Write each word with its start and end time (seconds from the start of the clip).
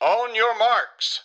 On 0.00 0.36
your 0.36 0.58
marks. 0.58 1.20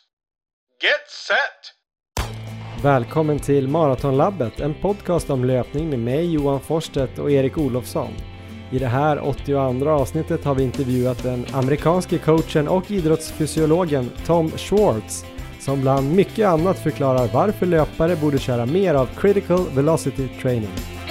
Get 0.81 1.10
set! 1.27 2.84
Välkommen 2.84 3.40
till 3.40 3.68
Maratonlabbet, 3.68 4.60
en 4.60 4.73
podcast 4.73 5.29
om 5.29 5.46
löpning 5.46 5.89
med 5.89 5.99
mig 5.99 6.34
Johan 6.34 6.60
Forsstedt 6.60 7.20
och 7.20 7.31
Erik 7.31 7.57
Olofsson. 7.57 8.13
I 8.71 8.79
det 8.79 8.88
här 8.88 9.28
82 9.28 9.89
avsnittet 9.89 10.46
har 10.46 10.55
vi 10.55 10.63
intervjuat 10.63 11.23
den 11.23 11.46
amerikanske 11.54 12.17
coachen 12.17 12.67
och 12.67 12.91
idrottsfysiologen 12.91 14.12
Tom 14.25 14.51
Schwartz 14.51 15.26
som 15.60 15.81
bland 15.81 16.15
mycket 16.15 16.47
annat 16.47 16.79
förklarar 16.79 17.27
varför 17.33 17.65
löpare 17.65 18.15
borde 18.15 18.39
köra 18.39 18.65
mer 18.65 18.95
av 18.95 19.05
critical 19.05 19.69
velocity 19.69 20.27
training. 20.41 21.02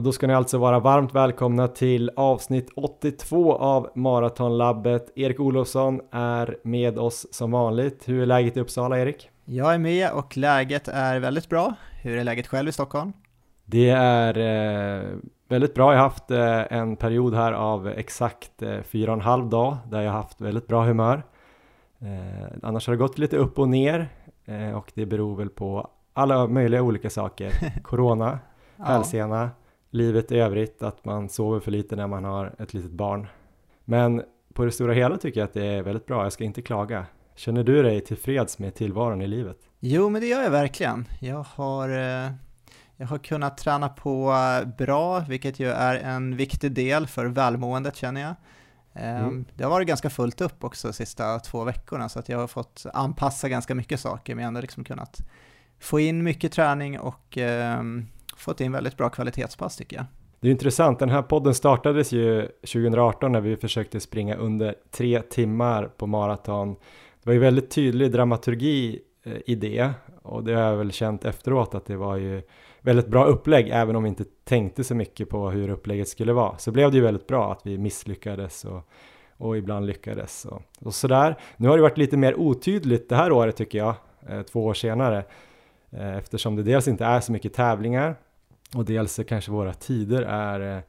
Och 0.00 0.04
då 0.04 0.12
ska 0.12 0.26
ni 0.26 0.34
alltså 0.34 0.58
vara 0.58 0.80
varmt 0.80 1.14
välkomna 1.14 1.68
till 1.68 2.10
avsnitt 2.16 2.70
82 2.76 3.54
av 3.54 3.90
Maratonlabbet. 3.94 5.10
Erik 5.16 5.40
Olofsson 5.40 6.00
är 6.10 6.56
med 6.62 6.98
oss 6.98 7.26
som 7.30 7.50
vanligt. 7.50 8.08
Hur 8.08 8.22
är 8.22 8.26
läget 8.26 8.56
i 8.56 8.60
Uppsala, 8.60 8.98
Erik? 8.98 9.30
Jag 9.44 9.74
är 9.74 9.78
med 9.78 10.10
och 10.10 10.36
läget 10.36 10.88
är 10.88 11.20
väldigt 11.20 11.48
bra. 11.48 11.74
Hur 12.02 12.18
är 12.18 12.24
läget 12.24 12.46
själv 12.46 12.68
i 12.68 12.72
Stockholm? 12.72 13.12
Det 13.64 13.88
är 13.90 14.38
eh, 14.38 15.04
väldigt 15.48 15.74
bra. 15.74 15.92
Jag 15.92 15.98
har 15.98 16.08
haft 16.08 16.30
eh, 16.30 16.78
en 16.78 16.96
period 16.96 17.34
här 17.34 17.52
av 17.52 17.88
exakt 17.88 18.62
eh, 18.62 18.82
fyra 18.82 19.10
och 19.10 19.16
en 19.16 19.24
halv 19.24 19.48
dag 19.48 19.76
där 19.90 20.00
jag 20.00 20.12
har 20.12 20.22
haft 20.22 20.40
väldigt 20.40 20.66
bra 20.66 20.84
humör. 20.84 21.22
Eh, 21.98 22.46
annars 22.62 22.86
har 22.86 22.94
det 22.94 22.98
gått 22.98 23.18
lite 23.18 23.36
upp 23.36 23.58
och 23.58 23.68
ner 23.68 24.08
eh, 24.44 24.70
och 24.70 24.92
det 24.94 25.06
beror 25.06 25.36
väl 25.36 25.48
på 25.48 25.90
alla 26.12 26.46
möjliga 26.46 26.82
olika 26.82 27.10
saker. 27.10 27.52
Corona, 27.82 28.38
hälsena, 28.78 29.50
livet 29.90 30.32
i 30.32 30.38
övrigt, 30.38 30.82
att 30.82 31.04
man 31.04 31.28
sover 31.28 31.60
för 31.60 31.70
lite 31.70 31.96
när 31.96 32.06
man 32.06 32.24
har 32.24 32.54
ett 32.58 32.74
litet 32.74 32.90
barn. 32.90 33.26
Men 33.84 34.22
på 34.54 34.64
det 34.64 34.72
stora 34.72 34.92
hela 34.92 35.16
tycker 35.16 35.40
jag 35.40 35.44
att 35.44 35.54
det 35.54 35.66
är 35.66 35.82
väldigt 35.82 36.06
bra, 36.06 36.22
jag 36.22 36.32
ska 36.32 36.44
inte 36.44 36.62
klaga. 36.62 37.06
Känner 37.34 37.64
du 37.64 37.82
dig 37.82 38.00
tillfreds 38.00 38.58
med 38.58 38.74
tillvaron 38.74 39.22
i 39.22 39.26
livet? 39.26 39.56
Jo, 39.80 40.08
men 40.08 40.20
det 40.20 40.26
gör 40.26 40.42
jag 40.42 40.50
verkligen. 40.50 41.04
Jag 41.20 41.44
har, 41.48 41.88
eh, 41.88 42.30
jag 42.96 43.06
har 43.06 43.18
kunnat 43.18 43.58
träna 43.58 43.88
på 43.88 44.32
eh, 44.32 44.68
bra, 44.78 45.20
vilket 45.20 45.60
ju 45.60 45.68
är 45.70 45.96
en 45.96 46.36
viktig 46.36 46.72
del 46.72 47.06
för 47.06 47.26
välmåendet 47.26 47.96
känner 47.96 48.20
jag. 48.20 48.30
Eh, 48.94 49.20
Mm. 49.20 49.44
Det 49.54 49.64
har 49.64 49.70
varit 49.70 49.88
ganska 49.88 50.10
fullt 50.10 50.40
upp 50.40 50.64
också 50.64 50.88
de 50.88 50.94
sista 50.94 51.38
två 51.38 51.64
veckorna, 51.64 52.08
så 52.08 52.18
att 52.18 52.28
jag 52.28 52.38
har 52.38 52.46
fått 52.46 52.86
anpassa 52.94 53.48
ganska 53.48 53.74
mycket 53.74 54.00
saker, 54.00 54.34
men 54.34 54.44
ändå 54.44 54.60
liksom 54.60 54.84
kunnat 54.84 55.20
få 55.78 56.00
in 56.00 56.22
mycket 56.22 56.52
träning 56.52 56.98
och 57.00 57.38
eh, 57.38 57.82
fått 58.40 58.60
in 58.60 58.72
väldigt 58.72 58.96
bra 58.96 59.08
kvalitetspass 59.08 59.76
tycker 59.76 59.96
jag. 59.96 60.06
Det 60.40 60.48
är 60.48 60.52
intressant, 60.52 60.98
den 60.98 61.10
här 61.10 61.22
podden 61.22 61.54
startades 61.54 62.12
ju 62.12 62.46
2018 62.46 63.32
när 63.32 63.40
vi 63.40 63.56
försökte 63.56 64.00
springa 64.00 64.36
under 64.36 64.74
tre 64.90 65.22
timmar 65.22 65.84
på 65.96 66.06
maraton. 66.06 66.74
Det 67.22 67.26
var 67.26 67.32
ju 67.32 67.38
väldigt 67.38 67.70
tydlig 67.70 68.12
dramaturgi 68.12 69.00
eh, 69.24 69.32
i 69.46 69.54
det 69.54 69.90
och 70.22 70.44
det 70.44 70.54
har 70.54 70.62
jag 70.62 70.76
väl 70.76 70.92
känt 70.92 71.24
efteråt 71.24 71.74
att 71.74 71.86
det 71.86 71.96
var 71.96 72.16
ju 72.16 72.42
väldigt 72.80 73.06
bra 73.06 73.24
upplägg 73.24 73.68
även 73.72 73.96
om 73.96 74.02
vi 74.02 74.08
inte 74.08 74.24
tänkte 74.44 74.84
så 74.84 74.94
mycket 74.94 75.28
på 75.28 75.50
hur 75.50 75.68
upplägget 75.68 76.08
skulle 76.08 76.32
vara. 76.32 76.58
Så 76.58 76.72
blev 76.72 76.90
det 76.90 76.96
ju 76.96 77.02
väldigt 77.02 77.26
bra 77.26 77.52
att 77.52 77.60
vi 77.64 77.78
misslyckades 77.78 78.64
och, 78.64 78.88
och 79.36 79.56
ibland 79.56 79.86
lyckades 79.86 80.44
och, 80.44 80.62
och 80.80 80.94
sådär. 80.94 81.36
Nu 81.56 81.68
har 81.68 81.76
det 81.76 81.82
varit 81.82 81.98
lite 81.98 82.16
mer 82.16 82.40
otydligt 82.40 83.08
det 83.08 83.16
här 83.16 83.32
året 83.32 83.56
tycker 83.56 83.78
jag, 83.78 83.94
eh, 84.28 84.42
två 84.42 84.64
år 84.64 84.74
senare, 84.74 85.24
eh, 85.90 86.16
eftersom 86.16 86.56
det 86.56 86.62
dels 86.62 86.88
inte 86.88 87.04
är 87.04 87.20
så 87.20 87.32
mycket 87.32 87.54
tävlingar 87.54 88.16
och 88.74 88.84
dels 88.84 89.14
så 89.14 89.24
kanske 89.24 89.50
våra 89.50 89.74
tider 89.74 90.22
är 90.22 90.76
eh, 90.76 90.82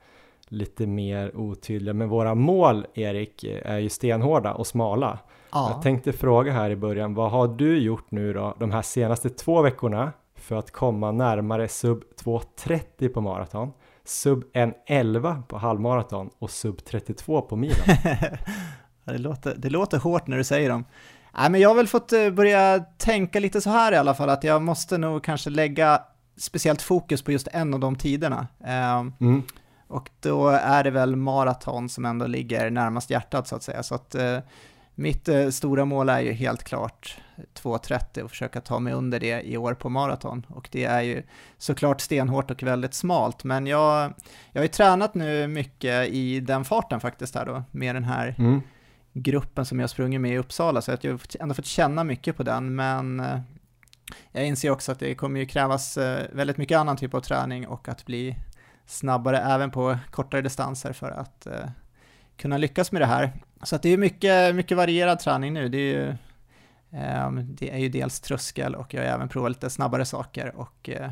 lite 0.47 0.87
mer 0.87 1.35
otydliga. 1.35 1.93
Men 1.93 2.09
våra 2.09 2.35
mål, 2.35 2.87
Erik, 2.93 3.43
är 3.43 3.77
ju 3.77 3.89
stenhårda 3.89 4.53
och 4.53 4.67
smala. 4.67 5.19
Jag 5.53 5.81
tänkte 5.81 6.13
fråga 6.13 6.51
här 6.51 6.69
i 6.69 6.75
början, 6.75 7.13
vad 7.13 7.31
har 7.31 7.47
du 7.47 7.79
gjort 7.79 8.11
nu 8.11 8.33
då 8.33 8.55
de 8.59 8.71
här 8.71 8.81
senaste 8.81 9.29
två 9.29 9.61
veckorna 9.61 10.11
för 10.35 10.55
att 10.55 10.71
komma 10.71 11.11
närmare 11.11 11.67
sub 11.67 12.03
2.30 12.23 13.09
på 13.09 13.21
maraton, 13.21 13.71
sub 14.03 14.43
1.11 14.53 15.43
på 15.43 15.57
halvmaraton 15.57 16.29
och 16.39 16.51
sub 16.51 16.85
32 16.85 17.41
på 17.41 17.55
milen? 17.55 17.77
Ja, 17.85 18.37
det, 19.13 19.17
låter, 19.17 19.55
det 19.57 19.69
låter 19.69 19.97
hårt 19.97 20.27
när 20.27 20.37
du 20.37 20.43
säger 20.43 20.69
dem. 20.69 20.85
Nej, 21.37 21.49
men 21.49 21.61
jag 21.61 21.69
har 21.69 21.75
väl 21.75 21.87
fått 21.87 22.13
eh, 22.13 22.29
börja 22.29 22.79
tänka 22.79 23.39
lite 23.39 23.61
så 23.61 23.69
här 23.69 23.91
i 23.91 23.95
alla 23.95 24.13
fall, 24.13 24.29
att 24.29 24.43
jag 24.43 24.61
måste 24.61 24.97
nog 24.97 25.23
kanske 25.23 25.49
lägga 25.49 26.01
speciellt 26.41 26.81
fokus 26.81 27.21
på 27.21 27.31
just 27.31 27.47
en 27.51 27.73
av 27.73 27.79
de 27.79 27.95
tiderna. 27.95 28.47
Ehm, 28.63 29.13
Mm. 29.19 29.43
och 29.87 30.09
då 30.19 30.49
är 30.49 30.83
det 30.83 30.91
väl 30.91 31.15
maraton 31.15 31.89
som 31.89 32.05
ändå 32.05 32.27
ligger 32.27 32.69
närmast 32.69 33.09
hjärtat 33.09 33.47
så 33.47 33.55
att 33.55 33.63
säga. 33.63 33.83
Så 33.83 33.95
att 33.95 34.15
eh, 34.15 34.37
mitt 34.95 35.27
eh, 35.27 35.49
stora 35.49 35.85
mål 35.85 36.09
är 36.09 36.19
ju 36.19 36.31
helt 36.31 36.63
klart 36.63 37.17
2.30 37.63 38.21
och 38.21 38.29
försöka 38.29 38.61
ta 38.61 38.79
mig 38.79 38.93
under 38.93 39.19
det 39.19 39.41
i 39.41 39.57
år 39.57 39.73
på 39.73 39.89
maraton. 39.89 40.45
Och 40.49 40.69
det 40.71 40.83
är 40.83 41.01
ju 41.01 41.23
såklart 41.57 42.01
stenhårt 42.01 42.51
och 42.51 42.63
väldigt 42.63 42.93
smalt, 42.93 43.43
men 43.43 43.67
jag, 43.67 44.13
jag 44.51 44.59
har 44.59 44.63
ju 44.63 44.67
tränat 44.67 45.15
nu 45.15 45.47
mycket 45.47 46.09
i 46.09 46.39
den 46.39 46.65
farten 46.65 46.99
faktiskt 46.99 47.35
här 47.35 47.45
då, 47.45 47.63
med 47.71 47.95
den 47.95 48.03
här 48.03 48.35
Mm. 48.37 48.61
gruppen 49.13 49.65
som 49.65 49.79
jag 49.79 49.89
sprungit 49.89 50.21
med 50.21 50.31
i 50.31 50.37
Uppsala, 50.37 50.81
så 50.81 50.91
att 50.91 51.03
jag 51.03 51.11
har 51.11 51.19
ändå 51.39 51.53
fått 51.55 51.65
känna 51.65 52.03
mycket 52.03 52.37
på 52.37 52.43
den, 52.43 52.75
men 52.75 53.19
eh, 53.19 53.39
jag 54.31 54.47
inser 54.47 54.69
också 54.69 54.91
att 54.91 54.99
det 54.99 55.15
kommer 55.15 55.39
ju 55.39 55.45
krävas 55.45 55.97
eh, 55.97 56.25
väldigt 56.33 56.57
mycket 56.57 56.77
annan 56.77 56.97
typ 56.97 57.13
av 57.13 57.21
träning 57.21 57.67
och 57.67 57.89
att 57.89 58.05
bli 58.05 58.35
snabbare 58.85 59.39
även 59.39 59.71
på 59.71 59.97
kortare 60.11 60.41
distanser 60.41 60.93
för 60.93 61.11
att 61.11 61.45
eh, 61.45 61.69
kunna 62.37 62.57
lyckas 62.57 62.91
med 62.91 63.01
det 63.01 63.05
här. 63.05 63.33
Så 63.63 63.75
att 63.75 63.81
det 63.81 63.89
är 63.89 63.97
mycket, 63.97 64.55
mycket 64.55 64.77
varierad 64.77 65.19
träning 65.19 65.53
nu. 65.53 65.69
Det 65.69 65.77
är 65.77 65.93
ju, 65.93 66.15
ehm, 66.91 67.55
det 67.55 67.71
är 67.71 67.77
ju 67.77 67.89
dels 67.89 68.19
tröskel 68.19 68.75
och 68.75 68.93
jag 68.93 69.01
har 69.01 69.07
även 69.07 69.29
provat 69.29 69.51
lite 69.51 69.69
snabbare 69.69 70.05
saker 70.05 70.55
och 70.55 70.89
eh, 70.89 71.11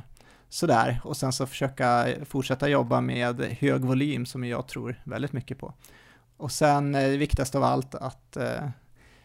sådär. 0.49 1.01
Och 1.03 1.17
sen 1.17 1.33
så 1.33 1.45
försöka 1.45 2.07
fortsätta 2.25 2.69
jobba 2.69 3.01
med 3.01 3.41
hög 3.59 3.81
volym 3.81 4.25
som 4.25 4.43
jag 4.43 4.67
tror 4.67 5.01
väldigt 5.03 5.33
mycket 5.33 5.59
på. 5.59 5.73
Och 6.37 6.51
sen 6.51 6.91
det 6.91 7.17
viktigast 7.17 7.55
av 7.55 7.63
allt 7.63 7.95
att 7.95 8.37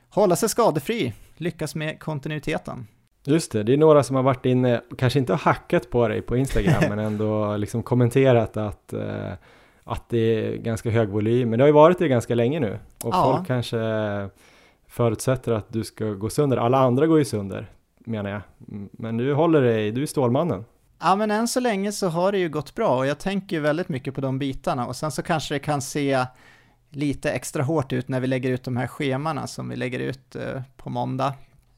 hålla 0.09 0.37
sig 0.37 0.49
skadefri, 0.49 1.13
lyckas 1.37 1.75
med 1.75 2.01
kontinuiteten. 2.01 2.87
Just 3.27 3.53
det, 3.53 3.63
det 3.63 3.73
är 3.73 3.77
några 3.77 4.03
som 4.03 4.17
har 4.17 4.23
varit 4.23 4.47
inne, 4.47 4.81
kanske 4.99 5.19
inte 5.19 5.33
har 5.33 5.39
hackat 5.39 5.91
på 5.91 6.09
dig 6.09 6.23
på 6.23 6.37
Instagram, 6.37 6.83
men 6.89 6.99
ändå 6.99 7.57
liksom 7.57 7.83
kommenterat 7.83 8.57
att, 8.57 8.93
eh, 8.93 9.33
att 9.85 10.09
det 10.09 10.19
är 10.19 10.57
ganska 10.57 10.91
hög 10.91 11.09
volym. 11.09 11.51
Men 11.51 11.59
det 11.59 11.63
har 11.63 11.67
ju 11.69 11.73
varit 11.73 11.99
det 11.99 12.09
ganska 12.09 12.35
länge 12.35 12.61
nu 12.61 12.79
och 13.05 13.15
Ja. 13.15 13.35
folk 13.37 13.47
kanske 13.47 13.79
förutsätter 14.89 15.53
att 15.53 15.73
du 15.73 15.85
ska 15.85 16.05
gå 16.05 16.31
sönder. 16.31 16.57
Alla 16.57 16.79
andra 16.79 17.07
går 17.07 17.19
ju 17.19 17.25
sönder, 17.25 17.71
menar 17.99 18.31
jag. 18.31 18.41
Men 18.93 19.17
du 19.17 19.35
håller 19.35 19.63
dig, 19.63 19.91
du 19.93 20.03
är 20.03 20.07
Stålmannen. 20.07 20.65
Ja, 21.01 21.17
men 21.17 21.31
än 21.31 21.49
så 21.49 21.61
länge 21.61 21.93
så 21.93 22.09
har 22.09 22.33
det 22.33 22.39
ju 22.39 22.49
gått 22.49 22.75
bra 22.75 22.97
och 22.99 23.07
jag 23.07 23.19
tänker 23.19 23.57
ju 23.57 23.63
väldigt 23.63 23.89
mycket 23.89 24.15
på 24.15 24.21
de 24.21 24.39
bitarna 24.39 24.87
och 24.87 24.97
sen 24.97 25.11
så 25.13 25.23
kanske 25.23 25.55
det 25.55 25.59
kan 25.59 25.83
se 25.83 26.25
lite 26.91 27.31
extra 27.31 27.63
hårt 27.63 27.93
ut 27.93 28.09
när 28.09 28.21
vi 28.21 28.27
lägger 28.27 28.51
ut 28.51 28.65
de 28.65 28.77
här 28.77 28.87
schemana 28.87 29.47
som 29.47 29.69
vi 29.69 29.77
lägger 29.77 29.99
ut 29.99 30.37
eh, 30.37 30.63
på 30.77 30.91
måndag. 30.91 31.33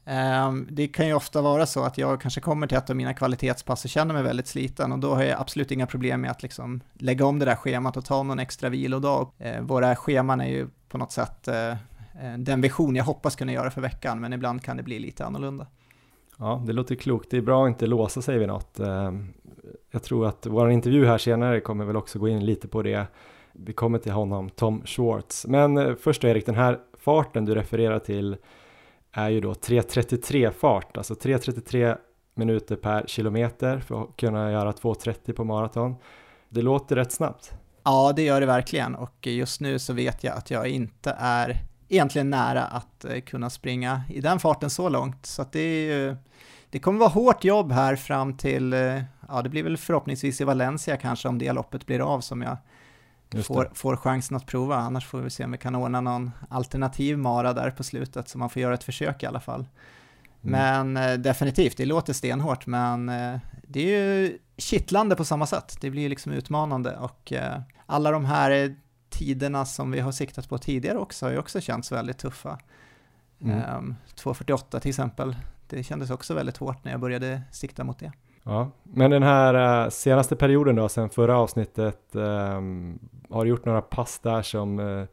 Ehm, 0.09 0.67
det 0.71 0.87
kan 0.87 1.07
ju 1.07 1.13
ofta 1.13 1.41
vara 1.41 1.65
så 1.65 1.83
att 1.83 1.97
jag 1.97 2.21
kanske 2.21 2.41
kommer 2.41 2.67
till 2.67 2.77
ett 2.77 2.89
av 2.89 2.95
mina 2.95 3.13
kvalitetspass 3.13 3.83
och 3.83 3.89
känner 3.89 4.13
mig 4.13 4.23
väldigt 4.23 4.47
sliten 4.47 4.91
och 4.91 4.99
då 4.99 5.15
har 5.15 5.23
jag 5.23 5.39
absolut 5.39 5.71
inga 5.71 5.87
problem 5.87 6.21
med 6.21 6.31
att 6.31 6.43
liksom 6.43 6.81
lägga 6.93 7.25
om 7.25 7.39
det 7.39 7.45
där 7.45 7.55
schemat 7.55 7.97
och 7.97 8.05
ta 8.05 8.23
någon 8.23 8.39
extra 8.39 8.69
vilodag. 8.69 9.31
Ehm, 9.39 9.67
våra 9.67 9.95
scheman 9.95 10.41
är 10.41 10.47
ju 10.47 10.67
på 10.89 10.97
något 10.97 11.11
sätt 11.11 11.47
eh, 11.47 11.69
eh, 11.69 11.77
den 12.37 12.61
vision 12.61 12.95
jag 12.95 13.03
hoppas 13.03 13.35
kunna 13.35 13.51
göra 13.51 13.71
för 13.71 13.81
veckan, 13.81 14.19
men 14.19 14.33
ibland 14.33 14.63
kan 14.63 14.77
det 14.77 14.83
bli 14.83 14.99
lite 14.99 15.25
annorlunda. 15.25 15.67
Ja, 16.37 16.63
det 16.65 16.73
låter 16.73 16.95
klokt. 16.95 17.31
Det 17.31 17.37
är 17.37 17.41
bra 17.41 17.65
att 17.65 17.69
inte 17.69 17.87
låsa 17.87 18.21
sig 18.21 18.37
vid 18.37 18.47
något. 18.47 18.79
Ehm, 18.79 19.33
jag 19.91 20.03
tror 20.03 20.27
att 20.27 20.45
vår 20.45 20.71
intervju 20.71 21.05
här 21.05 21.17
senare 21.17 21.59
kommer 21.59 21.85
väl 21.85 21.97
också 21.97 22.19
gå 22.19 22.27
in 22.27 22.45
lite 22.45 22.67
på 22.67 22.83
det. 22.83 23.07
Vi 23.53 23.73
kommer 23.73 23.99
till 23.99 24.11
honom, 24.11 24.49
Tom 24.49 24.81
Schwartz. 24.85 25.45
Men 25.47 25.77
eh, 25.77 25.95
först 25.95 26.21
då 26.21 26.27
Erik, 26.27 26.45
den 26.45 26.55
här 26.55 26.79
farten 26.97 27.45
du 27.45 27.55
refererar 27.55 27.99
till 27.99 28.37
är 29.11 29.29
ju 29.29 29.41
då 29.41 29.53
3.33 29.53 30.51
fart, 30.51 30.97
alltså 30.97 31.13
3.33 31.13 31.97
minuter 32.35 32.75
per 32.75 33.03
kilometer 33.07 33.79
för 33.79 34.03
att 34.03 34.17
kunna 34.17 34.51
göra 34.51 34.71
2.30 34.71 35.33
på 35.33 35.43
maraton. 35.43 35.95
Det 36.49 36.61
låter 36.61 36.95
rätt 36.95 37.11
snabbt. 37.11 37.53
Ja, 37.83 38.13
det 38.15 38.21
gör 38.21 38.39
det 38.39 38.45
verkligen 38.45 38.95
och 38.95 39.27
just 39.27 39.61
nu 39.61 39.79
så 39.79 39.93
vet 39.93 40.23
jag 40.23 40.37
att 40.37 40.51
jag 40.51 40.67
inte 40.67 41.15
är 41.19 41.57
egentligen 41.89 42.29
nära 42.29 42.63
att 42.63 43.05
eh, 43.05 43.21
kunna 43.21 43.49
springa 43.49 44.01
i 44.09 44.21
den 44.21 44.39
farten 44.39 44.69
så 44.69 44.89
långt. 44.89 45.25
Så 45.25 45.41
att 45.41 45.51
det 45.51 45.59
är 45.59 45.95
ju, 45.95 46.15
det 46.69 46.79
kommer 46.79 46.99
vara 46.99 47.09
hårt 47.09 47.43
jobb 47.43 47.71
här 47.71 47.95
fram 47.95 48.37
till, 48.37 48.73
eh, 48.73 49.01
ja 49.27 49.41
det 49.43 49.49
blir 49.49 49.63
väl 49.63 49.77
förhoppningsvis 49.77 50.41
i 50.41 50.43
Valencia 50.43 50.97
kanske 50.97 51.27
om 51.27 51.37
det 51.37 51.51
loppet 51.53 51.85
blir 51.85 51.99
av 52.13 52.21
som 52.21 52.41
jag 52.41 52.57
får, 53.43 53.71
får 53.73 53.95
chansen 53.95 54.37
att 54.37 54.45
prova. 54.45 54.75
Annars 54.75 55.05
får 55.05 55.21
vi 55.21 55.29
se 55.29 55.45
om 55.45 55.51
vi 55.51 55.57
kan 55.57 55.75
ordna 55.75 56.01
någon 56.01 56.31
alternativ 56.49 57.17
mara 57.17 57.53
där 57.53 57.71
på 57.71 57.83
slutet 57.83 58.29
så 58.29 58.37
man 58.37 58.49
får 58.49 58.61
göra 58.61 58.73
ett 58.73 58.83
försök 58.83 59.23
i 59.23 59.25
alla 59.25 59.39
fall. 59.39 59.67
Men 60.41 60.97
eh, 60.97 61.13
definitivt, 61.13 61.77
det 61.77 61.85
låter 61.85 62.13
stenhårt, 62.13 62.65
men 62.67 63.09
eh, 63.09 63.39
det 63.67 63.79
är 63.79 63.85
ju 63.85 64.37
kittlande 64.57 65.15
på 65.15 65.25
samma 65.25 65.45
sätt. 65.47 65.77
Det 65.81 65.89
blir 65.89 66.09
liksom 66.09 66.31
utmanande 66.31 66.97
och 66.97 67.33
eh, 67.33 67.61
alla 67.85 68.11
de 68.11 68.25
här 68.25 68.75
tiderna 69.09 69.65
som 69.65 69.91
vi 69.91 69.99
har 69.99 70.11
siktat 70.11 70.49
på 70.49 70.57
tidigare 70.57 70.97
också 70.97 71.25
har 71.25 71.31
ju 71.31 71.37
också 71.37 71.61
känts 71.61 71.91
väldigt 71.91 72.17
tuffa. 72.17 72.59
Mm. 73.41 73.95
2.48 74.15 74.79
till 74.79 74.89
exempel, 74.89 75.35
det 75.67 75.83
kändes 75.83 76.09
också 76.09 76.33
väldigt 76.33 76.57
hårt 76.57 76.83
när 76.83 76.91
jag 76.91 77.01
började 77.01 77.41
sikta 77.51 77.83
mot 77.83 77.99
det. 77.99 78.11
Ja, 78.47 78.71
men 78.83 79.11
den 79.11 79.23
här 79.23 79.83
eh, 79.83 79.89
senaste 79.89 80.35
perioden 80.35 80.75
då, 80.75 80.89
sen 80.89 81.09
förra 81.09 81.37
avsnittet, 81.37 82.01
um, 82.11 82.99
har 83.29 83.43
du 83.43 83.49
gjort 83.49 83.65
några 83.65 83.81
pass 83.81 84.19
där 84.19 84.41
som 84.41 84.79
uh, 84.79 85.05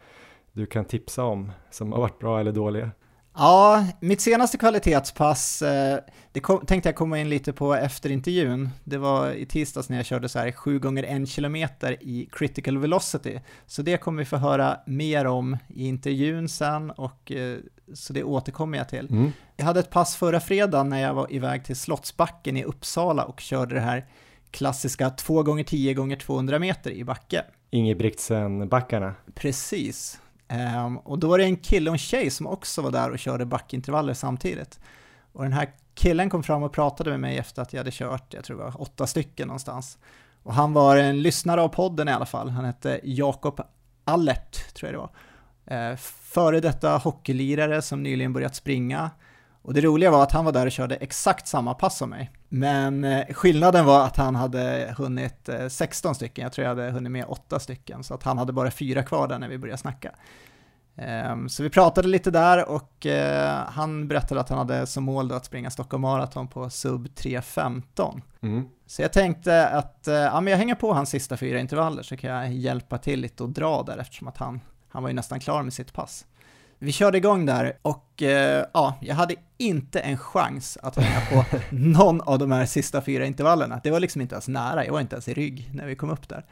du 0.53 0.67
kan 0.67 0.85
tipsa 0.85 1.25
om, 1.25 1.53
som 1.71 1.93
har 1.93 2.01
varit 2.01 2.19
bra 2.19 2.41
eller 2.41 2.53
dåliga? 2.53 2.91
Ja, 3.37 3.87
mitt 4.01 4.21
senaste 4.21 4.59
kvalitetspass, 4.59 5.63
eh, 5.63 5.99
det 6.33 6.41
kom, 6.41 6.67
tänkte 6.67 6.89
jag 6.89 6.97
komma 6.97 7.19
in 7.19 7.29
lite 7.29 7.53
på 7.53 7.75
efter 7.75 8.11
intervjun. 8.11 8.69
Det 8.85 8.99
var 8.99 9.31
i 9.31 9.47
tisdags 9.47 9.89
när 9.89 9.97
jag 9.97 10.07
körde 10.07 10.29
så 10.29 10.39
här 10.39 10.53
7 10.53 10.79
gånger 10.79 11.23
1 11.23 11.35
km 11.35 11.57
i 12.01 12.29
critical 12.33 12.79
velocity. 12.79 13.41
Så 13.67 13.83
det 13.83 13.97
kommer 13.97 14.19
vi 14.19 14.25
få 14.25 14.37
höra 14.37 14.77
mer 14.87 15.27
om 15.27 15.57
i 15.69 15.89
intervjun 15.89 16.49
sen 16.49 16.91
och 16.91 17.33
så 17.95 18.13
det 18.13 18.25
återkommer 18.25 18.79
jag 18.79 18.89
till. 18.89 19.09
Mm. 19.11 19.33
Jag 19.57 19.65
hade 19.65 19.81
ett 19.81 19.91
pass 19.91 20.17
förra 20.17 20.41
fredagen 20.41 20.89
när 20.89 21.01
jag 21.01 21.15
var 21.15 21.33
iväg 21.33 21.65
till 21.65 21.77
Slottsbacken 21.77 22.57
i 22.57 22.65
Uppsala 22.65 23.25
och 23.25 23.41
körde 23.41 23.75
det 23.75 23.81
här 23.81 24.07
klassiska 24.51 25.11
2 25.11 25.43
gånger 25.43 25.65
10 25.65 25.95
gånger 25.95 26.17
200 26.17 26.59
meter 26.59 26.91
i 26.91 27.05
backe. 27.05 27.45
Ingebrigtsen-backarna. 27.71 29.15
Precis, 29.35 30.21
Um, 30.49 30.99
och 30.99 31.19
då 31.19 31.29
var 31.29 31.39
det 31.39 31.45
en 31.45 31.57
kille 31.57 31.91
och 31.91 31.95
en 31.95 31.99
tjej 31.99 32.31
som 32.31 32.47
också 32.47 32.83
var 32.83 32.91
där 32.91 33.11
och 33.11 33.19
körde 33.19 33.47
backintervaller 33.47 34.15
samtidigt. 34.15 34.81
Och 35.33 35.43
den 35.43 35.53
här 35.53 35.73
killen 35.95 36.31
kom 36.31 36.43
fram 36.43 36.63
och 36.63 36.73
pratade 36.73 37.11
med 37.11 37.21
mig 37.21 37.39
efter 37.39 37.63
att 37.63 37.73
jag 37.73 37.81
hade 37.81 37.91
kört, 37.91 38.35
jag 38.35 38.45
tror 38.45 38.57
det 38.57 38.65
var 38.65 38.81
åtta 38.81 39.07
stycken 39.07 39.49
någonstans. 39.49 39.99
Och 40.43 40.55
han 40.55 40.73
var 40.73 40.97
en 40.97 41.23
lyssnare 41.23 41.63
av 41.63 41.69
podden 41.69 42.09
i 42.09 42.13
alla 42.13 42.27
fall, 42.27 42.51
han 42.51 42.65
hette 42.65 43.01
Jakob 43.03 43.61
Allert, 44.05 44.75
tror 44.75 44.93
jag 44.93 44.95
det 44.95 44.99
var. 44.99 45.91
Uh, 45.91 45.97
före 46.35 46.61
detta 46.61 46.97
hockeylirare 46.97 47.83
som 47.83 48.03
nyligen 48.03 48.33
börjat 48.33 48.55
springa. 48.55 49.11
Och 49.63 49.75
det 49.75 49.81
roliga 49.81 50.11
var 50.11 50.23
att 50.23 50.33
han 50.33 50.45
var 50.45 50.53
där 50.53 50.67
och 50.67 50.73
körde 50.73 50.95
exakt 50.97 51.47
samma 51.47 51.75
pass 51.75 51.99
som 51.99 52.11
mig. 52.11 52.31
Men 52.49 53.05
eh, 53.05 53.27
skillnaden 53.35 53.85
var 53.85 54.05
att 54.05 54.17
han 54.17 54.35
hade 54.35 54.95
hunnit 54.99 55.49
16 55.69 56.11
eh, 56.11 56.15
stycken, 56.15 56.43
jag 56.43 56.53
tror 56.53 56.63
jag 56.63 56.77
hade 56.77 56.91
hunnit 56.91 57.13
med 57.13 57.25
8 57.29 57.59
stycken, 57.59 58.05
så 58.05 58.15
att 58.15 58.23
han 58.23 58.39
hade 58.39 58.53
bara 58.53 58.71
fyra 58.71 59.03
kvar 59.03 59.29
där 59.29 59.39
när 59.39 59.49
vi 59.49 59.59
började 59.59 59.79
snacka. 59.79 60.11
Ehm, 60.97 61.49
så 61.49 61.63
vi 61.63 61.71
pratade 61.71 62.09
lite 62.09 62.31
där 62.31 62.69
och 62.69 63.07
eh, 63.07 63.61
han 63.67 64.09
berättade 64.09 64.41
att 64.41 64.49
han 64.49 64.59
hade 64.59 64.87
som 64.87 65.05
mål 65.05 65.33
att 65.33 65.45
springa 65.45 65.71
Stockholm 65.71 66.03
Marathon 66.03 66.49
på 66.49 66.71
sub 66.71 67.07
3.15. 67.07 68.21
Mm. 68.41 68.65
Så 68.87 69.03
jag 69.03 69.13
tänkte 69.13 69.69
att 69.69 70.03
ja, 70.07 70.41
men 70.41 70.51
jag 70.51 70.59
hänger 70.59 70.75
på 70.75 70.93
hans 70.93 71.11
sista 71.11 71.37
fyra 71.37 71.61
intervaller 71.61 72.03
så 72.03 72.17
kan 72.17 72.31
jag 72.31 72.53
hjälpa 72.53 72.99
till 72.99 73.21
lite 73.21 73.43
och 73.43 73.49
dra 73.49 73.83
där 73.83 73.99
eftersom 73.99 74.29
att 74.29 74.37
han, 74.37 74.61
han 74.95 75.03
var 75.03 75.11
ju 75.11 75.15
nästan 75.15 75.41
klar 75.41 75.63
med 75.63 75.73
sitt 75.73 75.93
pass. 75.93 76.27
Vi 76.79 76.93
körde 76.93 77.19
igång 77.19 77.47
där 77.47 77.73
och 77.83 78.23
eh, 78.23 78.65
ja, 78.75 78.95
jag 79.01 79.15
hade 79.15 79.35
inte 79.59 80.01
en 80.01 80.19
chans 80.19 80.79
att 80.83 80.97
hänga 80.97 81.21
på 81.31 81.57
någon 81.71 82.21
av 82.21 82.39
de 82.39 82.53
här 82.53 82.67
sista 82.67 83.03
fyra 83.03 83.27
intervallerna. 83.27 83.81
Det 83.85 83.91
var 83.91 84.01
liksom 84.01 84.21
inte 84.21 84.35
ens 84.35 84.49
nära, 84.49 84.85
jag 84.85 84.93
var 84.93 85.01
inte 85.01 85.15
ens 85.15 85.29
i 85.29 85.35
rygg 85.35 85.71
när 85.75 85.87
vi 85.87 85.97
kom 85.97 86.11
upp 86.11 86.29
där. 86.29 86.45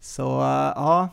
Så 0.00 0.40
uh, 0.40 0.72
ja, 0.76 1.08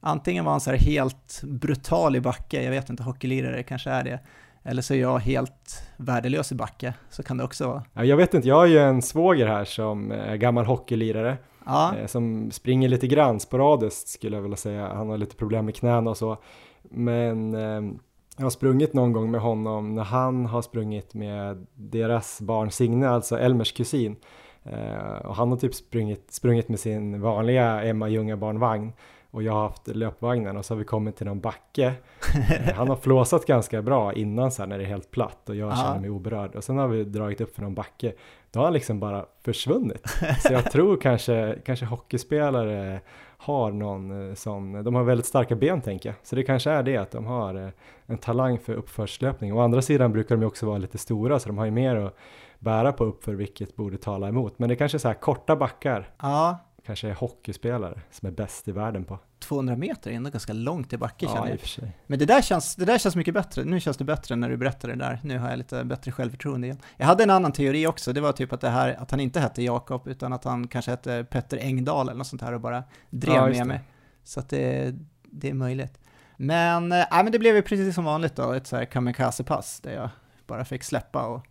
antingen 0.00 0.44
var 0.44 0.52
han 0.52 0.60
så 0.60 0.70
här 0.70 0.78
helt 0.78 1.42
brutal 1.42 2.16
i 2.16 2.20
backe, 2.20 2.62
jag 2.62 2.70
vet 2.70 2.90
inte, 2.90 3.02
hockeylirare 3.02 3.62
kanske 3.62 3.90
är 3.90 4.04
det, 4.04 4.20
eller 4.62 4.82
så 4.82 4.94
är 4.94 4.98
jag 5.00 5.18
helt 5.18 5.82
värdelös 5.96 6.52
i 6.52 6.54
backe, 6.54 6.94
så 7.10 7.22
kan 7.22 7.36
det 7.36 7.44
också 7.44 7.66
vara. 7.68 8.06
Jag 8.06 8.16
vet 8.16 8.34
inte, 8.34 8.48
jag 8.48 8.56
har 8.56 8.66
ju 8.66 8.78
en 8.78 9.02
svåger 9.02 9.46
här 9.46 9.64
som 9.64 10.12
är 10.12 10.36
gammal 10.36 10.64
hockeylirare, 10.64 11.36
ja. 11.66 11.96
Eh, 11.96 12.06
som 12.06 12.50
springer 12.50 12.88
lite 12.88 13.06
grann 13.06 13.40
sporadiskt 13.40 14.08
skulle 14.08 14.36
jag 14.36 14.42
vilja 14.42 14.56
säga. 14.56 14.94
Han 14.94 15.08
har 15.08 15.18
lite 15.18 15.36
problem 15.36 15.64
med 15.64 15.74
knäna 15.74 16.10
och 16.10 16.16
så. 16.16 16.36
Men 16.82 17.54
ehm, 17.54 17.98
jag 18.36 18.44
har 18.44 18.50
sprungit 18.50 18.94
någon 18.94 19.12
gång 19.12 19.30
med 19.30 19.40
honom 19.40 19.94
när 19.94 20.04
han 20.04 20.46
har 20.46 20.62
sprungit 20.62 21.14
med 21.14 21.66
deras 21.74 22.40
barn 22.40 22.70
Signe, 22.70 23.08
alltså 23.08 23.38
Elmers 23.38 23.72
kusin. 23.72 24.16
Eh, 24.64 25.26
och 25.26 25.36
han 25.36 25.50
har 25.50 25.56
typ 25.56 25.74
sprungit, 25.74 26.32
sprungit 26.32 26.68
med 26.68 26.80
sin 26.80 27.20
vanliga 27.20 27.82
Emma 27.82 28.08
Ljunga 28.08 28.36
barnvagn 28.36 28.92
och 29.32 29.42
jag 29.42 29.52
har 29.52 29.62
haft 29.62 29.88
löpvagnen 29.88 30.56
och 30.56 30.64
så 30.64 30.74
har 30.74 30.78
vi 30.78 30.84
kommit 30.84 31.16
till 31.16 31.26
någon 31.26 31.40
backe. 31.40 31.94
Eh, 32.50 32.74
han 32.74 32.88
har 32.88 32.96
flåsat 32.96 33.46
ganska 33.46 33.82
bra 33.82 34.12
innan 34.12 34.52
så 34.52 34.62
här 34.62 34.66
när 34.68 34.78
det 34.78 34.84
är 34.84 34.88
helt 34.88 35.10
platt 35.10 35.48
och 35.48 35.56
jag 35.56 35.78
känner 35.78 36.00
mig 36.00 36.10
oberörd 36.10 36.54
och 36.54 36.64
sen 36.64 36.78
har 36.78 36.88
vi 36.88 37.04
dragit 37.04 37.40
upp 37.40 37.54
för 37.54 37.62
någon 37.62 37.74
backe. 37.74 38.12
Då 38.50 38.60
har 38.60 38.64
han 38.64 38.72
liksom 38.72 39.00
bara 39.00 39.26
försvunnit. 39.44 40.08
Så 40.38 40.52
jag 40.52 40.72
tror 40.72 40.96
kanske, 40.96 41.58
kanske 41.64 41.86
hockeyspelare 41.86 43.00
har 43.36 43.70
någon 43.72 44.28
eh, 44.28 44.34
sån, 44.34 44.84
de 44.84 44.94
har 44.94 45.02
väldigt 45.02 45.26
starka 45.26 45.56
ben 45.56 45.80
tänker 45.80 46.08
jag. 46.08 46.16
Så 46.22 46.36
det 46.36 46.42
kanske 46.42 46.70
är 46.70 46.82
det 46.82 46.96
att 46.96 47.10
de 47.10 47.26
har 47.26 47.54
eh, 47.54 47.68
en 48.06 48.18
talang 48.18 48.58
för 48.58 48.72
uppförslöpning. 48.72 49.52
Å 49.52 49.60
andra 49.60 49.82
sidan 49.82 50.12
brukar 50.12 50.34
de 50.34 50.40
ju 50.42 50.46
också 50.46 50.66
vara 50.66 50.78
lite 50.78 50.98
stora 50.98 51.38
så 51.38 51.48
de 51.48 51.58
har 51.58 51.64
ju 51.64 51.70
mer 51.70 51.96
att 51.96 52.16
bära 52.58 52.92
på 52.92 53.04
uppför 53.04 53.34
vilket 53.34 53.76
borde 53.76 53.98
tala 53.98 54.28
emot. 54.28 54.58
Men 54.58 54.68
det 54.68 54.76
kanske 54.76 54.96
är 54.96 55.00
så 55.00 55.08
här 55.08 55.14
korta 55.14 55.56
backar. 55.56 56.10
Ja. 56.22 56.58
Kanske 56.86 57.08
är 57.08 57.14
hockeyspelare 57.14 58.00
som 58.10 58.28
är 58.28 58.32
bäst 58.32 58.68
i 58.68 58.72
världen 58.72 59.04
på. 59.04 59.18
200 59.38 59.76
meter 59.76 60.10
är 60.10 60.14
ändå 60.14 60.30
ganska 60.30 60.52
långt 60.52 60.92
i 60.92 60.96
backe 60.96 61.26
ja, 61.26 61.34
känner 61.34 61.46
jag. 61.46 61.54
I 61.54 61.56
och 61.56 61.60
för 61.60 61.68
sig. 61.68 61.96
Men 62.06 62.18
det 62.18 62.24
där, 62.24 62.42
känns, 62.42 62.76
det 62.76 62.84
där 62.84 62.98
känns 62.98 63.16
mycket 63.16 63.34
bättre. 63.34 63.64
Nu 63.64 63.80
känns 63.80 63.96
det 63.96 64.04
bättre 64.04 64.36
när 64.36 64.48
du 64.48 64.56
berättar 64.56 64.88
det 64.88 64.94
där. 64.94 65.20
Nu 65.22 65.38
har 65.38 65.50
jag 65.50 65.58
lite 65.58 65.84
bättre 65.84 66.12
självförtroende 66.12 66.66
igen. 66.66 66.78
Jag 66.96 67.06
hade 67.06 67.22
en 67.22 67.30
annan 67.30 67.52
teori 67.52 67.86
också. 67.86 68.12
Det 68.12 68.20
var 68.20 68.32
typ 68.32 68.52
att 68.52 68.60
det 68.60 68.68
här, 68.68 68.94
att 68.94 69.10
han 69.10 69.20
inte 69.20 69.40
hette 69.40 69.62
Jakob 69.62 70.08
utan 70.08 70.32
att 70.32 70.44
han 70.44 70.68
kanske 70.68 70.90
hette 70.90 71.24
Petter 71.30 71.58
Engdahl 71.58 72.08
eller 72.08 72.18
något 72.18 72.26
sånt 72.26 72.42
här 72.42 72.52
och 72.52 72.60
bara 72.60 72.84
drev 73.10 73.34
ja, 73.34 73.48
med 73.48 73.66
mig. 73.66 73.80
Så 74.24 74.40
att 74.40 74.48
det, 74.48 74.94
det 75.22 75.50
är 75.50 75.54
möjligt. 75.54 75.98
Men, 76.36 76.92
äh, 76.92 77.06
men 77.10 77.32
det 77.32 77.38
blev 77.38 77.56
ju 77.56 77.62
precis 77.62 77.94
som 77.94 78.04
vanligt 78.04 78.36
då, 78.36 78.52
ett 78.52 78.66
så 78.66 78.76
här 78.76 78.84
kamikaze-pass 78.84 79.80
där 79.80 79.94
jag 79.94 80.08
bara 80.46 80.64
fick 80.64 80.82
släppa 80.82 81.26
och 81.26 81.46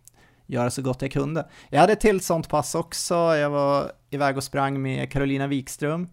göra 0.52 0.70
så 0.70 0.82
gott 0.82 1.02
jag 1.02 1.12
kunde. 1.12 1.48
Jag 1.70 1.80
hade 1.80 1.92
ett 1.92 2.00
till 2.00 2.20
sånt 2.20 2.48
pass 2.48 2.74
också. 2.74 3.14
Jag 3.14 3.50
var 3.50 3.92
iväg 4.10 4.36
och 4.36 4.44
sprang 4.44 4.82
med 4.82 5.12
Carolina 5.12 5.46
Wikström 5.46 6.08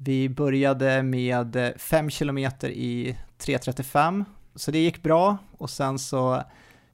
vi 0.00 0.28
började 0.28 1.02
med 1.02 1.72
5 1.76 2.10
km 2.10 2.38
i 2.38 3.16
3.35, 3.38 4.24
så 4.54 4.70
det 4.70 4.78
gick 4.78 5.02
bra 5.02 5.38
och 5.58 5.70
sen 5.70 5.98
så 5.98 6.42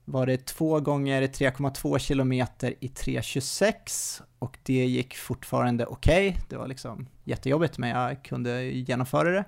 var 0.04 0.26
det 0.26 0.46
två 0.46 0.80
gånger 0.80 1.22
3,2 1.22 1.98
km 1.98 2.32
i 2.32 2.42
3.26 2.42 4.22
och 4.38 4.58
det 4.62 4.86
gick 4.86 5.16
fortfarande 5.16 5.86
okej. 5.86 6.28
Okay. 6.28 6.40
Det 6.48 6.56
var 6.56 6.68
liksom 6.68 7.08
jättejobbigt 7.24 7.78
men 7.78 7.90
jag 7.90 8.22
kunde 8.24 8.64
genomföra 8.64 9.30
det. 9.30 9.44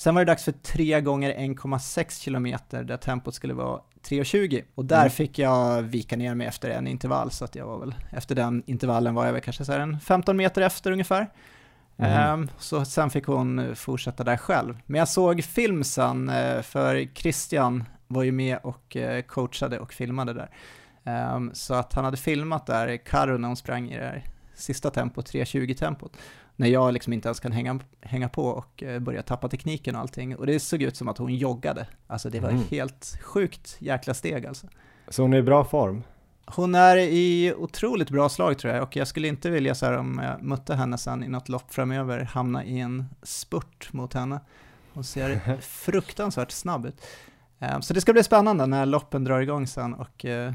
Sen 0.00 0.14
var 0.14 0.24
det 0.24 0.30
dags 0.32 0.44
för 0.44 0.52
tre 0.52 1.00
gånger 1.00 1.34
1,6 1.34 2.24
km 2.24 2.58
där 2.86 2.96
tempot 2.96 3.34
skulle 3.34 3.54
vara 3.54 3.80
3.20 4.08 4.64
och 4.74 4.84
där 4.84 5.00
mm. 5.00 5.10
fick 5.10 5.38
jag 5.38 5.82
vika 5.82 6.16
ner 6.16 6.34
mig 6.34 6.46
efter 6.46 6.70
en 6.70 6.86
intervall 6.86 7.30
så 7.30 7.44
att 7.44 7.54
jag 7.54 7.66
var 7.66 7.78
väl, 7.78 7.94
efter 8.10 8.34
den 8.34 8.62
intervallen 8.66 9.14
var 9.14 9.26
jag 9.26 9.32
väl 9.32 9.42
kanske 9.42 9.64
så 9.64 9.72
en 9.72 10.00
15 10.00 10.36
meter 10.36 10.62
efter 10.62 10.92
ungefär. 10.92 11.30
Mm. 11.96 12.40
Um, 12.40 12.50
så 12.58 12.84
sen 12.84 13.10
fick 13.10 13.24
hon 13.24 13.76
fortsätta 13.76 14.24
där 14.24 14.36
själv. 14.36 14.78
Men 14.86 14.98
jag 14.98 15.08
såg 15.08 15.44
film 15.44 15.84
sen, 15.84 16.28
uh, 16.30 16.62
för 16.62 17.14
Christian 17.14 17.84
var 18.06 18.22
ju 18.22 18.32
med 18.32 18.58
och 18.62 18.96
uh, 18.96 19.20
coachade 19.20 19.78
och 19.78 19.92
filmade 19.92 20.32
där. 20.32 20.50
Um, 21.34 21.50
så 21.54 21.74
att 21.74 21.92
han 21.92 22.04
hade 22.04 22.16
filmat 22.16 22.66
där, 22.66 22.96
Karo 22.96 23.38
när 23.38 23.48
hon 23.48 23.56
sprang 23.56 23.90
i 23.90 23.96
det 23.96 24.04
här 24.04 24.24
sista 24.54 24.90
tempot, 24.90 25.32
3.20-tempot. 25.32 26.16
När 26.60 26.68
jag 26.68 26.92
liksom 26.94 27.12
inte 27.12 27.28
ens 27.28 27.40
kan 27.40 27.52
hänga, 27.52 27.80
hänga 28.00 28.28
på 28.28 28.44
och 28.44 28.82
uh, 28.86 28.98
börja 28.98 29.22
tappa 29.22 29.48
tekniken 29.48 29.94
och 29.94 30.00
allting. 30.00 30.36
Och 30.36 30.46
det 30.46 30.60
såg 30.60 30.82
ut 30.82 30.96
som 30.96 31.08
att 31.08 31.18
hon 31.18 31.34
joggade. 31.34 31.86
Alltså 32.06 32.30
det 32.30 32.40
var 32.40 32.50
mm. 32.50 32.62
helt 32.70 33.18
sjukt 33.22 33.76
jäkla 33.78 34.14
steg 34.14 34.46
alltså. 34.46 34.66
Så 35.08 35.22
hon 35.22 35.32
är 35.32 35.38
i 35.38 35.42
bra 35.42 35.64
form? 35.64 36.02
Hon 36.46 36.74
är 36.74 36.96
i 36.96 37.54
otroligt 37.56 38.10
bra 38.10 38.28
slag 38.28 38.58
tror 38.58 38.74
jag 38.74 38.82
och 38.82 38.96
jag 38.96 39.08
skulle 39.08 39.28
inte 39.28 39.50
vilja 39.50 39.74
så 39.74 39.86
här 39.86 39.98
om 39.98 40.20
jag 40.22 40.42
mötte 40.42 40.74
henne 40.74 40.98
sen 40.98 41.24
i 41.24 41.28
något 41.28 41.48
lopp 41.48 41.74
framöver 41.74 42.20
hamna 42.20 42.64
i 42.64 42.80
en 42.80 43.04
spurt 43.22 43.92
mot 43.92 44.14
henne. 44.14 44.40
Hon 44.92 45.04
ser 45.04 45.56
fruktansvärt 45.60 46.50
snabb 46.50 46.86
ut. 46.86 47.02
Ehm, 47.58 47.82
så 47.82 47.94
det 47.94 48.00
ska 48.00 48.12
bli 48.12 48.22
spännande 48.22 48.66
när 48.66 48.86
loppen 48.86 49.24
drar 49.24 49.40
igång 49.40 49.66
sen 49.66 49.94
och 49.94 50.24
eh, 50.24 50.52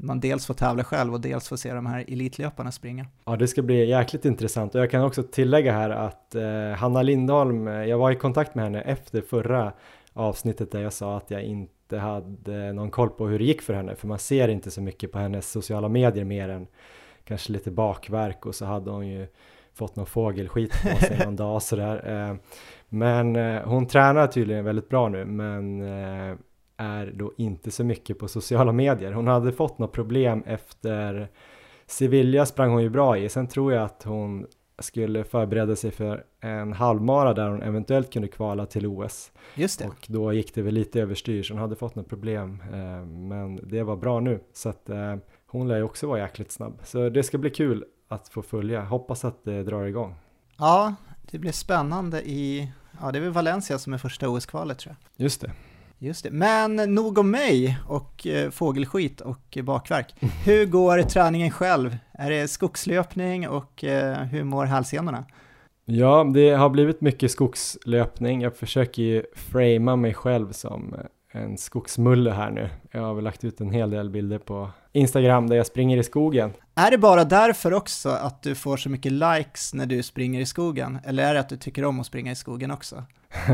man 0.00 0.20
dels 0.20 0.46
får 0.46 0.54
tävla 0.54 0.84
själv 0.84 1.14
och 1.14 1.20
dels 1.20 1.48
får 1.48 1.56
se 1.56 1.72
de 1.72 1.86
här 1.86 2.04
elitlöparna 2.08 2.72
springa. 2.72 3.06
Ja, 3.24 3.36
det 3.36 3.48
ska 3.48 3.62
bli 3.62 3.88
jäkligt 3.88 4.24
intressant 4.24 4.74
och 4.74 4.80
jag 4.80 4.90
kan 4.90 5.02
också 5.02 5.22
tillägga 5.22 5.72
här 5.72 5.90
att 5.90 6.34
eh, 6.34 6.70
Hanna 6.76 7.02
Lindholm, 7.02 7.68
eh, 7.68 7.74
jag 7.74 7.98
var 7.98 8.10
i 8.10 8.16
kontakt 8.16 8.54
med 8.54 8.64
henne 8.64 8.80
efter 8.80 9.20
förra 9.20 9.72
avsnittet 10.12 10.72
där 10.72 10.80
jag 10.80 10.92
sa 10.92 11.16
att 11.16 11.30
jag 11.30 11.42
inte 11.42 11.98
hade 11.98 12.72
någon 12.72 12.90
koll 12.90 13.10
på 13.10 13.26
hur 13.26 13.38
det 13.38 13.44
gick 13.44 13.62
för 13.62 13.74
henne 13.74 13.94
för 13.94 14.08
man 14.08 14.18
ser 14.18 14.48
inte 14.48 14.70
så 14.70 14.80
mycket 14.80 15.12
på 15.12 15.18
hennes 15.18 15.50
sociala 15.50 15.88
medier 15.88 16.24
mer 16.24 16.48
än 16.48 16.66
kanske 17.24 17.52
lite 17.52 17.70
bakverk 17.70 18.46
och 18.46 18.54
så 18.54 18.64
hade 18.64 18.90
hon 18.90 19.08
ju 19.08 19.26
fått 19.74 19.96
någon 19.96 20.06
fågelskit 20.06 20.72
på 20.82 20.98
sig 21.06 21.18
någon 21.24 21.36
dag 21.36 21.62
sådär. 21.62 22.28
Eh, 22.30 22.36
men 22.88 23.36
eh, 23.36 23.62
hon 23.62 23.86
tränar 23.86 24.26
tydligen 24.26 24.64
väldigt 24.64 24.88
bra 24.88 25.08
nu 25.08 25.24
men 25.24 25.82
är 26.78 27.12
då 27.14 27.32
inte 27.36 27.70
så 27.70 27.84
mycket 27.84 28.18
på 28.18 28.28
sociala 28.28 28.72
medier. 28.72 29.12
Hon 29.12 29.26
hade 29.26 29.52
fått 29.52 29.78
något 29.78 29.92
problem 29.92 30.42
efter 30.46 31.28
Sevilla 31.86 32.46
sprang 32.46 32.70
hon 32.70 32.82
ju 32.82 32.90
bra 32.90 33.18
i. 33.18 33.28
Sen 33.28 33.46
tror 33.46 33.72
jag 33.72 33.84
att 33.84 34.02
hon 34.02 34.46
skulle 34.78 35.24
förbereda 35.24 35.76
sig 35.76 35.90
för 35.90 36.24
en 36.40 36.72
halvmara 36.72 37.34
där 37.34 37.48
hon 37.48 37.62
eventuellt 37.62 38.12
kunde 38.12 38.28
kvala 38.28 38.66
till 38.66 38.86
OS. 38.86 39.32
Just 39.54 39.78
det. 39.78 39.86
Och 39.86 40.06
då 40.08 40.32
gick 40.32 40.54
det 40.54 40.62
väl 40.62 40.74
lite 40.74 41.00
överstyr 41.00 41.42
så 41.42 41.54
hon 41.54 41.60
hade 41.60 41.76
fått 41.76 41.94
något 41.94 42.08
problem. 42.08 42.62
Eh, 42.72 43.06
men 43.06 43.60
det 43.68 43.82
var 43.82 43.96
bra 43.96 44.20
nu 44.20 44.40
så 44.52 44.68
att 44.68 44.88
eh, 44.88 45.16
hon 45.46 45.68
lär 45.68 45.76
ju 45.76 45.82
också 45.82 46.06
vara 46.06 46.18
jäkligt 46.18 46.52
snabb. 46.52 46.80
Så 46.84 47.08
det 47.08 47.22
ska 47.22 47.38
bli 47.38 47.50
kul 47.50 47.84
att 48.08 48.28
få 48.28 48.42
följa. 48.42 48.84
Hoppas 48.84 49.24
att 49.24 49.44
det 49.44 49.62
drar 49.62 49.84
igång. 49.84 50.14
Ja, 50.58 50.94
det 51.30 51.38
blir 51.38 51.52
spännande 51.52 52.28
i, 52.28 52.72
ja 53.00 53.12
det 53.12 53.18
är 53.18 53.22
väl 53.22 53.32
Valencia 53.32 53.78
som 53.78 53.92
är 53.92 53.98
första 53.98 54.28
OS-kvalet 54.28 54.78
tror 54.78 54.96
jag. 54.98 55.24
Just 55.24 55.40
det. 55.40 55.52
Just 56.00 56.24
det, 56.24 56.30
men 56.30 56.76
nog 56.76 57.18
om 57.18 57.30
mig 57.30 57.78
och 57.86 58.26
eh, 58.26 58.50
fågelskit 58.50 59.20
och 59.20 59.58
bakverk. 59.62 60.14
Hur 60.44 60.66
går 60.66 61.02
träningen 61.02 61.50
själv? 61.50 61.96
Är 62.12 62.30
det 62.30 62.48
skogslöpning 62.48 63.48
och 63.48 63.84
eh, 63.84 64.16
hur 64.16 64.44
mår 64.44 64.64
hälsenorna? 64.64 65.24
Ja, 65.84 66.30
det 66.34 66.50
har 66.50 66.70
blivit 66.70 67.00
mycket 67.00 67.30
skogslöpning. 67.30 68.42
Jag 68.42 68.56
försöker 68.56 69.02
ju 69.02 69.22
framea 69.36 69.96
mig 69.96 70.14
själv 70.14 70.52
som 70.52 70.94
eh, 70.94 71.00
en 71.38 71.58
skogsmulle 71.58 72.30
här 72.30 72.50
nu. 72.50 72.70
Jag 72.90 73.00
har 73.00 73.14
väl 73.14 73.24
lagt 73.24 73.44
ut 73.44 73.60
en 73.60 73.70
hel 73.70 73.90
del 73.90 74.10
bilder 74.10 74.38
på 74.38 74.70
Instagram 74.92 75.48
där 75.48 75.56
jag 75.56 75.66
springer 75.66 75.96
i 75.96 76.02
skogen. 76.02 76.52
Är 76.74 76.90
det 76.90 76.98
bara 76.98 77.24
därför 77.24 77.72
också 77.72 78.08
att 78.08 78.42
du 78.42 78.54
får 78.54 78.76
så 78.76 78.90
mycket 78.90 79.12
likes 79.12 79.74
när 79.74 79.86
du 79.86 80.02
springer 80.02 80.40
i 80.40 80.46
skogen? 80.46 80.98
Eller 81.04 81.22
är 81.22 81.34
det 81.34 81.40
att 81.40 81.48
du 81.48 81.56
tycker 81.56 81.84
om 81.84 82.00
att 82.00 82.06
springa 82.06 82.32
i 82.32 82.36
skogen 82.36 82.70
också? 82.70 83.04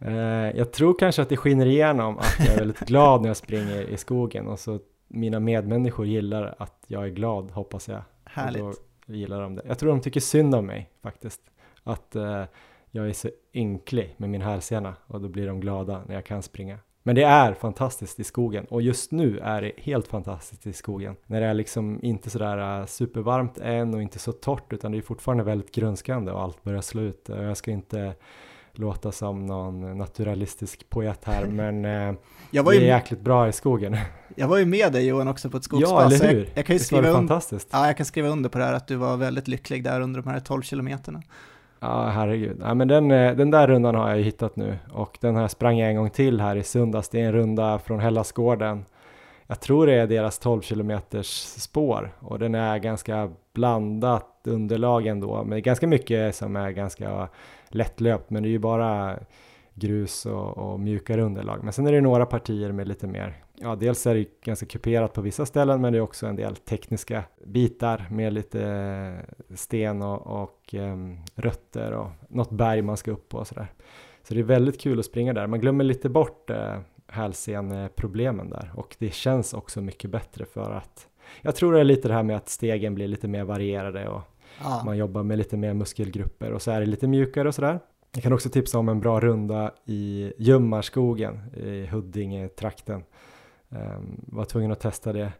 Eh, 0.00 0.12
jag 0.56 0.72
tror 0.72 0.98
kanske 0.98 1.22
att 1.22 1.28
det 1.28 1.36
skiner 1.36 1.66
igenom 1.66 2.18
att 2.18 2.36
jag 2.38 2.54
är 2.54 2.58
väldigt 2.58 2.80
glad 2.80 3.20
när 3.20 3.28
jag 3.28 3.36
springer 3.36 3.80
i 3.82 3.96
skogen 3.96 4.48
och 4.48 4.58
så 4.58 4.78
mina 5.08 5.40
medmänniskor 5.40 6.06
gillar 6.06 6.54
att 6.58 6.84
jag 6.86 7.04
är 7.04 7.08
glad 7.08 7.50
hoppas 7.50 7.88
jag. 7.88 8.02
Härligt. 8.24 8.62
Och 8.62 8.74
då 9.06 9.14
gillar 9.14 9.42
de 9.42 9.54
det. 9.54 9.62
Jag 9.66 9.78
tror 9.78 9.90
de 9.90 10.00
tycker 10.00 10.20
synd 10.20 10.54
om 10.54 10.66
mig 10.66 10.90
faktiskt. 11.02 11.40
Att 11.84 12.16
uh, 12.16 12.44
jag 12.90 13.08
är 13.08 13.12
så 13.12 13.28
ynklig 13.54 14.14
med 14.16 14.30
min 14.30 14.42
hälsena 14.42 14.94
och 15.06 15.20
då 15.20 15.28
blir 15.28 15.46
de 15.46 15.60
glada 15.60 16.02
när 16.06 16.14
jag 16.14 16.24
kan 16.24 16.42
springa. 16.42 16.78
Men 17.08 17.14
det 17.14 17.22
är 17.22 17.54
fantastiskt 17.54 18.20
i 18.20 18.24
skogen 18.24 18.64
och 18.64 18.82
just 18.82 19.12
nu 19.12 19.38
är 19.38 19.62
det 19.62 19.72
helt 19.76 20.08
fantastiskt 20.08 20.66
i 20.66 20.72
skogen. 20.72 21.16
När 21.26 21.40
det 21.40 21.46
är 21.46 21.54
liksom 21.54 22.00
inte 22.02 22.30
sådär 22.30 22.80
eh, 22.80 22.86
supervarmt 22.86 23.58
än 23.58 23.94
och 23.94 24.02
inte 24.02 24.18
så 24.18 24.32
torrt 24.32 24.72
utan 24.72 24.92
det 24.92 24.98
är 24.98 25.02
fortfarande 25.02 25.44
väldigt 25.44 25.74
grönskande 25.74 26.32
och 26.32 26.42
allt 26.42 26.62
börjar 26.62 26.80
slå 26.80 27.02
ut. 27.02 27.24
Jag 27.28 27.56
ska 27.56 27.70
inte 27.70 28.14
låta 28.72 29.12
som 29.12 29.46
någon 29.46 29.98
naturalistisk 29.98 30.90
poet 30.90 31.24
här 31.24 31.46
men 31.50 31.84
eh, 31.84 32.14
jag 32.50 32.62
var 32.62 32.72
ju, 32.72 32.78
det 32.80 32.84
är 32.84 32.96
jäkligt 32.96 33.20
bra 33.20 33.48
i 33.48 33.52
skogen. 33.52 33.96
Jag 34.36 34.48
var 34.48 34.58
ju 34.58 34.66
med 34.66 34.92
dig 34.92 35.06
Johan 35.06 35.28
också 35.28 35.50
på 35.50 35.56
ett 35.56 35.64
skogspass. 35.64 35.90
Ja, 35.90 36.06
eller 36.06 36.34
hur? 36.34 36.38
Jag, 36.38 36.48
jag 36.54 36.66
kan 36.66 36.76
ju 36.76 36.80
skriva 36.80 37.12
fantastiskt. 37.12 37.68
Ja, 37.72 37.86
jag 37.86 37.96
kan 37.96 38.06
skriva 38.06 38.28
under 38.28 38.50
på 38.50 38.58
det 38.58 38.64
här 38.64 38.74
att 38.74 38.88
du 38.88 38.96
var 38.96 39.16
väldigt 39.16 39.48
lycklig 39.48 39.84
där 39.84 40.00
under 40.00 40.22
de 40.22 40.30
här 40.30 40.40
12 40.40 40.62
kilometerna. 40.62 41.22
Ja, 41.80 42.04
herregud. 42.04 42.56
Ja, 42.60 42.74
men 42.74 42.88
den, 42.88 43.10
eh, 43.10 43.36
den 43.36 43.50
där 43.50 43.66
rundan 43.66 43.94
har 43.94 44.08
jag 44.08 44.18
ju 44.18 44.24
hittat 44.24 44.56
nu 44.56 44.78
och 44.92 45.18
den 45.20 45.36
här 45.36 45.48
sprang 45.48 45.78
jag 45.78 45.90
en 45.90 45.96
gång 45.96 46.10
till 46.10 46.40
här 46.40 46.56
i 46.56 46.62
söndags. 46.62 47.08
Det 47.08 47.20
är 47.20 47.24
en 47.24 47.32
runda 47.32 47.78
från 47.78 48.00
Hellasgården. 48.00 48.84
Jag 49.46 49.60
tror 49.60 49.86
det 49.86 49.94
är 49.94 50.06
deras 50.06 50.38
12 50.38 50.60
kilometers 50.60 51.26
spår 51.44 52.10
och 52.20 52.38
den 52.38 52.54
är 52.54 52.78
ganska 52.78 53.30
blandat 53.54 54.26
underlag 54.44 55.06
ändå, 55.06 55.36
men 55.36 55.50
det 55.50 55.56
är 55.56 55.60
ganska 55.60 55.86
mycket 55.86 56.34
som 56.34 56.56
är 56.56 56.70
ganska 56.70 57.28
lättlöpt, 57.68 58.30
men 58.30 58.42
det 58.42 58.48
är 58.48 58.50
ju 58.50 58.58
bara 58.58 59.18
grus 59.74 60.26
och, 60.26 60.58
och 60.58 60.80
mjukare 60.80 61.22
underlag. 61.22 61.64
Men 61.64 61.72
sen 61.72 61.86
är 61.86 61.92
det 61.92 62.00
några 62.00 62.26
partier 62.26 62.72
med 62.72 62.88
lite 62.88 63.06
mer, 63.06 63.36
ja 63.60 63.76
dels 63.76 64.06
är 64.06 64.14
det 64.14 64.40
ganska 64.40 64.66
kuperat 64.66 65.12
på 65.12 65.20
vissa 65.20 65.46
ställen 65.46 65.80
men 65.80 65.92
det 65.92 65.98
är 65.98 66.02
också 66.02 66.26
en 66.26 66.36
del 66.36 66.56
tekniska 66.56 67.24
bitar 67.46 68.06
med 68.10 68.32
lite 68.32 69.24
sten 69.54 70.02
och, 70.02 70.42
och 70.42 70.74
um, 70.74 71.18
rötter 71.34 71.92
och 71.92 72.10
något 72.28 72.50
berg 72.50 72.82
man 72.82 72.96
ska 72.96 73.10
upp 73.10 73.28
på 73.28 73.38
och 73.38 73.46
sådär. 73.46 73.72
Så 74.22 74.34
det 74.34 74.40
är 74.40 74.44
väldigt 74.44 74.80
kul 74.80 74.98
att 74.98 75.04
springa 75.04 75.32
där. 75.32 75.46
Man 75.46 75.60
glömmer 75.60 75.84
lite 75.84 76.08
bort 76.08 76.50
uh, 76.50 76.78
hälseneproblemen 77.06 78.50
där 78.50 78.72
och 78.74 78.96
det 78.98 79.14
känns 79.14 79.54
också 79.54 79.80
mycket 79.80 80.10
bättre 80.10 80.44
för 80.44 80.70
att 80.70 81.06
jag 81.42 81.56
tror 81.56 81.72
det 81.72 81.80
är 81.80 81.84
lite 81.84 82.08
det 82.08 82.14
här 82.14 82.22
med 82.22 82.36
att 82.36 82.48
stegen 82.48 82.94
blir 82.94 83.08
lite 83.08 83.28
mer 83.28 83.44
varierade 83.44 84.08
och 84.08 84.22
ja. 84.62 84.82
man 84.84 84.96
jobbar 84.96 85.22
med 85.22 85.38
lite 85.38 85.56
mer 85.56 85.74
muskelgrupper 85.74 86.52
och 86.52 86.62
så 86.62 86.70
är 86.70 86.80
det 86.80 86.86
lite 86.86 87.06
mjukare 87.06 87.48
och 87.48 87.54
sådär. 87.54 87.80
Jag 88.14 88.22
kan 88.22 88.32
också 88.32 88.50
tipsa 88.50 88.78
om 88.78 88.88
en 88.88 89.00
bra 89.00 89.20
runda 89.20 89.72
i 89.84 90.32
Ljummarskogen 90.38 91.40
i 91.56 91.86
Huddinge-trakten. 91.86 93.02
Um, 93.68 94.24
var 94.26 94.44
tvungen 94.44 94.72
att 94.72 94.80
testa 94.80 95.12
det 95.12 95.32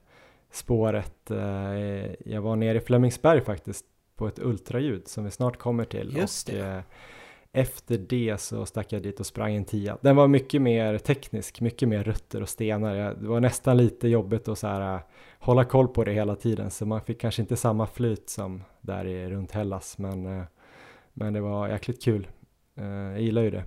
spåret. 0.51 1.31
Uh, 1.31 2.07
jag 2.25 2.41
var 2.43 2.57
nere 2.57 2.79
i 2.79 2.81
Flemingsberg 2.81 3.41
faktiskt 3.41 3.85
på 4.17 4.29
ett 4.29 4.39
ultraljud 4.39 5.09
som 5.09 5.25
vi 5.25 5.31
snart 5.31 5.57
kommer 5.57 5.85
till. 5.85 6.17
Just 6.17 6.49
och, 6.49 6.55
det. 6.55 6.77
Uh, 6.77 6.83
efter 7.53 7.99
det 7.99 8.41
så 8.41 8.67
stack 8.67 8.93
jag 8.93 9.03
dit 9.03 9.21
och 9.21 9.27
sprang 9.27 9.55
en 9.55 9.65
tia. 9.65 9.99
Den 10.01 10.17
var 10.17 10.29
mycket 10.29 10.63
mer 10.63 10.99
teknisk, 10.99 11.61
mycket 11.61 11.89
mer 11.89 12.05
rötter 12.05 12.43
och 12.43 12.49
stenar. 12.49 13.15
Det 13.21 13.29
var 13.29 13.41
nästan 13.41 13.77
lite 13.77 14.09
jobbigt 14.09 14.49
att 14.49 14.59
så 14.59 14.67
här, 14.67 14.95
uh, 14.95 15.01
hålla 15.39 15.65
koll 15.65 15.89
på 15.89 16.05
det 16.05 16.13
hela 16.13 16.37
tiden 16.37 16.71
så 16.71 16.87
man 16.87 17.01
fick 17.01 17.21
kanske 17.21 17.43
inte 17.43 17.57
samma 17.57 17.87
flyt 17.87 18.31
som 18.31 18.63
där 18.81 19.05
i, 19.07 19.29
runt 19.31 19.53
Hellas 19.53 19.99
men, 19.99 20.45
men 21.13 21.33
det 21.33 21.41
var 21.41 21.69
jäkligt 21.69 22.03
kul. 22.03 22.29
Eh, 22.79 22.87
jag 22.87 23.21
gillar 23.21 23.43
ju 23.43 23.51
det. 23.51 23.65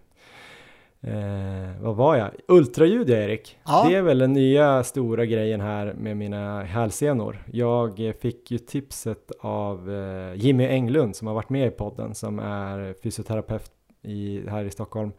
Eh, 1.03 1.81
vad 1.81 1.95
var 1.95 2.15
jag? 2.15 2.31
Ultraljud 2.47 3.09
Erik. 3.09 3.57
Ja. 3.65 3.85
Det 3.87 3.95
är 3.95 4.01
väl 4.01 4.17
den 4.17 4.33
nya 4.33 4.83
stora 4.83 5.25
grejen 5.25 5.61
här 5.61 5.93
med 5.93 6.17
mina 6.17 6.63
hälsenor. 6.63 7.43
Jag 7.51 8.13
fick 8.19 8.51
ju 8.51 8.57
tipset 8.57 9.31
av 9.39 9.91
eh, 9.91 10.33
Jimmy 10.35 10.65
Englund 10.65 11.15
som 11.15 11.27
har 11.27 11.33
varit 11.33 11.49
med 11.49 11.67
i 11.67 11.71
podden 11.71 12.15
som 12.15 12.39
är 12.39 12.95
fysioterapeut 13.03 13.71
i, 14.01 14.41
här 14.49 14.65
i 14.65 14.71
Stockholm. 14.71 15.11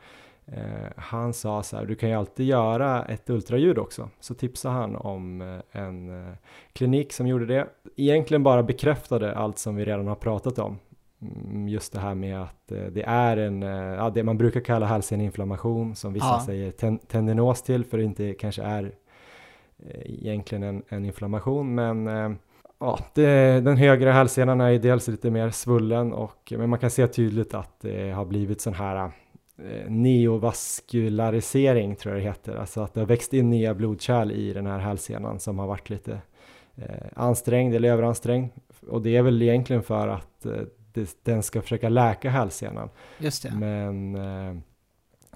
Eh, 0.47 0.93
han 0.97 1.33
sa 1.33 1.63
så 1.63 1.77
här, 1.77 1.87
du 1.87 1.95
kan 1.95 2.09
ju 2.09 2.15
alltid 2.15 2.47
göra 2.47 3.05
ett 3.05 3.31
ultraljud 3.31 3.79
också. 3.79 4.09
Så 4.21 4.35
tipsade 4.35 4.75
han 4.75 4.97
om 4.97 5.41
eh, 5.41 5.83
en 5.83 6.27
eh, 6.27 6.35
klinik 6.73 7.13
som 7.13 7.27
gjorde 7.27 7.47
det. 7.47 7.67
Egentligen 7.97 8.43
bara 8.43 8.63
bekräftade 8.63 9.35
allt 9.35 9.59
som 9.59 9.77
vi 9.77 9.85
redan 9.85 10.07
har 10.07 10.15
pratat 10.15 10.59
om. 10.59 10.79
Mm, 11.23 11.69
just 11.69 11.93
det 11.93 11.99
här 11.99 12.15
med 12.15 12.43
att 12.43 12.73
eh, 12.73 12.85
det 12.85 13.03
är 13.03 13.37
en, 13.37 13.63
eh, 13.63 13.71
ja, 13.71 14.11
det 14.11 14.23
man 14.23 14.39
brukar 14.39 14.61
kalla 14.61 14.87
halsinflammation 14.87 15.97
som 15.97 16.13
vissa 16.13 16.27
ja. 16.27 16.43
säger 16.47 16.71
ten, 16.71 16.99
tendinos 16.99 17.63
till 17.63 17.85
för 17.85 17.99
det 17.99 18.05
inte 18.05 18.35
kanske 18.35 18.63
är 18.63 18.93
eh, 19.79 20.01
egentligen 20.05 20.63
en, 20.63 20.83
en 20.89 21.05
inflammation. 21.05 21.75
Men 21.75 22.07
ja, 22.79 22.99
det, 23.15 23.61
den 23.61 23.77
högre 23.77 24.11
hälsenan 24.11 24.61
är 24.61 24.79
dels 24.79 25.09
lite 25.09 25.31
mer 25.31 25.51
svullen 25.51 26.13
och 26.13 26.53
men 26.57 26.71
man 26.71 26.79
kan 26.79 26.91
se 26.91 27.07
tydligt 27.07 27.55
att 27.55 27.81
det 27.81 28.11
har 28.11 28.25
blivit 28.25 28.61
sån 28.61 28.75
här 28.75 29.11
neovaskularisering 29.89 31.97
tror 31.97 32.15
jag 32.15 32.23
det 32.23 32.29
heter, 32.29 32.57
alltså 32.57 32.81
att 32.81 32.95
det 32.95 33.01
har 33.01 33.07
växt 33.07 33.33
in 33.33 33.51
nya 33.51 33.75
blodkärl 33.75 34.31
i 34.31 34.53
den 34.53 34.67
här 34.67 34.79
hälsenan 34.79 35.41
som 35.41 35.59
har 35.59 35.67
varit 35.67 35.91
lite 35.91 36.19
eh, 36.77 37.07
ansträngd 37.15 37.75
eller 37.75 37.91
överansträngd. 37.91 38.51
Och 38.89 39.03
det 39.03 39.17
är 39.17 39.23
väl 39.23 39.43
egentligen 39.43 39.83
för 39.83 40.09
att 40.09 40.47
eh, 40.47 40.53
det, 40.93 41.25
den 41.25 41.43
ska 41.43 41.63
försöka 41.63 41.89
läka 41.89 42.31
hälsenan. 42.31 42.91
Just 43.19 43.43
det. 43.43 43.55
Men 43.55 44.15
eh, 44.15 44.57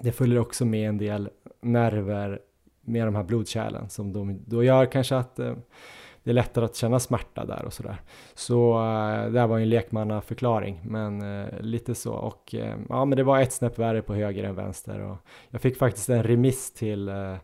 det 0.01 0.13
följer 0.13 0.39
också 0.39 0.65
med 0.65 0.89
en 0.89 0.99
del 0.99 1.31
nerver 1.61 2.41
med 2.81 3.07
de 3.07 3.15
här 3.15 3.23
blodkärlen 3.23 3.89
som 3.89 4.13
de, 4.13 4.41
då 4.47 4.65
gör 4.65 4.87
kanske 4.87 5.17
att 5.17 5.39
eh, 5.39 5.55
det 6.27 6.31
är 6.31 6.35
lättare 6.35 6.65
att 6.65 6.77
känna 6.77 7.01
smärta 7.01 7.45
där 7.45 7.65
och 7.65 7.73
sådär. 7.73 8.01
Så 8.35 8.73
eh, 8.73 9.31
det 9.31 9.41
här 9.41 9.47
var 9.47 9.57
ju 9.57 9.63
en 9.63 9.69
lekmannaförklaring, 9.69 10.81
men 10.85 11.23
eh, 11.23 11.61
lite 11.61 11.95
så. 11.95 12.13
Och 12.13 12.55
eh, 12.55 12.77
ja, 12.89 13.05
men 13.05 13.17
det 13.17 13.25
var 13.25 13.41
ett 13.41 13.53
snäpp 13.53 13.79
värre 13.79 14.03
på 14.03 14.15
höger 14.15 14.45
än 14.45 14.55
vänster. 14.55 15.01
Och 15.01 15.17
jag 15.51 15.61
fick 15.61 15.77
faktiskt 15.77 16.09
en 16.09 16.23
remiss 16.23 16.73
till 16.73 17.09
eh, 17.09 17.37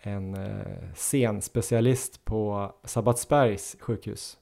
en 0.00 0.36
senspecialist 0.94 2.24
på 2.24 2.72
Sabbatsbergs 2.84 3.76
sjukhus. 3.80 4.38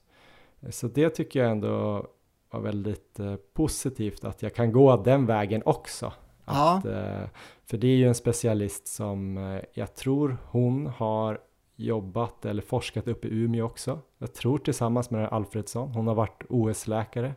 Så 0.69 0.87
det 0.87 1.09
tycker 1.09 1.39
jag 1.39 1.51
ändå 1.51 2.07
var 2.53 2.59
väldigt 2.59 3.19
eh, 3.19 3.35
positivt 3.53 4.23
att 4.23 4.41
jag 4.41 4.55
kan 4.55 4.71
gå 4.71 4.97
den 4.97 5.25
vägen 5.25 5.61
också. 5.65 6.13
Att, 6.45 6.85
eh, 6.85 7.23
för 7.65 7.77
det 7.77 7.87
är 7.87 7.95
ju 7.95 8.07
en 8.07 8.15
specialist 8.15 8.87
som 8.87 9.37
eh, 9.37 9.61
jag 9.73 9.95
tror 9.95 10.37
hon 10.45 10.87
har 10.87 11.39
jobbat 11.75 12.45
eller 12.45 12.61
forskat 12.61 13.07
uppe 13.07 13.27
i 13.27 13.31
Umeå 13.31 13.65
också. 13.65 13.99
Jag 14.17 14.33
tror 14.33 14.57
tillsammans 14.57 15.11
med 15.11 15.27
Alfredsson. 15.27 15.91
Hon 15.91 16.07
har 16.07 16.15
varit 16.15 16.43
OS-läkare. 16.49 17.33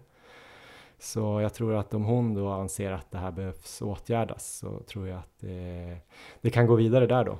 Så 0.98 1.40
jag 1.40 1.54
tror 1.54 1.74
att 1.74 1.94
om 1.94 2.04
hon 2.04 2.34
då 2.34 2.48
anser 2.48 2.92
att 2.92 3.10
det 3.10 3.18
här 3.18 3.30
behövs 3.30 3.82
åtgärdas 3.82 4.58
så 4.58 4.80
tror 4.80 5.08
jag 5.08 5.18
att 5.18 5.38
det, 5.40 5.98
det 6.40 6.50
kan 6.50 6.66
gå 6.66 6.74
vidare 6.74 7.06
där 7.06 7.24
då. 7.24 7.38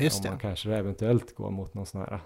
Just 0.00 0.24
om 0.24 0.30
man 0.30 0.38
kanske 0.38 0.74
eventuellt 0.74 1.34
går 1.34 1.50
mot 1.50 1.74
någon 1.74 1.86
sån 1.86 2.00
här 2.00 2.20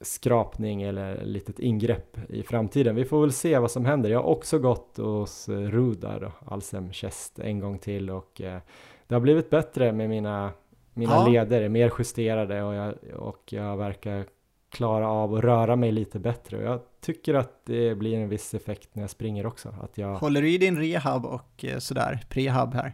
skrapning 0.00 0.82
eller 0.82 1.24
litet 1.24 1.58
ingrepp 1.58 2.18
i 2.28 2.42
framtiden. 2.42 2.94
Vi 2.96 3.04
får 3.04 3.20
väl 3.20 3.32
se 3.32 3.58
vad 3.58 3.70
som 3.70 3.84
händer. 3.84 4.10
Jag 4.10 4.18
har 4.22 4.26
också 4.28 4.58
gått 4.58 4.96
hos 4.96 5.48
Rudar, 5.48 6.32
Alsem 6.46 6.92
Chest, 6.92 7.38
en 7.38 7.58
gång 7.60 7.78
till 7.78 8.10
och 8.10 8.40
eh, 8.40 8.58
det 9.06 9.14
har 9.14 9.20
blivit 9.20 9.50
bättre 9.50 9.92
med 9.92 10.08
mina 10.08 10.50
Mina 10.94 11.12
Ja. 11.12 11.28
leder 11.28 11.68
mer 11.68 11.92
justerade 11.98 12.62
och 12.62 12.74
jag, 12.74 12.94
och 13.18 13.52
jag 13.52 13.76
verkar 13.76 14.24
klara 14.70 15.08
av 15.08 15.34
att 15.34 15.44
röra 15.44 15.76
mig 15.76 15.92
lite 15.92 16.18
bättre. 16.18 16.56
Och 16.56 16.62
jag 16.64 16.80
tycker 17.00 17.34
att 17.34 17.64
det 17.66 17.94
blir 17.94 18.16
en 18.16 18.28
viss 18.28 18.54
effekt 18.54 18.88
när 18.92 19.02
jag 19.02 19.10
springer 19.10 19.46
också. 19.46 19.74
Att 19.82 19.98
jag, 19.98 20.14
Håller 20.18 20.42
du 20.42 20.50
i 20.50 20.58
din 20.58 20.78
rehab 20.78 21.26
och 21.26 21.64
eh, 21.64 21.78
sådär, 21.78 22.24
prehab 22.28 22.74
här? 22.74 22.92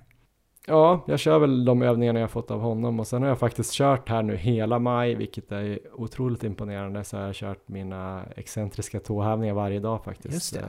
Ja, 0.67 1.01
jag 1.07 1.19
kör 1.19 1.39
väl 1.39 1.65
de 1.65 1.83
övningarna 1.83 2.21
jag 2.21 2.31
fått 2.31 2.51
av 2.51 2.61
honom 2.61 3.01
och 3.01 3.07
sen 3.07 3.23
har 3.23 3.29
jag 3.29 3.39
faktiskt 3.39 3.73
kört 3.73 4.09
här 4.09 4.23
nu 4.23 4.37
hela 4.37 4.79
maj, 4.79 5.15
vilket 5.15 5.53
är 5.53 5.79
otroligt 5.95 6.45
imponerande. 6.45 7.05
Så 7.05 7.17
har 7.17 7.25
jag 7.25 7.35
kört 7.35 7.69
mina 7.69 8.25
excentriska 8.37 9.01
tåhävningar 9.01 9.55
varje 9.55 9.81
dag 9.81 10.05
faktiskt. 10.05 10.35
Just 10.35 10.55
det. 10.55 10.61
Eh, 10.61 10.67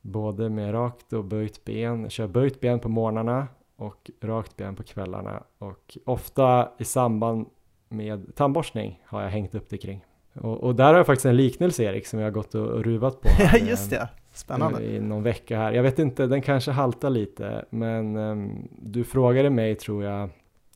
Både 0.00 0.48
med 0.48 0.74
rakt 0.74 1.12
och 1.12 1.24
böjt 1.24 1.64
ben. 1.64 2.02
Jag 2.02 2.10
kör 2.10 2.26
böjt 2.26 2.60
ben 2.60 2.78
på 2.78 2.88
morgnarna 2.88 3.46
och 3.76 4.10
rakt 4.20 4.56
ben 4.56 4.76
på 4.76 4.82
kvällarna. 4.82 5.42
Och 5.58 5.98
ofta 6.04 6.68
i 6.78 6.84
samband 6.84 7.46
med 7.88 8.36
tandborstning 8.36 9.02
har 9.06 9.22
jag 9.22 9.30
hängt 9.30 9.54
upp 9.54 9.68
det 9.68 9.78
kring. 9.78 10.04
Och, 10.34 10.60
och 10.64 10.74
där 10.74 10.84
har 10.84 10.94
jag 10.94 11.06
faktiskt 11.06 11.26
en 11.26 11.36
liknelse 11.36 11.82
Erik 11.82 12.06
som 12.06 12.18
jag 12.18 12.26
har 12.26 12.30
gått 12.32 12.54
och, 12.54 12.66
och 12.66 12.84
ruvat 12.84 13.20
på. 13.20 13.28
Ja, 13.38 13.58
just 13.68 13.92
eh, 13.92 13.98
det. 13.98 14.08
Spännande. 14.32 14.82
i 14.84 15.00
någon 15.00 15.22
vecka 15.22 15.58
här. 15.58 15.72
Jag 15.72 15.82
vet 15.82 15.98
inte, 15.98 16.26
den 16.26 16.42
kanske 16.42 16.70
haltar 16.70 17.10
lite, 17.10 17.64
men 17.70 18.16
ehm, 18.16 18.68
du 18.82 19.04
frågade 19.04 19.50
mig 19.50 19.74
tror 19.74 20.04
jag 20.04 20.28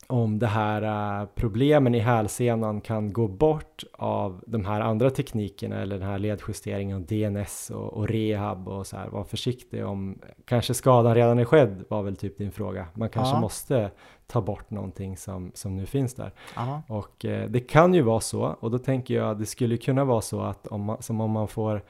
om 0.09 0.39
det 0.39 0.47
här 0.47 1.21
eh, 1.21 1.27
problemen 1.35 1.95
i 1.95 1.99
hälsenan 1.99 2.81
kan 2.81 3.13
gå 3.13 3.27
bort 3.27 3.83
av 3.93 4.43
de 4.47 4.65
här 4.65 4.81
andra 4.81 5.09
teknikerna 5.09 5.81
eller 5.81 5.97
den 5.99 6.07
här 6.07 6.19
ledjusteringen 6.19 7.05
DNS 7.05 7.69
och, 7.69 7.93
och 7.93 8.07
rehab 8.07 8.67
och 8.67 8.87
så 8.87 8.97
här. 8.97 9.07
Var 9.07 9.23
försiktig 9.23 9.85
om, 9.85 10.19
kanske 10.45 10.73
skadan 10.73 11.15
redan 11.15 11.39
är 11.39 11.45
skedd 11.45 11.83
var 11.89 12.03
väl 12.03 12.15
typ 12.15 12.37
din 12.37 12.51
fråga. 12.51 12.87
Man 12.93 13.09
kanske 13.09 13.35
Ja. 13.35 13.41
måste 13.41 13.91
ta 14.27 14.41
bort 14.41 14.69
någonting 14.71 15.17
som, 15.17 15.51
som 15.53 15.75
nu 15.75 15.85
finns 15.85 16.13
där. 16.13 16.31
Ja, 16.55 16.81
Och 16.87 17.25
eh, 17.25 17.49
det 17.49 17.59
kan 17.59 17.93
ju 17.93 18.01
vara 18.01 18.19
så, 18.19 18.55
och 18.59 18.71
då 18.71 18.77
tänker 18.79 19.13
jag 19.13 19.39
det 19.39 19.45
skulle 19.45 19.77
kunna 19.77 20.05
vara 20.05 20.21
så 20.21 20.41
att 20.41 20.67
om 20.67 20.81
man, 20.81 21.01
som 21.01 21.21
om 21.21 21.31
man 21.31 21.47
får 21.47 21.81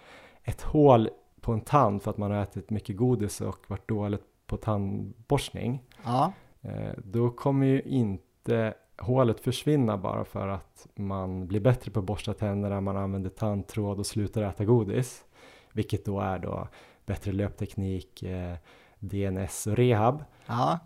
ett 0.43 0.61
hål 0.61 1.09
på 1.47 1.53
en 1.53 1.61
tand 1.61 2.03
för 2.03 2.11
att 2.11 2.17
man 2.17 2.31
har 2.31 2.41
ätit 2.41 2.69
mycket 2.69 2.97
godis 2.97 3.41
och 3.41 3.59
varit 3.67 3.87
dåligt 3.87 4.23
på 4.47 4.57
tandborstning, 4.57 5.83
ja, 6.05 6.33
eh, 6.61 6.93
då 6.97 7.29
kommer 7.29 7.65
ju 7.65 7.81
inte 7.81 8.73
hålet 8.97 9.39
försvinna 9.39 9.97
bara 9.97 10.25
för 10.25 10.47
att 10.47 10.87
man 10.95 11.47
blir 11.47 11.59
bättre 11.59 11.91
på 11.91 11.99
att 11.99 12.05
borsta 12.05 12.33
tänderna, 12.33 12.81
man 12.81 12.97
använder 12.97 13.29
tandtråd 13.29 13.99
och 13.99 14.05
slutar 14.05 14.41
äta 14.41 14.65
godis, 14.65 15.23
vilket 15.71 16.05
då 16.05 16.19
är 16.19 16.39
då 16.39 16.67
bättre 17.05 17.31
löpteknik, 17.31 18.23
eh, 18.23 18.55
DNS 18.99 19.67
och 19.67 19.75
rehab. 19.75 20.23
ja, 20.45 20.79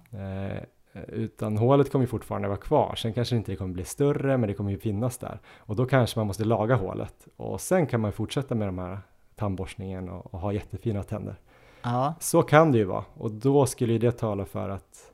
Eh, 0.94 1.04
utan 1.08 1.58
hålet 1.58 1.92
kommer 1.92 2.04
ju 2.04 2.08
fortfarande 2.08 2.48
vara 2.48 2.58
kvar. 2.58 2.96
Sen 2.96 3.14
kanske 3.14 3.36
inte 3.36 3.52
det 3.52 3.56
kommer 3.56 3.74
bli 3.74 3.86
större, 3.86 4.38
men 4.38 4.48
det 4.48 4.54
kommer 4.54 4.72
ju 4.72 4.78
finnas 4.78 5.18
där. 5.18 5.40
Och 5.58 5.76
då 5.76 5.86
kanske 5.86 6.20
man 6.20 6.28
måste 6.28 6.46
laga 6.46 6.76
hålet. 6.76 7.28
Och 7.38 7.62
sen 7.62 7.88
kan 7.88 8.02
man 8.02 8.12
fortsätta 8.12 8.56
med 8.56 8.68
de 8.68 8.78
här 8.78 9.00
tandborstningen 9.42 10.10
och, 10.10 10.34
och 10.34 10.40
ha 10.40 10.54
jättefina 10.54 11.04
tänder. 11.04 11.36
ja, 11.82 12.14
Så 12.20 12.44
kan 12.44 12.72
det 12.72 12.78
ju 12.78 12.84
vara. 12.84 13.04
Och 13.14 13.32
då 13.32 13.66
skulle 13.66 13.94
ju 13.94 14.00
det 14.00 14.12
tala 14.12 14.46
för 14.46 14.70
att 14.70 15.12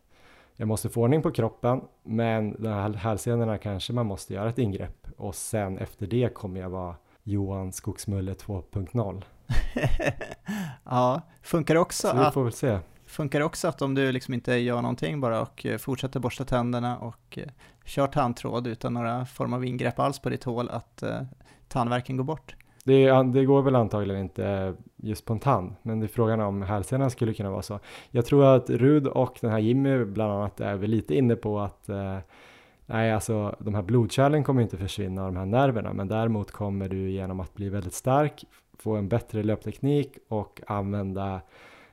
jag 0.56 0.68
måste 0.68 0.90
få 0.90 1.02
ordning 1.02 1.22
på 1.22 1.32
kroppen, 1.32 1.82
men 2.04 2.56
de 2.60 2.68
här 2.68 2.94
hälsenorna 2.94 3.58
kanske 3.58 3.94
man 3.94 4.06
måste 4.06 4.34
göra 4.34 4.50
ett 4.50 4.58
ingrepp. 4.58 5.08
Och 5.18 5.36
sen 5.36 5.78
efter 5.78 6.08
det 6.08 6.34
kommer 6.34 6.60
jag 6.60 6.70
vara 6.70 6.96
Johan 7.24 7.72
Skogsmulle 7.72 8.34
2.0. 8.34 9.24
ja. 10.84 11.22
Funkar 11.42 11.74
det 11.74 11.80
också 11.80 12.08
Så 12.08 12.18
vi 12.18 12.32
får 12.32 12.44
väl 12.44 12.54
se. 12.54 12.80
Funkar 13.06 13.40
det 13.40 13.46
också 13.46 13.68
att 13.68 13.82
om 13.82 13.96
du 13.96 14.12
liksom 14.12 14.34
inte 14.34 14.54
gör 14.54 14.82
någonting 14.82 15.22
bara 15.22 15.42
och 15.42 15.66
eh, 15.66 15.78
fortsätter 15.78 16.20
borsta 16.20 16.46
tänderna 16.46 16.98
och 16.98 17.38
eh, 17.38 17.50
kör 17.86 18.08
tandtråd 18.08 18.68
utan 18.68 18.94
några 18.94 19.26
form 19.26 19.54
av 19.54 19.66
ingrepp 19.66 20.00
alls 20.00 20.20
på 20.20 20.30
ditt 20.30 20.44
hål, 20.44 20.70
att 20.70 21.04
eh, 21.04 21.22
tandvärken 21.68 22.18
går 22.18 22.24
bort? 22.24 22.56
Det, 22.88 23.24
det 23.24 23.46
går 23.46 23.62
väl 23.62 23.76
antagligen 23.76 24.22
inte 24.22 24.74
just 24.96 25.26
på 25.26 25.34
en 25.34 25.40
tand, 25.40 25.76
men 25.82 26.00
det 26.00 26.06
är 26.06 26.08
frågan 26.08 26.42
om 26.42 26.62
hälsenan 26.62 27.10
skulle 27.10 27.34
kunna 27.34 27.52
vara 27.52 27.62
så. 27.62 27.80
Jag 28.12 28.26
tror 28.26 28.46
att 28.46 28.70
Rud 28.70 29.08
och 29.08 29.38
den 29.42 29.52
här 29.52 29.60
Jimmy 29.60 30.06
bland 30.06 30.32
annat 30.32 30.60
är 30.60 30.76
väl 30.76 30.90
lite 30.90 31.16
inne 31.16 31.36
på 31.36 31.60
att 31.60 31.90
eh, 31.90 32.18
nej, 32.86 33.12
alltså 33.12 33.56
de 33.60 33.76
här 33.76 33.82
blodkärlen 33.82 34.44
kommer 34.44 34.62
inte 34.62 34.78
försvinna 34.78 35.26
av 35.26 35.34
de 35.34 35.40
här 35.40 35.46
nerverna, 35.46 35.94
men 35.94 36.08
däremot 36.08 36.52
kommer 36.52 36.90
du 36.90 37.10
genom 37.10 37.40
att 37.40 37.54
bli 37.54 37.70
väldigt 37.70 37.94
stark 37.94 38.46
få 38.80 38.96
en 38.96 39.10
bättre 39.10 39.44
löpteknik 39.44 40.18
och 40.28 40.62
använda 40.68 41.42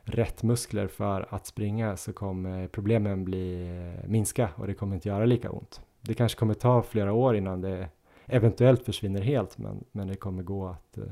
rätt 0.02 0.42
muskler 0.42 0.86
för 0.86 1.26
att 1.30 1.46
springa 1.46 1.96
så 1.96 2.12
kommer 2.12 2.68
problemen 2.68 3.24
bli 3.24 3.68
eh, 4.02 4.08
minska 4.08 4.48
och 4.56 4.66
det 4.66 4.74
kommer 4.74 4.94
inte 4.94 5.08
göra 5.08 5.24
lika 5.24 5.50
ont. 5.50 5.80
Det 6.00 6.14
kanske 6.14 6.38
kommer 6.38 6.54
ta 6.54 6.82
flera 6.82 7.12
år 7.12 7.36
innan 7.36 7.60
det 7.60 7.88
eventuellt 8.26 8.84
försvinner 8.84 9.20
helt 9.22 9.58
men, 9.58 9.84
men 9.92 10.08
det 10.08 10.14
kommer 10.16 10.42
gå 10.42 10.66
att 10.68 10.98
eh, 10.98 11.04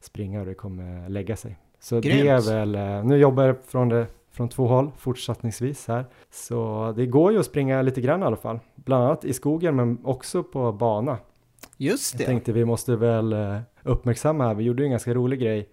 springa 0.00 0.40
och 0.40 0.46
det 0.46 0.54
kommer 0.54 1.08
lägga 1.08 1.36
sig. 1.36 1.58
Så 1.80 1.94
det 1.94 2.08
Grymt. 2.08 2.28
är 2.28 2.40
väl, 2.40 2.74
eh, 2.74 3.04
nu 3.04 3.16
jobbar 3.16 3.44
jag 3.44 3.56
från, 3.66 3.88
det, 3.88 4.06
från 4.30 4.48
två 4.48 4.66
håll 4.66 4.90
fortsättningsvis 4.98 5.88
här. 5.88 6.04
Så 6.30 6.92
det 6.96 7.06
går 7.06 7.32
ju 7.32 7.38
att 7.38 7.46
springa 7.46 7.82
lite 7.82 8.00
grann 8.00 8.22
i 8.22 8.24
alla 8.24 8.36
fall. 8.36 8.58
Bland 8.74 9.04
annat 9.04 9.24
i 9.24 9.32
skogen 9.32 9.76
men 9.76 9.98
också 10.04 10.42
på 10.42 10.72
bana. 10.72 11.18
Just 11.76 12.14
Jag 12.14 12.20
det, 12.20 12.24
tänkte 12.26 12.52
vi 12.52 12.64
måste 12.64 12.96
väl 12.96 13.32
eh, 13.32 13.58
uppmärksamma 13.82 14.44
här, 14.44 14.54
vi 14.54 14.64
gjorde 14.64 14.82
ju 14.82 14.84
en 14.84 14.90
ganska 14.90 15.14
rolig 15.14 15.40
grej. 15.40 15.68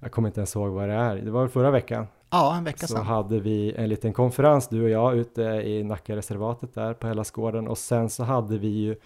Jag 0.00 0.12
kommer 0.12 0.28
inte 0.28 0.40
ens 0.40 0.56
ihåg 0.56 0.70
vad 0.72 0.88
det 0.88 0.94
är, 0.94 1.16
det 1.16 1.30
var 1.30 1.48
förra 1.48 1.70
veckan. 1.70 2.06
ja, 2.30 2.56
en 2.56 2.64
vecka 2.64 2.86
Så 2.86 2.94
sedan. 2.94 3.06
hade 3.06 3.40
vi 3.40 3.72
en 3.76 3.88
liten 3.88 4.12
konferens, 4.12 4.68
du 4.68 4.82
och 4.84 4.90
jag, 4.90 5.16
ute 5.16 5.42
i 5.42 5.82
Nackareservatet 5.84 6.74
där 6.74 6.94
på 6.94 7.06
Hellasgården 7.06 7.68
och 7.68 7.78
sen 7.78 8.10
så 8.10 8.24
hade 8.24 8.58
vi 8.58 8.68
ju 8.68 8.96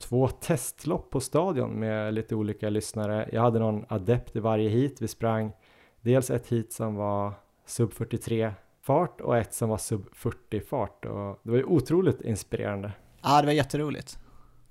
två 0.00 0.28
testlopp 0.28 1.10
på 1.10 1.20
stadion 1.20 1.70
med 1.70 2.14
lite 2.14 2.34
olika 2.34 2.70
lyssnare. 2.70 3.28
Jag 3.32 3.42
hade 3.42 3.58
någon 3.58 3.84
adept 3.88 4.36
i 4.36 4.40
varje 4.40 4.68
hit. 4.68 5.02
Vi 5.02 5.08
sprang 5.08 5.52
dels 6.00 6.30
ett 6.30 6.48
hit 6.48 6.72
som 6.72 6.94
var 6.94 7.32
sub 7.66 7.92
43 7.92 8.52
fart 8.82 9.20
och 9.20 9.38
ett 9.38 9.54
som 9.54 9.68
var 9.68 9.78
sub 9.78 10.04
40 10.12 10.60
fart 10.60 11.04
och 11.04 11.40
det 11.42 11.50
var 11.50 11.56
ju 11.56 11.64
otroligt 11.64 12.20
inspirerande. 12.20 12.92
Ja, 13.22 13.40
det 13.40 13.46
var 13.46 13.52
jätteroligt. 13.52 14.18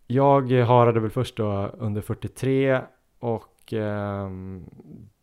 Jag 0.08 0.52
harade 0.52 1.00
väl 1.00 1.10
först 1.10 1.38
då 1.38 1.72
under 1.78 2.02
43 2.02 2.82
och 3.20 3.74
ehm, 3.74 4.66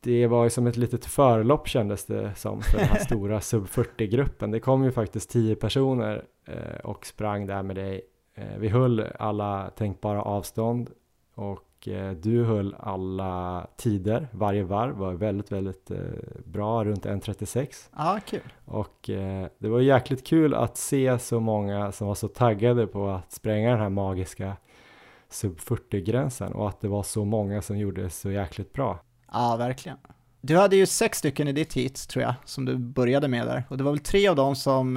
det 0.01 0.27
var 0.27 0.45
ju 0.45 0.51
som 0.51 0.67
ett 0.67 0.77
litet 0.77 1.07
förlopp 1.07 1.69
kändes 1.69 2.05
det 2.05 2.35
som 2.35 2.63
för 2.63 2.79
den 2.79 2.89
här 2.89 2.99
stora 2.99 3.41
sub 3.41 3.67
40-gruppen. 3.67 4.51
Det 4.51 4.61
kom 4.61 4.85
ju 4.85 4.93
faktiskt 4.93 5.31
10 5.31 5.57
personer 5.57 6.25
eh, 6.47 6.81
och 6.85 7.07
sprang 7.07 7.47
där 7.47 7.63
med 7.63 7.77
dig. 7.77 8.03
Eh, 8.37 8.59
vi 8.59 8.69
höll 8.69 9.07
alla 9.19 9.71
tänkbara 9.71 10.23
avstånd 10.23 10.91
och 11.35 11.89
eh, 11.89 12.13
du 12.13 12.45
höll 12.45 12.75
alla 12.79 13.67
tider. 13.77 14.29
Varje 14.33 14.63
varv 14.63 14.97
var 14.97 15.13
väldigt, 15.13 15.53
väldigt 15.53 15.91
eh, 15.91 15.99
bra, 16.45 16.85
runt 16.85 17.07
1.36. 17.07 17.89
Ja, 17.97 18.21
kul. 18.27 18.53
Och 18.65 18.97
det 19.59 19.69
var 19.69 19.81
jäkligt 19.81 20.27
kul 20.27 20.55
att 20.55 20.77
se 20.77 21.19
så 21.19 21.41
många 21.41 21.93
som 21.93 22.07
var 22.07 22.15
så 22.15 22.29
taggade 22.29 22.87
på 22.87 23.09
att 23.09 23.33
spränga 23.33 23.71
den 23.71 23.81
här 23.81 23.89
magiska 23.89 24.57
sub 25.29 25.59
40-gränsen 25.59 26.53
och 26.53 26.69
att 26.69 26.81
det 26.81 26.89
var 26.89 27.03
så 27.03 27.25
många 27.25 27.63
som 27.63 27.79
gjorde 27.79 28.03
det 28.03 28.11
så 28.11 28.31
jäkligt 28.31 28.73
bra. 28.73 28.99
Ja, 29.33 29.57
verkligen. 29.57 29.99
Du 30.41 30.57
hade 30.57 30.77
ju 30.77 30.87
sex 30.87 31.19
stycken 31.19 31.49
i 31.49 31.53
ditt 31.53 31.75
heat, 31.75 32.09
tror 32.09 32.23
jag, 32.23 32.35
som 32.45 32.65
du 32.65 32.77
började 32.77 33.29
med 33.29 33.47
där. 33.47 33.65
Och 33.69 33.79
det 33.79 33.85
var 33.85 33.91
väl 33.91 34.01
tre 34.01 34.29
av 34.29 34.37
dem 34.37 34.57
som 34.57 34.97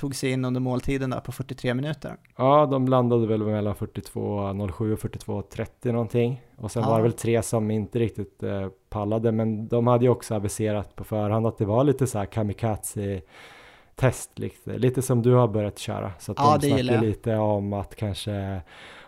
tog 0.00 0.14
sig 0.14 0.30
in 0.30 0.44
under 0.44 0.60
måltiden 0.60 1.10
där 1.10 1.20
på 1.20 1.32
43 1.32 1.74
minuter. 1.74 2.16
Ja, 2.36 2.66
de 2.66 2.88
landade 2.88 3.26
väl 3.26 3.42
mellan 3.42 3.74
42.07 3.74 4.92
och 4.92 4.98
42.30 4.98 5.92
någonting. 5.92 6.42
Och 6.56 6.70
sen 6.70 6.82
Ja. 6.82 6.88
var 6.88 6.96
det 6.96 7.02
väl 7.02 7.12
tre 7.12 7.42
som 7.42 7.70
inte 7.70 7.98
riktigt 7.98 8.42
eh, 8.42 8.68
pallade, 8.90 9.32
men 9.32 9.68
de 9.68 9.86
hade 9.86 10.04
ju 10.04 10.10
också 10.10 10.34
aviserat 10.34 10.96
på 10.96 11.04
förhand 11.04 11.46
att 11.46 11.58
det 11.58 11.64
var 11.64 11.84
lite 11.84 12.06
så 12.06 12.18
här 12.18 12.26
kamikaze 12.26 13.20
test, 13.96 14.38
lite, 14.38 14.78
lite 14.78 15.02
som 15.02 15.22
du 15.22 15.34
har 15.34 15.48
börjat 15.48 15.78
köra. 15.78 16.12
Så 16.18 16.32
att 16.32 16.38
Ja, 16.38 16.58
de 16.60 16.68
snackade 16.68 17.00
lite 17.06 17.36
om 17.36 17.72
att 17.72 17.96
kanske 17.96 18.60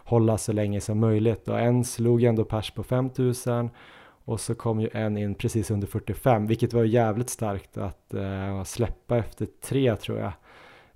hålla 0.04 0.38
så 0.38 0.52
länge 0.52 0.80
som 0.80 0.98
möjligt. 0.98 1.48
Och 1.48 1.60
en 1.60 1.84
slog 1.84 2.22
ändå 2.22 2.44
pers 2.44 2.70
på 2.70 2.82
5000 2.82 3.70
och 4.24 4.40
så 4.40 4.54
kom 4.54 4.80
ju 4.80 4.88
en 4.92 5.16
in 5.16 5.34
precis 5.34 5.70
under 5.70 5.86
45, 5.86 6.46
vilket 6.46 6.72
var 6.72 6.84
jävligt 6.84 7.30
starkt 7.30 7.78
att 7.78 8.14
eh, 8.14 8.62
släppa 8.64 9.16
efter 9.16 9.46
tre 9.64 9.96
tror 9.96 10.18
jag 10.18 10.26
eh, 10.26 10.32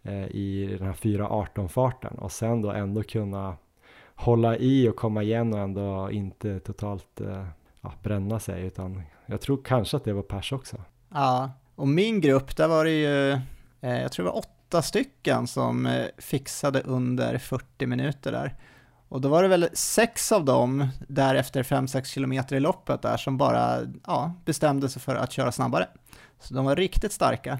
Eh, 0.08 0.26
i 0.26 0.76
den 0.78 0.86
här 0.86 0.94
4.18 0.94 1.68
farten 1.68 2.18
och 2.18 2.32
sen 2.32 2.62
då 2.62 2.70
ändå 2.70 3.02
kunna 3.02 3.56
hålla 4.14 4.56
i 4.56 4.88
och 4.88 4.96
komma 4.96 5.22
igen 5.22 5.54
och 5.54 5.60
ändå 5.60 6.10
inte 6.10 6.60
totalt 6.60 7.20
eh, 7.20 7.46
ja, 7.80 7.92
bränna 8.02 8.40
sig 8.40 8.66
utan 8.66 9.02
jag 9.26 9.40
tror 9.40 9.60
kanske 9.64 9.96
att 9.96 10.04
det 10.04 10.12
var 10.12 10.22
pers 10.22 10.52
också. 10.52 10.76
Ja, 11.08 11.50
och 11.74 11.88
min 11.88 12.20
grupp, 12.20 12.56
där 12.56 12.68
var 12.68 12.84
det 12.84 12.90
ju, 12.90 13.30
eh, 13.80 14.00
jag 14.02 14.12
tror 14.12 14.24
det 14.24 14.30
var 14.30 14.38
åtta 14.38 14.82
stycken 14.82 15.46
som 15.46 16.04
fixade 16.18 16.80
under 16.80 17.38
40 17.38 17.86
minuter 17.86 18.32
där. 18.32 18.54
Och 19.08 19.20
då 19.20 19.28
var 19.28 19.42
det 19.42 19.48
väl 19.48 19.68
sex 19.72 20.32
av 20.32 20.44
dem 20.44 20.88
där 21.08 21.34
efter 21.34 21.62
5-6 21.62 22.04
kilometer 22.04 22.56
i 22.56 22.60
loppet 22.60 23.02
där 23.02 23.16
som 23.16 23.38
bara 23.38 23.78
ja, 24.06 24.34
bestämde 24.44 24.88
sig 24.88 25.02
för 25.02 25.14
att 25.14 25.32
köra 25.32 25.52
snabbare. 25.52 25.88
Så 26.40 26.54
de 26.54 26.64
var 26.64 26.76
riktigt 26.76 27.12
starka. 27.12 27.58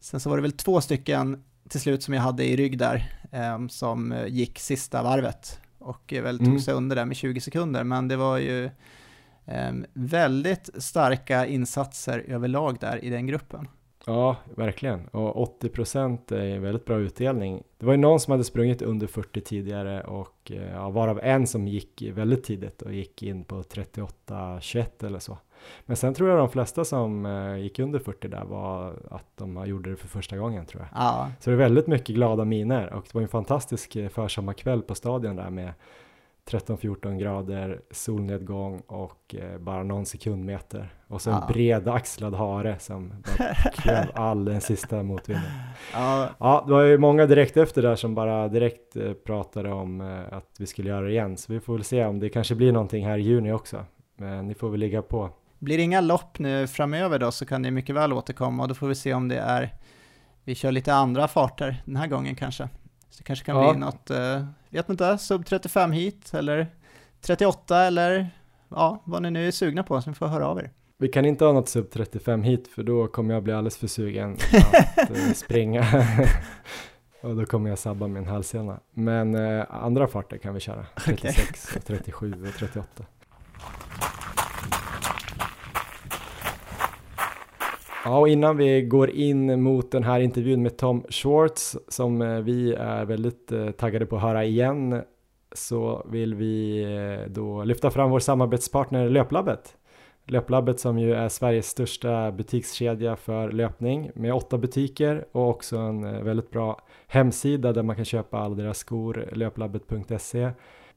Sen 0.00 0.20
så 0.20 0.30
var 0.30 0.36
det 0.36 0.42
väl 0.42 0.52
två 0.52 0.80
stycken 0.80 1.42
till 1.72 1.80
slut 1.80 2.02
som 2.02 2.14
jag 2.14 2.22
hade 2.22 2.44
i 2.44 2.56
rygg 2.56 2.78
där, 2.78 3.12
eh, 3.32 3.66
som 3.68 4.14
gick 4.28 4.58
sista 4.58 5.02
varvet 5.02 5.60
och 5.78 6.12
väl 6.22 6.38
tog 6.38 6.46
mm. 6.46 6.60
sig 6.60 6.74
under 6.74 6.96
där 6.96 7.04
med 7.04 7.16
20 7.16 7.40
sekunder, 7.40 7.84
men 7.84 8.08
det 8.08 8.16
var 8.16 8.38
ju 8.38 8.64
eh, 9.44 9.72
väldigt 9.92 10.70
starka 10.74 11.46
insatser 11.46 12.24
överlag 12.28 12.76
där 12.80 13.04
i 13.04 13.10
den 13.10 13.26
gruppen. 13.26 13.68
Ja, 14.06 14.36
verkligen. 14.56 15.06
Och 15.06 15.42
80 15.42 15.68
procent 15.68 16.32
är 16.32 16.44
en 16.44 16.62
väldigt 16.62 16.84
bra 16.84 16.98
utdelning. 16.98 17.62
Det 17.78 17.86
var 17.86 17.92
ju 17.92 17.98
någon 17.98 18.20
som 18.20 18.30
hade 18.30 18.44
sprungit 18.44 18.82
under 18.82 19.06
40 19.06 19.40
tidigare 19.40 20.00
och 20.00 20.52
eh, 20.54 20.72
ja, 20.72 20.90
varav 20.90 21.20
en 21.22 21.46
som 21.46 21.68
gick 21.68 22.02
väldigt 22.02 22.44
tidigt 22.44 22.82
och 22.82 22.92
gick 22.92 23.22
in 23.22 23.44
på 23.44 23.62
38-21 23.62 25.06
eller 25.06 25.18
så. 25.18 25.38
Men 25.86 25.96
sen 25.96 26.14
tror 26.14 26.28
jag 26.28 26.38
de 26.38 26.48
flesta 26.48 26.84
som 26.84 27.26
eh, 27.26 27.56
gick 27.56 27.78
under 27.78 27.98
40 27.98 28.28
där 28.28 28.44
var 28.44 28.94
att 29.10 29.26
de 29.36 29.66
gjorde 29.66 29.90
det 29.90 29.96
för 29.96 30.08
första 30.08 30.36
gången 30.36 30.66
tror 30.66 30.82
jag. 30.82 31.02
Ja. 31.02 31.30
Så 31.40 31.50
det 31.50 31.54
är 31.54 31.58
väldigt 31.58 31.86
mycket 31.86 32.14
glada 32.14 32.44
miner 32.44 32.92
och 32.92 33.04
det 33.04 33.14
var 33.14 33.22
en 33.22 33.28
fantastisk 33.28 33.96
eh, 33.96 34.08
försommarkväll 34.08 34.82
på 34.82 34.94
stadion 34.94 35.36
där 35.36 35.50
med 35.50 35.72
13-14 36.50 37.18
grader, 37.18 37.80
solnedgång 37.90 38.82
och 38.86 39.34
eh, 39.34 39.58
bara 39.58 39.82
någon 39.82 40.06
sekundmeter. 40.06 40.94
Och 41.08 41.22
så 41.22 41.30
en 41.30 41.36
ja. 41.36 41.52
bred 41.52 41.88
axlad 41.88 42.34
hare 42.34 42.78
som 42.78 43.12
klev 43.72 44.04
all 44.14 44.44
den 44.44 44.60
sista 44.60 45.02
motvinden. 45.02 45.50
Ja. 45.92 46.28
ja, 46.38 46.64
det 46.66 46.72
var 46.72 46.82
ju 46.82 46.98
många 46.98 47.26
direkt 47.26 47.56
efter 47.56 47.82
där 47.82 47.96
som 47.96 48.14
bara 48.14 48.48
direkt 48.48 48.96
eh, 48.96 49.12
pratade 49.12 49.72
om 49.72 50.00
eh, 50.00 50.36
att 50.36 50.50
vi 50.58 50.66
skulle 50.66 50.88
göra 50.88 51.00
det 51.00 51.10
igen. 51.10 51.36
Så 51.36 51.52
vi 51.52 51.60
får 51.60 51.74
väl 51.74 51.84
se 51.84 52.04
om 52.04 52.20
det 52.20 52.28
kanske 52.28 52.54
blir 52.54 52.72
någonting 52.72 53.06
här 53.06 53.18
i 53.18 53.22
juni 53.22 53.52
också. 53.52 53.84
Men 54.16 54.48
ni 54.48 54.54
får 54.54 54.70
väl 54.70 54.80
ligga 54.80 55.02
på. 55.02 55.30
Blir 55.62 55.76
det 55.76 55.82
inga 55.82 56.00
lopp 56.00 56.38
nu 56.38 56.66
framöver 56.66 57.18
då 57.18 57.32
så 57.32 57.46
kan 57.46 57.62
ni 57.62 57.70
mycket 57.70 57.94
väl 57.94 58.12
återkomma 58.12 58.62
och 58.62 58.68
då 58.68 58.74
får 58.74 58.88
vi 58.88 58.94
se 58.94 59.14
om 59.14 59.28
det 59.28 59.38
är 59.38 59.74
vi 60.44 60.54
kör 60.54 60.72
lite 60.72 60.94
andra 60.94 61.28
farter 61.28 61.82
den 61.84 61.96
här 61.96 62.06
gången 62.06 62.34
kanske. 62.34 62.68
Så 63.10 63.18
det 63.18 63.24
kanske 63.24 63.44
kan 63.44 63.56
ja. 63.56 63.72
bli 63.72 63.80
något, 63.80 64.10
eh, 64.10 64.44
vet 64.70 64.88
inte, 64.88 65.18
sub 65.18 65.46
35 65.46 65.92
hit 65.92 66.34
eller 66.34 66.66
38 67.20 67.78
eller 67.78 68.30
ja, 68.68 69.02
vad 69.04 69.22
ni 69.22 69.30
nu 69.30 69.46
är 69.46 69.50
sugna 69.50 69.82
på, 69.82 70.02
så 70.02 70.10
ni 70.10 70.16
får 70.16 70.26
höra 70.26 70.46
av 70.46 70.58
er. 70.58 70.70
Vi 70.98 71.08
kan 71.08 71.24
inte 71.24 71.44
ha 71.44 71.52
något 71.52 71.68
sub 71.68 71.90
35 71.90 72.42
hit 72.42 72.68
för 72.68 72.82
då 72.82 73.06
kommer 73.06 73.34
jag 73.34 73.42
bli 73.42 73.52
alldeles 73.52 73.76
för 73.76 73.86
sugen 73.86 74.32
att 74.96 75.10
eh, 75.10 75.32
springa. 75.34 75.86
och 77.22 77.36
då 77.36 77.44
kommer 77.44 77.70
jag 77.70 77.78
sabba 77.78 78.06
min 78.06 78.26
halsena. 78.26 78.80
Men 78.94 79.34
eh, 79.34 79.64
andra 79.68 80.08
farter 80.08 80.36
kan 80.36 80.54
vi 80.54 80.60
köra, 80.60 80.86
36, 81.04 81.68
okay. 81.68 81.82
37 81.98 82.46
och 82.48 82.54
38. 82.58 83.04
Ja, 88.04 88.18
och 88.18 88.28
innan 88.28 88.56
vi 88.56 88.82
går 88.82 89.10
in 89.10 89.62
mot 89.62 89.90
den 89.90 90.04
här 90.04 90.20
intervjun 90.20 90.62
med 90.62 90.76
Tom 90.76 91.04
Schwartz 91.08 91.76
som 91.88 92.22
eh, 92.22 92.40
vi 92.40 92.74
är 92.74 93.04
väldigt 93.04 93.52
eh, 93.52 93.70
taggade 93.70 94.06
på 94.06 94.16
att 94.16 94.22
höra 94.22 94.44
igen 94.44 95.02
så 95.52 96.06
vill 96.10 96.34
vi 96.34 96.82
eh, 96.82 97.30
då 97.30 97.64
lyfta 97.64 97.90
fram 97.90 98.10
vår 98.10 98.18
samarbetspartner 98.18 99.08
Löplabbet. 99.08 99.76
Löplabbet 100.26 100.80
som 100.80 100.98
ju 100.98 101.14
är 101.14 101.28
Sveriges 101.28 101.66
största 101.66 102.32
butikskedja 102.32 103.16
för 103.16 103.52
löpning 103.52 104.10
med 104.14 104.34
åtta 104.34 104.58
butiker 104.58 105.24
och 105.32 105.48
också 105.48 105.76
en 105.76 106.24
väldigt 106.24 106.50
bra 106.50 106.80
hemsida 107.06 107.72
där 107.72 107.82
man 107.82 107.96
kan 107.96 108.04
köpa 108.04 108.38
alla 108.38 108.54
deras 108.54 108.78
skor, 108.78 109.28
löplabbet.se 109.32 110.50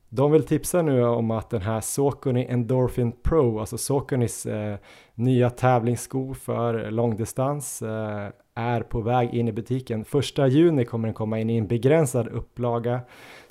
de 0.10 0.32
vill 0.32 0.44
tipsa 0.44 0.82
nu 0.82 1.04
om 1.04 1.32
att 1.32 1.50
den 1.50 1.62
här 1.62 1.82
Saucony 1.82 2.46
Endorphin 2.50 3.12
Pro, 3.12 3.60
alltså 3.60 3.78
Sauconys 3.78 4.46
eh, 4.46 4.78
nya 5.16 5.50
tävlingssko 5.50 6.34
för 6.34 6.92
långdistans, 6.92 7.82
eh, 7.82 8.30
är 8.56 8.82
på 8.82 9.02
väg 9.02 9.34
in 9.34 9.48
i 9.48 9.52
butiken. 9.52 10.06
Första 10.06 10.48
juni 10.48 10.86
kommer 10.86 11.08
den 11.08 11.16
komma 11.16 11.40
in 11.40 11.50
i 11.50 11.58
en 11.58 11.68
begränsad 11.68 12.28
upplaga. 12.28 13.00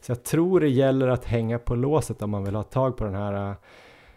Så 0.00 0.10
jag 0.12 0.24
tror 0.24 0.60
det 0.60 0.68
gäller 0.68 1.08
att 1.08 1.24
hänga 1.24 1.58
på 1.58 1.74
låset 1.74 2.22
om 2.22 2.30
man 2.30 2.44
vill 2.44 2.54
ha 2.54 2.62
tag 2.62 2.96
på 2.96 3.04
den 3.04 3.14
här 3.14 3.54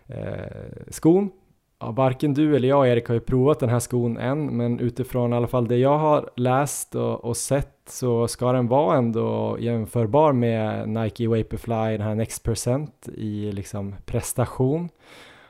eh, 0.08 0.88
skon. 0.90 1.32
Ja, 1.80 1.92
varken 1.92 2.34
du 2.34 2.56
eller 2.56 2.68
jag 2.68 2.90
Erik 2.90 3.08
har 3.08 3.16
ju 3.16 3.22
provat 3.22 3.60
den 3.60 3.70
här 3.70 3.80
skon 3.80 4.18
än, 4.18 4.58
men 4.58 4.80
utifrån 4.80 5.34
i 5.34 5.36
alla 5.36 5.48
fall 5.48 5.68
det 5.68 5.78
jag 5.78 5.98
har 5.98 6.30
läst 6.36 6.96
och, 6.96 7.26
och 7.26 7.38
sett 7.38 7.78
så 7.90 8.28
ska 8.28 8.52
den 8.52 8.68
vara 8.68 8.98
ändå 8.98 9.58
jämförbar 9.60 10.34
med 10.34 10.90
Nike 10.90 11.28
Vaporfly, 11.28 11.98
den 11.98 12.02
här 12.02 12.16
Next 12.16 12.44
Percent 12.44 13.10
i 13.14 13.52
liksom 13.52 13.96
prestation. 14.06 14.90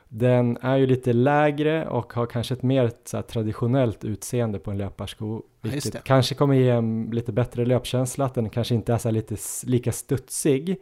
Den 0.10 0.58
är 0.62 0.78
ju 0.78 0.86
lite 0.86 1.14
lägre 1.14 1.88
och 1.88 2.14
har 2.14 2.26
kanske 2.26 2.54
ett 2.54 2.64
mer 2.64 2.92
här, 3.14 3.22
traditionellt 3.22 4.06
utseende 4.06 4.60
på 4.60 4.72
en 4.72 4.78
löparsko, 4.78 5.42
vilket 5.62 6.04
kanske 6.04 6.36
kommer 6.36 6.56
ge 6.56 6.70
en 6.70 7.10
lite 7.12 7.32
bättre 7.32 7.66
löpkänsla, 7.66 8.26
att 8.26 8.34
den 8.34 8.50
kanske 8.50 8.76
inte 8.76 8.94
är 8.94 8.98
så 8.98 9.12
lite 9.12 9.36
lika 9.64 9.92
studsig. 9.92 10.78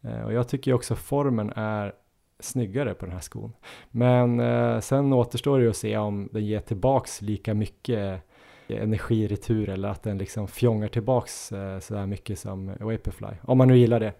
Eh, 0.00 0.22
och 0.22 0.32
jag 0.32 0.48
tycker 0.48 0.72
också 0.72 0.94
formen 0.94 1.52
är 1.56 1.92
snyggare 2.40 2.94
på 2.94 3.06
den 3.06 3.14
här 3.14 3.20
skon. 3.20 3.52
Men 3.90 4.40
eh, 4.40 4.80
sen 4.80 5.12
återstår 5.12 5.60
det 5.60 5.68
att 5.68 5.76
se 5.76 5.96
om 5.96 6.28
den 6.32 6.46
ger 6.46 6.60
tillbaks 6.60 7.22
lika 7.22 7.54
mycket 7.54 8.22
energi 8.68 9.24
i 9.24 9.26
retur 9.26 9.68
eller 9.68 9.88
att 9.88 10.02
den 10.02 10.18
liksom 10.18 10.48
fjongar 10.48 10.88
tillbaks 10.88 11.52
eh, 11.52 11.78
sådär 11.78 12.06
mycket 12.06 12.38
som 12.38 12.66
Vaporfly. 12.66 13.28
Om 13.42 13.58
man 13.58 13.68
nu 13.68 13.76
gillar 13.76 14.00
det. 14.00 14.12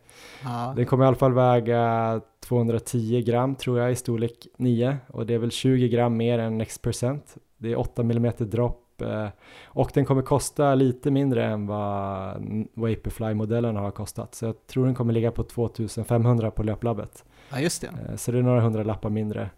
Ja. 0.45 0.73
Den 0.77 0.87
kommer 0.87 1.05
i 1.05 1.09
alla 1.09 1.17
fall 1.17 1.33
väga 1.33 2.21
210 2.41 3.23
gram 3.27 3.55
tror 3.55 3.79
jag 3.79 3.93
i 3.93 3.97
storlek 3.97 4.47
9 4.57 4.97
och 5.09 5.27
det 5.27 5.35
är 5.35 5.39
väl 5.39 5.51
20 5.51 5.89
gram 5.89 6.17
mer 6.17 6.39
än 6.39 6.59
Next 6.59 6.83
Percent. 6.83 7.37
Det 7.59 7.73
är 7.73 7.79
8 7.79 8.03
mm 8.03 8.33
dropp 8.39 9.03
eh, 9.03 9.29
och 9.65 9.91
den 9.95 10.05
kommer 10.05 10.23
kosta 10.23 10.75
lite 10.75 11.11
mindre 11.11 11.45
än 11.45 11.67
vad 11.67 12.37
Vaporfly-modellen 12.75 13.77
har 13.77 13.91
kostat. 13.91 14.35
Så 14.35 14.45
jag 14.45 14.67
tror 14.67 14.87
den 14.87 14.95
kommer 14.95 15.13
ligga 15.13 15.31
på 15.31 15.43
2500 15.43 16.51
på 16.51 16.63
löplabbet. 16.63 17.25
Ja, 17.51 17.61
just 17.61 17.81
det. 17.81 17.87
Eh, 17.87 18.17
så 18.17 18.33
det 18.33 18.39
är 18.39 18.43
några 18.43 18.61
hundra 18.61 18.83
lappar 18.83 19.11
mindre. 19.11 19.51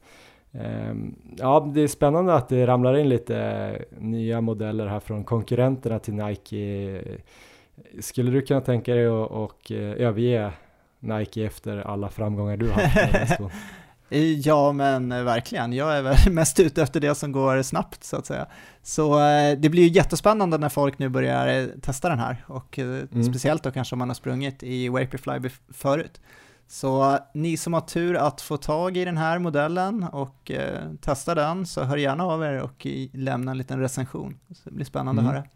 Ehm, 0.53 1.15
ja, 1.37 1.71
det 1.75 1.81
är 1.81 1.89
spännande 1.89 2.35
att 2.35 2.49
det 2.49 2.67
ramlar 2.67 2.97
in 2.97 3.09
lite 3.09 3.79
nya 3.99 4.41
modeller 4.41 4.87
här 4.87 5.01
från 5.01 5.25
konkurrenterna 5.25 5.99
till 5.99 6.15
Nike. 6.15 7.03
Skulle 8.01 8.31
du 8.31 8.43
kunna 8.43 8.61
tänka 8.61 8.95
dig 8.95 9.07
att 9.07 9.71
eh, 9.71 10.07
överge 10.07 10.53
Nike 11.01 11.45
efter 11.45 11.77
alla 11.77 12.09
framgångar 12.09 12.57
du 12.57 12.69
har 12.69 12.83
haft? 12.83 13.41
Ja, 14.45 14.73
men 14.73 15.09
verkligen. 15.25 15.73
Jag 15.73 15.97
är 15.97 16.03
väl 16.03 16.17
mest 16.31 16.61
ute 16.61 16.83
efter 16.83 17.01
det 17.01 17.15
som 17.15 17.33
går 17.33 17.63
snabbt, 17.63 18.05
så 18.05 18.17
att 18.17 18.27
säga. 18.27 18.47
Så 18.83 19.21
eh, 19.21 19.59
det 19.59 19.69
blir 19.69 19.83
ju 19.83 19.89
jättespännande 19.89 20.59
när 20.59 20.69
folk 20.69 20.99
nu 20.99 21.09
börjar 21.09 21.69
testa 21.81 22.09
den 22.09 22.19
här, 22.19 22.45
och 22.47 22.79
mm. 22.79 23.25
speciellt 23.25 23.63
då 23.63 23.71
kanske 23.71 23.95
om 23.95 23.99
man 23.99 24.09
har 24.09 24.15
sprungit 24.15 24.63
i 24.63 24.89
Vaporfly 24.89 25.51
förut. 25.73 26.21
Så 26.71 27.19
ni 27.35 27.57
som 27.57 27.73
har 27.73 27.81
tur 27.81 28.17
att 28.17 28.41
få 28.41 28.57
tag 28.57 28.97
i 28.97 29.05
den 29.05 29.17
här 29.17 29.39
modellen 29.39 30.07
och 30.13 30.51
eh, 30.51 30.93
testa 31.01 31.35
den, 31.35 31.67
så 31.67 31.83
hör 31.85 31.97
gärna 31.97 32.25
av 32.25 32.43
er 32.43 32.63
och 32.63 32.87
lämna 33.13 33.51
en 33.51 33.59
liten 33.59 33.81
recension. 33.81 34.39
Så 34.55 34.69
det 34.69 34.75
blir 34.75 34.85
spännande 34.85 35.23
mm. 35.23 35.31
att 35.31 35.37
höra. 35.37 35.47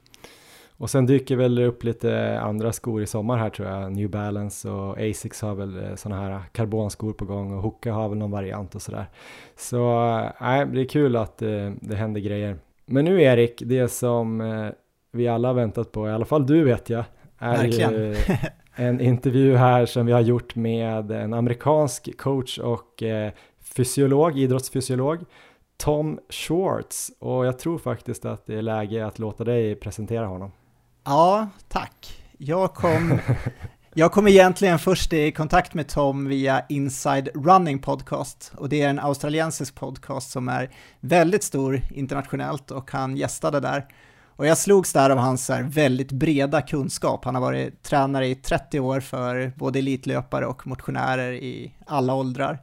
Och 0.76 0.90
sen 0.90 1.06
dyker 1.06 1.36
väl 1.36 1.58
upp 1.58 1.84
lite 1.84 2.40
andra 2.40 2.72
skor 2.72 3.02
i 3.02 3.06
sommar 3.06 3.38
här 3.38 3.50
tror 3.50 3.68
jag. 3.68 3.92
New 3.92 4.10
Balance 4.10 4.70
och 4.70 4.98
Asics 4.98 5.42
har 5.42 5.54
väl 5.54 5.84
eh, 5.84 5.94
sådana 5.94 6.22
här 6.22 6.42
karbonskor 6.52 7.12
på 7.12 7.24
gång 7.24 7.52
och 7.52 7.62
Hoka 7.62 7.92
har 7.92 8.08
väl 8.08 8.18
någon 8.18 8.30
variant 8.30 8.74
och 8.74 8.82
sådär. 8.82 9.06
Så 9.56 10.08
eh, 10.18 10.30
nej, 10.40 10.62
äh, 10.62 10.68
det 10.68 10.80
är 10.80 10.88
kul 10.88 11.16
att 11.16 11.42
eh, 11.42 11.70
det 11.80 11.96
händer 11.96 12.20
grejer. 12.20 12.58
Men 12.86 13.04
nu 13.04 13.22
Erik, 13.22 13.62
det 13.66 13.88
som 13.88 14.40
eh, 14.40 14.68
vi 15.12 15.28
alla 15.28 15.48
har 15.48 15.54
väntat 15.54 15.92
på, 15.92 16.08
i 16.08 16.12
alla 16.12 16.24
fall 16.24 16.46
du 16.46 16.64
vet 16.64 16.90
jag, 16.90 17.04
är 17.38 17.56
Verkligen. 17.56 17.92
ju 17.92 18.16
en 18.74 19.00
intervju 19.00 19.56
här 19.56 19.86
som 19.86 20.06
vi 20.06 20.12
har 20.12 20.20
gjort 20.20 20.54
med 20.54 21.10
en 21.10 21.34
amerikansk 21.34 22.18
coach 22.18 22.58
och 22.58 23.02
eh, 23.02 23.32
fysiolog, 23.62 24.38
idrottsfysiolog, 24.38 25.24
Tom 25.76 26.18
Schwartz. 26.28 27.10
Och 27.18 27.46
jag 27.46 27.58
tror 27.58 27.78
faktiskt 27.78 28.24
att 28.24 28.46
det 28.46 28.54
är 28.54 28.62
läge 28.62 29.06
att 29.06 29.18
låta 29.18 29.44
dig 29.44 29.74
presentera 29.74 30.26
honom. 30.26 30.52
Ja, 31.04 31.48
tack. 31.68 32.22
Jag 32.38 32.74
kom, 32.74 33.18
jag 33.94 34.12
kom 34.12 34.28
egentligen 34.28 34.78
först 34.78 35.12
i 35.12 35.32
kontakt 35.32 35.74
med 35.74 35.88
Tom 35.88 36.28
via 36.28 36.64
Inside 36.68 37.28
Running 37.34 37.78
Podcast 37.78 38.52
och 38.56 38.68
det 38.68 38.82
är 38.82 38.88
en 38.88 38.98
australiensisk 38.98 39.74
podcast 39.74 40.30
som 40.30 40.48
är 40.48 40.70
väldigt 41.00 41.42
stor 41.42 41.80
internationellt 41.90 42.70
och 42.70 42.90
han 42.90 43.16
gästade 43.16 43.60
där. 43.60 43.86
Och 44.36 44.46
jag 44.46 44.58
slogs 44.58 44.92
där 44.92 45.10
av 45.10 45.18
hans 45.18 45.50
väldigt 45.50 46.12
breda 46.12 46.62
kunskap. 46.62 47.24
Han 47.24 47.34
har 47.34 47.42
varit 47.42 47.82
tränare 47.82 48.26
i 48.26 48.34
30 48.34 48.80
år 48.80 49.00
för 49.00 49.52
både 49.56 49.78
elitlöpare 49.78 50.46
och 50.46 50.66
motionärer 50.66 51.32
i 51.32 51.72
alla 51.86 52.14
åldrar. 52.14 52.58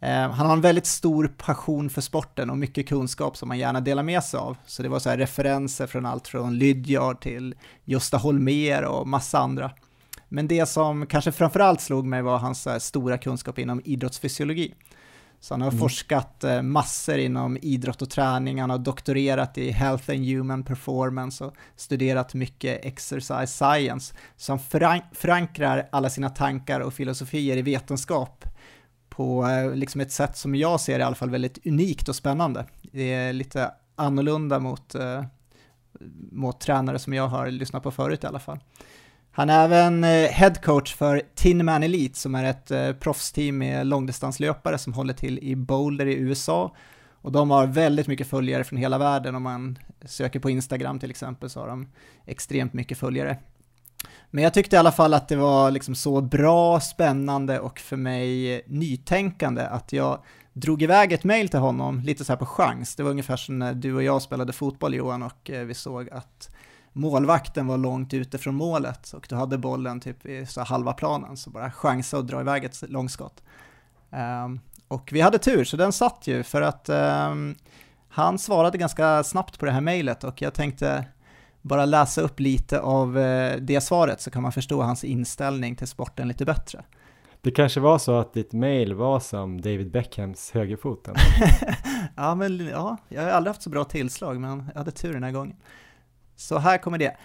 Eh, 0.00 0.30
han 0.30 0.46
har 0.46 0.52
en 0.52 0.60
väldigt 0.60 0.86
stor 0.86 1.34
passion 1.38 1.90
för 1.90 2.00
sporten 2.00 2.50
och 2.50 2.58
mycket 2.58 2.88
kunskap 2.88 3.36
som 3.36 3.50
han 3.50 3.58
gärna 3.58 3.80
delar 3.80 4.02
med 4.02 4.24
sig 4.24 4.38
av. 4.38 4.56
Så 4.66 4.82
det 4.82 4.88
var 4.88 4.98
så 4.98 5.10
referenser 5.10 5.86
från 5.86 6.06
allt 6.06 6.28
från 6.28 6.58
Lydiard 6.58 7.20
till 7.20 7.54
Gösta 7.84 8.16
Holmer 8.16 8.84
och 8.84 9.08
massa 9.08 9.38
andra. 9.38 9.70
Men 10.28 10.48
det 10.48 10.66
som 10.66 11.06
kanske 11.06 11.32
framförallt 11.32 11.80
slog 11.80 12.06
mig 12.06 12.22
var 12.22 12.38
hans 12.38 12.68
stora 12.78 13.18
kunskap 13.18 13.58
inom 13.58 13.82
idrottsfysiologi. 13.84 14.74
Så 15.44 15.54
han 15.54 15.60
har 15.60 15.68
mm. 15.68 15.80
forskat 15.80 16.44
eh, 16.44 16.62
massor 16.62 17.18
inom 17.18 17.58
idrott 17.62 18.02
och 18.02 18.10
träning, 18.10 18.60
han 18.60 18.70
har 18.70 18.78
doktorerat 18.78 19.58
i 19.58 19.70
Health 19.70 20.10
and 20.10 20.26
Human 20.26 20.62
Performance 20.62 21.44
och 21.44 21.54
studerat 21.76 22.34
mycket 22.34 22.84
exercise 22.84 23.46
science. 23.46 24.14
Så 24.36 24.52
han 24.52 25.00
förankrar 25.12 25.88
alla 25.92 26.10
sina 26.10 26.28
tankar 26.30 26.80
och 26.80 26.94
filosofier 26.94 27.56
i 27.56 27.62
vetenskap 27.62 28.44
på 29.08 29.46
eh, 29.46 29.74
liksom 29.74 30.00
ett 30.00 30.12
sätt 30.12 30.36
som 30.36 30.54
jag 30.54 30.80
ser 30.80 30.98
i 30.98 31.02
alla 31.02 31.16
fall 31.16 31.30
väldigt 31.30 31.66
unikt 31.66 32.08
och 32.08 32.16
spännande. 32.16 32.66
Det 32.82 33.12
är 33.12 33.32
lite 33.32 33.70
annorlunda 33.96 34.58
mot, 34.58 34.94
eh, 34.94 35.24
mot 36.32 36.60
tränare 36.60 36.98
som 36.98 37.14
jag 37.14 37.28
har 37.28 37.50
lyssnat 37.50 37.82
på 37.82 37.90
förut 37.90 38.24
i 38.24 38.26
alla 38.26 38.38
fall. 38.38 38.58
Han 39.36 39.50
är 39.50 39.64
även 39.64 40.04
eh, 40.04 40.30
headcoach 40.30 40.94
för 40.94 41.22
Tin 41.34 41.64
Man 41.64 41.82
Elite 41.82 42.18
som 42.18 42.34
är 42.34 42.44
ett 42.44 42.70
eh, 42.70 42.92
proffsteam 42.92 43.58
med 43.58 43.86
långdistanslöpare 43.86 44.78
som 44.78 44.92
håller 44.92 45.14
till 45.14 45.38
i 45.38 45.56
Boulder 45.56 46.06
i 46.06 46.14
USA. 46.14 46.74
Och 47.12 47.32
de 47.32 47.50
har 47.50 47.66
väldigt 47.66 48.06
mycket 48.06 48.26
följare 48.26 48.64
från 48.64 48.78
hela 48.78 48.98
världen. 48.98 49.34
Om 49.34 49.42
man 49.42 49.78
söker 50.04 50.40
på 50.40 50.50
Instagram 50.50 50.98
till 50.98 51.10
exempel 51.10 51.50
så 51.50 51.60
har 51.60 51.68
de 51.68 51.88
extremt 52.26 52.72
mycket 52.72 52.98
följare. 52.98 53.38
Men 54.30 54.44
jag 54.44 54.54
tyckte 54.54 54.76
i 54.76 54.78
alla 54.78 54.92
fall 54.92 55.14
att 55.14 55.28
det 55.28 55.36
var 55.36 55.70
liksom 55.70 55.94
så 55.94 56.20
bra, 56.20 56.80
spännande 56.80 57.60
och 57.60 57.78
för 57.78 57.96
mig 57.96 58.54
eh, 58.54 58.60
nytänkande 58.66 59.62
att 59.62 59.92
jag 59.92 60.18
drog 60.52 60.82
iväg 60.82 61.12
ett 61.12 61.24
mail 61.24 61.48
till 61.48 61.60
honom 61.60 62.00
lite 62.00 62.24
så 62.24 62.32
här 62.32 62.38
på 62.38 62.46
chans. 62.46 62.96
Det 62.96 63.02
var 63.02 63.10
ungefär 63.10 63.36
som 63.36 63.58
när 63.58 63.74
du 63.74 63.94
och 63.94 64.02
jag 64.02 64.22
spelade 64.22 64.52
fotboll 64.52 64.94
Johan 64.94 65.22
och 65.22 65.50
vi 65.66 65.74
såg 65.74 66.10
att 66.10 66.53
målvakten 66.96 67.66
var 67.66 67.78
långt 67.78 68.14
ute 68.14 68.38
från 68.38 68.54
målet 68.54 69.12
och 69.12 69.26
du 69.28 69.34
hade 69.34 69.58
bollen 69.58 70.00
typ 70.00 70.26
i 70.26 70.46
så 70.46 70.60
halva 70.62 70.92
planen 70.92 71.36
så 71.36 71.50
bara 71.50 71.70
chansa 71.70 72.18
och 72.18 72.24
dra 72.24 72.40
iväg 72.40 72.64
ett 72.64 72.90
långskott. 72.90 73.42
Um, 74.10 74.60
och 74.88 75.10
vi 75.12 75.20
hade 75.20 75.38
tur 75.38 75.64
så 75.64 75.76
den 75.76 75.92
satt 75.92 76.26
ju 76.26 76.42
för 76.42 76.62
att 76.62 76.88
um, 76.88 77.54
han 78.08 78.38
svarade 78.38 78.78
ganska 78.78 79.24
snabbt 79.24 79.58
på 79.58 79.66
det 79.66 79.72
här 79.72 79.80
mejlet 79.80 80.24
och 80.24 80.42
jag 80.42 80.54
tänkte 80.54 81.04
bara 81.62 81.84
läsa 81.84 82.20
upp 82.20 82.40
lite 82.40 82.80
av 82.80 83.16
uh, 83.16 83.56
det 83.60 83.80
svaret 83.80 84.20
så 84.20 84.30
kan 84.30 84.42
man 84.42 84.52
förstå 84.52 84.82
hans 84.82 85.04
inställning 85.04 85.76
till 85.76 85.88
sporten 85.88 86.28
lite 86.28 86.44
bättre. 86.44 86.84
Det 87.40 87.50
kanske 87.50 87.80
var 87.80 87.98
så 87.98 88.18
att 88.18 88.32
ditt 88.32 88.52
mail 88.52 88.94
var 88.94 89.20
som 89.20 89.60
David 89.60 89.90
Beckhams 89.90 90.50
högerfoten? 90.50 91.14
ja, 92.16 92.34
men 92.34 92.66
ja, 92.66 92.96
jag 93.08 93.22
har 93.22 93.30
aldrig 93.30 93.50
haft 93.50 93.62
så 93.62 93.70
bra 93.70 93.84
tillslag, 93.84 94.40
men 94.40 94.70
jag 94.72 94.78
hade 94.78 94.90
tur 94.90 95.12
den 95.12 95.22
här 95.22 95.32
gången. 95.32 95.56
Så 96.36 96.58
här 96.58 96.78
kommer 96.78 96.98
det. 96.98 97.16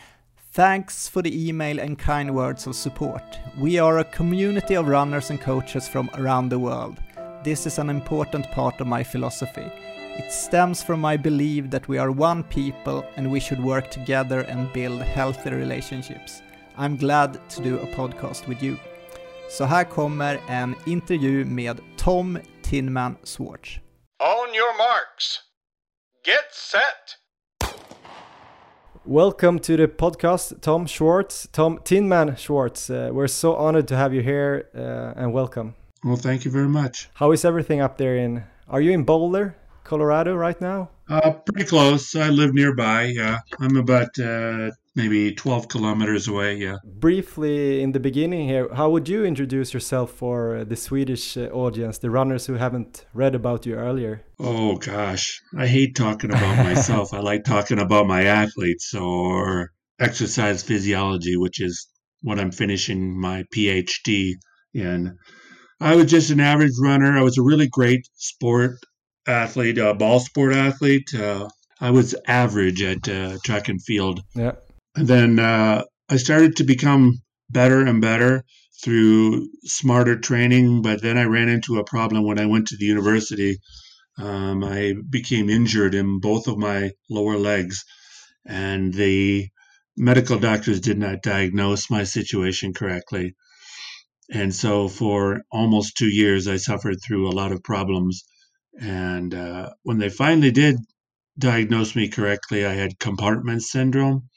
Thanks 0.54 1.10
for 1.10 1.22
the 1.22 1.50
email 1.50 1.80
and 1.80 2.02
kind 2.02 2.32
words 2.32 2.68
of 2.68 2.76
support. 2.76 3.40
We 3.62 3.80
are 3.84 4.00
a 4.00 4.04
community 4.04 4.78
of 4.78 4.88
runners 4.88 5.30
and 5.30 5.42
coaches 5.42 5.90
from 5.90 6.10
around 6.14 6.50
the 6.50 6.58
world. 6.58 6.98
This 7.44 7.68
is 7.68 7.80
an 7.80 7.90
important 7.90 8.52
part 8.52 8.82
of 8.82 8.88
my 8.88 9.04
philosophy. 9.04 9.72
It 10.18 10.32
stems 10.32 10.84
from 10.84 11.00
my 11.02 11.18
belief 11.18 11.70
that 11.70 11.88
we 11.88 12.00
are 12.00 12.12
one 12.12 12.44
people 12.44 13.04
and 13.16 13.32
we 13.32 13.40
should 13.40 13.64
work 13.64 13.92
together 13.92 14.40
and 14.40 14.74
build 14.74 15.02
healthy 15.02 15.50
relationships. 15.50 16.42
I'm 16.78 16.98
glad 16.98 17.50
to 17.50 17.62
do 17.62 17.80
a 17.80 17.96
podcast 17.96 18.48
with 18.48 18.64
you. 18.64 18.76
Så 19.50 19.66
här 19.66 19.84
kommer 19.84 20.40
en 20.50 20.76
intervju 20.86 21.46
med 21.46 21.80
Tom 21.98 22.40
Tinman 22.64 23.18
Swartz. 23.24 23.80
On 24.20 24.56
your 24.56 24.78
marks. 24.78 25.40
Get 26.26 26.54
set. 26.54 27.18
Welcome 29.10 29.58
to 29.62 29.76
the 29.76 29.88
podcast, 29.88 30.62
Tom 30.62 30.86
Schwartz, 30.86 31.48
Tom 31.52 31.80
Tinman 31.84 32.36
Schwartz. 32.36 32.92
Uh, 32.92 33.10
we're 33.12 33.26
so 33.26 33.56
honored 33.56 33.88
to 33.88 33.96
have 33.96 34.14
you 34.14 34.22
here 34.22 34.70
uh, 34.76 35.20
and 35.20 35.34
welcome. 35.34 35.74
Well, 36.04 36.16
thank 36.16 36.46
you 36.46 36.52
very 36.52 36.68
much. 36.70 37.10
How 37.16 37.32
is 37.32 37.44
everything 37.44 37.82
up 37.82 37.98
there 37.98 38.16
in? 38.16 38.44
Are 38.68 38.80
you 38.80 38.92
in 38.92 39.06
Boulder, 39.06 39.56
Colorado, 39.84 40.36
right 40.36 40.62
now? 40.62 40.92
Uh, 41.10 41.32
pretty 41.32 41.68
close. 41.68 42.16
I 42.16 42.30
live 42.30 42.54
nearby. 42.54 43.06
Yeah, 43.06 43.40
I'm 43.60 43.78
about 43.78 44.20
uh, 44.20 44.70
maybe 45.00 45.32
12 45.32 45.70
kilometers 45.70 46.28
away. 46.28 46.58
Yeah. 46.58 46.78
Briefly, 46.84 47.82
in 47.82 47.94
the 47.94 48.00
beginning 48.00 48.48
here, 48.48 48.68
how 48.74 48.90
would 48.90 49.08
you 49.08 49.24
introduce 49.24 49.74
yourself 49.74 50.12
for 50.12 50.66
the 50.66 50.76
Swedish 50.76 51.38
uh, 51.38 51.48
audience, 51.64 51.98
the 52.00 52.10
runners 52.10 52.48
who 52.48 52.56
haven't 52.56 53.06
read 53.14 53.34
about 53.34 53.66
you 53.66 53.76
earlier? 53.76 54.22
Oh, 54.40 54.76
gosh. 54.76 55.42
I 55.58 55.68
hate 55.68 55.96
talking 55.96 56.32
about 56.32 56.66
myself. 56.72 57.14
I 57.14 57.20
like 57.20 57.46
talking 57.46 57.80
about 57.80 58.08
my 58.08 58.24
athletes 58.26 58.94
or 58.94 59.72
exercise 60.00 60.64
physiology, 60.64 61.38
which 61.38 61.62
is 61.62 61.88
what 62.22 62.40
I'm 62.40 62.52
finishing 62.52 63.20
my 63.20 63.46
PhD 63.56 64.34
in. 64.74 65.18
I 65.80 65.96
was 65.96 66.12
just 66.12 66.30
an 66.30 66.42
average 66.42 66.78
runner. 66.82 67.18
I 67.18 67.24
was 67.24 67.38
a 67.38 67.44
really 67.50 67.68
great 67.68 68.06
sport 68.16 68.76
athlete, 69.26 69.78
a 69.78 69.94
ball 69.94 70.20
sport 70.20 70.54
athlete. 70.54 71.14
Uh, 71.16 71.48
I 71.80 71.92
was 71.92 72.16
average 72.28 72.82
at 72.82 73.08
uh, 73.08 73.38
track 73.46 73.70
and 73.70 73.82
field. 73.82 74.20
Yeah. 74.36 74.56
And 74.96 75.08
then 75.08 75.40
uh, 75.40 75.84
I 76.10 76.18
started 76.18 76.58
to 76.58 76.64
become 76.64 77.22
better 77.50 77.86
and 77.86 78.02
better 78.02 78.44
through 78.84 79.50
smarter 79.64 80.18
training. 80.18 80.82
But 80.82 81.02
then 81.02 81.18
I 81.18 81.24
ran 81.24 81.50
into 81.50 81.78
a 81.78 81.84
problem 81.84 82.26
when 82.26 82.40
I 82.40 82.46
went 82.46 82.68
to 82.68 82.78
the 82.78 82.86
university. 82.86 83.58
Um, 84.18 84.64
I 84.64 84.96
became 85.10 85.50
injured 85.50 85.96
in 85.96 86.20
both 86.20 86.48
of 86.48 86.58
my 86.58 86.92
lower 87.10 87.38
legs, 87.38 87.86
and 88.46 88.94
the 88.94 89.48
medical 89.96 90.40
doctors 90.40 90.82
did 90.82 90.98
not 90.98 91.24
diagnose 91.24 91.90
my 91.90 92.04
situation 92.04 92.74
correctly. 92.74 93.36
And 94.32 94.54
so 94.54 94.88
for 94.88 95.42
almost 95.52 95.98
two 95.98 96.10
years, 96.10 96.48
I 96.48 96.58
suffered 96.58 96.98
through 97.02 97.30
a 97.30 97.32
lot 97.32 97.52
of 97.52 97.64
problems. 97.64 98.24
And 98.80 99.34
uh, 99.34 99.72
when 99.84 99.98
they 99.98 100.10
finally 100.10 100.52
did 100.52 100.78
diagnose 101.38 101.96
me 101.96 102.10
correctly, 102.10 102.66
I 102.66 102.74
had 102.74 103.00
compartment 103.00 103.64
syndrome. 103.64 104.30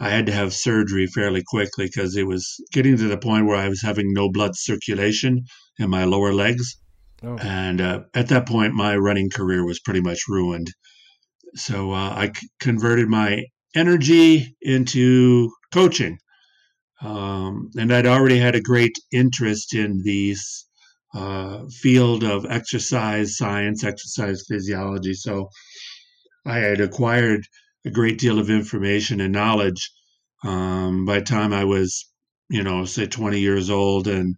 I 0.00 0.10
had 0.10 0.26
to 0.26 0.32
have 0.32 0.54
surgery 0.54 1.06
fairly 1.06 1.42
quickly 1.46 1.86
because 1.86 2.16
it 2.16 2.26
was 2.26 2.56
getting 2.72 2.96
to 2.96 3.08
the 3.08 3.18
point 3.18 3.46
where 3.46 3.56
I 3.56 3.68
was 3.68 3.82
having 3.82 4.12
no 4.12 4.30
blood 4.30 4.52
circulation 4.54 5.44
in 5.78 5.90
my 5.90 6.04
lower 6.04 6.32
legs. 6.32 6.76
Oh. 7.22 7.36
And 7.38 7.80
uh, 7.80 8.00
at 8.14 8.28
that 8.28 8.46
point, 8.46 8.74
my 8.74 8.96
running 8.96 9.28
career 9.28 9.64
was 9.64 9.80
pretty 9.80 10.00
much 10.00 10.20
ruined. 10.28 10.72
So 11.54 11.92
uh, 11.92 12.10
I 12.10 12.30
c- 12.34 12.48
converted 12.60 13.08
my 13.08 13.44
energy 13.74 14.56
into 14.62 15.50
coaching. 15.72 16.18
Um, 17.00 17.70
and 17.76 17.92
I'd 17.92 18.06
already 18.06 18.38
had 18.38 18.54
a 18.54 18.60
great 18.60 18.96
interest 19.12 19.74
in 19.74 20.02
the 20.04 20.36
uh, 21.14 21.64
field 21.80 22.22
of 22.22 22.46
exercise 22.48 23.36
science, 23.36 23.82
exercise 23.82 24.44
physiology. 24.48 25.14
So 25.14 25.48
I 26.46 26.58
had 26.58 26.80
acquired 26.80 27.42
a 27.84 27.90
great 27.90 28.18
deal 28.18 28.38
of 28.38 28.50
information 28.50 29.20
and 29.20 29.32
knowledge 29.32 29.90
um, 30.44 31.04
by 31.04 31.18
the 31.18 31.24
time 31.24 31.52
I 31.52 31.64
was, 31.64 32.10
you 32.48 32.62
know, 32.62 32.84
say 32.84 33.06
20 33.06 33.40
years 33.40 33.70
old. 33.70 34.08
And 34.08 34.36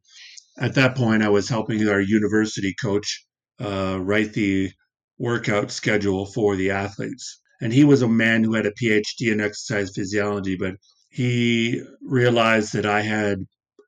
at 0.59 0.75
that 0.75 0.97
point, 0.97 1.23
I 1.23 1.29
was 1.29 1.49
helping 1.49 1.87
our 1.89 2.01
university 2.01 2.75
coach 2.81 3.25
uh, 3.61 3.99
write 4.01 4.33
the 4.33 4.71
workout 5.19 5.71
schedule 5.71 6.27
for 6.27 6.57
the 6.57 6.71
athletes. 6.71 7.41
And 7.61 7.73
he 7.73 7.85
was 7.85 8.03
a 8.03 8.09
man 8.09 8.43
who 8.43 8.55
had 8.55 8.67
a 8.67 8.73
PhD 8.73 9.33
in 9.33 9.41
exercise 9.41 9.91
physiology, 9.95 10.57
but 10.57 10.77
he 11.11 11.83
realized 12.01 12.73
that 12.73 12.87
I 12.87 13.03
had 13.03 13.39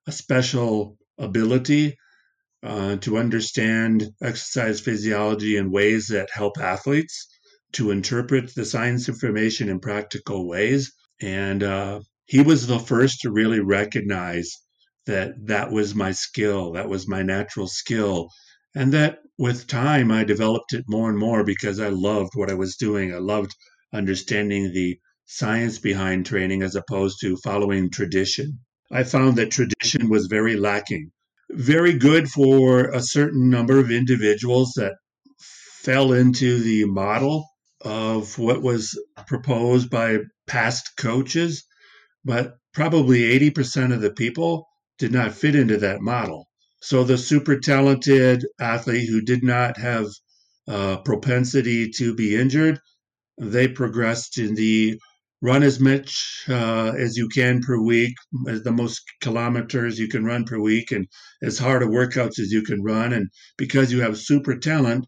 a 0.07 0.12
special 0.12 0.99
ability 1.19 1.97
uh, 2.62 2.97
to 2.97 3.17
understand 3.17 4.09
exercise 4.23 4.81
physiology 4.81 5.57
in 5.57 5.71
ways 5.71 6.09
that 6.09 6.31
help 6.33 6.59
athletes 6.61 7.29
to 7.72 7.90
interpret 7.90 8.54
the 8.54 8.64
science 8.64 9.08
information 9.08 9.68
in 9.68 9.80
practical 9.80 10.46
ways. 10.46 10.92
And 11.20 11.62
uh, 11.62 12.00
he 12.26 12.42
was 12.42 12.66
the 12.66 12.78
first 12.78 13.20
to 13.20 13.30
really 13.30 13.61
recognize 13.61 14.58
that 15.06 15.32
that 15.46 15.70
was 15.70 15.94
my 15.94 16.12
skill, 16.12 16.72
that 16.72 16.88
was 16.88 17.08
my 17.08 17.22
natural 17.22 17.66
skill. 17.66 18.28
And 18.74 18.92
that 18.92 19.18
with 19.38 19.66
time, 19.66 20.11
I 20.11 20.24
developed 20.24 20.72
it 20.72 20.85
more 20.88 21.11
and 21.11 21.18
more 21.18 21.44
because 21.44 21.80
I 21.80 21.88
loved 21.88 22.32
what 22.35 22.50
I 22.50 22.54
was 22.54 22.76
doing. 22.76 23.12
I 23.12 23.18
loved 23.18 23.54
understanding 23.92 24.72
the 24.72 24.98
science 25.26 25.78
behind 25.78 26.26
training 26.26 26.62
as 26.62 26.76
opposed 26.76 27.18
to 27.20 27.37
following 27.38 27.90
tradition. 27.90 28.61
I 28.90 29.04
found 29.04 29.37
that 29.37 29.50
tradition 29.50 30.08
was 30.08 30.26
very 30.26 30.56
lacking, 30.56 31.11
very 31.50 31.94
good 31.94 32.28
for 32.28 32.90
a 32.90 33.00
certain 33.00 33.48
number 33.48 33.78
of 33.78 33.90
individuals 33.90 34.72
that 34.76 34.94
fell 35.82 36.12
into 36.12 36.61
the 36.61 36.85
model 36.85 37.46
of 37.85 38.38
what 38.38 38.62
was 38.62 38.99
proposed 39.27 39.90
by 39.90 40.18
past 40.47 40.97
coaches, 40.97 41.64
but 42.25 42.57
probably 42.73 43.23
80% 43.51 43.92
of 43.92 44.01
the 44.01 44.12
people 44.12 44.66
did 44.99 45.12
not 45.12 45.33
fit 45.33 45.55
into 45.55 45.79
that 45.79 46.01
model. 46.01 46.49
So 46.81 47.05
the 47.05 47.18
super 47.18 47.59
talented 47.59 48.45
athlete 48.61 49.09
who 49.09 49.21
did 49.21 49.42
not 49.42 49.79
have 49.79 50.07
a 50.68 50.99
propensity 51.05 51.90
to 51.90 52.14
be 52.14 52.37
injured, 52.37 52.81
they 53.38 53.68
progressed 53.68 54.38
in 54.38 54.55
the 54.55 54.99
run 55.40 55.64
as 55.64 55.81
much 55.81 56.45
uh, 56.49 56.92
as 56.97 57.16
you 57.16 57.29
can 57.29 57.61
per 57.61 57.81
week, 57.81 58.14
as 58.49 58.62
the 58.62 58.71
most 58.71 59.03
kilometers 59.21 59.99
you 59.99 60.09
can 60.09 60.25
run 60.25 60.45
per 60.45 60.59
week, 60.59 60.92
and 60.92 61.09
as 61.42 61.59
hard 61.59 61.83
of 61.83 61.88
workouts 61.88 62.38
as 62.38 62.53
you 62.53 62.62
can 62.62 62.83
run. 62.83 63.12
And 63.12 63.29
because 63.59 63.92
you 63.92 64.01
have 64.03 64.16
super 64.16 64.57
talent 64.57 65.05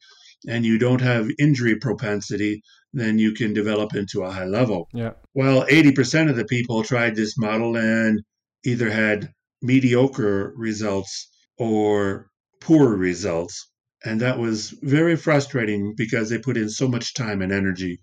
and 0.48 0.64
you 0.64 0.78
don't 0.78 1.00
have 1.00 1.30
injury 1.38 1.76
propensity, 1.76 2.62
then 2.92 3.18
you 3.18 3.32
can 3.32 3.52
develop 3.52 3.94
into 3.94 4.22
a 4.22 4.30
high 4.30 4.44
level. 4.44 4.88
Yeah. 4.92 5.12
Well, 5.34 5.66
80% 5.66 6.30
of 6.30 6.36
the 6.36 6.44
people 6.44 6.82
tried 6.82 7.16
this 7.16 7.36
model 7.36 7.76
and 7.76 8.22
either 8.64 8.90
had 8.90 9.32
mediocre 9.62 10.52
results 10.56 11.28
or 11.58 12.28
poor 12.60 12.96
results. 12.96 13.70
And 14.04 14.20
that 14.20 14.38
was 14.38 14.70
very 14.82 15.16
frustrating 15.16 15.94
because 15.96 16.28
they 16.28 16.38
put 16.38 16.56
in 16.56 16.68
so 16.68 16.88
much 16.88 17.14
time 17.14 17.42
and 17.42 17.52
energy. 17.52 18.00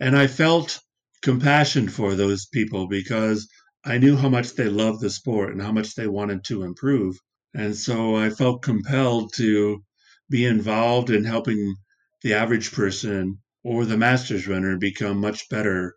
And 0.00 0.16
I 0.16 0.26
felt 0.26 0.80
compassion 1.22 1.88
for 1.88 2.14
those 2.14 2.46
people 2.46 2.88
because 2.88 3.48
I 3.84 3.98
knew 3.98 4.16
how 4.16 4.28
much 4.28 4.54
they 4.54 4.68
loved 4.68 5.00
the 5.00 5.10
sport 5.10 5.52
and 5.52 5.62
how 5.62 5.72
much 5.72 5.94
they 5.94 6.08
wanted 6.08 6.44
to 6.44 6.64
improve. 6.64 7.16
And 7.54 7.76
so 7.76 8.16
I 8.16 8.30
felt 8.30 8.62
compelled 8.62 9.32
to 9.36 9.82
be 10.28 10.44
involved 10.44 11.10
in 11.10 11.24
helping 11.24 11.76
the 12.24 12.32
average 12.32 12.72
person 12.72 13.38
or 13.62 13.84
the 13.84 13.98
masters 13.98 14.48
runner 14.48 14.78
become 14.78 15.20
much 15.20 15.46
better 15.50 15.94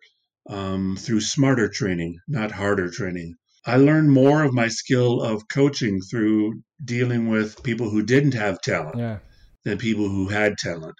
um, 0.50 0.94
through 0.96 1.22
smarter 1.22 1.70
training, 1.70 2.18
not 2.28 2.52
harder 2.52 2.90
training. 2.90 3.34
I 3.64 3.76
learned 3.76 4.12
more 4.12 4.42
of 4.44 4.52
my 4.52 4.68
skill 4.68 5.22
of 5.22 5.48
coaching 5.48 6.02
through 6.02 6.62
dealing 6.84 7.28
with 7.28 7.62
people 7.62 7.88
who 7.88 8.02
didn't 8.02 8.34
have 8.34 8.60
talent 8.60 8.98
Yeah. 8.98 9.18
than 9.64 9.78
people 9.78 10.08
who 10.08 10.28
had 10.28 10.58
talent. 10.58 10.96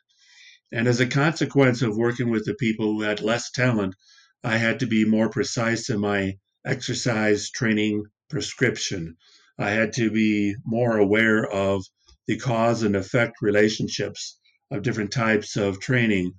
And 0.73 0.89
as 0.89 0.99
a 0.99 1.07
consequence 1.07 1.83
of 1.83 1.97
working 1.97 2.31
with 2.31 2.47
the 2.47 2.55
people 2.55 2.87
who 2.95 3.03
had 3.03 3.21
less 3.21 3.51
talent, 3.51 3.95
I 4.43 4.57
had 4.57 4.81
to 4.81 4.87
be 4.87 5.05
more 5.05 5.29
precise 5.29 5.91
in 5.91 6.01
my 6.01 6.37
exercise 6.65 7.51
training 7.51 8.05
prescription. 8.31 9.17
I 9.59 9.71
had 9.71 9.93
to 9.95 10.11
be 10.11 10.55
more 10.65 10.97
aware 10.97 11.47
of 11.47 11.85
the 12.27 12.39
cause 12.39 12.83
and 12.83 12.97
effect 12.97 13.37
relationships 13.43 14.38
of 14.71 14.83
different 14.83 15.13
types 15.13 15.57
of 15.57 15.81
training. 15.81 16.33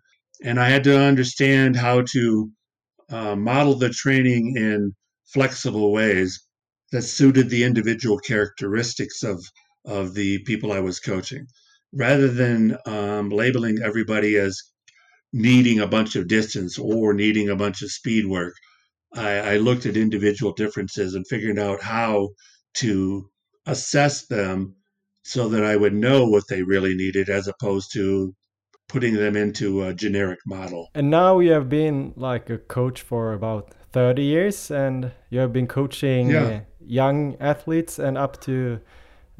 And 0.44 0.60
I 0.60 0.70
had 0.70 0.84
to 0.86 0.98
understand 0.98 1.76
how 1.76 2.04
to 2.12 2.52
uh, 3.10 3.36
model 3.36 3.76
the 3.76 3.90
training 3.90 4.56
in 4.56 4.94
flexible 5.34 5.92
ways 5.92 6.46
that 6.92 7.02
suited 7.04 7.50
the 7.50 7.64
individual 7.64 8.18
characteristics 8.18 9.24
of, 9.24 9.44
of 9.86 10.14
the 10.14 10.40
people 10.40 10.72
I 10.72 10.80
was 10.80 11.00
coaching 11.00 11.46
rather 11.94 12.28
than 12.28 12.78
um, 12.86 13.30
labeling 13.30 13.80
everybody 13.84 14.38
as 14.38 14.62
needing 15.34 15.80
a 15.80 15.88
bunch 15.88 16.16
of 16.16 16.28
distance 16.28 16.78
or 16.78 17.14
needing 17.14 17.50
a 17.50 17.56
bunch 17.56 17.82
of 17.82 17.92
speed 17.92 18.26
work. 18.26 18.54
I, 19.14 19.54
I 19.54 19.58
looked 19.58 19.86
at 19.86 19.98
individual 19.98 20.54
differences 20.54 21.16
and 21.16 21.28
figured 21.28 21.60
out 21.60 21.82
how 21.82 22.30
to 22.76 23.30
assess 23.66 24.28
them 24.28 24.76
so 25.24 25.50
that 25.50 25.64
I 25.64 25.76
would 25.76 25.94
know 25.94 26.26
what 26.28 26.44
they 26.50 26.64
really 26.64 26.96
needed 26.96 27.30
as 27.30 27.48
opposed 27.48 27.92
to 27.94 28.34
putting 28.88 29.14
them 29.16 29.36
into 29.36 29.84
a 29.84 29.94
generic 29.94 30.40
model. 30.48 30.90
And 30.96 31.10
now 31.12 31.40
you 31.40 31.52
have 31.52 31.70
been 31.70 32.14
like 32.16 32.50
a 32.50 32.58
coach 32.58 33.02
for 33.02 33.34
about 33.34 33.74
30 33.92 34.24
years 34.24 34.72
and 34.72 35.12
you 35.30 35.40
have 35.40 35.54
been 35.54 35.68
coaching 35.68 36.30
Yeah. 36.30 36.62
young 36.80 37.36
athletes 37.40 38.00
and 38.00 38.18
up 38.18 38.40
to 38.42 38.80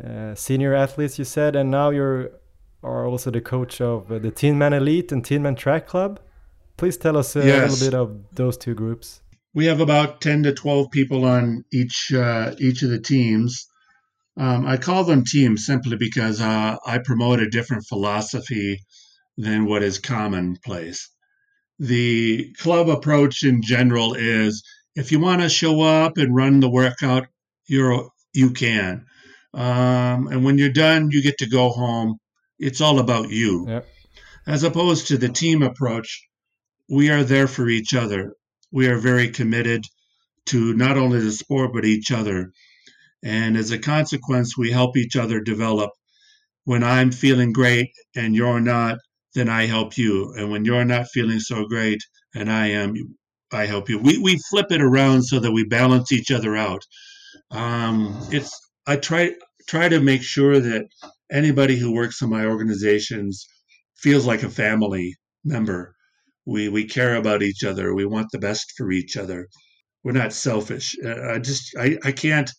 uh, 0.04 0.36
senior 0.36 0.74
athletes 0.76 1.18
you 1.20 1.26
said 1.26 1.56
and 1.56 1.70
now 1.72 1.90
you're 1.90 2.32
are 2.82 3.06
also 3.06 3.30
the 3.32 3.42
coach 3.42 3.82
of 3.82 4.10
uh, 4.10 4.20
the 4.20 4.32
Teen 4.32 4.58
Man 4.58 4.72
Elite 4.72 5.12
and 5.12 5.26
Teen 5.26 5.42
Man 5.42 5.56
Track 5.56 5.86
Club. 5.86 6.20
Please 6.78 6.96
tell 6.96 7.18
us 7.18 7.36
uh, 7.36 7.42
a 7.42 7.46
Yes. 7.46 7.72
little 7.72 7.86
bit 7.88 7.94
of 7.94 8.36
those 8.36 8.56
two 8.58 8.74
groups. 8.74 9.22
We 9.54 9.66
have 9.66 9.82
about 9.82 10.22
10 10.22 10.44
to 10.44 10.54
12 10.54 10.90
people 10.92 11.26
on 11.26 11.66
each 11.74 12.14
uh, 12.14 12.56
each 12.60 12.84
of 12.84 12.90
the 12.92 13.00
teams. 13.00 13.68
Um, 14.40 14.66
I 14.66 14.78
call 14.78 15.04
them 15.04 15.26
teams 15.26 15.66
simply 15.66 15.98
because 15.98 16.40
uh, 16.40 16.78
I 16.86 17.00
promote 17.00 17.42
a 17.42 17.50
different 17.50 17.86
philosophy 17.86 18.82
than 19.38 19.66
what 19.66 19.84
is 19.84 20.00
commonplace. 20.00 21.10
The 21.78 22.54
club 22.54 22.88
approach 22.88 23.44
in 23.44 23.62
general 23.62 24.14
is 24.14 24.64
if 24.96 25.12
you 25.12 25.20
want 25.20 25.42
to 25.42 25.50
show 25.50 25.82
up 25.82 26.18
and 26.18 26.34
run 26.34 26.62
the 26.62 26.70
workout, 26.70 27.28
you're 27.68 28.10
you 28.34 28.52
can, 28.52 29.06
um, 29.54 30.28
and 30.28 30.46
when 30.46 30.58
you're 30.58 30.72
done, 30.72 31.10
you 31.12 31.22
get 31.22 31.40
to 31.40 31.50
go 31.50 31.70
home. 31.70 32.18
It's 32.60 32.80
all 32.80 33.00
about 33.00 33.30
you, 33.30 33.66
Yep. 33.68 33.88
as 34.48 34.64
opposed 34.64 35.08
to 35.08 35.18
the 35.18 35.30
team 35.30 35.64
approach. 35.64 36.28
We 36.90 37.10
are 37.10 37.24
there 37.26 37.48
for 37.48 37.68
each 37.68 37.94
other. 37.94 38.34
We 38.72 38.88
are 38.88 38.98
very 38.98 39.30
committed 39.32 39.84
to 40.48 40.74
not 40.74 40.98
only 40.98 41.20
the 41.20 41.32
sport 41.32 41.72
but 41.74 41.86
each 41.86 42.12
other, 42.12 42.52
and 43.24 43.58
as 43.58 43.72
a 43.72 43.80
consequence, 43.80 44.58
we 44.58 44.72
help 44.72 44.96
each 44.98 45.16
other 45.16 45.40
develop. 45.40 45.92
When 46.64 46.84
I'm 46.84 47.12
feeling 47.12 47.52
great 47.52 47.92
and 48.16 48.36
you're 48.36 48.60
not, 48.60 48.98
then 49.36 49.50
I 49.50 49.66
help 49.66 49.98
you. 49.98 50.34
And 50.38 50.52
when 50.52 50.66
you're 50.66 50.86
not 50.86 51.08
feeling 51.14 51.40
so 51.40 51.66
great 51.66 52.00
and 52.36 52.52
I 52.52 52.68
am, 52.68 52.94
I 53.52 53.66
help 53.66 53.90
you. 53.90 53.98
We 54.00 54.18
we 54.18 54.40
flip 54.50 54.68
it 54.72 54.82
around 54.82 55.24
so 55.24 55.40
that 55.40 55.52
we 55.52 55.66
balance 55.66 56.12
each 56.12 56.32
other 56.32 56.56
out. 56.56 56.82
Um, 57.52 58.16
it's 58.32 58.52
I 58.86 58.98
try 58.98 59.34
try 59.68 59.90
to 59.90 60.00
make 60.00 60.24
sure 60.24 60.60
that 60.60 60.86
anybody 61.32 61.78
who 61.78 61.92
works 61.92 62.22
in 62.22 62.30
my 62.30 62.46
organizations 62.46 63.46
feels 63.98 64.26
like 64.26 64.44
a 64.44 64.50
family 64.50 65.16
member. 65.44 65.96
We 66.46 66.70
we 66.70 66.86
care 66.86 67.16
about 67.16 67.44
each 67.44 67.64
other. 67.64 67.94
We 67.94 68.06
want 68.06 68.28
the 68.32 68.40
best 68.40 68.74
for 68.78 68.92
each 68.92 69.18
other. 69.18 69.48
We're 70.04 70.14
not 70.14 70.34
selfish. 70.34 70.96
Uh, 71.04 71.34
I 71.34 71.40
just 71.40 71.76
I, 71.78 71.98
I 72.04 72.12
can't 72.12 72.52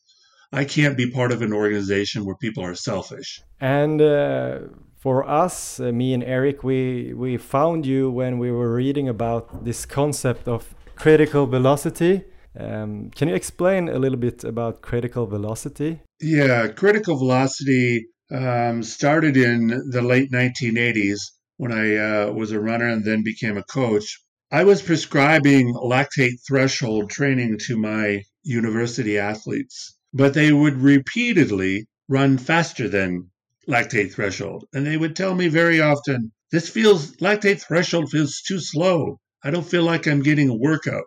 I 0.53 0.65
can't 0.65 0.97
be 0.97 1.09
part 1.11 1.31
of 1.33 1.43
an 1.43 1.53
organization 1.53 2.25
where 2.25 2.35
people 2.35 2.65
are 2.65 2.75
selfish. 2.75 3.41
And 3.61 4.03
uh, 4.03 4.59
for 4.99 5.29
us, 5.29 5.79
uh, 5.79 5.93
me 5.93 6.13
and 6.13 6.25
Eric, 6.25 6.65
we 6.65 7.15
we 7.15 7.37
found 7.37 7.87
you 7.87 8.11
when 8.11 8.39
we 8.39 8.51
were 8.51 8.75
reading 8.75 9.09
about 9.09 9.65
this 9.65 9.87
concept 9.87 10.49
of 10.49 10.75
critical 10.97 11.47
velocity. 11.47 12.25
Um, 12.59 13.11
can 13.15 13.29
you 13.29 13.35
explain 13.35 13.89
a 13.89 13.99
little 13.99 14.19
bit 14.19 14.45
about 14.45 14.83
critical 14.83 15.27
velocity? 15.27 16.01
Yeah, 16.21 16.67
critical 16.69 17.17
velocity 17.17 18.07
um, 18.33 18.83
started 18.83 19.37
in 19.37 19.69
the 19.91 20.03
late 20.03 20.31
1980s 20.31 21.21
when 21.57 21.73
I 21.73 21.97
uh, 21.97 22.33
was 22.33 22.53
a 22.53 22.61
runner 22.61 22.89
and 22.89 23.05
then 23.05 23.23
became 23.23 23.57
a 23.57 23.63
coach. 23.63 24.19
I 24.51 24.65
was 24.65 24.83
prescribing 24.83 25.75
lactate 25.75 26.41
threshold 26.47 27.09
training 27.11 27.59
to 27.67 27.79
my 27.79 28.23
university 28.43 29.17
athletes, 29.19 29.97
but 30.13 30.35
they 30.35 30.53
would 30.53 30.77
repeatedly 30.77 31.87
run 32.09 32.39
faster 32.39 32.89
than 32.89 33.31
lactate 33.69 34.13
threshold. 34.13 34.65
And 34.73 34.87
they 34.87 34.97
would 34.97 35.15
tell 35.15 35.35
me 35.35 35.49
very 35.49 35.81
often, 35.81 36.33
this 36.51 36.69
feels, 36.69 37.13
lactate 37.17 37.63
threshold 37.63 38.11
feels 38.11 38.43
too 38.43 38.59
slow. 38.59 39.21
I 39.45 39.51
don't 39.51 39.67
feel 39.67 39.85
like 39.85 40.07
I'm 40.07 40.23
getting 40.23 40.49
a 40.49 40.57
workout. 40.57 41.05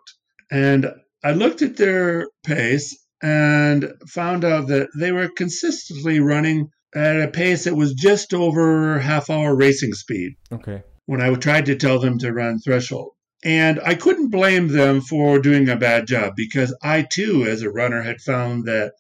And 0.52 0.88
I 1.24 1.34
looked 1.34 1.62
at 1.62 1.78
their 1.78 2.28
pace 2.46 2.98
and 3.22 3.92
found 4.08 4.44
out 4.46 4.68
that 4.68 4.89
they 4.98 5.12
were 5.12 5.30
consistently 5.30 6.20
running 6.20 6.70
at 6.96 7.22
a 7.22 7.28
pace 7.28 7.63
that 7.63 7.76
was 7.76 7.94
just 7.94 8.34
over 8.34 9.00
half 9.00 9.30
hour 9.30 9.56
racing 9.56 9.94
speed 9.94 10.34
Okay. 10.52 10.84
when 11.06 11.22
I 11.22 11.34
tried 11.36 11.66
to 11.68 11.76
tell 11.76 12.00
them 12.00 12.20
to 12.20 12.32
run 12.32 12.60
threshold. 12.60 13.12
And 13.43 13.79
I 13.84 13.95
couldn't 13.95 14.29
blame 14.29 14.69
them 14.69 15.01
for 15.01 15.38
doing 15.38 15.67
a 15.67 15.75
bad 15.75 16.08
job 16.08 16.34
because 16.36 16.73
I 16.82 17.01
too, 17.01 17.45
as 17.45 17.62
a 17.62 17.69
runner, 17.69 18.01
had 18.01 18.21
found 18.21 18.65
that 18.65 18.93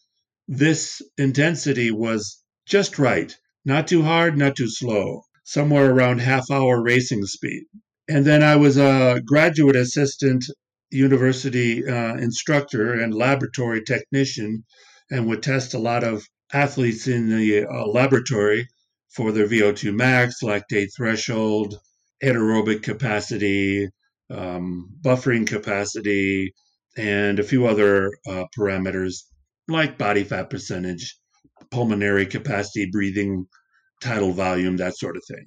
this 0.49 1.01
intensity 1.17 1.91
was 1.91 2.43
just 2.65 2.99
right. 2.99 3.33
Not 3.63 3.87
too 3.87 4.01
hard, 4.01 4.37
not 4.37 4.57
too 4.57 4.69
slow, 4.69 5.23
somewhere 5.45 5.89
around 5.89 6.19
half 6.19 6.51
hour 6.51 6.81
racing 6.81 7.25
speed. 7.25 7.63
And 8.09 8.25
then 8.25 8.43
I 8.43 8.57
was 8.57 8.77
a 8.77 9.21
graduate 9.25 9.77
assistant 9.77 10.43
university 10.91 11.87
uh, 11.87 12.15
instructor 12.15 12.93
and 12.93 13.15
laboratory 13.15 13.83
technician 13.83 14.65
and 15.09 15.27
would 15.27 15.41
test 15.41 15.73
a 15.73 15.79
lot 15.79 16.03
of 16.03 16.27
athletes 16.51 17.07
in 17.07 17.29
the 17.29 17.65
uh, 17.65 17.85
laboratory 17.87 18.67
for 19.09 19.31
their 19.31 19.47
VO2 19.47 19.95
max, 19.95 20.41
lactate 20.43 20.89
threshold, 20.95 21.79
anaerobic 22.21 22.83
capacity, 22.83 23.89
um, 24.31 24.89
buffering 25.01 25.47
capacity, 25.47 26.53
and 26.97 27.39
a 27.39 27.43
few 27.43 27.65
other 27.67 28.11
uh, 28.27 28.45
parameters 28.57 29.23
like 29.67 29.97
body 29.97 30.23
fat 30.23 30.49
percentage, 30.49 31.17
pulmonary 31.71 32.25
capacity, 32.25 32.89
breathing, 32.91 33.45
tidal 34.01 34.31
volume, 34.31 34.77
that 34.77 34.97
sort 34.97 35.17
of 35.17 35.23
thing. 35.27 35.45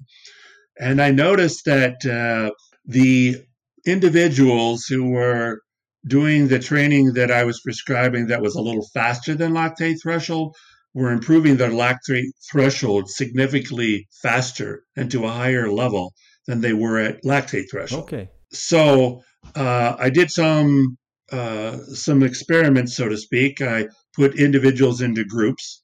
And 0.79 1.01
I 1.01 1.11
noticed 1.11 1.65
that 1.65 2.05
uh, 2.05 2.51
the 2.85 3.43
individuals 3.85 4.85
who 4.85 5.11
were 5.11 5.61
doing 6.05 6.47
the 6.47 6.59
training 6.59 7.13
that 7.13 7.31
I 7.31 7.43
was 7.43 7.61
prescribing 7.61 8.27
that 8.27 8.41
was 8.41 8.55
a 8.55 8.61
little 8.61 8.87
faster 8.93 9.35
than 9.35 9.53
lactate 9.53 9.97
threshold 10.01 10.55
were 10.93 11.11
improving 11.11 11.57
their 11.57 11.69
lactate 11.69 12.31
threshold 12.51 13.09
significantly 13.09 14.07
faster 14.21 14.83
and 14.95 15.11
to 15.11 15.25
a 15.25 15.31
higher 15.31 15.71
level 15.71 16.13
than 16.47 16.61
they 16.61 16.73
were 16.73 16.97
at 16.97 17.23
lactate 17.23 17.69
threshold. 17.69 18.03
Okay. 18.03 18.29
So 18.51 19.23
uh, 19.55 19.95
I 19.97 20.09
did 20.09 20.29
some 20.31 20.97
uh, 21.31 21.77
some 21.93 22.23
experiments, 22.23 22.95
so 22.95 23.09
to 23.09 23.17
speak. 23.17 23.61
I 23.61 23.87
put 24.15 24.39
individuals 24.39 25.01
into 25.01 25.25
groups. 25.25 25.83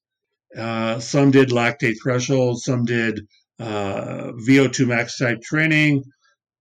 Uh, 0.58 1.00
some 1.00 1.32
did 1.32 1.50
lactate 1.50 1.96
threshold, 2.02 2.62
some 2.62 2.86
did 2.86 3.22
uh, 3.60 4.32
VO2 4.48 4.88
max 4.88 5.18
type 5.18 5.42
training, 5.42 6.04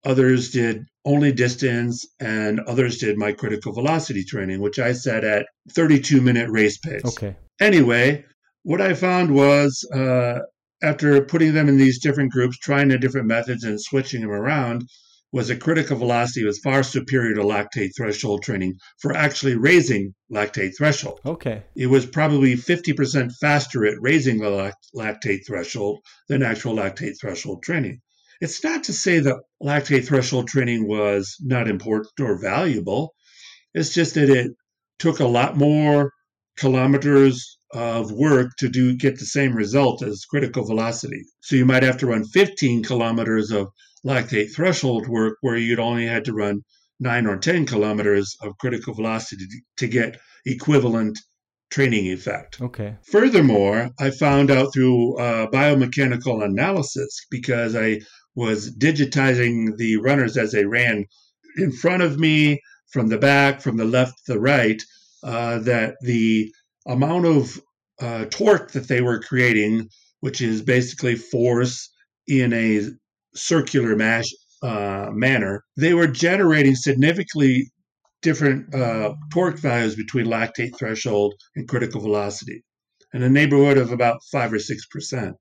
others 0.05 0.51
did 0.51 0.85
only 1.05 1.33
distance, 1.33 2.07
and 2.21 2.61
others 2.61 2.99
did 2.99 3.19
my 3.19 3.33
critical 3.33 3.73
velocity 3.73 4.25
training, 4.25 4.61
which 4.61 4.79
I 4.79 4.93
set 4.93 5.25
at 5.25 5.47
32 5.71 6.21
minute 6.21 6.49
race 6.51 6.79
pace. 6.79 7.05
Okay. 7.05 7.37
Anyway, 7.61 8.25
what 8.63 8.81
I 8.81 8.95
found 8.95 9.35
was 9.35 9.87
uh, 9.95 10.39
after 10.83 11.23
putting 11.23 11.55
them 11.55 11.69
in 11.69 11.77
these 11.77 12.01
different 12.01 12.33
groups, 12.33 12.59
trying 12.59 12.89
the 12.89 12.99
different 12.99 13.27
methods 13.27 13.65
and 13.65 13.81
switching 13.81 14.23
them 14.23 14.31
around, 14.31 14.89
was 15.33 15.49
that 15.49 15.61
critical 15.61 15.97
velocity 15.97 16.45
was 16.45 16.59
far 16.59 16.83
superior 16.83 17.35
to 17.35 17.43
lactate 17.43 17.91
threshold 17.97 18.43
training 18.43 18.75
for 19.01 19.17
actually 19.17 19.57
raising 19.57 20.15
lactate 20.31 20.73
threshold. 20.77 21.21
Okay. 21.25 21.63
It 21.75 21.87
was 21.87 22.05
probably 22.05 22.55
50% 22.55 23.33
faster 23.41 23.87
at 23.87 24.01
raising 24.01 24.39
the 24.39 24.73
lactate 24.95 25.47
threshold 25.47 26.01
than 26.29 26.43
actual 26.43 26.77
lactate 26.77 27.15
threshold 27.21 27.63
training. 27.63 28.01
It's 28.43 28.63
not 28.63 28.85
to 28.85 28.93
say 28.93 29.21
that 29.21 29.41
lactate 29.63 30.07
threshold 30.07 30.49
training 30.49 30.87
was 30.87 31.37
not 31.41 31.69
important 31.69 32.13
or 32.21 32.39
valuable. 32.39 33.15
It's 33.73 33.95
just 33.95 34.15
that 34.15 34.29
it 34.29 34.53
took 34.99 35.21
a 35.21 35.27
lot 35.27 35.57
more 35.57 36.11
kilometers 36.59 37.57
of 37.73 38.13
work 38.13 38.51
to 38.59 38.69
do 38.69 38.95
get 38.97 39.19
the 39.19 39.25
same 39.25 39.55
result 39.55 40.03
as 40.03 40.27
critical 40.27 40.67
velocity. 40.67 41.23
So 41.41 41.57
you 41.57 41.65
might 41.65 41.83
have 41.85 41.97
to 41.99 42.07
run 42.07 42.25
15 42.25 42.83
kilometers 42.83 43.51
of 43.51 43.69
lactate 44.07 44.55
threshold 44.55 45.09
work 45.09 45.39
where 45.41 45.57
you'd 45.57 45.79
only 45.79 46.07
had 46.07 46.25
to 46.25 46.33
run 46.33 46.63
9 47.01 47.27
or 47.27 47.37
10 47.37 47.67
kilometers 47.67 48.37
of 48.41 48.59
critical 48.59 48.95
velocity 48.95 49.45
to 49.77 49.89
get 49.89 50.21
equivalent 50.47 51.19
training 51.71 52.07
effect. 52.07 52.61
Okay. 52.61 52.97
Furthermore, 53.11 53.91
I 53.99 54.11
found 54.11 54.51
out 54.51 54.73
through 54.73 55.19
uh, 55.19 55.51
biomechanical 55.51 56.45
analysis 56.45 57.27
because 57.31 57.75
I 57.75 58.03
was 58.35 58.75
digitizing 58.77 59.77
the 59.77 59.97
runners 59.97 60.37
as 60.37 60.53
they 60.53 60.65
ran 60.65 61.07
in 61.57 61.73
front 61.73 62.03
of 62.03 62.19
me, 62.19 62.61
from 62.91 63.09
the 63.09 63.19
back, 63.19 63.63
from 63.63 63.77
the 63.79 63.85
left 63.85 64.27
to 64.27 64.35
the 64.35 64.41
right, 64.41 64.83
uh, 65.23 65.59
that 65.61 65.97
the 66.03 66.53
amount 66.87 67.27
of 67.27 67.61
uh, 68.01 68.27
torque 68.27 68.73
that 68.73 68.89
they 68.89 69.01
were 69.01 69.21
creating, 69.21 69.89
which 70.21 70.41
is 70.41 70.63
basically 70.63 71.17
force 71.17 71.91
in 72.27 72.53
a 72.53 72.83
circular 73.35 73.97
mash, 73.97 74.27
uh, 74.63 75.09
manner, 75.13 75.65
they 75.77 75.95
were 75.95 76.07
generating 76.07 76.75
significantly 76.75 77.71
different 78.23 78.73
uh, 78.75 79.15
torque 79.33 79.59
values 79.59 79.97
between 79.97 80.27
lactate 80.27 80.77
threshold 80.79 81.35
and 81.57 81.69
critical 81.69 82.01
velocity, 82.01 82.63
in 83.13 83.23
a 83.23 83.29
neighborhood 83.29 83.79
of 83.79 83.91
about 83.91 84.21
five 84.31 84.53
or 84.53 84.59
six 84.59 84.87
percent. 84.87 85.35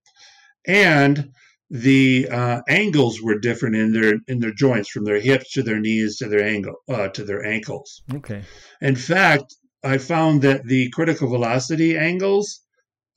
And 0.67 1.29
the 1.69 2.27
uh, 2.29 2.61
angles 2.67 3.21
were 3.21 3.39
different 3.39 3.75
in 3.75 3.93
their 3.93 4.15
in 4.27 4.39
their 4.39 4.53
joints, 4.53 4.89
from 4.89 5.05
their 5.05 5.19
hips 5.19 5.53
to 5.53 5.63
their 5.63 5.79
knees 5.79 6.17
to 6.17 6.27
their 6.27 6.43
ankle 6.43 6.75
uh, 6.89 7.07
to 7.09 7.23
their 7.23 7.45
ankles. 7.45 8.01
Okay. 8.13 8.43
In 8.81 8.95
fact, 8.95 9.55
I 9.83 9.97
found 9.97 10.41
that 10.41 10.65
the 10.65 10.89
critical 10.89 11.29
velocity 11.29 11.97
angles 11.97 12.61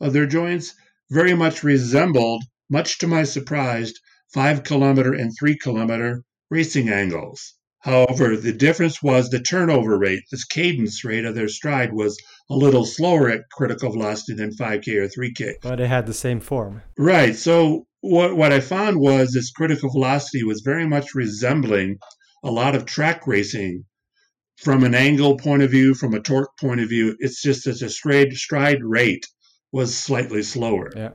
of 0.01 0.13
their 0.13 0.27
joints 0.27 0.75
very 1.11 1.35
much 1.35 1.65
resembled, 1.65 2.45
much 2.71 2.99
to 2.99 3.07
my 3.07 3.25
surprise, 3.25 3.93
five 4.35 4.65
kilometer 4.65 5.15
and 5.15 5.33
three 5.39 5.57
kilometer 5.57 6.23
racing 6.51 6.91
angles. 6.91 7.55
However, 7.81 8.37
the 8.37 8.53
difference 8.53 9.03
was 9.03 9.29
the 9.29 9.41
turnover 9.41 9.99
rate, 9.99 10.23
this 10.31 10.45
cadence 10.45 11.05
rate 11.05 11.25
of 11.25 11.35
their 11.35 11.49
stride 11.49 11.93
was 11.93 12.19
a 12.51 12.55
little 12.55 12.85
slower 12.85 13.29
at 13.29 13.49
critical 13.53 13.93
velocity 13.93 14.35
than 14.35 14.57
5K 14.57 14.97
or 14.97 15.09
3K. 15.09 15.55
But 15.63 15.81
it 15.81 15.89
had 15.89 16.07
the 16.07 16.15
same 16.15 16.41
form. 16.41 16.83
Right. 16.99 17.37
So 17.37 17.87
what 18.01 18.37
what 18.37 18.53
I 18.53 18.61
found 18.61 18.99
was 18.99 19.33
this 19.33 19.51
critical 19.51 19.91
velocity 19.91 20.45
was 20.45 20.63
very 20.63 20.87
much 20.87 21.15
resembling 21.15 21.99
a 22.43 22.51
lot 22.51 22.75
of 22.75 22.85
track 22.87 23.27
racing 23.27 23.85
from 24.57 24.85
an 24.85 24.95
angle 24.95 25.37
point 25.37 25.63
of 25.63 25.71
view, 25.71 25.95
from 25.95 26.15
a 26.15 26.21
torque 26.21 26.57
point 26.59 26.81
of 26.81 26.89
view, 26.89 27.17
it's 27.19 27.43
just 27.43 27.65
that 27.65 27.81
the 27.81 27.89
stride, 27.89 28.33
stride 28.35 28.83
rate 28.83 29.27
was 29.73 29.97
slightly 29.97 30.43
slower. 30.43 30.93
Yeah. 30.95 31.11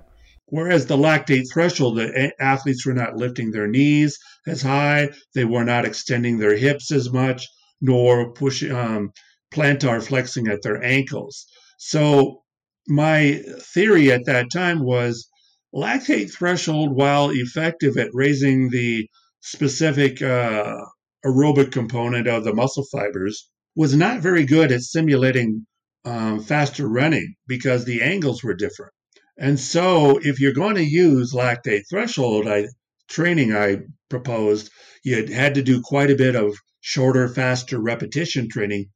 Whereas 0.51 0.87
the 0.87 0.97
lactate 0.97 1.51
threshold, 1.51 1.97
the 1.97 2.33
athletes 2.39 2.85
were 2.85 2.93
not 2.93 3.15
lifting 3.15 3.51
their 3.51 3.67
knees 3.67 4.17
as 4.47 4.61
high, 4.61 5.09
they 5.35 5.45
were 5.45 5.63
not 5.63 5.85
extending 5.85 6.37
their 6.37 6.57
hips 6.57 6.91
as 6.91 7.11
much, 7.11 7.47
nor 7.81 8.33
pushing 8.33 8.71
um, 8.71 9.11
plantar 9.53 10.01
flexing 10.01 10.47
at 10.47 10.61
their 10.63 10.83
ankles. 10.83 11.45
So 11.77 12.43
my 12.87 13.43
theory 13.73 14.11
at 14.11 14.25
that 14.25 14.51
time 14.51 14.83
was 14.83 15.27
lactate 15.73 16.33
threshold, 16.33 16.95
while 16.95 17.29
effective 17.29 17.97
at 17.97 18.09
raising 18.13 18.69
the 18.69 19.07
specific 19.41 20.21
uh, 20.21 20.77
aerobic 21.25 21.71
component 21.71 22.27
of 22.27 22.43
the 22.43 22.55
muscle 22.55 22.85
fibers, 22.91 23.49
was 23.75 23.95
not 23.95 24.21
very 24.21 24.45
good 24.45 24.71
at 24.71 24.81
simulating 24.81 25.65
um, 26.05 26.41
faster 26.43 26.87
running 26.87 27.35
because 27.47 27.85
the 27.85 28.01
angles 28.01 28.43
were 28.43 28.55
different. 28.55 28.93
And 29.39 29.57
so, 29.57 30.19
if 30.21 30.41
you're 30.41 30.53
going 30.53 30.75
to 30.75 30.83
use 30.83 31.33
lactate 31.33 31.83
threshold 31.89 32.45
I, 32.45 32.67
training, 33.07 33.55
I 33.55 33.77
proposed 34.09 34.69
you 35.03 35.27
had 35.27 35.55
to 35.55 35.63
do 35.63 35.81
quite 35.81 36.11
a 36.11 36.15
bit 36.15 36.35
of 36.35 36.57
shorter, 36.81 37.27
faster 37.29 37.79
repetition 37.79 38.49
training, 38.49 38.89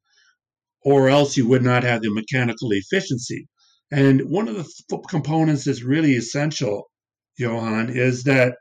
or 0.82 1.08
else 1.08 1.38
you 1.38 1.48
would 1.48 1.62
not 1.62 1.82
have 1.82 2.02
the 2.02 2.12
mechanical 2.12 2.68
efficiency. 2.72 3.48
And 3.90 4.28
one 4.28 4.48
of 4.48 4.56
the 4.56 4.68
f- 4.92 5.00
components 5.08 5.64
that's 5.64 5.82
really 5.82 6.14
essential, 6.14 6.90
Johan, 7.38 7.88
is 7.88 8.24
that 8.24 8.56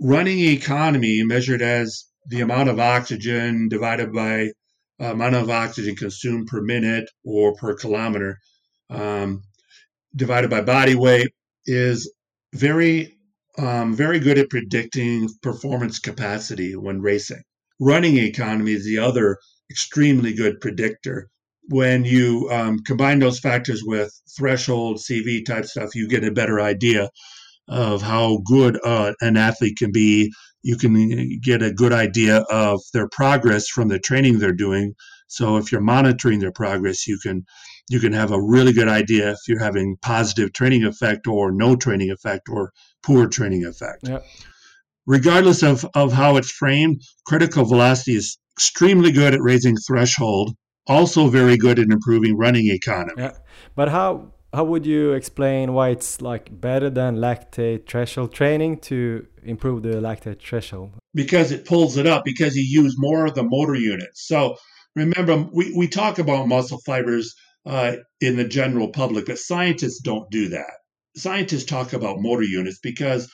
running 0.00 0.38
economy 0.40 1.22
measured 1.22 1.60
as 1.60 2.06
the 2.28 2.40
amount 2.40 2.70
of 2.70 2.80
oxygen 2.80 3.68
divided 3.68 4.10
by 4.10 4.52
uh, 5.00 5.12
amount 5.12 5.34
of 5.34 5.50
oxygen 5.50 5.96
consumed 5.96 6.46
per 6.46 6.62
minute 6.62 7.10
or 7.24 7.54
per 7.56 7.74
kilometer 7.74 8.38
um, 8.88 9.42
divided 10.16 10.50
by 10.50 10.62
body 10.62 10.94
weight 10.94 11.28
is 11.66 12.12
very 12.54 13.12
um, 13.58 13.94
very 13.94 14.18
good 14.18 14.38
at 14.38 14.50
predicting 14.50 15.28
performance 15.42 15.98
capacity 15.98 16.76
when 16.76 17.00
racing. 17.00 17.42
Running 17.80 18.18
economy 18.18 18.72
is 18.72 18.84
the 18.84 18.98
other 18.98 19.38
extremely 19.70 20.34
good 20.34 20.60
predictor. 20.60 21.28
When 21.68 22.04
you 22.04 22.48
um, 22.52 22.80
combine 22.86 23.18
those 23.18 23.40
factors 23.40 23.82
with 23.84 24.12
threshold 24.36 24.98
CV 24.98 25.44
type 25.44 25.64
stuff, 25.64 25.94
you 25.94 26.06
get 26.06 26.22
a 26.22 26.30
better 26.30 26.60
idea 26.60 27.10
of 27.68 28.02
how 28.02 28.42
good 28.44 28.78
uh, 28.84 29.14
an 29.20 29.36
athlete 29.36 29.78
can 29.78 29.90
be 29.90 30.30
you 30.66 30.76
can 30.76 31.38
get 31.40 31.62
a 31.62 31.72
good 31.72 31.92
idea 31.92 32.38
of 32.50 32.80
their 32.92 33.08
progress 33.08 33.68
from 33.68 33.86
the 33.86 34.00
training 34.00 34.40
they're 34.40 34.52
doing. 34.52 34.94
So 35.28 35.58
if 35.58 35.70
you're 35.70 35.80
monitoring 35.80 36.40
their 36.40 36.50
progress, 36.50 37.06
you 37.06 37.18
can 37.22 37.44
you 37.88 38.00
can 38.00 38.12
have 38.12 38.32
a 38.32 38.40
really 38.40 38.72
good 38.72 38.88
idea 38.88 39.30
if 39.30 39.38
you're 39.46 39.62
having 39.62 39.96
positive 40.02 40.52
training 40.52 40.84
effect 40.84 41.26
or 41.26 41.52
no 41.52 41.76
training 41.76 42.10
effect 42.10 42.48
or 42.48 42.72
poor 43.02 43.28
training 43.28 43.64
effect. 43.64 44.08
Yep. 44.08 44.24
Regardless 45.06 45.62
of, 45.62 45.86
of 45.94 46.12
how 46.12 46.36
it's 46.36 46.50
framed, 46.50 47.00
critical 47.26 47.64
velocity 47.64 48.16
is 48.16 48.38
extremely 48.56 49.12
good 49.12 49.34
at 49.34 49.40
raising 49.40 49.76
threshold, 49.76 50.56
also 50.86 51.28
very 51.28 51.56
good 51.56 51.78
at 51.78 51.86
improving 51.90 52.36
running 52.36 52.66
economy. 52.68 53.22
Yeah. 53.22 53.36
But 53.76 53.88
how 53.88 54.32
how 54.52 54.64
would 54.64 54.86
you 54.86 55.12
explain 55.12 55.74
why 55.74 55.90
it's 55.90 56.22
like 56.22 56.48
better 56.60 56.88
than 56.88 57.16
lactate 57.16 57.86
threshold 57.86 58.32
training 58.32 58.78
to 58.78 59.26
improve 59.42 59.82
the 59.82 60.00
lactate 60.00 60.40
threshold? 60.40 60.92
Because 61.14 61.52
it 61.52 61.66
pulls 61.66 61.98
it 61.98 62.06
up, 62.06 62.24
because 62.24 62.56
you 62.56 62.64
use 62.82 62.94
more 62.96 63.26
of 63.26 63.34
the 63.34 63.42
motor 63.42 63.74
units. 63.74 64.26
So 64.26 64.56
remember, 64.94 65.46
we, 65.52 65.74
we 65.76 65.88
talk 65.88 66.18
about 66.18 66.48
muscle 66.48 66.80
fibers 66.86 67.34
uh, 67.66 67.96
in 68.20 68.36
the 68.36 68.44
general 68.44 68.88
public, 68.88 69.26
but 69.26 69.38
scientists 69.38 70.00
don't 70.00 70.30
do 70.30 70.48
that. 70.50 70.70
Scientists 71.16 71.64
talk 71.64 71.92
about 71.92 72.20
motor 72.20 72.44
units 72.44 72.78
because 72.78 73.30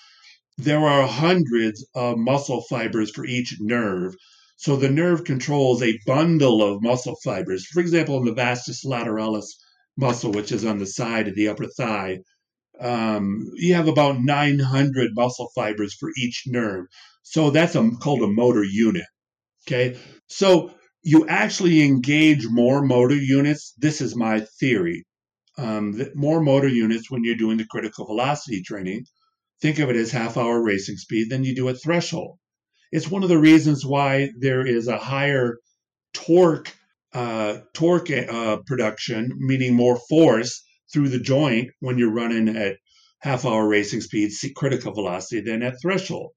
there 0.58 0.80
are 0.80 1.06
hundreds 1.06 1.86
of 1.94 2.16
muscle 2.18 2.62
fibers 2.68 3.10
for 3.10 3.26
each 3.26 3.56
nerve. 3.60 4.14
So 4.56 4.76
the 4.76 4.90
nerve 4.90 5.24
controls 5.24 5.82
a 5.82 5.98
bundle 6.06 6.62
of 6.62 6.82
muscle 6.82 7.16
fibers. 7.24 7.66
For 7.66 7.80
example, 7.80 8.18
in 8.18 8.24
the 8.24 8.34
vastus 8.34 8.84
lateralis, 8.84 9.46
muscle, 9.96 10.32
which 10.32 10.52
is 10.52 10.64
on 10.64 10.78
the 10.78 10.86
side 10.86 11.28
of 11.28 11.34
the 11.34 11.48
upper 11.48 11.66
thigh, 11.66 12.20
um, 12.80 13.50
you 13.54 13.74
have 13.74 13.88
about 13.88 14.22
900 14.22 15.10
muscle 15.14 15.50
fibers 15.54 15.94
for 15.94 16.10
each 16.16 16.44
nerve. 16.46 16.86
So 17.22 17.50
that's 17.50 17.74
a, 17.74 17.90
called 18.00 18.22
a 18.22 18.28
motor 18.28 18.64
unit. 18.64 19.04
Okay. 19.66 19.98
So 20.28 20.72
you 21.03 21.26
actually 21.28 21.82
engage 21.82 22.46
more 22.46 22.82
motor 22.82 23.16
units. 23.16 23.74
This 23.78 24.00
is 24.00 24.14
my 24.14 24.40
theory. 24.61 25.05
Um, 25.59 26.00
more 26.14 26.40
motor 26.40 26.68
units 26.68 27.11
when 27.11 27.24
you're 27.24 27.36
doing 27.36 27.59
the 27.59 27.66
critical 27.66 28.07
velocity 28.07 28.62
training. 28.62 29.05
Think 29.61 29.78
of 29.78 29.90
it 29.90 29.96
as 29.96 30.11
half 30.11 30.36
hour 30.36 30.62
racing 30.62 30.96
speed 30.96 31.28
than 31.28 31.44
you 31.44 31.55
do 31.55 31.68
at 31.68 31.82
threshold. 31.82 32.38
It's 32.90 33.11
one 33.11 33.22
of 33.22 33.28
the 33.28 33.38
reasons 33.38 33.84
why 33.84 34.30
there 34.38 34.66
is 34.66 34.88
a 34.88 34.98
higher 34.98 35.59
torque 36.12 36.72
uh, 37.12 37.59
torque 37.74 38.11
uh, 38.11 38.59
production, 38.66 39.32
meaning 39.36 39.74
more 39.74 39.98
force 40.09 40.62
through 40.92 41.09
the 41.09 41.20
joint 41.20 41.70
when 41.80 41.98
you're 41.98 42.12
running 42.12 42.57
at 42.57 42.76
half 43.18 43.44
hour 43.44 43.66
racing 43.68 44.00
speed, 44.00 44.32
see 44.32 44.53
critical 44.53 44.92
velocity, 44.92 45.42
than 45.42 45.62
at 45.62 45.80
threshold. 45.80 46.30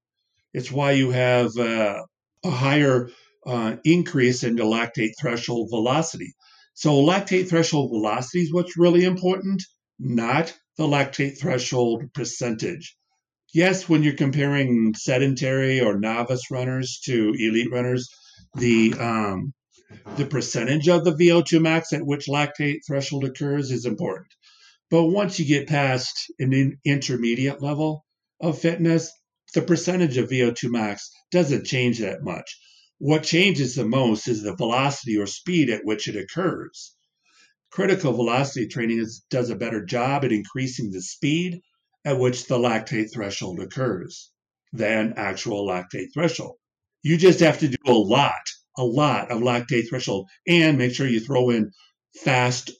It's 0.52 0.70
why 0.70 0.92
you 0.92 1.10
have 1.10 1.56
uh, 1.56 2.02
a 2.44 2.50
higher 2.50 3.08
uh, 3.46 3.76
increase 3.84 4.42
in 4.42 4.56
the 4.56 4.64
lactate 4.64 5.12
threshold 5.20 5.70
velocity. 5.70 6.34
So, 6.74 7.02
lactate 7.02 7.48
threshold 7.48 7.90
velocity 7.90 8.42
is 8.42 8.52
what's 8.52 8.76
really 8.76 9.04
important, 9.04 9.62
not 9.98 10.54
the 10.76 10.84
lactate 10.84 11.38
threshold 11.40 12.12
percentage. 12.12 12.96
Yes, 13.54 13.88
when 13.88 14.02
you're 14.02 14.14
comparing 14.14 14.94
sedentary 14.94 15.80
or 15.80 15.98
novice 15.98 16.50
runners 16.50 17.00
to 17.06 17.32
elite 17.38 17.70
runners, 17.70 18.08
the 18.56 18.92
um, 18.94 19.54
the 20.16 20.26
percentage 20.26 20.88
of 20.88 21.04
the 21.04 21.12
VO2 21.12 21.62
max 21.62 21.92
at 21.92 22.04
which 22.04 22.26
lactate 22.26 22.80
threshold 22.86 23.24
occurs 23.24 23.70
is 23.70 23.86
important. 23.86 24.26
But 24.90 25.04
once 25.04 25.38
you 25.38 25.46
get 25.46 25.68
past 25.68 26.30
an 26.38 26.78
intermediate 26.84 27.62
level 27.62 28.04
of 28.40 28.58
fitness, 28.58 29.12
the 29.54 29.62
percentage 29.62 30.16
of 30.16 30.28
VO2 30.28 30.70
max 30.70 31.10
doesn't 31.30 31.66
change 31.66 32.00
that 32.00 32.22
much. 32.22 32.58
What 32.98 33.24
changes 33.24 33.74
the 33.74 33.86
most 33.86 34.28
is 34.28 34.42
the 34.42 34.56
velocity 34.56 35.16
or 35.16 35.26
speed 35.26 35.70
at 35.70 35.84
which 35.84 36.08
it 36.08 36.16
occurs. 36.16 36.94
Critical 37.70 38.12
velocity 38.12 38.66
training 38.68 38.98
is, 38.98 39.24
does 39.30 39.50
a 39.50 39.56
better 39.56 39.84
job 39.84 40.24
at 40.24 40.32
increasing 40.32 40.90
the 40.90 41.02
speed 41.02 41.60
at 42.04 42.18
which 42.18 42.46
the 42.46 42.58
lactate 42.58 43.12
threshold 43.12 43.60
occurs 43.60 44.30
than 44.72 45.14
actual 45.16 45.66
lactate 45.66 46.12
threshold. 46.14 46.56
You 47.02 47.16
just 47.16 47.40
have 47.40 47.58
to 47.60 47.68
do 47.68 47.76
a 47.86 47.92
lot 47.92 48.42
a 48.78 48.84
lot 48.84 49.30
of 49.30 49.40
lactate 49.40 49.88
threshold 49.88 50.28
and 50.46 50.78
make 50.78 50.94
sure 50.94 51.06
you 51.06 51.20
throw 51.20 51.50
in 51.50 51.70
fast 52.22 52.70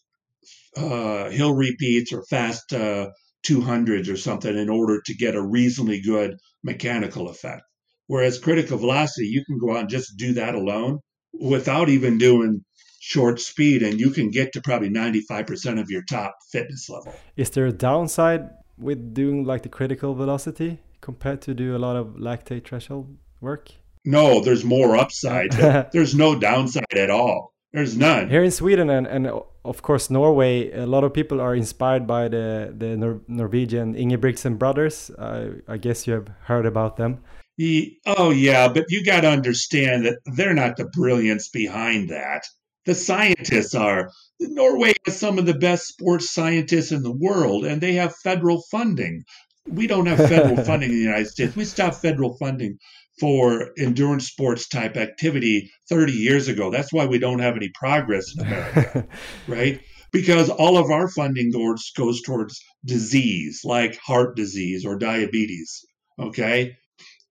uh, 0.77 1.31
hill 1.31 1.55
repeats 1.55 2.13
or 2.13 2.23
fast 2.25 2.73
uh, 2.73 3.11
200s 3.47 4.13
or 4.13 4.17
something 4.17 4.57
in 4.57 4.69
order 4.69 5.01
to 5.07 5.15
get 5.15 5.35
a 5.35 5.43
reasonably 5.43 6.01
good 6.01 6.37
mechanical 6.63 7.29
effect. 7.29 7.63
Whereas 8.07 8.39
critical 8.39 8.79
velocity, 8.79 9.27
you 9.27 9.45
can 9.45 9.59
go 9.59 9.73
out 9.73 9.81
and 9.81 9.89
just 9.89 10.17
do 10.17 10.33
that 10.35 10.55
alone 10.55 11.01
without 11.33 11.89
even 11.89 12.19
doing 12.19 12.65
short 13.01 13.41
speed, 13.41 13.83
and 13.83 14.01
you 14.01 14.11
can 14.11 14.31
get 14.31 14.53
to 14.53 14.61
probably 14.61 14.91
95% 14.91 15.81
of 15.81 15.91
your 15.91 16.03
top 16.09 16.35
fitness 16.51 16.89
level. 16.89 17.15
Is 17.37 17.51
there 17.51 17.67
a 17.67 17.73
downside 17.73 18.49
with 18.79 19.15
doing 19.15 19.45
like 19.45 19.63
the 19.63 19.69
critical 19.69 20.15
velocity 20.15 20.81
compared 21.01 21.41
to 21.43 21.55
do 21.55 21.77
a 21.77 21.79
lot 21.79 21.97
of 21.97 22.07
lactate 22.17 22.67
threshold 22.67 23.17
work? 23.41 23.71
No, 24.05 24.41
there's 24.41 24.65
more 24.65 24.97
upside. 24.97 25.53
there's 25.93 26.15
no 26.15 26.39
downside 26.39 26.97
at 26.97 27.11
all. 27.11 27.53
There's 27.73 27.97
none. 27.97 28.31
Here 28.31 28.43
in 28.43 28.51
Sweden 28.51 28.89
and, 28.89 29.07
and 29.07 29.29
of 29.65 29.83
course 29.83 30.09
Norway, 30.09 30.71
a 30.73 30.87
lot 30.87 31.05
of 31.05 31.13
people 31.13 31.41
are 31.41 31.55
inspired 31.55 32.07
by 32.07 32.29
the, 32.29 32.73
the 32.77 32.97
Nor 32.97 33.21
Norwegian 33.29 33.95
Ingebrigtsen 33.95 34.59
brothers. 34.59 35.11
Uh, 35.11 35.57
I 35.69 35.77
guess 35.77 36.07
you 36.07 36.15
have 36.15 36.29
heard 36.45 36.65
about 36.65 36.97
them. 36.97 37.23
Oh, 37.59 38.31
yeah, 38.31 38.69
but 38.69 38.87
you 38.89 39.05
got 39.05 39.23
to 39.23 39.29
understand 39.29 40.07
that 40.07 40.19
they're 40.27 40.55
not 40.55 40.77
the 40.77 40.87
brilliance 40.87 41.49
behind 41.49 42.11
that. 42.11 42.45
The 42.85 42.95
scientists 42.95 43.75
are. 43.75 44.11
Norway 44.39 44.95
has 45.07 45.19
some 45.19 45.39
of 45.39 45.47
the 45.47 45.55
best 45.55 45.87
sports 45.87 46.33
scientists 46.33 46.93
in 46.93 47.03
the 47.03 47.13
world, 47.13 47.65
and 47.65 47.81
they 47.81 47.95
have 47.95 48.15
federal 48.17 48.63
funding. 48.71 49.25
We 49.67 49.87
don't 49.87 50.07
have 50.07 50.29
federal 50.29 50.57
funding 50.65 50.91
in 50.91 50.97
the 50.97 51.03
United 51.03 51.29
States. 51.29 51.57
We 51.57 51.65
stopped 51.65 52.03
federal 52.03 52.37
funding 52.37 52.79
for 53.19 53.71
endurance 53.79 54.29
sports 54.29 54.69
type 54.69 54.97
activity 54.97 55.71
30 55.89 56.13
years 56.13 56.49
ago. 56.49 56.71
That's 56.71 56.93
why 56.93 57.07
we 57.07 57.19
don't 57.19 57.39
have 57.39 57.57
any 57.57 57.71
progress 57.71 58.35
in 58.37 58.47
America, 58.47 59.07
right? 59.49 59.81
Because 60.13 60.51
all 60.51 60.77
of 60.77 60.91
our 60.91 61.09
funding 61.09 61.51
goes, 61.51 61.91
goes 61.97 62.23
towards 62.23 62.63
disease 62.85 63.63
like 63.65 63.99
heart 63.99 64.37
disease 64.37 64.85
or 64.85 64.99
diabetes. 64.99 65.85
Okay. 66.19 66.77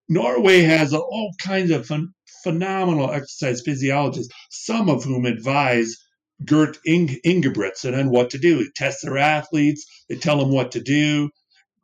Norway 0.08 0.62
has 0.62 0.94
all 0.94 1.34
kinds 1.42 1.72
of 1.72 1.88
ph- 1.88 2.02
phenomenal 2.44 3.12
exercise 3.12 3.62
physiologists, 3.62 4.34
some 4.50 4.90
of 4.90 5.04
whom 5.04 5.26
advise 5.26 5.96
Gert 6.44 6.78
Ing- 6.86 7.20
Ingebrigtsen 7.26 7.98
on 7.98 8.10
what 8.10 8.30
to 8.32 8.38
do. 8.38 8.58
They 8.58 8.70
test 8.76 9.00
their 9.04 9.18
athletes, 9.18 9.86
they 10.10 10.16
tell 10.16 10.38
them 10.38 10.52
what 10.52 10.72
to 10.74 10.82
do. 10.82 11.30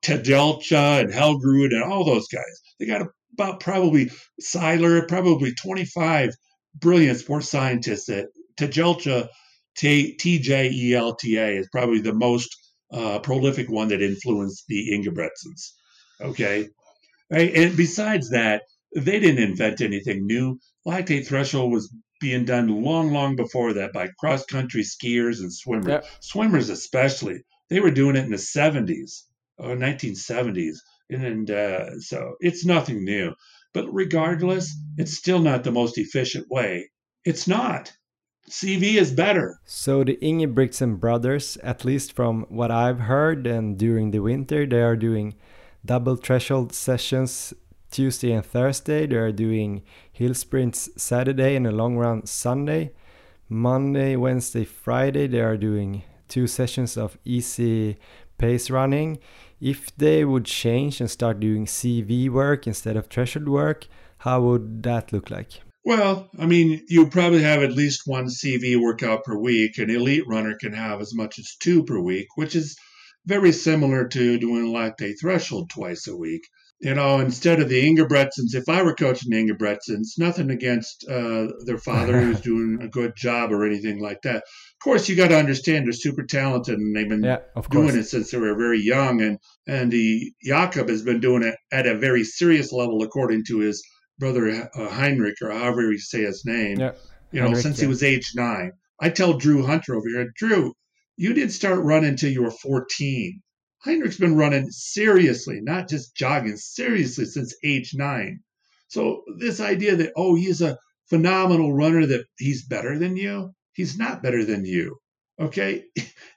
Tedelcha 0.04 1.02
and 1.02 1.14
Helgerud 1.14 1.74
and 1.74 1.84
all 1.84 2.04
those 2.04 2.28
guys. 2.28 2.62
They 2.80 2.88
got 2.88 3.08
about 3.34 3.60
probably 3.60 4.12
Seiler, 4.40 5.06
probably 5.06 5.54
25 5.54 6.32
brilliant 6.76 7.20
sports 7.20 7.50
scientists 7.50 8.10
at 8.10 8.28
Tejelcha, 8.58 9.30
TJELTA 9.78 11.60
is 11.60 11.70
probably 11.72 12.02
the 12.02 12.14
most 12.14 12.50
uh, 12.92 13.20
prolific 13.20 13.70
one 13.70 13.88
that 13.90 14.02
influenced 14.02 14.66
the 14.68 14.92
Ingebrigtsens. 14.92 15.72
Okay. 16.20 16.68
Right? 17.32 17.54
And 17.56 17.78
besides 17.78 18.30
that, 18.32 18.64
they 18.96 19.20
didn't 19.20 19.44
invent 19.44 19.82
anything 19.82 20.26
new. 20.26 20.60
Lactate 20.86 21.26
threshold 21.26 21.72
was 21.72 21.94
being 22.20 22.46
done 22.46 22.84
long, 22.84 23.12
long 23.12 23.36
before 23.36 23.74
that 23.74 23.94
by 23.94 24.10
cross 24.20 24.46
country 24.46 24.84
skiers 24.84 25.40
and 25.40 25.52
swimmers. 25.52 25.88
Yep. 25.88 26.06
Swimmers, 26.20 26.70
especially. 26.70 27.44
They 27.70 27.80
were 27.80 27.92
doing 27.92 28.16
it 28.16 28.26
in 28.26 28.32
the 28.32 28.38
70s 28.38 29.24
or 29.58 29.76
1970s. 29.76 30.78
And 31.10 31.50
uh, 31.50 32.00
so 32.00 32.36
it's 32.40 32.66
nothing 32.66 33.04
new. 33.04 33.34
But 33.74 33.92
regardless, 33.92 34.76
it's 34.98 35.18
still 35.18 35.40
not 35.40 35.64
the 35.64 35.72
most 35.72 35.98
efficient 35.98 36.48
way. 36.50 36.90
It's 37.24 37.48
not. 37.48 37.92
CV 38.50 38.96
is 38.96 39.12
better. 39.12 39.60
So 39.66 40.04
the 40.04 40.18
Ingebrigtsen 40.18 41.00
brothers, 41.00 41.58
at 41.64 41.86
least 41.86 42.14
from 42.14 42.46
what 42.50 42.72
I've 42.72 43.00
heard, 43.00 43.48
and 43.48 43.78
during 43.78 44.12
the 44.12 44.20
winter, 44.20 44.66
they 44.66 44.82
are 44.82 44.98
doing 44.98 45.36
double 45.86 46.16
threshold 46.16 46.74
sessions 46.74 47.54
Tuesday 47.90 48.32
and 48.32 48.46
Thursday. 48.46 49.08
They 49.08 49.16
are 49.16 49.32
doing 49.32 49.84
hill 50.12 50.34
sprints 50.34 50.90
Saturday 50.98 51.56
and 51.56 51.68
a 51.68 51.72
long 51.72 51.98
run 51.98 52.26
Sunday. 52.26 52.94
Monday, 53.50 54.16
Wednesday, 54.16 54.64
Friday, 54.64 55.28
they 55.28 55.42
are 55.42 55.58
doing 55.58 56.04
two 56.28 56.48
sessions 56.48 56.98
of 56.98 57.18
easy 57.26 57.98
pace 58.38 58.70
running 58.70 59.20
if 59.62 59.96
they 59.96 60.26
would 60.26 60.46
change 60.46 61.00
and 61.00 61.10
start 61.10 61.40
doing 61.40 61.66
CV 61.66 62.30
work 62.30 62.66
instead 62.66 62.98
of 62.98 63.08
threshold 63.08 63.48
work, 63.48 63.88
how 64.18 64.42
would 64.42 64.82
that 64.84 65.14
look 65.14 65.30
like? 65.30 65.62
Well, 65.86 66.30
I 66.38 66.48
mean, 66.48 66.84
you 66.90 67.08
probably 67.08 67.44
have 67.44 67.64
at 67.64 67.72
least 67.72 68.04
one 68.06 68.26
CV 68.26 68.80
workout 68.80 69.24
per 69.24 69.38
week. 69.38 69.78
An 69.78 69.90
elite 69.90 70.28
runner 70.28 70.56
can 70.60 70.74
have 70.74 71.00
as 71.00 71.14
much 71.14 71.40
as 71.40 71.56
two 71.60 71.84
per 71.84 72.00
week, 72.00 72.28
which 72.36 72.56
is 72.56 72.76
very 73.26 73.52
similar 73.52 74.08
to 74.08 74.40
doing 74.40 74.68
lactate 74.68 75.16
threshold 75.20 75.70
twice 75.70 76.08
a 76.08 76.16
week. 76.16 76.42
You 76.80 76.96
know, 76.96 77.20
instead 77.20 77.60
of 77.60 77.70
the 77.70 77.84
Ingebrigtsens, 77.84 78.56
if 78.56 78.68
I 78.68 78.82
were 78.82 78.96
coaching 78.96 79.30
the 79.30 79.38
Ingebrigtsens, 79.38 80.18
nothing 80.18 80.50
against 80.50 81.06
uh, 81.08 81.50
their 81.66 81.78
father 81.78 82.20
who's 82.20 82.42
doing 82.52 82.80
a 82.82 82.88
good 82.88 83.14
job 83.16 83.52
or 83.52 83.68
anything 83.68 84.00
like 84.00 84.24
that 84.24 84.38
Of 84.38 84.84
course, 84.84 85.08
you 85.08 85.16
got 85.16 85.28
to 85.28 85.38
understand 85.38 85.86
they're 85.86 85.94
super 85.94 86.24
talented 86.24 86.80
and 86.80 86.96
they've 86.96 87.08
been 87.08 87.24
yeah, 87.24 87.38
doing 87.70 87.96
it 87.96 88.06
since 88.06 88.32
they 88.32 88.40
were 88.40 88.56
very 88.56 88.82
young. 88.82 89.22
And 89.22 89.38
and 89.68 89.92
the 89.92 90.34
Jakob 90.44 90.90
has 90.90 91.04
been 91.04 91.20
doing 91.20 91.44
it 91.44 91.56
at 91.72 91.86
a 91.86 92.00
very 92.00 92.24
serious 92.24 92.72
level, 92.72 93.04
according 93.04 93.44
to 93.50 93.60
his 93.60 93.84
brother 94.18 94.68
uh, 94.74 94.90
Heinrich, 94.90 95.36
or 95.44 95.52
however 95.52 95.92
you 95.92 96.00
say 96.00 96.24
his 96.24 96.44
name. 96.46 96.80
Yeah. 96.80 96.94
You 97.32 97.42
know, 97.42 97.48
Heinrich, 97.48 97.62
since 97.62 97.78
yeah. 97.78 97.84
he 97.84 97.90
was 97.90 98.02
age 98.02 98.32
nine. 98.36 98.72
I 99.00 99.10
tell 99.10 99.34
Drew 99.34 99.66
Hunter 99.66 99.96
over 99.96 100.08
here, 100.08 100.32
Drew, 100.36 100.74
you 101.22 101.34
didn't 101.34 101.52
start 101.52 101.84
running 101.84 102.16
till 102.16 102.32
you 102.32 102.44
were 102.44 102.52
14. 102.52 103.42
Heinrich's 103.86 104.18
been 104.18 104.36
running 104.36 104.70
seriously, 104.70 105.60
not 105.62 105.90
just 105.90 106.16
jogging, 106.16 106.58
seriously 106.58 107.26
since 107.26 107.56
age 107.64 107.92
nine. 107.94 108.42
So 108.88 109.24
this 109.40 109.60
idea 109.60 109.96
that 109.96 110.14
oh, 110.16 110.36
he's 110.36 110.62
a 110.62 110.78
phenomenal 111.10 111.74
runner, 111.74 112.06
that 112.06 112.26
he's 112.38 112.66
better 112.66 113.00
than 113.00 113.16
you 113.16 113.54
He's 113.74 113.98
not 113.98 114.22
better 114.22 114.44
than 114.44 114.66
you. 114.66 114.98
Okay. 115.40 115.86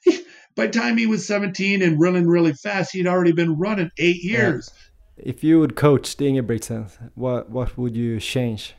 By 0.56 0.66
the 0.66 0.72
time 0.72 0.96
he 0.96 1.06
was 1.06 1.26
17 1.26 1.82
and 1.82 2.00
running 2.00 2.28
really 2.28 2.52
fast, 2.52 2.92
he'd 2.92 3.08
already 3.08 3.32
been 3.32 3.58
running 3.58 3.90
eight 3.98 4.22
years. 4.22 4.70
Yeah. 5.18 5.24
If 5.26 5.44
you 5.44 5.60
would 5.60 5.76
coach 5.76 6.16
the 6.16 6.26
Ingebrigtsen, 6.26 7.10
what 7.14 7.50
what 7.50 7.76
would 7.78 7.96
you 7.96 8.18
change? 8.18 8.74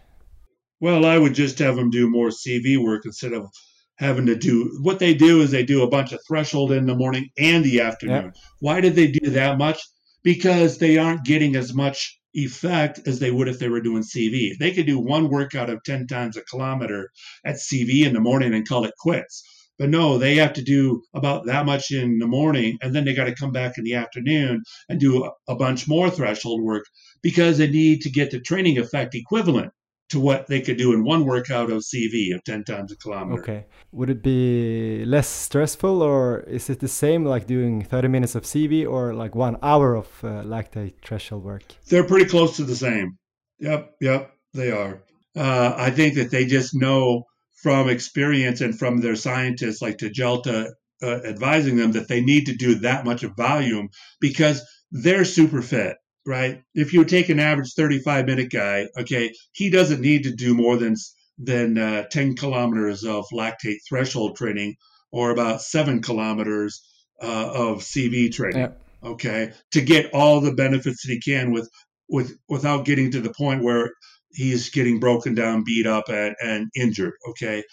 Well, 0.81 1.05
I 1.05 1.17
would 1.17 1.33
just 1.33 1.59
have 1.59 1.77
him 1.77 1.89
do 1.89 2.09
more 2.09 2.29
CV 2.29 2.77
work 2.77 3.05
instead 3.05 3.33
of 3.33 3.49
having 3.97 4.25
to 4.25 4.35
do 4.35 4.77
what 4.81 4.99
they 4.99 5.13
do 5.13 5.41
is 5.41 5.51
they 5.51 5.63
do 5.63 5.83
a 5.83 5.89
bunch 5.89 6.11
of 6.11 6.19
threshold 6.27 6.71
in 6.71 6.85
the 6.85 6.95
morning 6.95 7.29
and 7.37 7.63
the 7.63 7.81
afternoon. 7.81 8.31
Yeah. 8.33 8.41
Why 8.59 8.81
did 8.81 8.95
they 8.95 9.07
do 9.07 9.29
that 9.31 9.57
much? 9.57 9.81
Because 10.23 10.77
they 10.77 10.97
aren't 10.97 11.25
getting 11.25 11.55
as 11.55 11.73
much 11.73 12.19
effect 12.33 12.99
as 13.07 13.19
they 13.19 13.31
would 13.31 13.47
if 13.47 13.59
they 13.59 13.69
were 13.69 13.81
doing 13.81 14.03
CV. 14.03 14.57
They 14.57 14.71
could 14.71 14.85
do 14.85 14.99
one 14.99 15.29
workout 15.29 15.69
of 15.69 15.83
10 15.83 16.07
times 16.07 16.35
a 16.35 16.41
kilometer 16.41 17.09
at 17.45 17.55
CV 17.55 18.05
in 18.05 18.13
the 18.13 18.19
morning 18.19 18.53
and 18.53 18.67
call 18.67 18.83
it 18.83 18.93
quits. 18.99 19.43
But 19.77 19.89
no, 19.89 20.17
they 20.17 20.35
have 20.35 20.53
to 20.53 20.61
do 20.61 21.01
about 21.13 21.45
that 21.45 21.65
much 21.65 21.91
in 21.91 22.19
the 22.19 22.27
morning 22.27 22.77
and 22.81 22.93
then 22.93 23.05
they 23.05 23.13
got 23.13 23.25
to 23.25 23.35
come 23.35 23.51
back 23.51 23.77
in 23.77 23.83
the 23.83 23.95
afternoon 23.95 24.63
and 24.89 24.99
do 24.99 25.25
a, 25.25 25.31
a 25.47 25.55
bunch 25.55 25.87
more 25.87 26.09
threshold 26.09 26.61
work 26.61 26.85
because 27.21 27.57
they 27.57 27.69
need 27.69 28.01
to 28.01 28.09
get 28.09 28.31
the 28.31 28.39
training 28.39 28.77
effect 28.77 29.15
equivalent 29.15 29.71
to 30.09 30.19
what 30.19 30.47
they 30.47 30.61
could 30.61 30.77
do 30.77 30.93
in 30.93 31.03
one 31.03 31.25
workout 31.25 31.71
of 31.71 31.81
CV 31.81 32.33
of 32.35 32.43
10 32.43 32.63
times 32.63 32.91
a 32.91 32.97
kilometer. 32.97 33.41
Okay. 33.41 33.65
Would 33.91 34.09
it 34.09 34.21
be 34.21 35.03
less 35.05 35.27
stressful 35.27 36.01
or 36.01 36.41
is 36.41 36.69
it 36.69 36.79
the 36.79 36.87
same 36.87 37.25
like 37.25 37.47
doing 37.47 37.83
30 37.83 38.07
minutes 38.09 38.35
of 38.35 38.43
CV 38.43 38.87
or 38.87 39.13
like 39.13 39.33
one 39.33 39.57
hour 39.63 39.95
of 39.95 40.07
uh, 40.23 40.43
lactate 40.43 40.93
threshold 41.01 41.43
work? 41.43 41.63
They're 41.89 42.03
pretty 42.03 42.25
close 42.25 42.57
to 42.57 42.63
the 42.63 42.75
same. 42.75 43.17
Yep, 43.59 43.95
yep, 44.01 44.31
they 44.53 44.71
are. 44.71 45.01
Uh, 45.35 45.73
I 45.75 45.89
think 45.89 46.15
that 46.15 46.29
they 46.31 46.45
just 46.45 46.75
know 46.75 47.23
from 47.63 47.89
experience 47.89 48.61
and 48.61 48.77
from 48.77 49.01
their 49.01 49.15
scientists 49.15 49.81
like 49.81 49.97
Tajelta 49.97 50.71
uh, 51.01 51.19
advising 51.25 51.77
them 51.77 51.93
that 51.93 52.07
they 52.07 52.21
need 52.21 52.45
to 52.45 52.55
do 52.55 52.75
that 52.75 53.05
much 53.05 53.23
of 53.23 53.35
volume 53.35 53.89
because 54.21 54.61
they're 54.91 55.25
super 55.25 55.61
fit 55.61 55.97
right? 56.25 56.61
If 56.73 56.93
you 56.93 57.05
take 57.05 57.29
an 57.29 57.39
average 57.39 57.73
35 57.73 58.25
minute 58.25 58.51
guy, 58.51 58.87
okay, 58.97 59.33
he 59.51 59.69
doesn't 59.69 60.01
need 60.01 60.23
to 60.23 60.31
do 60.31 60.53
more 60.53 60.77
than 60.77 60.95
than 61.37 61.77
uh, 61.77 62.03
10 62.11 62.35
kilometers 62.35 63.03
of 63.03 63.25
lactate 63.33 63.79
threshold 63.87 64.37
training 64.37 64.75
or 65.11 65.31
about 65.31 65.61
seven 65.61 66.01
kilometers 66.01 66.81
uh, 67.21 67.51
of 67.53 67.79
CV 67.79 68.31
training, 68.31 68.61
yeah. 68.61 69.09
okay, 69.09 69.51
to 69.71 69.81
get 69.81 70.13
all 70.13 70.39
the 70.39 70.53
benefits 70.53 71.05
that 71.05 71.13
he 71.13 71.19
can 71.19 71.51
with 71.51 71.69
with 72.09 72.37
without 72.47 72.85
getting 72.85 73.11
to 73.11 73.21
the 73.21 73.33
point 73.33 73.63
where 73.63 73.91
he's 74.31 74.69
getting 74.69 74.99
broken 74.99 75.33
down, 75.33 75.63
beat 75.65 75.87
up, 75.87 76.09
and, 76.09 76.35
and 76.41 76.69
injured, 76.75 77.13
okay. 77.29 77.63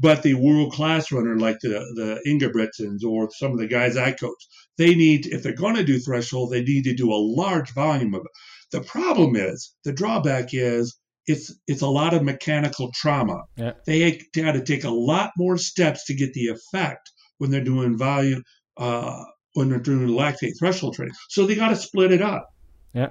But 0.00 0.22
the 0.22 0.34
world 0.34 0.72
class 0.72 1.10
runner 1.10 1.36
like 1.36 1.58
the 1.60 1.70
the 1.94 2.22
Ingebrigtsens 2.26 3.02
or 3.04 3.28
some 3.32 3.52
of 3.52 3.58
the 3.58 3.66
guys 3.66 3.96
I 3.96 4.12
coach, 4.12 4.46
they 4.76 4.94
need 4.94 5.26
if 5.26 5.42
they're 5.42 5.52
going 5.52 5.74
to 5.74 5.84
do 5.84 5.98
threshold, 5.98 6.50
they 6.50 6.62
need 6.62 6.84
to 6.84 6.94
do 6.94 7.12
a 7.12 7.24
large 7.42 7.74
volume 7.74 8.14
of 8.14 8.22
it. 8.22 8.30
The 8.70 8.82
problem 8.82 9.34
is 9.34 9.74
the 9.84 9.92
drawback 9.92 10.50
is 10.52 10.96
it's 11.26 11.54
it's 11.66 11.82
a 11.82 11.88
lot 11.88 12.14
of 12.14 12.22
mechanical 12.22 12.90
trauma. 12.94 13.42
Yeah. 13.56 13.72
They 13.86 14.20
got 14.34 14.52
to 14.52 14.64
take 14.64 14.84
a 14.84 14.90
lot 14.90 15.32
more 15.36 15.58
steps 15.58 16.06
to 16.06 16.14
get 16.14 16.32
the 16.32 16.48
effect 16.48 17.10
when 17.38 17.50
they're 17.50 17.64
doing 17.64 17.98
volume 17.98 18.42
uh, 18.76 19.24
when 19.54 19.68
they're 19.68 19.78
doing 19.78 20.08
lactate 20.08 20.58
threshold 20.58 20.94
training. 20.94 21.14
So 21.28 21.46
they 21.46 21.54
got 21.54 21.70
to 21.70 21.76
split 21.76 22.12
it 22.12 22.22
up. 22.22 22.48
Yeah. 22.94 23.10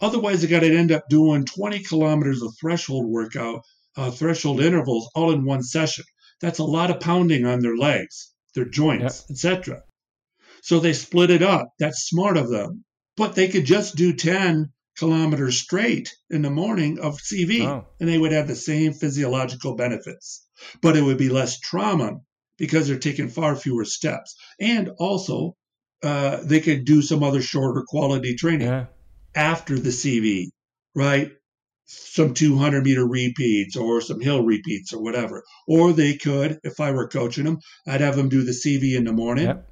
Otherwise, 0.00 0.42
they 0.42 0.48
got 0.48 0.60
to 0.60 0.76
end 0.76 0.92
up 0.92 1.08
doing 1.08 1.44
20 1.44 1.78
kilometers 1.84 2.42
of 2.42 2.52
threshold 2.60 3.06
workout, 3.06 3.62
uh, 3.96 4.10
threshold 4.10 4.60
intervals 4.60 5.08
all 5.14 5.32
in 5.32 5.44
one 5.44 5.62
session. 5.62 6.04
That's 6.40 6.58
a 6.58 6.64
lot 6.64 6.90
of 6.90 7.00
pounding 7.00 7.44
on 7.44 7.60
their 7.60 7.76
legs, 7.76 8.32
their 8.54 8.64
joints, 8.64 9.24
yep. 9.28 9.30
etc. 9.30 9.82
So 10.62 10.80
they 10.80 10.92
split 10.92 11.30
it 11.30 11.42
up. 11.42 11.72
That's 11.78 12.08
smart 12.08 12.36
of 12.36 12.48
them. 12.48 12.84
But 13.16 13.34
they 13.34 13.48
could 13.48 13.64
just 13.64 13.96
do 13.96 14.12
10 14.12 14.72
kilometers 14.96 15.58
straight 15.58 16.14
in 16.30 16.42
the 16.42 16.50
morning 16.50 16.98
of 16.98 17.18
CV, 17.18 17.62
oh. 17.62 17.86
and 18.00 18.08
they 18.08 18.18
would 18.18 18.32
have 18.32 18.48
the 18.48 18.54
same 18.54 18.92
physiological 18.92 19.74
benefits. 19.74 20.46
But 20.80 20.96
it 20.96 21.02
would 21.02 21.18
be 21.18 21.28
less 21.28 21.58
trauma 21.60 22.20
because 22.58 22.88
they're 22.88 22.98
taking 22.98 23.28
far 23.28 23.56
fewer 23.56 23.84
steps. 23.84 24.36
And 24.60 24.90
also, 24.98 25.56
uh, 26.02 26.38
they 26.42 26.60
could 26.60 26.84
do 26.84 27.02
some 27.02 27.22
other 27.22 27.42
shorter 27.42 27.84
quality 27.86 28.36
training 28.36 28.68
yeah. 28.68 28.86
after 29.34 29.78
the 29.78 29.90
CV, 29.90 30.48
right? 30.94 31.32
Some 31.86 32.34
200 32.34 32.84
meter 32.84 33.06
repeats 33.06 33.76
or 33.76 34.00
some 34.00 34.20
hill 34.20 34.42
repeats 34.42 34.92
or 34.92 35.02
whatever. 35.02 35.44
Or 35.66 35.92
they 35.92 36.16
could, 36.16 36.60
if 36.62 36.80
I 36.80 36.90
were 36.92 37.08
coaching 37.08 37.44
them, 37.44 37.58
I'd 37.86 38.00
have 38.00 38.16
them 38.16 38.28
do 38.28 38.42
the 38.42 38.52
CV 38.52 38.96
in 38.96 39.04
the 39.04 39.12
morning 39.12 39.46
yep. 39.46 39.68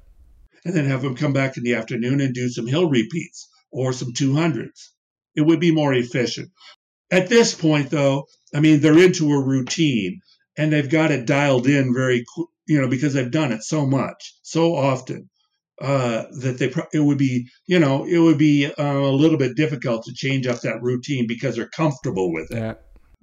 and 0.65 0.73
then 0.73 0.85
have 0.85 1.01
them 1.01 1.15
come 1.15 1.33
back 1.33 1.57
in 1.57 1.63
the 1.63 1.75
afternoon 1.75 2.21
and 2.21 2.33
do 2.33 2.49
some 2.49 2.67
hill 2.67 2.89
repeats 2.89 3.49
or 3.71 3.93
some 3.93 4.13
200s. 4.13 4.89
It 5.35 5.41
would 5.41 5.59
be 5.59 5.71
more 5.71 5.93
efficient. 5.93 6.51
At 7.11 7.29
this 7.29 7.53
point, 7.55 7.89
though, 7.89 8.27
I 8.53 8.59
mean, 8.59 8.79
they're 8.79 8.97
into 8.97 9.31
a 9.31 9.43
routine 9.43 10.21
and 10.57 10.71
they've 10.71 10.89
got 10.89 11.11
it 11.11 11.25
dialed 11.25 11.67
in 11.67 11.93
very, 11.93 12.25
you 12.67 12.79
know, 12.79 12.87
because 12.87 13.13
they've 13.13 13.31
done 13.31 13.51
it 13.51 13.63
so 13.63 13.85
much, 13.85 14.35
so 14.43 14.75
often 14.75 15.29
uh, 15.81 16.25
that 16.41 16.57
they 16.59 16.71
it 16.93 17.01
would 17.01 17.17
be 17.17 17.47
you 17.67 17.79
know 17.79 18.05
it 18.05 18.19
would 18.19 18.37
be 18.37 18.65
uh, 18.65 18.97
a 18.97 19.11
little 19.11 19.37
bit 19.37 19.55
difficult 19.55 20.03
to 20.03 20.13
change 20.13 20.47
up 20.47 20.61
that 20.61 20.81
routine 20.81 21.27
because 21.27 21.55
they're 21.55 21.69
comfortable 21.69 22.31
with 22.31 22.51
it. 22.51 22.57
Yeah. 22.57 22.73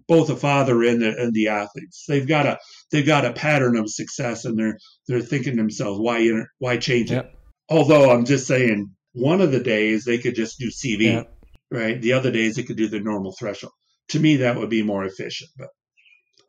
Both 0.09 0.27
the 0.27 0.37
father 0.37 0.83
and 0.83 1.01
the 1.01 1.17
and 1.17 1.33
the 1.33 1.49
athletes, 1.49 2.05
they've 2.09 2.27
got 2.27 2.47
a 2.47 2.59
they've 2.91 3.07
got 3.07 3.25
a 3.25 3.33
pattern 3.33 3.77
of 3.77 3.89
success, 3.89 4.45
and 4.45 4.59
they're 4.59 4.79
they're 5.07 5.21
thinking 5.21 5.53
to 5.53 5.59
themselves, 5.59 6.01
why 6.01 6.29
why 6.59 6.77
change 6.79 7.13
yeah. 7.13 7.21
it? 7.21 7.33
Although 7.69 8.11
I'm 8.11 8.25
just 8.25 8.49
saying, 8.49 8.91
one 9.13 9.41
of 9.41 9.53
the 9.53 9.61
days 9.61 10.05
they 10.05 10.19
could 10.19 10.35
just 10.35 10.59
do 10.59 10.69
CV, 10.69 11.03
yeah. 11.03 11.23
right? 11.71 12.01
The 12.03 12.15
other 12.15 12.33
days 12.33 12.57
they 12.57 12.65
could 12.65 12.77
do 12.77 12.89
the 12.89 12.99
normal 12.99 13.33
threshold. 13.39 13.73
To 14.09 14.19
me, 14.19 14.39
that 14.39 14.57
would 14.57 14.71
be 14.71 14.83
more 14.83 15.05
efficient, 15.05 15.51
but 15.57 15.69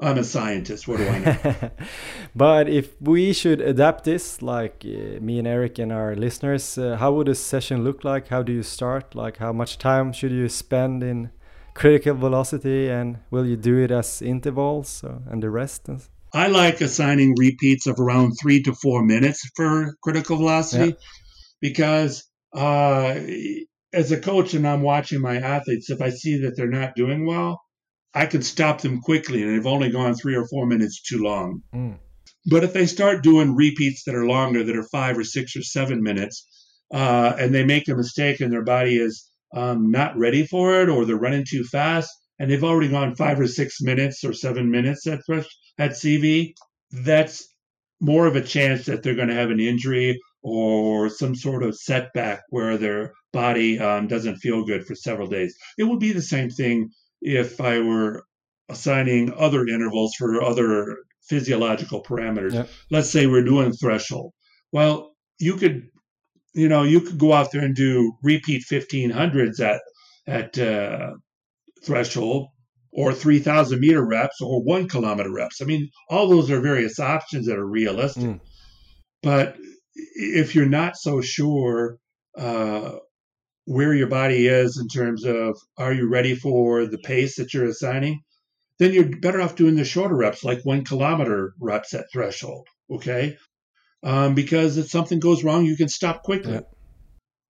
I'm 0.01 0.17
a 0.17 0.23
scientist. 0.23 0.87
What 0.87 0.97
do 0.97 1.07
I 1.07 1.19
know? 1.19 1.71
but 2.35 2.67
if 2.67 2.99
we 2.99 3.33
should 3.33 3.61
adapt 3.61 4.03
this, 4.03 4.41
like 4.41 4.83
uh, 4.83 5.19
me 5.21 5.37
and 5.37 5.47
Eric 5.47 5.77
and 5.77 5.91
our 5.91 6.15
listeners, 6.15 6.77
uh, 6.77 6.97
how 6.97 7.13
would 7.13 7.29
a 7.29 7.35
session 7.35 7.83
look 7.83 8.03
like? 8.03 8.29
How 8.29 8.41
do 8.41 8.51
you 8.51 8.63
start? 8.63 9.13
Like, 9.13 9.37
how 9.37 9.53
much 9.53 9.77
time 9.77 10.11
should 10.11 10.31
you 10.31 10.49
spend 10.49 11.03
in 11.03 11.29
critical 11.75 12.15
velocity, 12.15 12.89
and 12.89 13.19
will 13.29 13.45
you 13.45 13.55
do 13.55 13.77
it 13.77 13.91
as 13.91 14.21
intervals 14.21 15.03
uh, 15.03 15.19
and 15.29 15.43
the 15.43 15.51
rest? 15.51 15.87
I 16.33 16.47
like 16.47 16.81
assigning 16.81 17.35
repeats 17.37 17.85
of 17.87 17.99
around 17.99 18.33
three 18.41 18.63
to 18.63 18.73
four 18.73 19.03
minutes 19.03 19.47
for 19.55 19.95
critical 20.01 20.37
velocity 20.37 20.89
yeah. 20.89 20.95
because 21.61 22.27
uh, 22.55 23.19
as 23.93 24.11
a 24.11 24.19
coach 24.19 24.53
and 24.53 24.67
I'm 24.67 24.81
watching 24.81 25.21
my 25.21 25.37
athletes, 25.37 25.89
if 25.89 26.01
I 26.01 26.09
see 26.09 26.41
that 26.41 26.55
they're 26.55 26.67
not 26.67 26.95
doing 26.95 27.25
well, 27.25 27.60
I 28.13 28.25
could 28.25 28.45
stop 28.45 28.81
them 28.81 29.01
quickly 29.01 29.41
and 29.41 29.53
they've 29.53 29.67
only 29.67 29.89
gone 29.89 30.15
three 30.15 30.35
or 30.35 30.45
four 30.47 30.65
minutes 30.65 31.01
too 31.01 31.23
long. 31.23 31.61
Mm. 31.73 31.97
But 32.45 32.63
if 32.63 32.73
they 32.73 32.85
start 32.85 33.23
doing 33.23 33.55
repeats 33.55 34.03
that 34.05 34.15
are 34.15 34.25
longer, 34.25 34.63
that 34.63 34.75
are 34.75 34.87
five 34.91 35.17
or 35.17 35.23
six 35.23 35.55
or 35.55 35.61
seven 35.61 36.01
minutes, 36.01 36.45
uh, 36.93 37.33
and 37.39 37.53
they 37.53 37.63
make 37.63 37.87
a 37.87 37.95
mistake 37.95 38.41
and 38.41 38.51
their 38.51 38.63
body 38.63 38.97
is 38.97 39.29
um, 39.53 39.91
not 39.91 40.17
ready 40.17 40.45
for 40.45 40.81
it 40.81 40.89
or 40.89 41.05
they're 41.05 41.15
running 41.15 41.45
too 41.47 41.63
fast 41.63 42.09
and 42.39 42.49
they've 42.49 42.63
already 42.63 42.89
gone 42.89 43.15
five 43.15 43.39
or 43.39 43.47
six 43.47 43.81
minutes 43.81 44.23
or 44.23 44.33
seven 44.33 44.71
minutes 44.71 45.05
at, 45.07 45.19
at 45.77 45.91
CV, 45.91 46.53
that's 46.91 47.47
more 47.99 48.25
of 48.25 48.35
a 48.35 48.41
chance 48.41 48.85
that 48.85 49.03
they're 49.03 49.15
going 49.15 49.27
to 49.27 49.35
have 49.35 49.51
an 49.51 49.59
injury 49.59 50.19
or 50.41 51.07
some 51.07 51.35
sort 51.35 51.61
of 51.61 51.77
setback 51.77 52.41
where 52.49 52.77
their 52.77 53.13
body 53.31 53.79
um, 53.79 54.07
doesn't 54.07 54.37
feel 54.37 54.65
good 54.65 54.85
for 54.85 54.95
several 54.95 55.27
days. 55.27 55.55
It 55.77 55.83
would 55.83 55.99
be 55.99 56.13
the 56.13 56.21
same 56.21 56.49
thing 56.49 56.89
if 57.21 57.61
I 57.61 57.79
were 57.79 58.23
assigning 58.69 59.33
other 59.33 59.67
intervals 59.67 60.15
for 60.15 60.41
other 60.41 60.97
physiological 61.23 62.03
parameters. 62.03 62.53
Yep. 62.53 62.69
Let's 62.89 63.09
say 63.09 63.27
we're 63.27 63.45
doing 63.45 63.71
threshold. 63.73 64.33
Well, 64.71 65.11
you 65.39 65.55
could, 65.55 65.87
you 66.53 66.67
know, 66.67 66.83
you 66.83 67.01
could 67.01 67.17
go 67.17 67.33
out 67.33 67.51
there 67.51 67.63
and 67.63 67.75
do 67.75 68.13
repeat 68.23 68.63
1500s 68.69 69.59
at 69.59 69.81
at 70.27 70.57
uh, 70.57 71.11
threshold 71.83 72.47
or 72.91 73.13
3000 73.13 73.79
meter 73.79 74.05
reps 74.05 74.41
or 74.41 74.63
one 74.63 74.87
kilometer 74.87 75.31
reps. 75.31 75.61
I 75.61 75.65
mean, 75.65 75.89
all 76.09 76.27
those 76.27 76.51
are 76.51 76.61
various 76.61 76.99
options 76.99 77.47
that 77.47 77.57
are 77.57 77.65
realistic. 77.67 78.23
Mm. 78.23 78.39
But 79.23 79.57
if 79.95 80.55
you're 80.55 80.65
not 80.65 80.97
so 80.97 81.21
sure 81.21 81.97
uh, 82.37 82.97
where 83.65 83.93
your 83.93 84.07
body 84.07 84.47
is 84.47 84.77
in 84.77 84.87
terms 84.87 85.25
of 85.25 85.57
are 85.77 85.93
you 85.93 86.09
ready 86.09 86.35
for 86.35 86.85
the 86.85 86.97
pace 86.97 87.35
that 87.35 87.53
you're 87.53 87.65
assigning, 87.65 88.21
then 88.79 88.93
you're 88.93 89.17
better 89.19 89.41
off 89.41 89.55
doing 89.55 89.75
the 89.75 89.85
shorter 89.85 90.15
reps, 90.15 90.43
like 90.43 90.63
one 90.63 90.83
kilometer 90.83 91.53
reps 91.59 91.93
at 91.93 92.05
threshold. 92.11 92.67
Okay. 92.89 93.37
Um, 94.03 94.33
because 94.33 94.77
if 94.77 94.89
something 94.89 95.19
goes 95.19 95.43
wrong, 95.43 95.65
you 95.65 95.77
can 95.77 95.87
stop 95.87 96.23
quickly. 96.23 96.53
Yeah. 96.53 96.61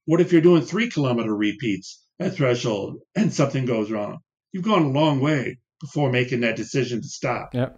What 0.06 0.20
if 0.20 0.32
you're 0.32 0.42
doing 0.42 0.64
three 0.64 0.90
kilometer 0.90 1.34
repeats 1.34 2.06
at 2.20 2.36
threshold 2.36 2.98
and 3.16 3.34
something 3.34 3.66
goes 3.66 3.90
wrong? 3.90 4.20
You've 4.52 4.66
gone 4.66 4.84
a 4.84 4.90
long 4.90 5.22
way 5.22 5.60
before 5.80 6.12
making 6.12 6.42
that 6.42 6.58
decision 6.58 7.02
to 7.02 7.08
stop. 7.08 7.54
Yeah. 7.54 7.70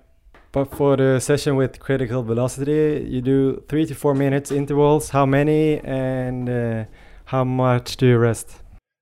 But 0.51 0.75
for 0.75 0.95
the 0.97 1.19
session 1.19 1.55
with 1.55 1.79
critical 1.79 2.21
velocity, 2.23 3.07
you 3.09 3.21
do 3.21 3.63
three 3.67 3.85
to 3.85 3.95
four 3.95 4.13
minutes 4.13 4.51
intervals. 4.51 5.09
How 5.09 5.25
many? 5.25 5.79
And 5.79 6.47
uh, 6.47 6.85
how 7.25 7.43
much 7.43 7.97
do 7.97 8.07
you 8.07 8.17
rest? 8.17 8.49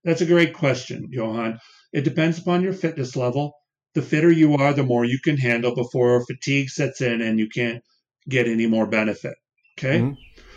That's 0.04 0.20
a 0.20 0.26
great 0.26 0.54
question, 0.54 1.08
Johan. 1.10 1.58
It 1.92 2.02
depends 2.02 2.38
upon 2.38 2.62
your 2.62 2.72
fitness 2.72 3.16
level. 3.16 3.52
The 3.94 4.02
fitter 4.02 4.30
you 4.32 4.54
are, 4.54 4.72
the 4.72 4.82
more 4.82 5.04
you 5.04 5.18
can 5.22 5.36
handle 5.36 5.74
before 5.74 6.24
fatigue 6.24 6.70
sets 6.70 7.00
in 7.00 7.20
and 7.20 7.38
you 7.38 7.48
can't 7.48 7.82
get 8.28 8.48
any 8.48 8.66
more 8.66 8.86
benefit. 8.86 9.34
Okay. 9.78 10.00
Mhm. 10.00 10.16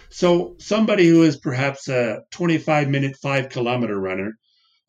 So, 0.10 0.56
somebody 0.60 1.08
who 1.08 1.24
is 1.24 1.36
perhaps 1.38 1.88
a 1.90 2.22
25 2.32 2.90
minute, 2.90 3.18
five 3.22 3.50
kilometer 3.50 4.00
runner, 4.00 4.38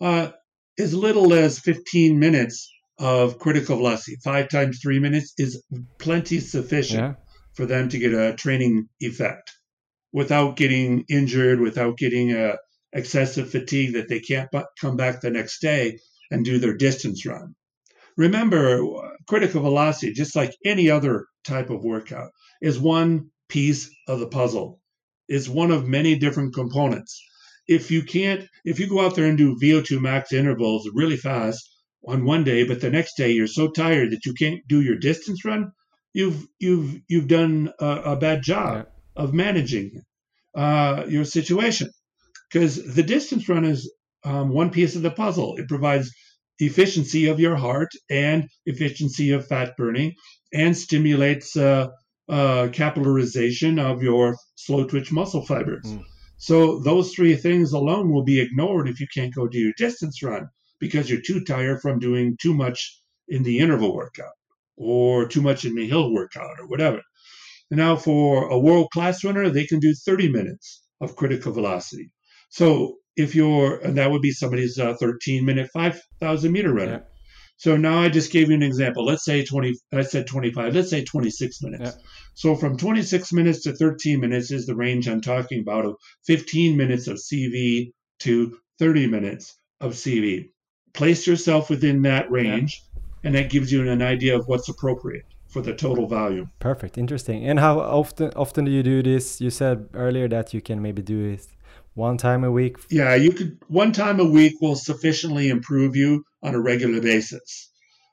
uh, 0.00 0.30
as 0.78 0.94
little 0.94 1.32
as 1.32 1.58
15 1.58 2.18
minutes 2.18 2.70
of 2.98 3.38
critical 3.38 3.76
velocity, 3.76 4.16
five 4.22 4.48
times 4.48 4.78
three 4.80 4.98
minutes, 5.00 5.32
is 5.38 5.62
plenty 5.98 6.38
sufficient 6.38 7.00
Yeah. 7.00 7.14
for 7.54 7.66
them 7.66 7.88
to 7.88 7.98
get 7.98 8.12
a 8.14 8.34
training 8.34 8.88
effect 9.00 9.52
without 10.12 10.56
getting 10.56 11.04
injured, 11.08 11.60
without 11.60 11.98
getting 11.98 12.32
a 12.32 12.56
excessive 12.96 13.50
fatigue 13.50 13.92
that 13.94 14.08
they 14.08 14.20
can't 14.20 14.50
come 14.80 14.96
back 14.96 15.20
the 15.20 15.30
next 15.30 15.60
day 15.60 15.98
and 16.30 16.44
do 16.44 16.58
their 16.58 16.76
distance 16.76 17.24
run. 17.26 17.54
Remember, 18.16 18.80
critical 19.28 19.62
velocity, 19.62 20.12
just 20.12 20.34
like 20.36 20.52
any 20.64 20.90
other 20.90 21.26
type 21.44 21.70
of 21.70 21.84
workout, 21.84 22.30
is 22.62 22.78
one 22.78 23.30
piece 23.48 23.90
of 24.08 24.20
the 24.20 24.28
puzzle. 24.28 24.80
It's 25.28 25.48
one 25.48 25.70
of 25.70 25.86
many 25.88 26.18
different 26.18 26.54
components. 26.54 27.20
If 27.68 27.90
you 27.90 28.02
can't, 28.02 28.48
if 28.64 28.80
you 28.80 28.88
go 28.88 29.00
out 29.04 29.16
there 29.16 29.26
and 29.26 29.36
do 29.36 29.56
VO2 29.60 30.00
max 30.00 30.32
intervals 30.32 30.88
really 30.94 31.16
fast 31.16 31.68
on 32.06 32.24
one 32.24 32.44
day, 32.44 32.64
but 32.64 32.80
the 32.80 32.90
next 32.90 33.16
day 33.16 33.32
you're 33.32 33.46
so 33.48 33.68
tired 33.70 34.12
that 34.12 34.24
you 34.24 34.34
can't 34.34 34.60
do 34.68 34.80
your 34.80 34.96
distance 34.98 35.44
run, 35.44 35.72
you've 36.14 36.46
you've 36.58 37.00
you've 37.08 37.28
done 37.28 37.72
a, 37.80 37.86
a 38.12 38.16
bad 38.16 38.42
job 38.42 38.74
Yeah. 38.76 38.84
of 39.24 39.34
managing 39.34 40.02
uh, 40.54 41.04
your 41.08 41.24
situation 41.24 41.90
because 42.50 42.94
the 42.94 43.02
distance 43.02 43.48
run 43.48 43.64
is 43.64 43.90
um, 44.24 44.50
one 44.50 44.70
piece 44.70 44.96
of 44.96 45.02
the 45.02 45.10
puzzle. 45.10 45.56
It 45.56 45.68
provides 45.68 46.12
efficiency 46.58 47.26
of 47.26 47.40
your 47.40 47.56
heart 47.56 47.90
and 48.10 48.48
efficiency 48.64 49.30
of 49.32 49.46
fat 49.46 49.76
burning 49.76 50.14
and 50.52 50.76
stimulates 50.76 51.56
uh, 51.56 51.88
uh, 52.28 52.68
capitalization 52.72 53.78
of 53.78 54.02
your 54.02 54.36
slow 54.56 54.84
twitch 54.84 55.12
muscle 55.12 55.44
fibers. 55.44 55.84
Mm. 55.84 56.04
So 56.38 56.80
those 56.80 57.14
three 57.14 57.34
things 57.36 57.72
alone 57.72 58.12
will 58.12 58.24
be 58.24 58.40
ignored 58.40 58.88
if 58.88 59.00
you 59.00 59.06
can't 59.12 59.34
go 59.34 59.48
do 59.48 59.58
your 59.58 59.72
distance 59.76 60.22
run 60.22 60.48
because 60.78 61.08
you're 61.08 61.20
too 61.20 61.44
tired 61.44 61.80
from 61.80 61.98
doing 61.98 62.36
too 62.40 62.54
much 62.54 63.00
in 63.28 63.42
the 63.42 63.58
interval 63.58 63.94
workout 63.94 64.34
or 64.76 65.26
too 65.26 65.40
much 65.40 65.64
in 65.64 65.74
the 65.74 65.88
hill 65.88 66.12
workout 66.12 66.60
or 66.60 66.66
whatever. 66.66 67.02
Now 67.70 67.96
for 67.96 68.48
a 68.48 68.58
world 68.58 68.88
class 68.92 69.24
runner, 69.24 69.48
they 69.48 69.66
can 69.66 69.80
do 69.80 69.94
30 69.94 70.30
minutes 70.30 70.82
of 71.00 71.16
critical 71.16 71.52
velocity. 71.52 72.10
So 72.48 72.96
if 73.16 73.34
you're, 73.34 73.78
and 73.78 73.96
that 73.96 74.10
would 74.10 74.22
be 74.22 74.30
somebody's 74.30 74.78
uh, 74.78 74.94
13 75.00 75.44
minute 75.44 75.70
5,000 75.72 76.52
meter 76.52 76.72
runner. 76.72 76.92
Yeah. 76.92 77.12
So 77.58 77.76
now 77.76 78.00
I 78.00 78.10
just 78.10 78.32
gave 78.32 78.48
you 78.48 78.54
an 78.54 78.62
example. 78.62 79.04
Let's 79.04 79.24
say 79.24 79.44
20, 79.44 79.74
I 79.92 80.02
said 80.02 80.26
25, 80.26 80.74
let's 80.74 80.90
say 80.90 81.04
26 81.04 81.62
minutes. 81.62 81.96
Yeah. 81.96 82.02
So 82.34 82.54
from 82.54 82.76
26 82.76 83.32
minutes 83.32 83.62
to 83.62 83.72
13 83.72 84.20
minutes 84.20 84.50
is 84.50 84.66
the 84.66 84.76
range 84.76 85.08
I'm 85.08 85.22
talking 85.22 85.60
about 85.60 85.86
of 85.86 85.96
15 86.26 86.76
minutes 86.76 87.08
of 87.08 87.16
CV 87.16 87.92
to 88.20 88.58
30 88.78 89.06
minutes 89.06 89.58
of 89.80 89.92
CV. 89.92 90.50
Place 90.92 91.26
yourself 91.26 91.70
within 91.70 92.02
that 92.02 92.30
range, 92.30 92.82
and 93.24 93.34
that 93.34 93.50
gives 93.50 93.72
you 93.72 93.88
an 93.88 94.02
idea 94.02 94.38
of 94.38 94.46
what's 94.48 94.68
appropriate 94.68 95.24
for 95.48 95.62
the 95.62 95.74
total 95.74 96.06
volume. 96.06 96.50
Perfect, 96.58 96.98
interesting. 96.98 97.46
And 97.46 97.58
how 97.58 97.80
often 97.80 98.32
often 98.36 98.64
do 98.66 98.70
you 98.70 98.82
do 98.82 99.02
this? 99.02 99.40
You 99.40 99.50
said 99.50 99.88
earlier 99.94 100.28
that 100.28 100.52
you 100.52 100.60
can 100.60 100.82
maybe 100.82 101.02
do 101.02 101.24
it 101.24 101.46
one 101.96 102.18
time 102.18 102.44
a 102.44 102.50
week. 102.50 102.76
Yeah, 102.90 103.14
you 103.14 103.32
could 103.32 103.58
one 103.68 103.92
time 103.92 104.20
a 104.20 104.24
week 104.24 104.60
will 104.60 104.76
sufficiently 104.76 105.48
improve 105.48 105.96
you 105.96 106.24
on 106.42 106.54
a 106.54 106.60
regular 106.60 107.00
basis. 107.00 107.70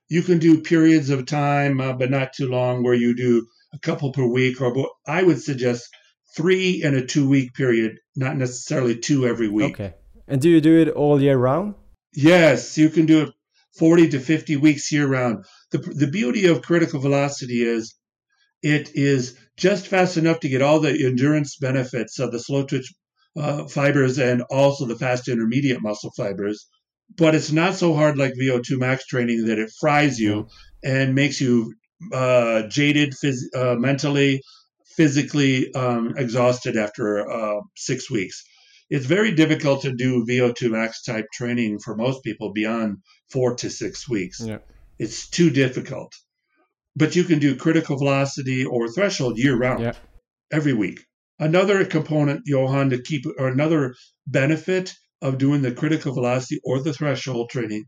You 0.10 0.22
can 0.22 0.40
do 0.40 0.62
periods 0.62 1.10
of 1.10 1.26
time, 1.26 1.80
uh, 1.82 1.94
but 1.94 2.10
not 2.10 2.34
too 2.34 2.48
long, 2.48 2.84
where 2.84 2.94
you 2.94 3.16
do 3.16 3.46
a 3.74 3.80
couple 3.80 4.12
per 4.12 4.26
week, 4.26 4.62
or 4.62 4.90
I 5.06 5.24
would 5.24 5.42
suggest 5.42 5.90
three 6.36 6.82
in 6.84 6.96
a 6.96 7.06
two 7.06 7.28
week 7.28 7.54
period, 7.54 7.98
not 8.16 8.38
necessarily 8.38 8.98
two 8.98 9.28
every 9.28 9.50
week. 9.50 9.80
Okay. 9.80 9.94
And 10.28 10.42
do 10.42 10.50
you 10.50 10.62
do 10.62 10.80
it 10.80 10.90
all 10.90 11.22
year 11.22 11.38
round? 11.38 11.76
Yes, 12.14 12.78
you 12.78 12.90
can 12.90 13.06
do 13.06 13.24
it 13.24 13.30
40 13.78 14.10
to 14.10 14.20
50 14.20 14.58
weeks 14.58 14.92
year 14.92 15.08
round. 15.08 15.46
The, 15.72 15.80
the 15.80 16.08
beauty 16.08 16.46
of 16.46 16.62
critical 16.62 17.02
velocity 17.02 17.64
is 17.64 17.96
it 18.62 18.92
is 18.94 19.38
just 19.58 19.88
fast 19.88 20.16
enough 20.16 20.40
to 20.42 20.50
get 20.50 20.62
all 20.62 20.80
the 20.80 21.06
endurance 21.06 21.58
benefits 21.58 22.20
of 22.20 22.32
the 22.32 22.40
slow 22.40 22.66
twitch 22.66 22.94
uh, 23.38 23.66
fibers 23.66 24.18
and 24.20 24.42
also 24.50 24.86
the 24.86 24.96
fast 24.98 25.28
intermediate 25.28 25.82
muscle 25.82 26.12
fibers. 26.16 26.68
But 27.16 27.36
it's 27.36 27.52
not 27.52 27.76
so 27.76 27.94
hard 27.94 28.18
like 28.18 28.34
VO2 28.34 28.80
max 28.80 29.06
training 29.06 29.46
that 29.46 29.60
it 29.60 29.72
fries 29.80 30.20
you 30.20 30.48
and 30.84 31.16
makes 31.16 31.40
you 31.42 31.74
uh, 32.12 32.64
jaded 32.68 33.14
phys- 33.24 33.54
uh, 33.56 33.76
mentally, 33.76 34.42
physically 34.96 35.74
um, 35.74 36.14
exhausted 36.18 36.78
after 36.78 37.30
uh, 37.30 37.62
six 37.76 38.10
weeks 38.10 38.44
it's 38.90 39.06
very 39.08 39.32
difficult 39.32 39.82
to 39.84 39.96
do 39.96 40.24
VO2 40.26 40.70
max 40.70 41.02
type 41.02 41.26
training 41.34 41.80
for 41.80 41.96
most 41.96 42.22
people 42.24 42.52
beyond 42.54 42.98
four 43.32 43.56
to 43.56 43.70
six 43.70 44.08
weeks. 44.08 44.40
Yeah. 44.40 44.60
It's 45.00 45.28
too 45.30 45.50
difficult. 45.50 46.14
But 46.96 47.16
you 47.16 47.24
can 47.24 47.40
do 47.40 47.56
critical 47.56 47.98
velocity 47.98 48.66
or 48.66 48.88
threshold 48.88 49.40
year 49.40 49.58
round, 49.58 49.82
Yeah. 49.82 49.94
every 50.52 50.74
week. 50.74 51.00
Another 51.40 51.84
component, 51.86 52.42
Johan, 52.46 52.90
to 52.92 53.02
keep, 53.02 53.26
or 53.38 53.48
another 53.48 53.96
benefit 54.28 54.94
of 55.22 55.38
doing 55.38 55.62
the 55.62 55.72
critical 55.72 56.14
velocity 56.14 56.60
or 56.64 56.82
the 56.82 56.94
threshold 56.94 57.50
training 57.50 57.86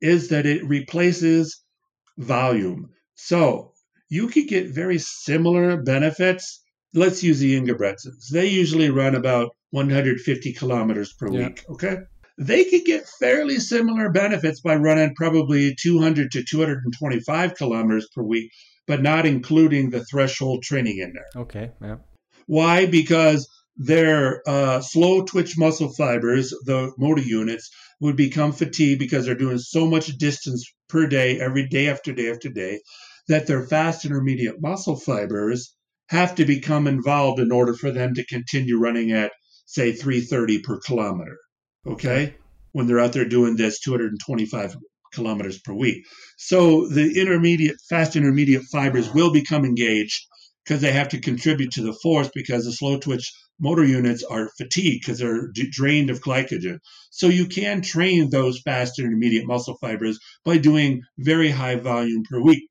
is 0.00 0.28
that 0.28 0.46
it 0.46 0.64
replaces 0.66 1.62
volume. 2.18 2.90
So 3.14 3.72
you 4.08 4.28
could 4.28 4.48
get 4.48 4.74
very 4.74 4.98
similar 4.98 5.82
benefits. 5.82 6.62
Let's 6.92 7.22
use 7.22 7.40
the 7.40 7.58
Ingebrigtsens. 7.58 8.28
They 8.32 8.46
usually 8.46 8.90
run 8.90 9.14
about 9.14 9.50
150 9.70 10.52
kilometers 10.52 11.12
per 11.12 11.32
Yeah. 11.32 11.48
week. 11.48 11.64
Okay. 11.68 11.96
They 12.38 12.64
could 12.64 12.84
get 12.84 13.08
fairly 13.20 13.58
similar 13.58 14.10
benefits 14.10 14.60
by 14.60 14.76
running 14.76 15.14
probably 15.14 15.74
200 15.80 16.32
to 16.32 16.44
225 16.44 17.54
kilometers 17.54 18.08
per 18.14 18.22
week, 18.22 18.50
but 18.86 19.02
not 19.02 19.24
including 19.26 19.90
the 19.90 20.04
threshold 20.04 20.62
training 20.62 20.98
in 20.98 21.12
there. 21.12 21.42
Okay. 21.42 21.70
Yeah. 21.80 21.96
Why? 22.46 22.86
Because 22.86 23.48
their 23.76 24.42
uh, 24.48 24.80
slow 24.80 25.24
twitch 25.24 25.58
muscle 25.58 25.92
fibers, 25.92 26.50
the 26.64 26.92
motor 26.96 27.22
units, 27.22 27.70
would 28.00 28.16
become 28.16 28.52
fatigued 28.52 28.98
because 28.98 29.24
they're 29.26 29.34
doing 29.34 29.58
so 29.58 29.86
much 29.86 30.06
distance 30.18 30.70
per 30.88 31.06
day, 31.06 31.40
every 31.40 31.66
day 31.68 31.88
after 31.88 32.12
day 32.12 32.30
after 32.30 32.48
day, 32.50 32.80
that 33.28 33.46
their 33.46 33.66
fast 33.66 34.04
intermediate 34.04 34.60
muscle 34.60 34.96
fibers 34.96 35.74
have 36.08 36.34
to 36.34 36.44
become 36.44 36.86
involved 36.86 37.40
in 37.40 37.50
order 37.50 37.74
for 37.74 37.90
them 37.90 38.14
to 38.14 38.26
continue 38.26 38.78
running 38.78 39.12
at, 39.12 39.32
say, 39.66 39.92
330 39.92 40.60
per 40.60 40.78
kilometer. 40.80 41.38
Okay? 41.86 42.34
When 42.72 42.86
they're 42.86 43.00
out 43.00 43.12
there 43.12 43.24
doing 43.24 43.56
this 43.56 43.80
225 43.80 44.76
kilometers 45.12 45.60
per 45.60 45.72
week. 45.72 46.04
So 46.36 46.88
the 46.88 47.20
intermediate, 47.20 47.76
fast 47.88 48.16
intermediate 48.16 48.64
fibers 48.64 49.12
will 49.14 49.32
become 49.32 49.64
engaged 49.64 50.26
because 50.64 50.80
they 50.80 50.92
have 50.92 51.08
to 51.10 51.20
contribute 51.20 51.72
to 51.72 51.82
the 51.82 51.92
force 52.02 52.30
because 52.34 52.64
the 52.64 52.72
slow 52.72 52.98
twitch 52.98 53.32
motor 53.60 53.84
units 53.84 54.22
are 54.24 54.50
fatigued 54.58 55.04
because 55.04 55.18
they're 55.18 55.48
d- 55.52 55.68
drained 55.70 56.10
of 56.10 56.20
glycogen. 56.20 56.78
So 57.10 57.28
you 57.28 57.46
can 57.46 57.82
train 57.82 58.30
those 58.30 58.60
fast 58.64 58.98
intermediate 58.98 59.46
muscle 59.46 59.76
fibers 59.80 60.18
by 60.44 60.58
doing 60.58 61.02
very 61.18 61.50
high 61.50 61.76
volume 61.76 62.22
per 62.28 62.40
week. 62.40 62.68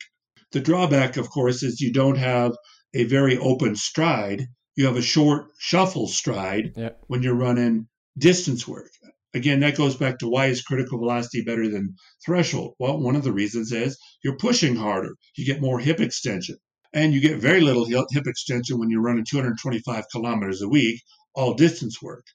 The 0.51 0.59
drawback, 0.59 1.17
of 1.17 1.29
course, 1.29 1.63
is 1.63 1.79
you 1.81 1.93
don't 1.93 2.17
have 2.17 2.53
a 2.93 3.05
very 3.05 3.37
open 3.37 3.75
stride. 3.75 4.45
You 4.75 4.85
have 4.87 4.97
a 4.97 5.01
short 5.01 5.45
shuffle 5.59 6.07
stride 6.07 6.73
Yeah. 6.75 6.89
when 7.07 7.23
you're 7.23 7.33
running 7.35 7.87
distance 8.17 8.67
work. 8.67 8.89
Again, 9.35 9.61
that 9.61 9.77
goes 9.77 9.95
back 9.95 10.19
to 10.19 10.27
why 10.29 10.47
is 10.47 10.61
critical 10.61 10.99
velocity 10.99 11.41
better 11.43 11.67
than 11.67 11.95
threshold? 12.23 12.75
Well, 12.77 12.99
one 12.99 13.15
of 13.15 13.23
the 13.23 13.31
reasons 13.31 13.71
is 13.71 13.97
you're 14.23 14.37
pushing 14.37 14.75
harder. 14.75 15.15
You 15.35 15.45
get 15.45 15.59
more 15.61 15.79
hip 15.79 15.99
extension. 15.99 16.57
And 16.93 17.13
you 17.13 17.21
get 17.21 17.39
very 17.39 17.61
little 17.61 17.85
hip 17.85 18.27
extension 18.27 18.77
when 18.77 18.89
you're 18.89 19.01
running 19.01 19.25
225 19.25 20.05
kilometers 20.11 20.61
a 20.61 20.69
week, 20.69 21.01
all 21.33 21.55
distance 21.55 22.01
work. 22.01 22.25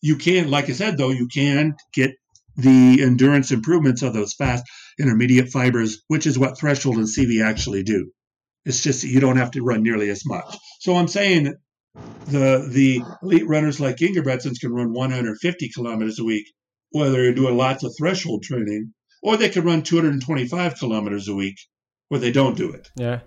You 0.00 0.16
can, 0.16 0.50
like 0.50 0.68
I 0.68 0.72
said, 0.72 0.96
though, 0.96 1.10
you 1.10 1.26
can 1.26 1.74
get 1.92 2.12
the 2.56 3.02
endurance 3.02 3.50
improvements 3.50 4.02
of 4.02 4.12
those 4.14 4.34
fast 4.34 4.64
intermediate 4.98 5.50
fibers, 5.50 6.02
which 6.08 6.26
is 6.26 6.38
what 6.38 6.58
threshold 6.58 6.96
and 6.96 7.06
CV 7.06 7.44
actually 7.44 7.82
do. 7.82 8.10
It's 8.64 8.82
just 8.82 9.02
that 9.02 9.08
you 9.08 9.20
don't 9.20 9.36
have 9.36 9.52
to 9.52 9.62
run 9.62 9.82
nearly 9.82 10.08
as 10.10 10.24
much. 10.24 10.56
So 10.80 10.96
I'm 10.96 11.08
saying 11.08 11.54
the 12.26 12.68
the 12.70 13.02
elite 13.22 13.46
runners 13.46 13.80
like 13.80 13.96
Ingebrigtsens 13.96 14.60
can 14.60 14.72
run 14.72 14.92
150 14.92 15.68
kilometers 15.70 16.18
a 16.18 16.24
week, 16.24 16.46
whether 16.90 17.22
you're 17.22 17.32
doing 17.32 17.56
lots 17.56 17.84
of 17.84 17.94
threshold 17.96 18.42
training, 18.42 18.92
or 19.22 19.36
they 19.36 19.48
can 19.48 19.64
run 19.64 19.82
225 19.82 20.78
kilometers 20.78 21.28
a 21.28 21.34
week, 21.34 21.56
where 22.08 22.20
they 22.20 22.32
don't 22.32 22.56
do 22.56 22.72
it. 22.72 22.88
Yeah. 22.96 23.20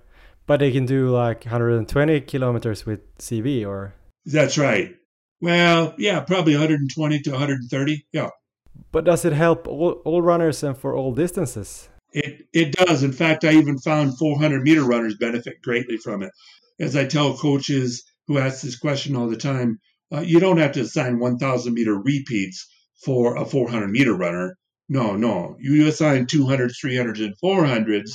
But 0.49 0.61
they 0.61 0.71
can 0.71 0.87
do 0.87 1.09
like 1.09 1.45
120 1.45 2.21
kilometers 2.21 2.83
with 2.83 3.01
CV 3.19 3.63
or. 3.63 3.93
That's 4.25 4.57
right. 4.57 4.95
Well, 5.41 5.93
yeah, 5.99 6.21
probably 6.21 6.53
120 6.53 7.19
to 7.19 7.29
130. 7.29 8.07
Yeah, 8.11 8.29
But 8.91 9.05
does 9.05 9.25
it 9.25 9.33
help 9.33 9.67
all, 9.67 10.01
all 10.05 10.23
runners 10.23 10.63
and 10.63 10.75
for 10.75 10.95
all 10.95 11.13
distances? 11.13 11.89
it 12.13 12.47
it 12.51 12.71
does. 12.71 13.03
In 13.03 13.11
fact, 13.11 13.45
I 13.45 13.51
even 13.51 13.77
found 13.77 14.17
400 14.17 14.63
meter 14.63 14.83
runners 14.83 15.15
benefit 15.19 15.61
greatly 15.61 15.97
from 15.97 16.23
it. 16.23 16.31
As 16.79 16.95
I 16.95 17.05
tell 17.05 17.37
coaches 17.37 18.03
who 18.25 18.39
ask 18.39 18.63
this 18.63 18.79
question 18.79 19.15
all 19.15 19.29
the 19.29 19.37
time, 19.37 19.77
uh, 20.11 20.21
you 20.21 20.39
don't 20.39 20.57
have 20.57 20.71
to 20.71 20.81
assign 20.81 21.19
1,000 21.19 21.75
meter 21.75 21.93
repeats 21.93 22.67
for 23.05 23.35
a 23.37 23.45
400 23.45 23.87
meter 23.91 24.15
runner. 24.15 24.57
No, 24.89 25.15
no, 25.15 25.57
you 25.59 25.87
assign 25.87 26.25
200s, 26.25 26.73
300s, 26.83 27.23
and 27.23 27.35
400s 27.37 28.09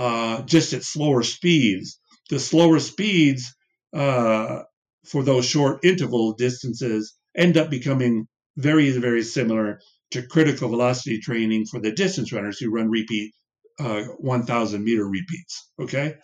uh, 0.00 0.40
just 0.42 0.72
at 0.72 0.82
slower 0.82 1.22
speeds. 1.22 2.00
The 2.30 2.38
slower 2.38 2.80
speeds 2.80 3.54
uh, 3.92 4.60
for 5.04 5.22
those 5.22 5.44
short 5.44 5.84
interval 5.84 6.32
distances 6.32 7.14
end 7.36 7.58
up 7.58 7.68
becoming 7.68 8.26
very, 8.56 8.90
very 8.92 9.22
similar 9.22 9.78
to 10.12 10.26
critical 10.26 10.70
velocity 10.70 11.20
training 11.20 11.66
for 11.66 11.80
the 11.80 11.92
distance 11.92 12.32
runners 12.32 12.58
who 12.58 12.70
run 12.70 12.88
repeat 12.88 13.34
uh, 13.78 14.04
1000 14.18 14.82
meter 14.82 15.04
repeats. 15.04 15.70
Okay. 15.78 16.16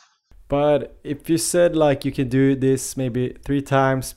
But 0.48 0.98
if 1.04 1.28
you 1.28 1.36
said 1.36 1.76
like 1.76 2.06
you 2.06 2.12
can 2.12 2.30
do 2.30 2.56
this 2.56 2.96
maybe 2.96 3.36
three 3.44 3.60
times 3.60 4.14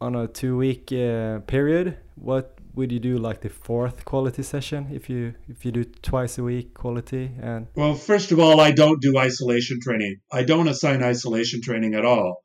on 0.00 0.16
a 0.16 0.26
two 0.26 0.56
week 0.56 0.92
uh, 0.92 1.40
period, 1.46 1.96
what 2.16 2.55
would 2.76 2.92
you 2.92 3.00
do 3.00 3.16
like 3.18 3.40
the 3.40 3.48
fourth 3.48 4.04
quality 4.04 4.42
session 4.42 4.88
if 4.92 5.10
you 5.10 5.34
if 5.48 5.64
you 5.64 5.72
do 5.72 5.84
twice 5.84 6.38
a 6.38 6.42
week 6.42 6.74
quality 6.74 7.32
and 7.40 7.66
well 7.74 7.94
first 7.94 8.30
of 8.32 8.38
all 8.38 8.60
i 8.60 8.70
don't 8.70 9.00
do 9.02 9.18
isolation 9.18 9.78
training. 9.82 10.16
I 10.30 10.42
don't 10.44 10.68
assign 10.68 11.02
isolation 11.02 11.60
training 11.62 11.94
at 11.94 12.04
all 12.04 12.36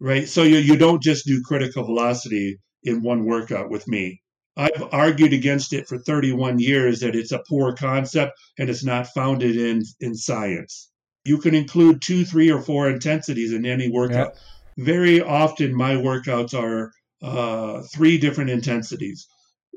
right? 0.00 0.28
So 0.28 0.42
you, 0.42 0.58
you 0.58 0.76
don't 0.76 1.02
just 1.02 1.26
do 1.26 1.42
critical 1.44 1.84
velocity 1.84 2.58
in 2.82 3.02
one 3.02 3.24
workout 3.24 3.70
with 3.70 3.88
me. 3.88 4.20
I've 4.56 4.88
argued 4.92 5.32
against 5.32 5.72
it 5.72 5.88
for 5.88 5.98
31 5.98 6.60
years 6.60 7.00
that 7.00 7.16
it's 7.16 7.32
a 7.32 7.42
poor 7.48 7.74
concept 7.74 8.32
and 8.58 8.70
it's 8.70 8.84
not 8.84 9.08
founded 9.08 9.56
in 9.56 9.82
in 10.00 10.14
science. 10.14 10.90
You 11.24 11.38
can 11.38 11.54
include 11.54 12.02
two 12.02 12.24
three 12.24 12.50
or 12.52 12.60
four 12.62 12.88
intensities 12.88 13.52
in 13.52 13.66
any 13.66 13.90
workout. 13.90 14.34
Yeah. 14.76 14.84
very 14.84 15.20
often 15.20 15.74
my 15.74 15.94
workouts 15.94 16.52
are 16.54 16.92
uh, 17.22 17.82
three 17.94 18.18
different 18.18 18.50
intensities 18.50 19.26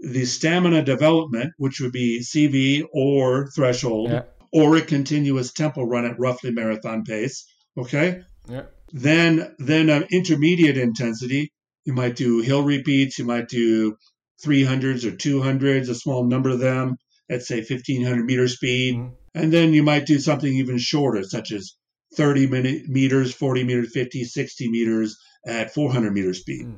the 0.02 0.26
stamina 0.26 0.84
development, 0.84 1.54
which 1.58 1.80
would 1.80 1.92
be 1.92 2.20
CV 2.20 2.84
or 2.94 3.50
threshold, 3.56 4.12
yeah. 4.12 4.24
or 4.52 4.76
a 4.76 4.82
continuous 4.82 5.54
tempo 5.54 5.84
run 5.84 6.06
at 6.06 6.20
roughly 6.20 6.52
marathon 6.52 7.04
pace. 7.04 7.46
Okay. 7.78 8.22
Yeah. 8.50 8.64
Then, 8.92 9.56
then 9.60 9.90
an 9.90 10.06
intermediate 10.12 10.78
intensity. 10.78 11.52
You 11.86 11.94
might 11.94 12.16
do 12.16 12.42
hill 12.42 12.64
repeats. 12.64 13.20
You 13.20 13.26
might 13.26 13.50
do 13.50 13.98
300s 14.46 15.04
or 15.04 15.12
200s, 15.12 15.90
a 15.90 15.96
small 15.96 16.26
number 16.26 16.50
of 16.50 16.60
them 16.60 16.98
at 17.30 17.44
say 17.44 17.58
1500 17.58 18.26
meter 18.26 18.48
speed. 18.48 18.96
Mm-hmm. 18.96 19.14
And 19.36 19.54
then 19.54 19.74
you 19.74 19.84
might 19.84 20.06
do 20.06 20.20
something 20.20 20.52
even 20.52 20.78
shorter, 20.78 21.24
such 21.24 21.52
as 21.52 21.74
30 22.16 22.48
minute 22.48 22.88
meters, 22.88 23.34
40 23.34 23.64
meters, 23.64 23.92
50, 23.94 24.24
60 24.24 24.70
meters 24.70 25.18
at 25.46 25.74
400 25.74 26.14
meter 26.14 26.34
speed. 26.34 26.66
Mm 26.66 26.78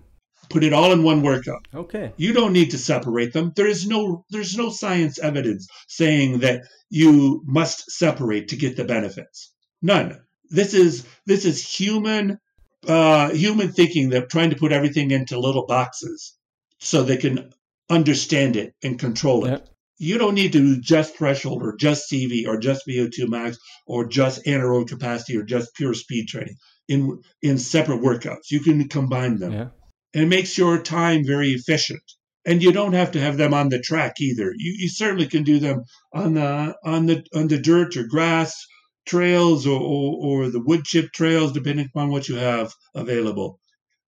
put 0.49 0.63
it 0.63 0.73
all 0.73 0.91
in 0.91 1.03
one 1.03 1.21
workout. 1.21 1.67
Okay. 1.73 2.13
You 2.17 2.33
don't 2.33 2.53
need 2.53 2.71
to 2.71 2.77
separate 2.77 3.33
them. 3.33 3.53
There 3.55 3.67
is 3.67 3.87
no 3.87 4.25
there's 4.29 4.57
no 4.57 4.69
science 4.69 5.19
evidence 5.19 5.67
saying 5.87 6.39
that 6.39 6.63
you 6.89 7.43
must 7.45 7.91
separate 7.91 8.49
to 8.49 8.55
get 8.55 8.75
the 8.75 8.83
benefits. 8.83 9.53
None. 9.81 10.19
This 10.49 10.73
is 10.73 11.05
this 11.25 11.45
is 11.45 11.65
human 11.65 12.39
uh, 12.87 13.29
human 13.31 13.71
thinking 13.71 14.09
that 14.09 14.29
trying 14.29 14.49
to 14.49 14.55
put 14.55 14.71
everything 14.71 15.11
into 15.11 15.39
little 15.39 15.65
boxes 15.65 16.35
so 16.79 17.03
they 17.03 17.17
can 17.17 17.51
understand 17.89 18.55
it 18.55 18.73
and 18.83 18.99
control 18.99 19.45
it. 19.45 19.49
Yep. 19.49 19.69
You 20.01 20.17
don't 20.17 20.35
need 20.35 20.53
to 20.53 20.59
do 20.59 20.81
just 20.81 21.17
threshold 21.17 21.61
or 21.61 21.75
just 21.75 22.09
CV 22.09 22.47
or 22.47 22.57
just 22.57 22.87
VO2 22.87 23.27
max 23.27 23.57
or 23.85 24.05
just 24.05 24.45
anaerobic 24.45 24.87
capacity 24.87 25.37
or 25.37 25.43
just 25.43 25.75
pure 25.75 25.93
speed 25.93 26.27
training 26.27 26.55
in 26.87 27.21
in 27.41 27.57
separate 27.57 28.01
workouts. 28.01 28.49
You 28.49 28.61
can 28.61 28.87
combine 28.87 29.37
them. 29.37 29.51
Yeah 29.51 29.67
and 30.13 30.23
it 30.23 30.27
makes 30.27 30.57
your 30.57 30.81
time 30.81 31.25
very 31.25 31.49
efficient. 31.49 32.01
And 32.45 32.63
you 32.63 32.71
don't 32.71 32.93
have 32.93 33.11
to 33.11 33.19
have 33.19 33.37
them 33.37 33.53
on 33.53 33.69
the 33.69 33.79
track 33.79 34.13
either. 34.19 34.51
You, 34.55 34.75
you 34.79 34.89
certainly 34.89 35.27
can 35.27 35.43
do 35.43 35.59
them 35.59 35.83
on 36.13 36.33
the 36.33 36.75
on 36.83 37.05
the 37.05 37.23
on 37.35 37.47
the 37.47 37.59
dirt 37.59 37.97
or 37.97 38.03
grass 38.07 38.55
trails 39.05 39.65
or, 39.67 39.79
or, 39.79 40.45
or 40.45 40.49
the 40.49 40.61
wood 40.63 40.83
chip 40.85 41.11
trails, 41.11 41.51
depending 41.51 41.87
upon 41.87 42.09
what 42.09 42.29
you 42.29 42.35
have 42.35 42.71
available. 42.95 43.59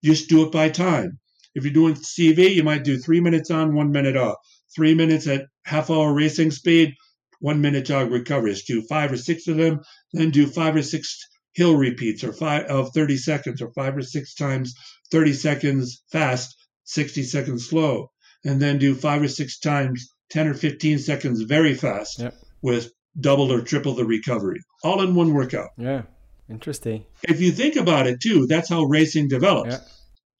Just 0.04 0.28
do 0.28 0.44
it 0.44 0.52
by 0.52 0.70
time. 0.70 1.18
If 1.54 1.64
you're 1.64 1.72
doing 1.72 1.94
CV, 1.94 2.54
you 2.54 2.62
might 2.62 2.84
do 2.84 2.96
three 2.96 3.20
minutes 3.20 3.50
on, 3.50 3.74
one 3.74 3.90
minute 3.90 4.16
off. 4.16 4.36
Three 4.74 4.94
minutes 4.94 5.26
at 5.26 5.46
half 5.64 5.90
hour 5.90 6.14
racing 6.14 6.50
speed, 6.52 6.94
one 7.40 7.60
minute 7.60 7.84
jog 7.84 8.10
recovery. 8.10 8.54
Just 8.54 8.66
do 8.66 8.82
five 8.82 9.12
or 9.12 9.16
six 9.16 9.48
of 9.48 9.56
them, 9.56 9.80
then 10.12 10.30
do 10.30 10.46
five 10.46 10.76
or 10.76 10.82
six 10.82 11.18
hill 11.52 11.76
repeats 11.76 12.24
or 12.24 12.32
five 12.32 12.64
of 12.66 12.92
30 12.94 13.16
seconds 13.18 13.60
or 13.60 13.70
five 13.72 13.96
or 13.96 14.02
six 14.02 14.34
times 14.34 14.74
30 15.12 15.34
seconds 15.34 16.02
fast, 16.10 16.56
60 16.84 17.22
seconds 17.22 17.68
slow, 17.68 18.10
and 18.44 18.60
then 18.60 18.78
do 18.78 18.94
five 18.94 19.22
or 19.22 19.28
six 19.28 19.60
times 19.60 20.12
10 20.30 20.48
or 20.48 20.54
15 20.54 20.98
seconds 20.98 21.42
very 21.42 21.74
fast 21.74 22.18
yep. 22.18 22.34
with 22.62 22.90
double 23.20 23.52
or 23.52 23.60
triple 23.60 23.94
the 23.94 24.04
recovery, 24.04 24.60
all 24.82 25.02
in 25.02 25.14
one 25.14 25.34
workout. 25.34 25.68
Yeah, 25.76 26.02
interesting. 26.48 27.04
If 27.28 27.40
you 27.40 27.52
think 27.52 27.76
about 27.76 28.06
it 28.06 28.20
too, 28.20 28.46
that's 28.46 28.70
how 28.70 28.84
racing 28.84 29.28
develops. 29.28 29.76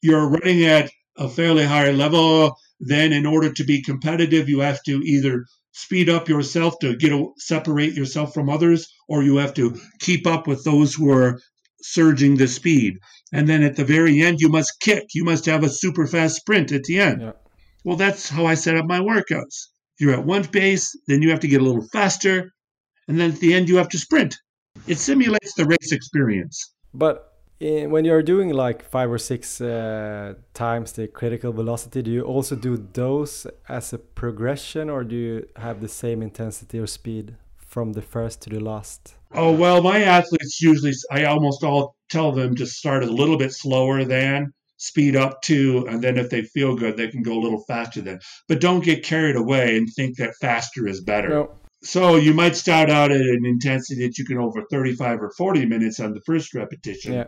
You're 0.01 0.29
running 0.29 0.65
at 0.65 0.91
a 1.17 1.29
fairly 1.29 1.65
high 1.65 1.91
level, 1.91 2.57
then 2.81 3.13
in 3.13 3.27
order 3.27 3.53
to 3.53 3.65
be 3.65 3.83
competitive, 3.83 4.49
you 4.49 4.61
have 4.61 4.83
to 4.85 5.03
either 5.05 5.45
speed 5.73 6.09
up 6.09 6.29
yourself 6.29 6.79
to 6.81 6.97
get 6.97 7.13
a, 7.13 7.27
separate 7.37 7.95
yourself 7.95 8.35
from 8.35 8.49
others, 8.49 8.93
or 9.09 9.23
you 9.23 9.37
have 9.37 9.55
to 9.55 9.79
keep 10.01 10.27
up 10.27 10.47
with 10.47 10.65
those 10.65 10.95
who 10.95 11.11
are 11.11 11.39
surging 11.83 12.37
the 12.37 12.49
speed. 12.49 12.99
And 13.33 13.49
then 13.49 13.63
at 13.63 13.77
the 13.77 13.85
very 13.85 14.21
end, 14.21 14.41
you 14.41 14.49
must 14.49 14.81
kick. 14.81 15.05
You 15.15 15.25
must 15.25 15.47
have 15.47 15.65
a 15.65 15.69
super 15.69 16.07
fast 16.07 16.37
sprint 16.37 16.73
at 16.73 16.85
the 16.85 16.99
end. 16.99 17.23
Yeah. 17.23 17.33
Well, 17.85 17.97
that's 17.97 18.29
how 18.29 18.47
I 18.47 18.55
set 18.55 18.77
up 18.77 18.87
my 18.87 19.01
workouts. 19.01 19.69
You're 19.99 20.15
at 20.15 20.25
one 20.25 20.47
pace, 20.47 20.97
then 21.07 21.23
you 21.23 21.31
have 21.31 21.41
to 21.41 21.49
get 21.49 21.61
a 21.61 21.65
little 21.65 21.87
faster, 21.93 22.53
and 23.09 23.19
then 23.19 23.33
at 23.33 23.41
the 23.41 23.55
end, 23.55 23.69
you 23.69 23.77
have 23.77 23.89
to 23.91 23.99
sprint. 23.99 24.37
It 24.87 24.99
simulates 24.99 25.55
the 25.55 25.65
race 25.65 25.93
experience. 25.93 26.75
But 26.95 27.33
in, 27.61 27.91
when 27.91 28.05
you're 28.05 28.23
doing 28.23 28.51
like 28.51 28.83
five 28.83 29.11
or 29.11 29.19
six 29.19 29.61
uh, 29.61 30.35
times 30.55 30.93
the 30.93 31.09
critical 31.09 31.53
velocity, 31.53 32.03
do 32.03 32.11
you 32.11 32.23
also 32.23 32.57
do 32.57 32.89
those 32.93 33.47
as 33.69 33.93
a 33.93 33.99
progression, 33.99 34.91
or 34.91 35.05
do 35.05 35.17
you 35.17 35.49
have 35.57 35.81
the 35.81 35.89
same 35.89 36.23
intensity 36.23 36.79
or 36.79 36.87
speed 36.87 37.37
from 37.73 37.95
the 37.95 38.03
first 38.03 38.43
to 38.43 38.51
the 38.51 38.61
last? 38.61 39.15
Oh 39.35 39.53
well, 39.53 39.83
my 39.83 40.03
athletes 40.03 40.61
usually 40.61 40.93
I 41.11 41.25
almost 41.25 41.65
all 41.65 41.97
tell 42.11 42.31
them 42.33 42.55
to 42.57 42.67
start 42.67 43.03
a 43.03 43.07
little 43.07 43.39
bit 43.39 43.53
slower 43.53 44.05
than 44.05 44.53
speed 44.77 45.17
up 45.17 45.41
to, 45.43 45.87
and 45.89 46.03
then 46.03 46.19
if 46.19 46.29
they 46.29 46.43
feel 46.43 46.77
good, 46.77 46.97
they 46.97 47.09
can 47.09 47.23
go 47.23 47.33
a 47.39 47.41
little 47.41 47.65
faster 47.67 48.03
then. 48.03 48.19
But 48.47 48.61
don't 48.61 48.85
get 48.85 49.05
carried 49.05 49.37
away 49.37 49.77
and 49.79 49.89
think 49.89 50.19
that 50.19 50.35
faster 50.41 50.87
is 50.87 51.01
better. 51.01 51.29
No. 51.31 51.51
So 51.83 52.17
you 52.17 52.35
might 52.35 52.57
start 52.57 52.91
out 52.91 53.11
at 53.11 53.21
an 53.21 53.45
intensity 53.45 54.07
that 54.07 54.19
you 54.19 54.25
can 54.25 54.39
over 54.39 54.63
35 54.71 55.23
or 55.23 55.33
40 55.39 55.67
minutes 55.67 55.99
on 55.99 56.13
the 56.13 56.21
first 56.27 56.53
repetition, 56.55 57.15
yeah. 57.15 57.25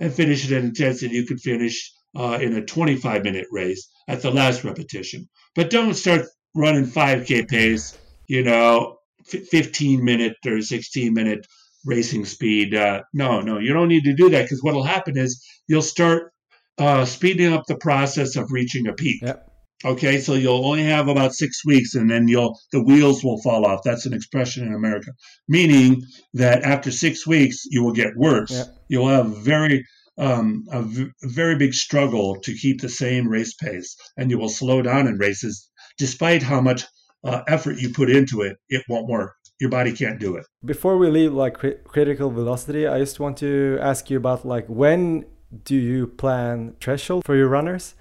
and 0.00 0.12
finish 0.12 0.44
at 0.44 0.56
an 0.56 0.66
intensity 0.66 1.16
you 1.16 1.26
could 1.26 1.40
finish 1.40 1.92
uh, 2.16 2.38
in 2.40 2.54
a 2.54 2.64
25 2.64 3.24
minute 3.24 3.46
race 3.50 3.88
at 4.06 4.22
the 4.22 4.30
last 4.30 4.62
repetition. 4.62 5.28
But 5.56 5.70
don't 5.70 5.94
start 5.94 6.26
running 6.54 6.86
5K 6.86 7.48
pace, 7.48 7.98
you 8.28 8.44
know, 8.44 8.98
15 9.26 10.04
minute 10.04 10.36
or 10.46 10.60
16 10.60 11.14
minute 11.14 11.46
racing 11.84 12.24
speed. 12.24 12.74
Uh, 12.74 13.02
no, 13.12 13.40
no, 13.40 13.58
you 13.58 13.72
don't 13.72 13.88
need 13.88 14.04
to 14.04 14.14
do 14.14 14.30
that 14.30 14.42
because 14.42 14.62
what 14.62 14.74
will 14.74 14.84
happen 14.84 15.16
is 15.16 15.44
you'll 15.68 15.82
start 15.82 16.32
uh, 16.78 17.04
speeding 17.04 17.52
up 17.52 17.64
the 17.66 17.76
process 17.76 18.36
of 18.36 18.50
reaching 18.50 18.86
a 18.86 18.92
peak. 18.92 19.22
Yep. 19.22 19.50
Okay, 19.84 20.18
so 20.18 20.32
you'll 20.32 20.64
only 20.64 20.84
have 20.84 21.08
about 21.08 21.34
six 21.34 21.64
weeks, 21.64 21.94
and 21.94 22.10
then 22.10 22.26
you'll 22.26 22.58
the 22.72 22.82
wheels 22.82 23.22
will 23.22 23.42
fall 23.42 23.66
off. 23.66 23.82
That's 23.84 24.06
an 24.06 24.14
expression 24.14 24.66
in 24.66 24.72
America, 24.72 25.10
meaning 25.46 26.02
that 26.32 26.62
after 26.62 26.90
six 26.90 27.26
weeks 27.26 27.64
you 27.66 27.82
will 27.84 27.92
get 27.92 28.16
worse. 28.16 28.50
Yeah. 28.50 28.64
You'll 28.88 29.08
have 29.08 29.44
very 29.44 29.84
um, 30.16 30.64
a 30.70 30.82
v- 30.82 31.10
very 31.22 31.56
big 31.56 31.74
struggle 31.74 32.40
to 32.40 32.54
keep 32.54 32.80
the 32.80 32.88
same 32.88 33.28
race 33.28 33.54
pace, 33.54 33.94
and 34.16 34.30
you 34.30 34.38
will 34.38 34.48
slow 34.48 34.80
down 34.80 35.06
in 35.06 35.18
races, 35.18 35.68
despite 35.98 36.42
how 36.42 36.62
much 36.62 36.86
uh, 37.24 37.42
effort 37.48 37.78
you 37.78 37.90
put 37.92 38.10
into 38.10 38.42
it. 38.42 38.58
It 38.68 38.82
won't 38.88 39.08
work. 39.08 39.34
Your 39.60 39.70
body 39.70 39.92
can't 39.92 40.18
do 40.18 40.36
it. 40.36 40.46
Before 40.64 40.98
we 40.98 41.08
leave, 41.08 41.32
like 41.32 41.54
cri- 41.54 41.78
critical 41.84 42.30
velocity, 42.30 42.86
I 42.86 42.98
just 42.98 43.20
want 43.20 43.36
to 43.38 43.78
ask 43.80 44.10
you 44.10 44.16
about 44.16 44.44
like 44.44 44.66
when 44.66 45.26
do 45.64 45.76
you 45.76 46.06
plan 46.06 46.74
threshold 46.80 47.24
for 47.24 47.36
your 47.36 47.48
runners? 47.48 47.94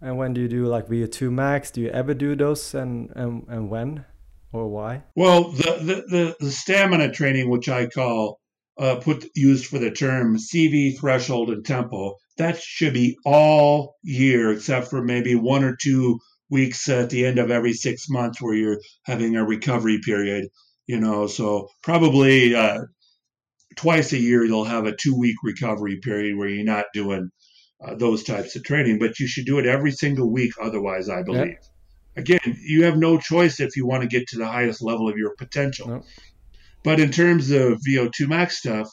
And 0.00 0.16
when 0.16 0.32
do 0.32 0.40
you 0.40 0.48
do 0.48 0.66
like 0.66 0.86
VO2 0.86 1.32
max? 1.32 1.70
Do 1.70 1.80
you 1.80 1.88
ever 1.88 2.14
do 2.14 2.36
those 2.36 2.74
and, 2.74 3.10
and, 3.16 3.44
and 3.48 3.68
when 3.68 4.04
or 4.52 4.68
why? 4.68 5.02
Well, 5.16 5.50
the, 5.52 5.78
the, 5.80 5.94
the, 6.08 6.36
the 6.38 6.50
stamina 6.50 7.12
training, 7.12 7.50
which 7.50 7.68
I 7.68 7.86
call 7.86 8.38
uh, 8.78 8.96
put 8.96 9.24
used 9.34 9.66
for 9.66 9.78
the 9.78 9.90
term 9.90 10.36
CV 10.36 10.96
threshold 10.98 11.50
and 11.50 11.64
tempo, 11.64 12.14
that 12.36 12.60
should 12.60 12.94
be 12.94 13.16
all 13.24 13.96
year 14.02 14.52
except 14.52 14.88
for 14.88 15.02
maybe 15.02 15.34
one 15.34 15.64
or 15.64 15.76
two 15.80 16.20
weeks 16.50 16.88
at 16.88 17.10
the 17.10 17.26
end 17.26 17.38
of 17.38 17.50
every 17.50 17.72
six 17.72 18.08
months 18.08 18.40
where 18.40 18.54
you're 18.54 18.80
having 19.04 19.36
a 19.36 19.44
recovery 19.44 20.00
period. 20.04 20.48
You 20.86 21.00
know, 21.00 21.26
so 21.26 21.68
probably 21.82 22.54
uh, 22.54 22.84
twice 23.76 24.12
a 24.12 24.18
year 24.18 24.44
you'll 24.44 24.64
have 24.64 24.86
a 24.86 24.96
two 24.96 25.16
week 25.16 25.36
recovery 25.42 25.98
period 26.02 26.36
where 26.36 26.48
you're 26.48 26.64
not 26.64 26.86
doing 26.94 27.30
uh, 27.84 27.94
those 27.94 28.24
types 28.24 28.56
of 28.56 28.64
training, 28.64 28.98
but 28.98 29.18
you 29.20 29.26
should 29.26 29.44
do 29.44 29.58
it 29.58 29.66
every 29.66 29.92
single 29.92 30.30
week. 30.30 30.52
Otherwise, 30.60 31.08
I 31.08 31.22
believe. 31.22 31.46
Yep. 31.46 31.64
Again, 32.16 32.58
you 32.60 32.84
have 32.84 32.96
no 32.96 33.18
choice 33.18 33.60
if 33.60 33.76
you 33.76 33.86
want 33.86 34.02
to 34.02 34.08
get 34.08 34.26
to 34.28 34.38
the 34.38 34.46
highest 34.46 34.82
level 34.82 35.08
of 35.08 35.16
your 35.16 35.34
potential. 35.36 35.88
Yep. 35.88 36.04
But 36.82 37.00
in 37.00 37.10
terms 37.10 37.50
of 37.50 37.80
VO2 37.86 38.28
max 38.28 38.58
stuff, 38.58 38.88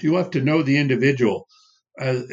you 0.00 0.14
have 0.16 0.30
to 0.30 0.40
know 0.40 0.62
the 0.62 0.76
individual 0.76 1.48
as, 1.98 2.24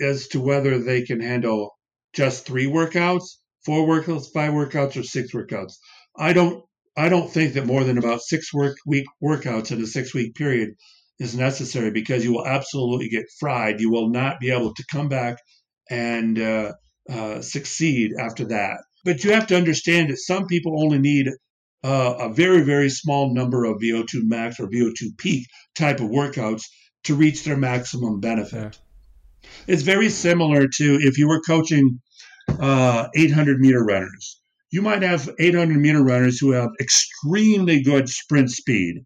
as 0.00 0.28
to 0.28 0.40
whether 0.40 0.78
they 0.78 1.02
can 1.02 1.20
handle 1.20 1.76
just 2.12 2.44
three 2.44 2.66
workouts 2.66 3.36
four 3.64 3.86
workouts, 3.86 4.32
five 4.32 4.52
workouts, 4.52 4.96
or 4.96 5.02
six 5.02 5.32
workouts. 5.32 5.74
I 6.16 6.32
don't 6.32 6.64
I 6.96 7.08
don't 7.08 7.30
think 7.30 7.54
that 7.54 7.66
more 7.66 7.84
than 7.84 7.98
about 7.98 8.20
six 8.20 8.52
work 8.52 8.76
week 8.86 9.06
workouts 9.22 9.72
in 9.72 9.80
a 9.80 9.86
six 9.86 10.14
week 10.14 10.34
period 10.34 10.74
is 11.18 11.36
necessary 11.36 11.90
because 11.90 12.24
you 12.24 12.32
will 12.32 12.46
absolutely 12.46 13.08
get 13.08 13.26
fried. 13.38 13.80
You 13.80 13.90
will 13.90 14.10
not 14.10 14.40
be 14.40 14.50
able 14.50 14.74
to 14.74 14.84
come 14.90 15.08
back 15.08 15.38
and 15.88 16.38
uh, 16.38 16.72
uh, 17.08 17.42
succeed 17.42 18.12
after 18.18 18.46
that. 18.46 18.78
But 19.04 19.24
you 19.24 19.32
have 19.32 19.46
to 19.48 19.56
understand 19.56 20.10
that 20.10 20.18
some 20.18 20.46
people 20.46 20.82
only 20.82 20.98
need 20.98 21.28
uh, 21.82 22.14
a 22.18 22.32
very, 22.32 22.62
very 22.62 22.90
small 22.90 23.32
number 23.32 23.64
of 23.64 23.80
VO2 23.80 24.22
max 24.24 24.60
or 24.60 24.68
VO2 24.68 25.16
peak 25.18 25.46
type 25.74 26.00
of 26.00 26.10
workouts 26.10 26.64
to 27.04 27.14
reach 27.14 27.44
their 27.44 27.56
maximum 27.56 28.20
benefit. 28.20 28.78
Yeah. 29.42 29.50
It's 29.66 29.82
very 29.82 30.10
similar 30.10 30.68
to 30.68 30.98
if 31.00 31.18
you 31.18 31.28
were 31.28 31.40
coaching 31.40 32.00
uh, 32.60 33.08
800 33.16 33.58
meter 33.60 33.82
runners. 33.82 34.40
You 34.70 34.82
might 34.82 35.02
have 35.02 35.28
800 35.38 35.78
meter 35.78 36.02
runners 36.02 36.38
who 36.38 36.52
have 36.52 36.70
extremely 36.80 37.82
good 37.82 38.08
sprint 38.08 38.50
speed, 38.50 39.04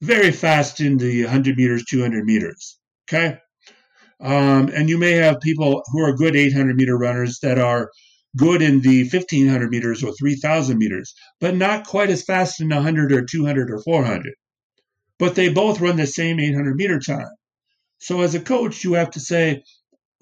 very 0.00 0.30
fast 0.30 0.80
in 0.80 0.96
the 0.96 1.24
100 1.24 1.56
meters, 1.56 1.84
200 1.84 2.24
meters. 2.24 2.78
Okay. 3.08 3.38
Um, 4.20 4.70
and 4.74 4.88
you 4.88 4.96
may 4.96 5.12
have 5.12 5.40
people 5.40 5.82
who 5.92 6.00
are 6.00 6.14
good 6.14 6.34
800 6.34 6.76
meter 6.76 6.96
runners 6.96 7.40
that 7.40 7.58
are 7.58 7.90
good 8.36 8.62
in 8.62 8.80
the 8.80 9.02
1500 9.02 9.70
meters 9.70 10.02
or 10.02 10.12
3000 10.14 10.78
meters, 10.78 11.14
but 11.40 11.54
not 11.54 11.86
quite 11.86 12.10
as 12.10 12.24
fast 12.24 12.60
in 12.60 12.68
100 12.68 13.12
or 13.12 13.24
200 13.24 13.70
or 13.70 13.82
400. 13.82 14.32
But 15.18 15.34
they 15.34 15.48
both 15.48 15.80
run 15.80 15.96
the 15.96 16.06
same 16.06 16.38
800 16.38 16.76
meter 16.76 17.00
time. 17.00 17.28
So 17.98 18.20
as 18.20 18.34
a 18.34 18.40
coach, 18.40 18.84
you 18.84 18.94
have 18.94 19.10
to 19.12 19.20
say, 19.20 19.62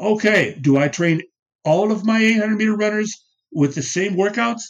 okay, 0.01 0.57
do 0.61 0.77
I 0.77 0.89
train 0.89 1.23
all 1.65 1.93
of 1.93 2.05
my 2.05 2.23
800 2.23 2.57
meter 2.57 2.77
runners 2.77 3.25
with 3.53 3.75
the 3.75 3.83
same 3.83 4.17
workouts? 4.17 4.63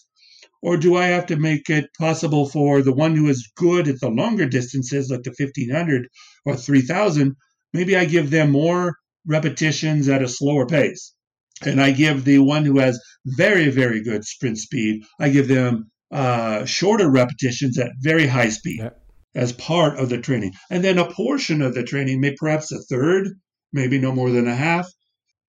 Or 0.62 0.76
do 0.78 0.97
I 0.97 1.07
have 1.09 1.26
to 1.26 1.36
make 1.36 1.68
it 1.68 1.90
possible 1.99 2.49
for 2.49 2.80
the 2.80 2.95
one 2.95 3.14
who 3.14 3.28
is 3.28 3.51
good 3.55 3.86
at 3.86 4.01
the 4.01 4.09
longer 4.09 4.47
distances, 4.47 5.11
like 5.11 5.22
the 5.22 5.34
1500 5.36 6.09
or 6.47 6.57
3000, 6.57 7.36
maybe 7.74 7.97
I 7.97 8.07
give 8.07 8.30
them 8.30 8.51
more 8.51 8.97
repetitions 9.26 10.09
at 10.09 10.22
a 10.22 10.28
slower 10.28 10.66
pace? 10.66 11.12
And 11.62 11.80
I 11.80 11.90
give 11.92 12.24
the 12.24 12.38
one 12.38 12.64
who 12.64 12.78
has 12.78 12.99
very, 13.26 13.68
very 13.68 14.03
good 14.03 14.24
sprint 14.24 14.59
speed, 14.59 15.05
I 15.20 15.28
give 15.28 15.49
them 15.49 15.90
uh, 16.11 16.64
shorter 16.64 17.11
repetitions 17.11 17.78
at 17.78 17.92
very 18.01 18.26
high 18.26 18.49
speed 18.49 18.80
yeah. 18.80 18.90
as 19.34 19.53
part 19.53 19.99
of 19.99 20.09
the 20.09 20.18
training. 20.18 20.53
And 20.70 20.82
then 20.82 20.99
a 20.99 21.11
portion 21.11 21.61
of 21.61 21.74
the 21.74 21.82
training, 21.82 22.20
maybe 22.20 22.36
perhaps 22.38 22.72
a 22.72 22.78
third, 22.78 23.28
maybe 23.72 23.99
no 23.99 24.12
more 24.12 24.30
than 24.30 24.49
a 24.49 24.55
half, 24.55 24.88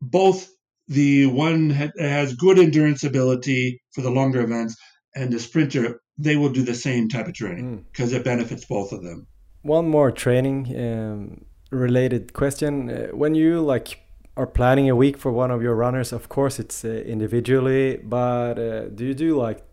both 0.02 0.50
the 0.88 1.26
one 1.28 1.70
has 1.70 2.34
good 2.36 2.60
endurance 2.60 3.04
ability 3.04 3.82
for 3.94 4.02
the 4.02 4.12
longer 4.12 4.42
events 4.42 4.76
and 5.16 5.32
the 5.32 5.40
sprinter, 5.40 6.00
they 6.18 6.36
will 6.36 6.50
do 6.50 6.62
the 6.62 6.76
same 6.76 7.10
type 7.10 7.28
of 7.28 7.34
training 7.34 7.86
because 7.92 8.12
mm. 8.12 8.18
it 8.18 8.24
benefits 8.24 8.66
both 8.66 8.92
of 8.92 9.02
them. 9.04 9.28
One 9.64 9.88
more 9.88 10.12
training 10.12 10.68
um, 10.80 11.46
related 11.72 12.34
question: 12.34 12.90
uh, 12.90 13.08
When 13.16 13.34
you 13.36 13.62
like 13.62 14.00
are 14.38 14.46
planning 14.46 14.90
a 14.90 14.96
week 14.96 15.18
for 15.18 15.32
one 15.32 15.50
of 15.50 15.62
your 15.64 15.76
runners, 15.76 16.12
of 16.14 16.30
course 16.30 16.60
it's 16.60 16.86
uh, 16.86 16.90
individually, 16.90 17.98
but 17.98 18.60
uh, 18.60 18.90
do 18.90 19.06
you 19.06 19.14
do 19.14 19.38
like, 19.38 19.64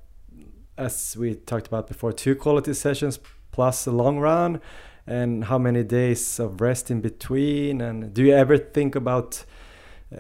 as 0.78 1.16
we 1.16 1.34
talked 1.34 1.66
about 1.66 1.88
before, 1.88 2.12
two 2.12 2.34
quality 2.34 2.72
sessions 2.72 3.18
plus 3.50 3.86
a 3.86 3.90
long 3.90 4.18
run? 4.18 4.60
And 5.04 5.44
how 5.44 5.58
many 5.58 5.82
days 5.82 6.38
of 6.38 6.60
rest 6.60 6.88
in 6.88 7.00
between? 7.00 7.80
And 7.80 8.14
do 8.14 8.22
you 8.22 8.32
ever 8.32 8.56
think 8.56 8.94
about 8.94 9.44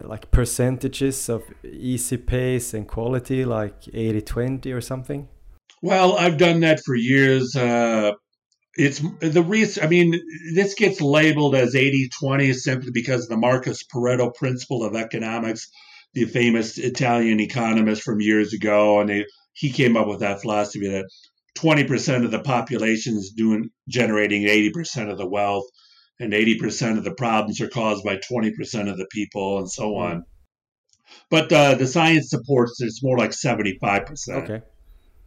like 0.02 0.30
percentages 0.30 1.28
of 1.28 1.42
easy 1.64 2.16
pace 2.16 2.74
and 2.74 2.86
quality, 2.86 3.44
like 3.44 3.74
80 3.92 4.22
20 4.22 4.72
or 4.72 4.80
something? 4.80 5.28
Well, 5.82 6.16
I've 6.16 6.38
done 6.38 6.60
that 6.60 6.80
for 6.84 6.94
years. 6.94 7.56
Uh, 7.56 8.12
it's 8.74 9.00
the 9.20 9.42
reason. 9.42 9.84
I 9.84 9.88
mean, 9.88 10.18
this 10.54 10.74
gets 10.74 11.00
labeled 11.00 11.54
as 11.54 11.74
80 11.74 12.10
20 12.20 12.52
simply 12.52 12.90
because 12.92 13.24
of 13.24 13.28
the 13.28 13.36
Marcus 13.36 13.84
Pareto 13.84 14.34
principle 14.34 14.84
of 14.84 14.94
economics, 14.94 15.68
the 16.14 16.24
famous 16.24 16.78
Italian 16.78 17.40
economist 17.40 18.02
from 18.02 18.20
years 18.20 18.54
ago, 18.54 19.00
and 19.00 19.10
they, 19.10 19.26
he 19.52 19.70
came 19.70 19.96
up 19.96 20.06
with 20.06 20.20
that 20.20 20.40
philosophy 20.40 20.88
that 20.88 21.06
20% 21.58 22.24
of 22.24 22.30
the 22.30 22.40
population 22.40 23.16
is 23.16 23.34
doing 23.36 23.70
generating 23.88 24.44
80% 24.44 25.10
of 25.10 25.18
the 25.18 25.28
wealth 25.28 25.66
and 26.22 26.32
80% 26.32 26.98
of 26.98 27.04
the 27.04 27.14
problems 27.14 27.60
are 27.60 27.68
caused 27.68 28.04
by 28.04 28.16
20% 28.16 28.88
of 28.88 28.96
the 28.96 29.08
people 29.10 29.58
and 29.58 29.70
so 29.70 29.90
mm-hmm. 29.90 30.12
on. 30.12 30.24
But 31.30 31.52
uh, 31.52 31.74
the 31.74 31.86
science 31.86 32.30
supports 32.30 32.80
it's 32.80 33.02
more 33.02 33.18
like 33.18 33.32
75%. 33.32 34.28
Okay. 34.28 34.62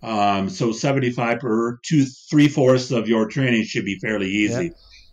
Um, 0.01 0.49
so 0.49 0.71
75 0.71 1.39
per 1.39 1.79
two, 1.83 2.05
three 2.29 2.47
fourths 2.47 2.91
of 2.91 3.09
your 3.09 3.27
training 3.27 3.65
should 3.65 3.85
be 3.85 3.99
fairly 3.99 4.29
easy. 4.29 4.65
Yeah. 4.65 4.69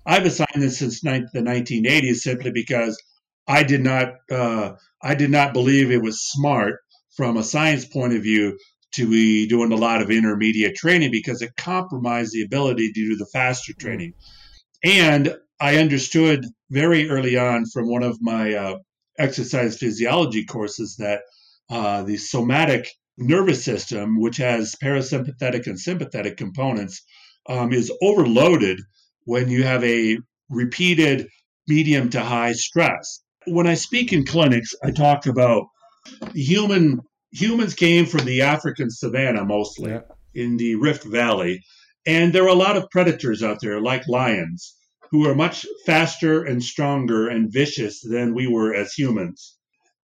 I've 0.07 0.25
assigned 0.25 0.63
this 0.63 0.79
since 0.79 1.03
ni- 1.03 1.27
the 1.33 1.41
1980s 1.41 2.17
simply 2.17 2.53
because 2.53 3.03
I 3.49 3.65
did 3.65 3.83
not, 3.83 4.15
uh, 4.31 4.75
I 5.03 5.15
did 5.17 5.31
not 5.31 5.53
believe 5.53 5.91
it 5.91 6.03
was 6.03 6.23
smart 6.23 6.77
from 7.17 7.37
a 7.37 7.43
science 7.43 7.85
point 7.85 8.15
of 8.15 8.23
view 8.23 8.57
to 8.95 9.11
be 9.11 9.49
doing 9.49 9.73
a 9.73 9.77
lot 9.77 10.01
of 10.01 10.11
intermediate 10.11 10.77
training 10.77 11.11
because 11.11 11.43
it 11.43 11.57
compromised 11.57 12.33
the 12.33 12.43
ability 12.43 12.93
to 12.93 13.09
do 13.09 13.17
the 13.17 13.27
faster 13.33 13.73
mm-hmm. 13.73 13.87
training. 13.87 14.15
And 14.85 15.37
I 15.63 15.77
understood 15.77 16.45
very 16.71 17.09
early 17.09 17.37
on 17.37 17.67
from 17.67 17.89
one 17.89 18.03
of 18.03 18.19
my 18.21 18.53
uh, 18.53 18.79
exercise 19.17 19.79
physiology 19.79 20.45
courses 20.45 20.97
that 20.97 21.21
uh, 21.71 22.03
the 22.03 22.17
somatic 22.17 22.89
nervous 23.17 23.65
system, 23.65 24.21
which 24.21 24.39
has 24.39 24.75
parasympathetic 24.83 25.69
and 25.69 25.79
sympathetic 25.79 26.37
components, 26.37 27.03
um, 27.49 27.73
is 27.73 27.93
overloaded 28.03 28.81
when 29.23 29.49
you 29.49 29.63
have 29.63 29.85
a 29.85 30.19
repeated 30.51 31.29
medium 31.69 32.11
to 32.11 32.21
high 32.21 32.55
stress. 32.55 33.23
When 33.47 33.69
I 33.69 33.75
speak 33.75 34.13
in 34.13 34.27
clinics, 34.27 34.75
I 34.83 34.91
talk 34.91 35.27
about 35.27 35.67
human 36.35 37.03
humans 37.31 37.75
came 37.75 38.07
from 38.07 38.25
the 38.25 38.43
African 38.43 38.91
savannah 38.91 39.45
mostly 39.45 39.93
yeah. 39.93 40.01
in 40.35 40.57
the 40.57 40.75
Rift 40.75 41.05
Valley, 41.05 41.63
and 42.05 42.33
there 42.33 42.43
are 42.43 42.49
a 42.49 42.65
lot 42.67 42.77
of 42.77 42.91
predators 42.91 43.45
out 43.45 43.59
there 43.61 43.81
like 43.81 44.09
lions 44.09 44.75
who 45.13 45.29
are 45.29 45.35
much 45.35 45.67
faster 45.85 46.43
and 46.43 46.63
stronger 46.63 47.29
and 47.29 47.53
vicious 47.53 48.01
than 48.01 48.35
we 48.35 48.47
were 48.49 48.75
as 48.75 48.95
humans. 48.95 49.57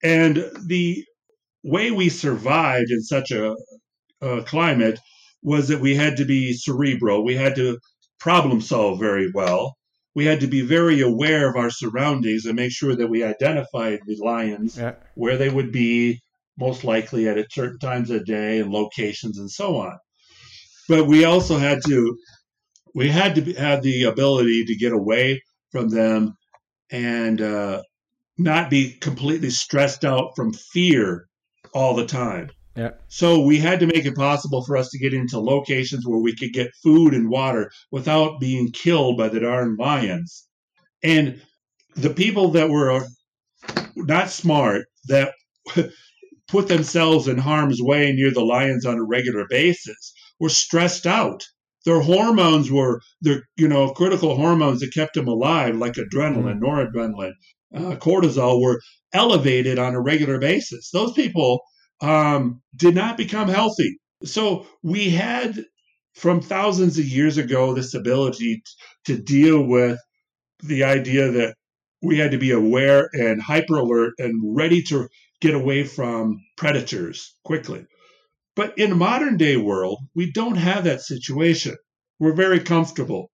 And 0.02 0.50
the 0.66 1.02
way 1.64 1.90
we 1.90 2.10
survived 2.10 2.90
in 2.90 3.02
such 3.02 3.30
a, 3.30 3.56
a 4.20 4.42
climate 4.42 5.00
was 5.42 5.68
that 5.68 5.80
we 5.80 5.94
had 5.94 6.18
to 6.18 6.26
be 6.26 6.52
cerebral. 6.52 7.24
We 7.24 7.34
had 7.34 7.56
to 7.56 7.78
problem 8.20 8.60
solve 8.60 9.00
very 9.00 9.30
well. 9.32 9.76
We 10.14 10.26
had 10.26 10.40
to 10.40 10.46
be 10.46 10.60
very 10.60 11.00
aware 11.00 11.48
of 11.48 11.56
our 11.56 11.70
surroundings 11.70 12.44
and 12.44 12.56
make 12.56 12.72
sure 12.72 12.94
that 12.94 13.08
we 13.08 13.24
identified 13.24 14.00
the 14.06 14.16
lions 14.16 14.76
yeah. 14.76 14.96
where 15.14 15.38
they 15.38 15.48
would 15.48 15.72
be, 15.72 16.20
most 16.58 16.84
likely 16.84 17.28
at 17.28 17.50
certain 17.50 17.78
times 17.78 18.10
of 18.10 18.26
day 18.26 18.58
and 18.58 18.70
locations 18.70 19.38
and 19.38 19.50
so 19.50 19.76
on. 19.76 19.96
But 20.88 21.06
we 21.06 21.24
also 21.24 21.56
had 21.56 21.78
to 21.86 22.18
we 22.94 23.08
had 23.08 23.34
to 23.36 23.52
have 23.54 23.82
the 23.82 24.04
ability 24.04 24.64
to 24.66 24.76
get 24.76 24.92
away 24.92 25.42
from 25.70 25.88
them 25.88 26.36
and 26.90 27.40
uh, 27.40 27.82
not 28.38 28.70
be 28.70 28.92
completely 28.92 29.50
stressed 29.50 30.04
out 30.04 30.32
from 30.36 30.52
fear 30.52 31.28
all 31.74 31.94
the 31.94 32.06
time. 32.06 32.50
Yeah. 32.76 32.92
So 33.08 33.40
we 33.40 33.58
had 33.58 33.80
to 33.80 33.86
make 33.86 34.06
it 34.06 34.14
possible 34.14 34.64
for 34.64 34.76
us 34.76 34.90
to 34.90 34.98
get 34.98 35.12
into 35.12 35.40
locations 35.40 36.06
where 36.06 36.20
we 36.20 36.36
could 36.36 36.52
get 36.52 36.70
food 36.82 37.12
and 37.12 37.28
water 37.28 37.72
without 37.90 38.38
being 38.38 38.70
killed 38.70 39.18
by 39.18 39.28
the 39.28 39.40
darn 39.40 39.76
lions. 39.76 40.46
And 41.02 41.42
the 41.96 42.10
people 42.10 42.52
that 42.52 42.70
were 42.70 43.04
not 43.96 44.30
smart, 44.30 44.86
that 45.08 45.32
put 46.48 46.68
themselves 46.68 47.26
in 47.26 47.36
harm's 47.36 47.82
way 47.82 48.12
near 48.12 48.30
the 48.30 48.44
lions 48.44 48.86
on 48.86 48.96
a 48.96 49.04
regular 49.04 49.46
basis, 49.50 50.12
were 50.38 50.48
stressed 50.48 51.06
out. 51.06 51.44
Their 51.88 52.02
hormones 52.02 52.70
were, 52.70 53.00
their 53.22 53.44
you 53.56 53.66
know, 53.66 53.88
critical 53.94 54.36
hormones 54.36 54.80
that 54.80 54.92
kept 54.92 55.14
them 55.14 55.26
alive, 55.26 55.74
like 55.74 55.94
adrenaline, 55.94 56.60
mm-hmm. 56.60 56.62
noradrenaline, 56.62 57.32
uh, 57.74 57.96
cortisol, 57.96 58.60
were 58.60 58.78
elevated 59.14 59.78
on 59.78 59.94
a 59.94 60.00
regular 60.02 60.38
basis. 60.38 60.90
Those 60.90 61.14
people 61.14 61.62
um, 62.02 62.60
did 62.76 62.94
not 62.94 63.16
become 63.16 63.48
healthy. 63.48 63.96
So 64.22 64.66
we 64.82 65.08
had, 65.08 65.64
from 66.14 66.42
thousands 66.42 66.98
of 66.98 67.06
years 67.06 67.38
ago, 67.38 67.72
this 67.72 67.94
ability 67.94 68.56
t- 68.56 68.62
to 69.06 69.22
deal 69.22 69.62
with 69.62 69.98
the 70.62 70.84
idea 70.84 71.30
that 71.30 71.54
we 72.02 72.18
had 72.18 72.32
to 72.32 72.38
be 72.38 72.50
aware 72.50 73.08
and 73.14 73.40
hyper 73.40 73.78
alert 73.78 74.12
and 74.18 74.54
ready 74.54 74.82
to 74.82 75.08
get 75.40 75.54
away 75.54 75.84
from 75.84 76.36
predators 76.58 77.34
quickly. 77.44 77.86
But 78.58 78.76
in 78.76 78.98
modern 78.98 79.36
day 79.36 79.56
world, 79.56 80.00
we 80.16 80.32
don't 80.32 80.56
have 80.56 80.82
that 80.82 81.00
situation. 81.00 81.76
We're 82.18 82.34
very 82.34 82.58
comfortable. 82.58 83.30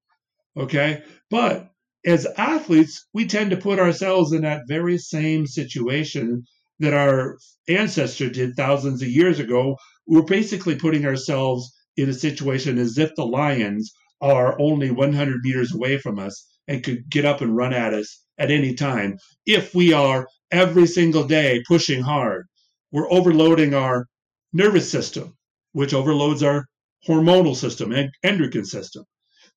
Okay. 0.54 1.02
But 1.30 1.70
as 2.04 2.26
athletes, 2.36 3.06
we 3.14 3.26
tend 3.26 3.50
to 3.52 3.56
put 3.56 3.78
ourselves 3.78 4.32
in 4.34 4.42
that 4.42 4.68
very 4.68 4.98
same 4.98 5.46
situation 5.46 6.44
that 6.78 6.92
our 6.92 7.38
ancestor 7.66 8.28
did 8.28 8.54
thousands 8.54 9.00
of 9.00 9.08
years 9.08 9.40
ago, 9.40 9.78
we're 10.06 10.24
basically 10.24 10.76
putting 10.76 11.06
ourselves 11.06 11.72
in 11.96 12.10
a 12.10 12.12
situation 12.12 12.76
as 12.76 12.98
if 12.98 13.14
the 13.14 13.24
lions 13.24 13.94
are 14.20 14.60
only 14.60 14.90
100 14.90 15.40
meters 15.42 15.74
away 15.74 15.96
from 15.96 16.18
us 16.18 16.46
and 16.68 16.84
could 16.84 17.08
get 17.08 17.24
up 17.24 17.40
and 17.40 17.56
run 17.56 17.72
at 17.72 17.94
us 17.94 18.22
at 18.36 18.50
any 18.50 18.74
time 18.74 19.16
if 19.46 19.74
we 19.74 19.94
are 19.94 20.28
every 20.50 20.86
single 20.86 21.24
day 21.24 21.62
pushing 21.66 22.02
hard. 22.02 22.44
We're 22.92 23.10
overloading 23.10 23.72
our 23.72 24.06
nervous 24.54 24.90
system, 24.90 25.36
which 25.72 25.92
overloads 25.92 26.42
our 26.42 26.64
hormonal 27.06 27.54
system 27.54 27.92
and 27.92 28.10
endocrine 28.22 28.64
system. 28.64 29.04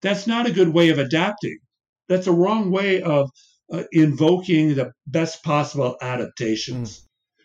That's 0.01 0.27
not 0.27 0.47
a 0.47 0.51
good 0.51 0.73
way 0.73 0.89
of 0.89 0.99
adapting. 0.99 1.59
That's 2.09 2.27
a 2.27 2.33
wrong 2.33 2.71
way 2.71 3.01
of 3.01 3.29
uh, 3.71 3.83
invoking 3.91 4.75
the 4.75 4.91
best 5.05 5.43
possible 5.43 5.95
adaptations. 6.01 6.99
Mm. 6.99 7.03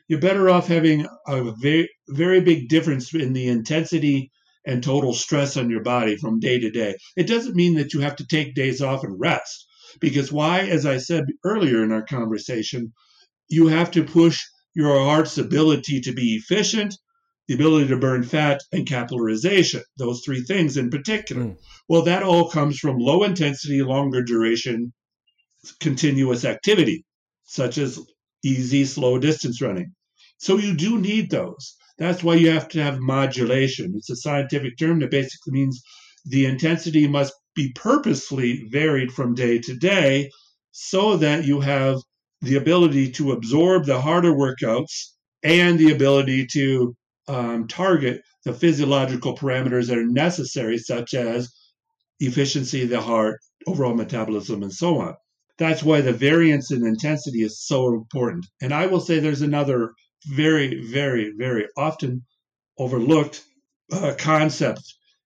You're 0.08 0.20
better 0.20 0.50
off 0.50 0.66
having 0.66 1.06
a 1.26 1.52
very, 1.60 1.88
very 2.08 2.40
big 2.40 2.68
difference 2.68 3.14
in 3.14 3.32
the 3.32 3.48
intensity 3.48 4.30
and 4.66 4.82
total 4.82 5.14
stress 5.14 5.56
on 5.56 5.70
your 5.70 5.82
body 5.82 6.16
from 6.16 6.40
day 6.40 6.58
to 6.58 6.70
day. 6.70 6.96
It 7.16 7.26
doesn't 7.26 7.56
mean 7.56 7.74
that 7.74 7.94
you 7.94 8.00
have 8.00 8.16
to 8.16 8.26
take 8.26 8.54
days 8.54 8.82
off 8.82 9.04
and 9.04 9.18
rest, 9.18 9.66
because 10.00 10.30
why, 10.32 10.60
as 10.60 10.86
I 10.86 10.98
said 10.98 11.24
earlier 11.44 11.82
in 11.82 11.92
our 11.92 12.04
conversation, 12.04 12.92
you 13.48 13.68
have 13.68 13.90
to 13.92 14.04
push 14.04 14.40
your 14.74 14.98
heart's 15.04 15.38
ability 15.38 16.00
to 16.02 16.12
be 16.12 16.36
efficient, 16.36 16.94
the 17.48 17.54
ability 17.54 17.88
to 17.88 17.96
burn 17.96 18.22
fat, 18.22 18.60
and 18.72 18.86
capillarization, 18.86 19.82
those 19.98 20.22
three 20.24 20.42
things 20.42 20.76
in 20.76 20.90
particular. 20.90 21.42
Mm. 21.42 21.56
Well, 21.88 22.02
that 22.02 22.22
all 22.22 22.48
comes 22.48 22.78
from 22.78 22.98
low 22.98 23.24
intensity, 23.24 23.82
longer 23.82 24.22
duration, 24.22 24.92
continuous 25.80 26.44
activity, 26.44 27.04
such 27.44 27.78
as 27.78 27.98
easy, 28.44 28.84
slow 28.84 29.18
distance 29.18 29.60
running. 29.60 29.92
So 30.38 30.56
you 30.56 30.74
do 30.74 30.98
need 30.98 31.30
those. 31.30 31.76
That's 31.98 32.22
why 32.22 32.34
you 32.34 32.50
have 32.50 32.68
to 32.70 32.82
have 32.82 32.98
modulation. 33.00 33.92
It's 33.96 34.10
a 34.10 34.16
scientific 34.16 34.78
term 34.78 35.00
that 35.00 35.10
basically 35.10 35.52
means 35.52 35.82
the 36.24 36.46
intensity 36.46 37.06
must 37.06 37.32
be 37.54 37.72
purposely 37.74 38.66
varied 38.70 39.12
from 39.12 39.34
day 39.34 39.58
to 39.58 39.76
day 39.76 40.30
so 40.70 41.16
that 41.18 41.44
you 41.44 41.60
have 41.60 41.98
the 42.40 42.56
ability 42.56 43.12
to 43.12 43.32
absorb 43.32 43.84
the 43.84 44.00
harder 44.00 44.32
workouts 44.32 45.12
and 45.42 45.78
the 45.78 45.92
ability 45.92 46.46
to 46.46 46.96
um, 47.28 47.68
target 47.68 48.22
the 48.44 48.52
physiological 48.52 49.36
parameters 49.36 49.88
that 49.88 49.98
are 49.98 50.06
necessary, 50.06 50.78
such 50.78 51.14
as 51.14 51.52
efficiency 52.20 52.82
of 52.82 52.88
the 52.88 53.00
heart, 53.00 53.40
overall 53.66 53.94
metabolism, 53.94 54.62
and 54.62 54.72
so 54.72 54.98
on. 54.98 55.14
That's 55.58 55.82
why 55.82 56.00
the 56.00 56.12
variance 56.12 56.72
in 56.72 56.86
intensity 56.86 57.42
is 57.42 57.64
so 57.64 57.88
important. 57.88 58.46
And 58.60 58.72
I 58.72 58.86
will 58.86 59.00
say 59.00 59.18
there's 59.18 59.42
another 59.42 59.92
very, 60.26 60.82
very, 60.90 61.32
very 61.36 61.66
often 61.76 62.24
overlooked 62.78 63.44
uh, 63.92 64.14
concept 64.18 64.82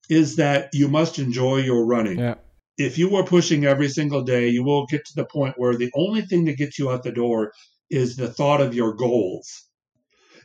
is 0.08 0.36
that 0.36 0.70
you 0.72 0.88
must 0.88 1.18
enjoy 1.18 1.58
your 1.58 1.86
running. 1.86 2.18
Yeah. 2.18 2.34
If 2.78 2.98
you 2.98 3.16
are 3.16 3.24
pushing 3.24 3.64
every 3.64 3.88
single 3.88 4.22
day, 4.22 4.48
you 4.48 4.62
will 4.62 4.86
get 4.86 5.04
to 5.06 5.12
the 5.14 5.24
point 5.24 5.54
where 5.56 5.76
the 5.76 5.90
only 5.94 6.22
thing 6.22 6.44
that 6.44 6.58
gets 6.58 6.78
you 6.78 6.90
out 6.90 7.02
the 7.02 7.12
door 7.12 7.52
is 7.90 8.16
the 8.16 8.28
thought 8.28 8.60
of 8.60 8.74
your 8.74 8.94
goals. 8.94 9.65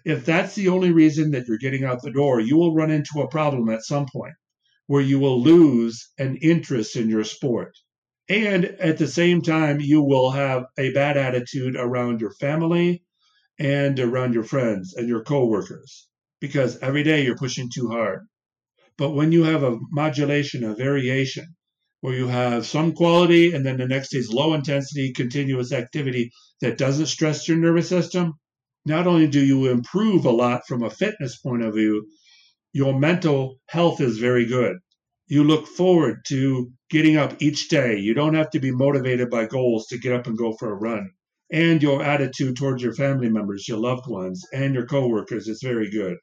If 0.05 0.25
that's 0.25 0.55
the 0.55 0.69
only 0.69 0.91
reason 0.91 1.31
that 1.31 1.47
you're 1.47 1.57
getting 1.57 1.83
out 1.83 2.01
the 2.01 2.11
door, 2.11 2.39
you 2.39 2.57
will 2.57 2.75
run 2.75 2.91
into 2.91 3.21
a 3.21 3.29
problem 3.29 3.69
at 3.69 3.83
some 3.83 4.05
point 4.11 4.33
where 4.87 5.01
you 5.01 5.19
will 5.19 5.41
lose 5.41 6.09
an 6.17 6.37
interest 6.37 6.95
in 6.95 7.09
your 7.09 7.23
sport. 7.23 7.75
And 8.27 8.65
at 8.65 8.97
the 8.97 9.07
same 9.07 9.41
time, 9.41 9.79
you 9.79 10.01
will 10.01 10.31
have 10.31 10.65
a 10.77 10.91
bad 10.93 11.17
attitude 11.17 11.75
around 11.75 12.21
your 12.21 12.33
family, 12.33 13.03
and 13.61 13.99
around 13.99 14.33
your 14.33 14.43
friends 14.43 14.95
and 14.95 15.07
your 15.07 15.23
coworkers 15.23 16.07
because 16.39 16.79
every 16.79 17.03
day 17.03 17.23
you're 17.23 17.37
pushing 17.37 17.69
too 17.71 17.89
hard. 17.89 18.25
But 18.97 19.11
when 19.11 19.31
you 19.31 19.43
have 19.43 19.61
a 19.61 19.77
modulation, 19.91 20.63
a 20.63 20.75
variation, 20.75 21.55
where 21.99 22.15
you 22.15 22.27
have 22.27 22.65
some 22.65 22.93
quality 22.93 23.53
and 23.53 23.63
then 23.63 23.77
the 23.77 23.87
next 23.87 24.15
is 24.15 24.33
low 24.33 24.55
intensity, 24.55 25.13
continuous 25.13 25.71
activity 25.71 26.31
that 26.61 26.79
doesn't 26.79 27.05
stress 27.05 27.47
your 27.47 27.57
nervous 27.57 27.87
system, 27.87 28.33
not 28.85 29.07
only 29.07 29.27
do 29.27 29.43
you 29.43 29.69
improve 29.69 30.25
a 30.25 30.31
lot 30.31 30.61
from 30.67 30.83
a 30.83 30.89
fitness 30.89 31.37
point 31.37 31.63
of 31.63 31.75
view, 31.75 32.07
your 32.73 32.97
mental 32.97 33.57
health 33.67 34.01
is 34.01 34.17
very 34.17 34.45
good. 34.45 34.77
You 35.27 35.43
look 35.43 35.67
forward 35.67 36.25
to 36.27 36.71
getting 36.89 37.17
up 37.17 37.41
each 37.41 37.69
day. 37.69 37.97
You 37.97 38.13
don't 38.13 38.33
have 38.33 38.49
to 38.51 38.59
be 38.59 38.71
motivated 38.71 39.29
by 39.29 39.45
goals 39.45 39.87
to 39.87 39.97
get 39.97 40.13
up 40.13 40.27
and 40.27 40.37
go 40.37 40.53
for 40.53 40.71
a 40.71 40.75
run 40.75 41.09
and 41.51 41.83
your 41.83 42.01
attitude 42.01 42.55
towards 42.55 42.81
your 42.81 42.93
family 42.93 43.29
members, 43.29 43.67
your 43.67 43.77
loved 43.77 44.07
ones, 44.07 44.45
and 44.53 44.73
your 44.73 44.85
coworkers 44.85 45.47
is 45.47 45.61
very 45.61 45.89
good. 45.89 46.17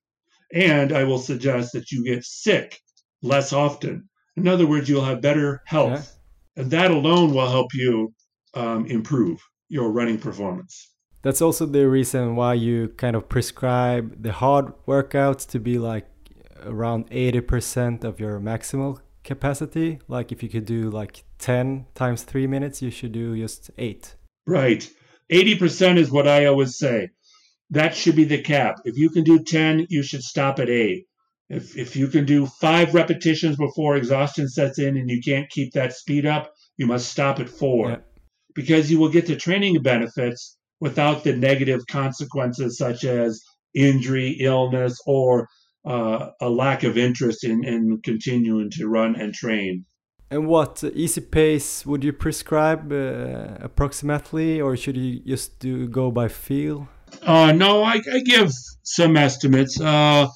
And 0.53 0.93
I 0.93 1.05
will 1.05 1.19
suggest 1.19 1.73
that 1.75 1.93
you 1.93 2.05
get 2.05 2.25
sick 2.25 2.81
less 3.23 3.53
often. 3.53 4.09
In 4.37 4.49
other 4.49 4.67
words, 4.67 4.89
you'll 4.89 5.05
have 5.05 5.21
better 5.21 5.61
health. 5.67 6.19
Yeah. 6.57 6.63
And 6.63 6.71
that 6.71 6.91
alone 6.91 7.35
will 7.35 7.49
help 7.49 7.75
you 7.75 8.15
um, 8.55 8.87
improve 8.87 9.39
your 9.69 9.93
running 9.93 10.19
performance. 10.19 10.91
That's 11.29 11.43
also 11.43 11.66
the 11.66 11.87
reason 11.87 12.37
why 12.37 12.55
you 12.55 12.89
kind 12.97 13.14
of 13.14 13.29
prescribe 13.29 14.22
the 14.22 14.33
hard 14.33 14.72
workouts 14.87 15.47
to 15.49 15.61
be 15.61 15.76
like 15.76 16.07
around 16.64 17.11
80% 17.11 18.03
of 18.03 18.18
your 18.18 18.41
maximal 18.41 19.01
capacity. 19.24 19.99
Like 20.09 20.33
if 20.33 20.43
you 20.43 20.49
could 20.49 20.64
do 20.64 20.89
like 20.89 21.24
10 21.39 21.85
times 21.95 22.22
three 22.22 22.47
minutes, 22.47 22.81
you 22.81 22.91
should 22.91 23.12
do 23.12 23.37
just 23.37 23.70
eight. 23.76 24.14
Right. 24.47 24.91
80% 25.31 25.99
is 25.99 26.11
what 26.11 26.26
I 26.26 26.47
always 26.47 26.79
say. 26.79 27.11
That 27.68 27.95
should 27.95 28.16
be 28.16 28.24
the 28.24 28.41
cap. 28.41 28.76
If 28.87 28.97
you 28.97 29.11
can 29.11 29.22
do 29.22 29.45
10, 29.45 29.89
you 29.91 30.03
should 30.03 30.22
stop 30.22 30.59
at 30.59 30.70
eight. 30.70 31.09
If, 31.51 31.76
if 31.76 31.95
you 31.95 32.09
can 32.09 32.24
do 32.24 32.47
five 32.47 32.95
repetitions 32.95 33.59
before 33.59 33.97
exhaustion 33.97 34.49
sets 34.49 34.79
in 34.79 34.97
and 34.97 35.11
you 35.11 35.20
can't 35.22 35.51
keep 35.51 35.74
that 35.74 35.93
speed 35.93 36.24
up, 36.24 36.55
you 36.79 36.87
must 36.87 37.11
stop 37.11 37.39
at 37.39 37.51
four 37.51 37.91
yeah. 37.91 37.97
because 38.55 38.91
you 38.91 38.99
will 38.99 39.11
get 39.11 39.26
the 39.26 39.37
training 39.37 39.83
benefits 39.83 40.55
without 40.81 41.24
the 41.24 41.35
negative 41.35 41.81
consequences 41.91 42.79
such 42.79 43.05
as 43.05 43.43
injury, 43.74 44.37
illness, 44.41 44.99
or 45.07 45.49
uh, 45.85 46.31
a 46.41 46.49
lack 46.49 46.83
of 46.83 46.99
interest 46.99 47.45
in, 47.45 47.64
in 47.64 48.01
continuing 48.03 48.70
to 48.70 48.89
run 48.89 49.16
and 49.16 49.35
train. 49.35 49.85
And 50.31 50.47
what 50.47 50.85
easy 50.95 51.22
pace 51.22 51.87
would 51.87 52.05
you 52.05 52.12
prescribe 52.12 52.93
uh, 52.93 53.57
approximately, 53.61 54.61
or 54.61 54.76
should 54.76 54.97
you 54.97 55.20
just 55.20 55.59
do 55.59 55.89
go 55.89 56.11
by 56.11 56.29
feel? 56.29 56.89
Uh, 57.22 57.53
no, 57.53 57.83
I, 57.83 58.01
I 58.12 58.20
give 58.20 58.53
some 58.83 59.16
estimates. 59.16 59.81
Uh, 59.81 60.29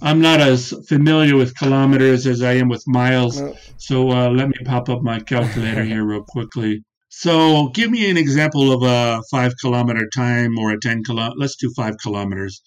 I'm 0.00 0.20
not 0.20 0.40
as 0.40 0.72
familiar 0.88 1.36
with 1.36 1.56
kilometers 1.56 2.26
as 2.26 2.42
I 2.42 2.52
am 2.54 2.68
with 2.68 2.84
miles, 2.86 3.40
no. 3.40 3.56
so 3.76 4.10
uh, 4.10 4.28
let 4.28 4.48
me 4.48 4.54
pop 4.64 4.88
up 4.88 5.02
my 5.02 5.18
calculator 5.18 5.82
here 5.92 6.04
real 6.04 6.22
quickly. 6.22 6.84
So, 7.16 7.68
give 7.68 7.90
me 7.90 8.10
an 8.10 8.16
example 8.16 8.72
of 8.72 8.82
a 8.82 9.22
five 9.30 9.54
kilometer 9.60 10.08
time 10.14 10.58
or 10.58 10.72
a 10.72 10.80
ten 10.80 11.02
kilometer. 11.04 11.36
Let's 11.38 11.56
do 11.56 11.70
five 11.76 11.96
kilometers. 12.02 12.60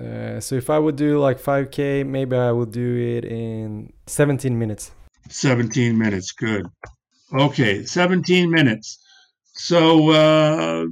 Uh, 0.00 0.40
so 0.40 0.54
if 0.54 0.70
I 0.70 0.78
would 0.78 0.96
do 0.96 1.18
like 1.18 1.38
5k, 1.38 2.06
maybe 2.06 2.36
I 2.36 2.50
would 2.50 2.72
do 2.72 2.96
it 2.96 3.24
in 3.24 3.92
17 4.06 4.58
minutes. 4.58 4.92
17 5.28 5.98
minutes, 5.98 6.32
good. 6.32 6.66
Okay, 7.32 7.84
17 7.84 8.50
minutes. 8.50 8.98
So 9.52 10.10
uh, 10.10 10.86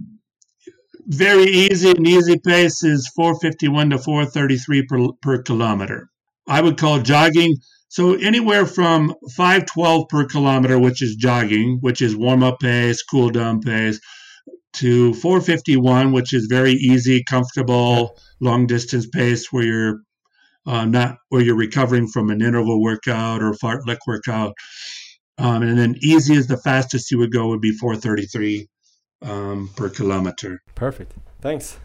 very 1.06 1.44
easy 1.44 1.90
and 1.90 2.06
easy 2.06 2.38
pace 2.38 2.84
is 2.84 3.10
451 3.16 3.90
to 3.90 3.98
433 3.98 4.86
per, 4.86 5.08
per 5.22 5.42
kilometer. 5.42 6.10
I 6.46 6.60
would 6.60 6.76
call 6.76 7.00
jogging. 7.00 7.56
So 7.88 8.14
anywhere 8.14 8.66
from 8.66 9.14
512 9.34 10.08
per 10.08 10.26
kilometer, 10.26 10.78
which 10.78 11.02
is 11.02 11.16
jogging, 11.16 11.78
which 11.80 12.02
is 12.02 12.14
warm 12.14 12.42
up 12.42 12.60
pace, 12.60 13.02
cool 13.02 13.30
down 13.30 13.60
pace, 13.60 13.98
to 14.74 15.14
451, 15.14 16.12
which 16.12 16.34
is 16.34 16.46
very 16.46 16.72
easy, 16.72 17.24
comfortable, 17.24 18.18
long 18.40 18.66
distance 18.66 19.06
pace 19.06 19.48
where 19.50 19.64
you're 19.64 20.00
uh, 20.66 20.84
not 20.84 21.16
where 21.30 21.40
you're 21.40 21.56
recovering 21.56 22.06
from 22.06 22.28
an 22.28 22.42
interval 22.42 22.82
workout 22.82 23.42
or 23.42 23.52
fartlek 23.52 23.98
workout. 24.06 24.54
Um, 25.38 25.62
and 25.62 25.78
then 25.78 25.94
easy 26.02 26.34
is 26.34 26.46
the 26.46 26.58
fastest 26.58 27.10
you 27.10 27.18
would 27.18 27.32
go 27.32 27.48
would 27.48 27.60
be 27.60 27.72
433 27.72 28.68
um, 29.22 29.70
per 29.76 29.88
kilometer. 29.88 30.60
Perfect. 30.74 31.14
Thanks. 31.40 31.78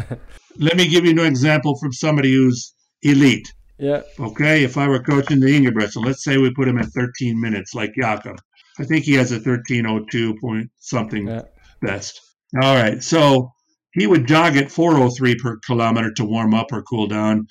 Let 0.58 0.76
me 0.76 0.88
give 0.88 1.04
you 1.04 1.12
an 1.12 1.20
example 1.20 1.76
from 1.78 1.92
somebody 1.92 2.32
who's 2.32 2.74
elite. 3.02 3.52
Yeah. 3.78 4.02
Okay. 4.20 4.62
If 4.64 4.76
I 4.76 4.88
were 4.88 5.02
coaching 5.02 5.40
the 5.40 5.46
Ingebrigtsen, 5.48 6.04
let's 6.04 6.22
say 6.24 6.38
we 6.38 6.52
put 6.54 6.68
him 6.68 6.78
at 6.78 6.86
13 6.86 7.40
minutes, 7.40 7.74
like 7.74 7.92
Jakob. 8.00 8.36
I 8.78 8.84
think 8.84 9.04
he 9.04 9.14
has 9.14 9.30
a 9.32 9.36
1302 9.36 10.34
point 10.40 10.70
something 10.78 11.28
yeah. 11.28 11.42
best. 11.82 12.20
All 12.62 12.74
right. 12.76 13.02
So 13.02 13.50
he 13.92 14.06
would 14.06 14.26
jog 14.26 14.56
at 14.56 14.70
403 14.70 15.36
per 15.36 15.58
kilometer 15.64 16.12
to 16.14 16.24
warm 16.24 16.54
up 16.54 16.72
or 16.72 16.82
cool 16.82 17.06
down. 17.06 17.46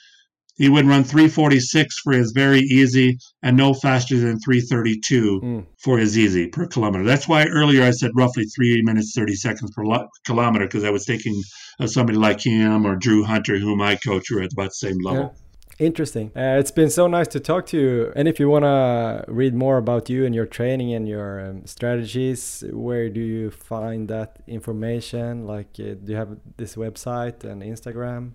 he 0.56 0.70
would 0.70 0.86
run 0.86 1.04
346 1.04 1.98
for 2.04 2.14
his 2.14 2.32
very 2.32 2.60
easy 2.60 3.18
and 3.42 3.58
no 3.58 3.74
faster 3.74 4.18
than 4.20 4.40
332 4.40 5.42
Mm. 5.42 5.66
for 5.84 5.98
his 5.98 6.16
easy 6.18 6.48
per 6.48 6.68
kilometer. 6.68 7.04
That's 7.04 7.28
why 7.28 7.46
earlier 7.48 7.84
I 7.84 7.90
said 7.92 8.12
roughly 8.16 8.46
three 8.46 8.82
minutes 8.84 9.14
30 9.16 9.34
seconds 9.36 9.72
per 9.76 9.84
lo- 9.84 10.08
kilometer 10.26 10.66
because 10.66 10.84
I 10.84 10.92
was 10.92 11.06
thinking 11.06 11.42
of 11.80 11.90
somebody 11.90 12.18
like 12.20 12.40
him 12.42 12.86
or 12.86 12.96
Drew 12.96 13.24
Hunter, 13.24 13.58
whom 13.58 13.82
I 13.82 13.96
coach, 13.96 14.26
who 14.30 14.38
are 14.40 14.44
at 14.44 14.54
about 14.54 14.70
the 14.70 14.88
same 14.88 14.98
level. 15.04 15.36
Interesting. 15.80 16.32
Uh, 16.36 16.58
it's 16.60 16.72
been 16.72 16.90
so 16.90 17.08
nice 17.08 17.28
to 17.30 17.40
talk 17.40 17.66
to 17.68 17.80
you. 17.80 18.14
And 18.16 18.28
if 18.28 18.40
you 18.40 18.50
want 18.50 18.64
to 18.64 19.26
read 19.28 19.54
more 19.54 19.78
about 19.78 20.10
you 20.10 20.26
and 20.26 20.36
your 20.36 20.46
training 20.46 20.94
and 20.94 21.08
your 21.08 21.40
um, 21.40 21.66
strategies, 21.66 22.64
where 22.72 23.10
do 23.10 23.20
you 23.20 23.50
find 23.50 24.08
that 24.10 24.40
information? 24.48 25.48
Like, 25.48 25.70
uh, 25.80 25.96
do 25.96 26.04
you 26.08 26.16
have 26.16 26.38
this 26.58 26.76
website 26.76 27.44
and 27.44 27.64
Instagram? 27.64 28.34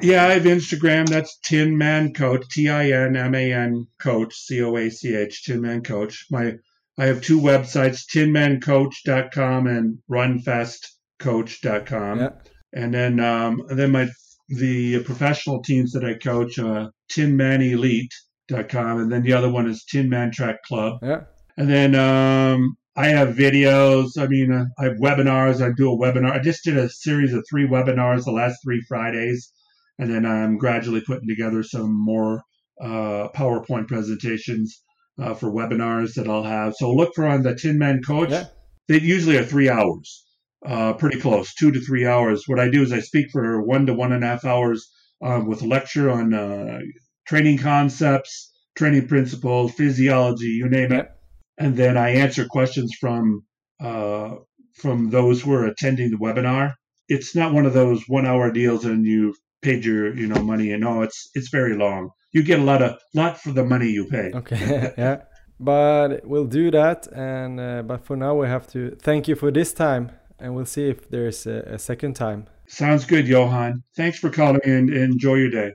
Yeah, 0.00 0.26
I 0.26 0.34
have 0.34 0.42
Instagram. 0.42 1.08
That's 1.08 1.38
Tin 1.38 1.76
Man 1.76 2.12
Coach, 2.12 2.48
T 2.50 2.68
I 2.68 2.90
N 2.90 3.16
M 3.16 3.34
A 3.34 3.52
N 3.52 3.86
Coach, 3.98 4.34
C 4.34 4.62
O 4.62 4.76
A 4.76 4.90
C 4.90 5.14
H, 5.14 5.44
Tin 5.44 5.62
Man 5.62 5.82
Coach. 5.82 6.26
My 6.30 6.54
I 6.98 7.06
have 7.06 7.22
two 7.22 7.40
websites, 7.40 8.04
tinmancoach.com 8.12 9.66
and 9.68 9.98
runfastcoach.com. 10.10 12.18
Yeah. 12.18 12.30
And 12.72 12.92
then 12.92 13.20
um, 13.20 13.62
and 13.68 13.78
then 13.78 13.92
my 13.92 14.08
the 14.48 15.02
professional 15.04 15.62
teams 15.62 15.92
that 15.92 16.04
I 16.04 16.14
coach, 16.14 16.58
uh, 16.58 16.90
tinmanelite.com, 17.10 19.00
and 19.00 19.12
then 19.12 19.22
the 19.22 19.32
other 19.32 19.50
one 19.50 19.68
is 19.68 19.84
Tin 19.84 20.08
Man 20.08 20.30
Track 20.30 20.62
Club. 20.62 20.98
Yeah. 21.02 21.22
And 21.56 21.68
then 21.68 21.94
um, 21.94 22.76
I 22.96 23.08
have 23.08 23.36
videos. 23.36 24.18
I 24.18 24.26
mean, 24.26 24.52
uh, 24.52 24.66
I 24.78 24.84
have 24.84 24.96
webinars. 24.96 25.60
I 25.60 25.72
do 25.76 25.92
a 25.92 25.96
webinar. 25.96 26.32
I 26.32 26.38
just 26.38 26.64
did 26.64 26.76
a 26.76 26.88
series 26.88 27.32
of 27.32 27.44
three 27.48 27.66
webinars 27.66 28.24
the 28.24 28.32
last 28.32 28.58
three 28.64 28.82
Fridays, 28.88 29.52
and 29.98 30.12
then 30.12 30.24
I'm 30.24 30.56
gradually 30.56 31.00
putting 31.00 31.28
together 31.28 31.62
some 31.62 31.92
more 31.92 32.42
uh, 32.80 33.28
PowerPoint 33.34 33.88
presentations 33.88 34.82
uh, 35.20 35.34
for 35.34 35.50
webinars 35.50 36.14
that 36.14 36.28
I'll 36.28 36.44
have. 36.44 36.74
So 36.76 36.92
look 36.92 37.14
for 37.14 37.26
on 37.26 37.42
the 37.42 37.54
Tin 37.54 37.78
Man 37.78 38.02
Coach. 38.02 38.30
Yeah. 38.30 38.46
They 38.86 39.00
usually 39.00 39.36
are 39.36 39.44
three 39.44 39.68
hours, 39.68 40.24
uh, 40.66 40.94
pretty 40.94 41.20
close, 41.20 41.54
two 41.54 41.70
to 41.70 41.80
three 41.80 42.06
hours. 42.06 42.44
What 42.46 42.60
I 42.60 42.68
do 42.68 42.82
is 42.82 42.92
I 42.92 43.00
speak 43.00 43.30
for 43.30 43.62
one 43.62 43.86
to 43.86 43.94
one 43.94 44.12
and 44.12 44.24
a 44.24 44.26
half 44.26 44.44
hours 44.44 44.90
um, 45.22 45.46
with 45.46 45.62
a 45.62 45.66
lecture 45.66 46.10
on 46.10 46.34
uh, 46.34 46.80
training 47.26 47.58
concepts, 47.58 48.52
training 48.76 49.08
principles, 49.08 49.72
physiology, 49.72 50.46
you 50.46 50.68
name 50.68 50.92
it 50.92 51.08
and 51.58 51.76
then 51.76 51.96
I 51.96 52.10
answer 52.10 52.46
questions 52.46 52.94
from 52.98 53.44
uh, 53.80 54.36
from 54.74 55.10
those 55.10 55.42
who 55.42 55.52
are 55.52 55.66
attending 55.66 56.10
the 56.10 56.16
webinar. 56.16 56.74
It's 57.08 57.34
not 57.34 57.52
one 57.52 57.66
of 57.66 57.74
those 57.74 58.04
one 58.06 58.26
hour 58.26 58.50
deals 58.50 58.84
and 58.84 59.04
you 59.04 59.34
paid 59.60 59.84
your 59.84 60.16
you 60.16 60.26
know 60.26 60.42
money 60.42 60.72
and 60.72 60.82
no, 60.82 61.02
it's 61.02 61.28
it's 61.34 61.48
very 61.50 61.76
long. 61.76 62.10
You 62.32 62.42
get 62.42 62.60
a 62.60 62.62
lot 62.62 62.82
of 62.82 62.98
lot 63.14 63.40
for 63.40 63.50
the 63.50 63.64
money 63.64 63.90
you 63.90 64.06
pay. 64.06 64.30
Okay. 64.34 64.92
yeah. 64.98 65.22
But 65.60 66.24
we'll 66.24 66.46
do 66.46 66.70
that. 66.70 67.08
And 67.08 67.58
uh, 67.58 67.82
but 67.82 68.04
for 68.04 68.16
now, 68.16 68.36
we 68.36 68.46
have 68.46 68.68
to 68.68 68.96
thank 69.02 69.26
you 69.26 69.34
for 69.34 69.50
this 69.50 69.72
time, 69.72 70.12
and 70.40 70.54
we'll 70.54 70.66
see 70.66 70.88
if 70.88 71.08
there's 71.08 71.46
a, 71.46 71.74
a 71.74 71.78
second 71.78 72.16
time. 72.16 72.46
Sounds 72.66 73.06
good, 73.06 73.26
Johan. 73.26 73.82
Thanks 73.96 74.20
for 74.20 74.30
calling 74.30 74.60
and 74.64 74.90
enjoy 74.90 75.36
your 75.36 75.50
day. 75.50 75.74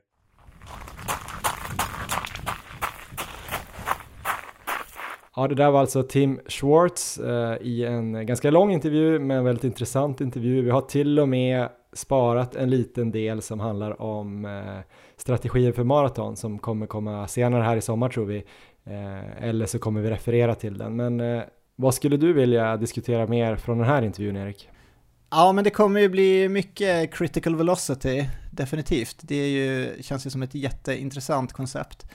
Ja, 5.36 5.48
det 5.48 5.56
där 5.56 5.72
var 5.72 5.80
alltså 5.80 6.04
Tim 6.04 6.40
Schwartz 6.48 7.18
eh, 7.18 7.58
i 7.62 7.86
en 7.86 8.26
ganska 8.26 8.52
lång 8.52 8.72
intervju, 8.72 9.20
men 9.20 9.38
en 9.38 9.44
väldigt 9.44 9.64
intressant 9.64 10.22
intervju. 10.22 10.62
Vi 10.62 10.70
har 10.70 10.82
till 10.82 11.20
och 11.20 11.30
med 11.30 11.70
sparat 11.94 12.56
en 12.56 12.70
liten 12.70 13.12
del 13.12 13.42
som 13.42 13.60
handlar 13.60 14.02
om 14.02 14.46
eh, 14.46 14.80
strategier 15.18 15.72
för 15.72 15.84
maraton 15.84 16.36
som 16.36 16.60
kommer 16.60 16.86
komma 16.86 17.28
senare 17.28 17.64
här 17.64 17.78
i 17.78 17.82
sommar 17.82 18.10
tror 18.10 18.26
vi. 18.26 18.44
Eh, 18.86 19.44
eller 19.44 19.66
så 19.66 19.80
kommer 19.80 20.02
vi 20.02 20.10
referera 20.10 20.56
till 20.56 20.78
den. 20.78 20.96
Men 20.96 21.20
eh, 21.20 21.44
vad 21.76 21.94
skulle 21.94 22.18
du 22.18 22.34
vilja 22.34 22.78
diskutera 22.78 23.28
mer 23.28 23.56
från 23.56 23.78
den 23.78 23.88
här 23.88 24.02
intervjun, 24.02 24.36
Erik? 24.36 24.70
Ja, 25.30 25.52
men 25.52 25.64
det 25.64 25.70
kommer 25.70 26.00
ju 26.00 26.10
bli 26.10 26.50
mycket 26.50 27.14
critical 27.14 27.56
velocity, 27.56 28.26
definitivt. 28.52 29.18
Det 29.22 29.36
är 29.36 29.48
ju, 29.48 30.04
känns 30.04 30.26
ju 30.26 30.30
som 30.30 30.44
ett 30.44 30.56
jätteintressant 30.56 31.54
koncept. 31.54 32.06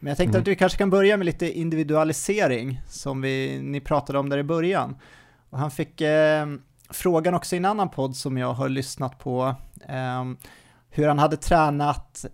Men 0.00 0.08
jag 0.08 0.16
tänkte 0.16 0.36
Mm. 0.38 0.42
att 0.42 0.48
vi 0.48 0.56
kanske 0.56 0.78
kan 0.78 0.90
börja 0.90 1.16
med 1.16 1.24
lite 1.24 1.58
individualisering, 1.58 2.80
som 2.88 3.20
vi, 3.20 3.58
ni 3.62 3.80
pratade 3.80 4.18
om 4.18 4.28
där 4.28 4.38
i 4.38 4.42
början. 4.42 4.96
Och 5.50 5.58
han 5.58 5.70
fick 5.70 6.00
eh, 6.00 6.46
frågan 6.90 7.34
också 7.34 7.54
i 7.54 7.58
en 7.58 7.64
annan 7.64 7.88
podd 7.90 8.16
som 8.16 8.38
jag 8.38 8.52
har 8.52 8.68
lyssnat 8.68 9.18
på, 9.18 9.54
eh, 9.88 10.24
hur 10.90 11.08
han 11.08 11.18
hade 11.18 11.36
tränat 11.36 12.24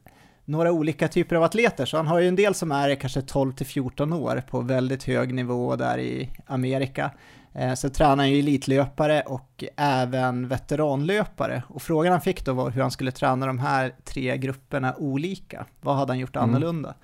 några 0.50 0.72
olika 0.72 1.08
typer 1.08 1.36
av 1.36 1.42
atleter. 1.42 1.84
Så 1.86 1.96
han 1.96 2.06
har 2.06 2.18
ju 2.18 2.28
en 2.28 2.36
del 2.36 2.54
som 2.54 2.72
är 2.72 2.94
kanske 2.94 3.22
12 3.22 3.52
till 3.52 3.66
14 3.66 4.12
år 4.12 4.42
på 4.50 4.60
väldigt 4.60 5.04
hög 5.04 5.34
nivå 5.34 5.76
där 5.76 5.98
i 5.98 6.30
Amerika. 6.46 7.10
Eh, 7.54 7.74
Så 7.74 7.90
tränar 7.90 8.16
han 8.16 8.30
ju 8.30 8.38
elitlöpare 8.38 9.20
och 9.26 9.64
även 9.76 10.48
veteranlöpare. 10.48 11.62
Och 11.68 11.82
frågan 11.82 12.12
han 12.12 12.20
fick 12.20 12.44
då 12.44 12.52
var 12.52 12.70
hur 12.70 12.82
han 12.82 12.90
skulle 12.90 13.12
träna 13.12 13.46
de 13.46 13.58
här 13.58 13.94
tre 14.04 14.36
grupperna 14.38 14.94
olika. 14.98 15.66
Vad 15.80 15.96
hade 15.96 16.12
han 16.12 16.18
gjort 16.18 16.36
Mm. 16.36 16.48
annorlunda? 16.48 16.94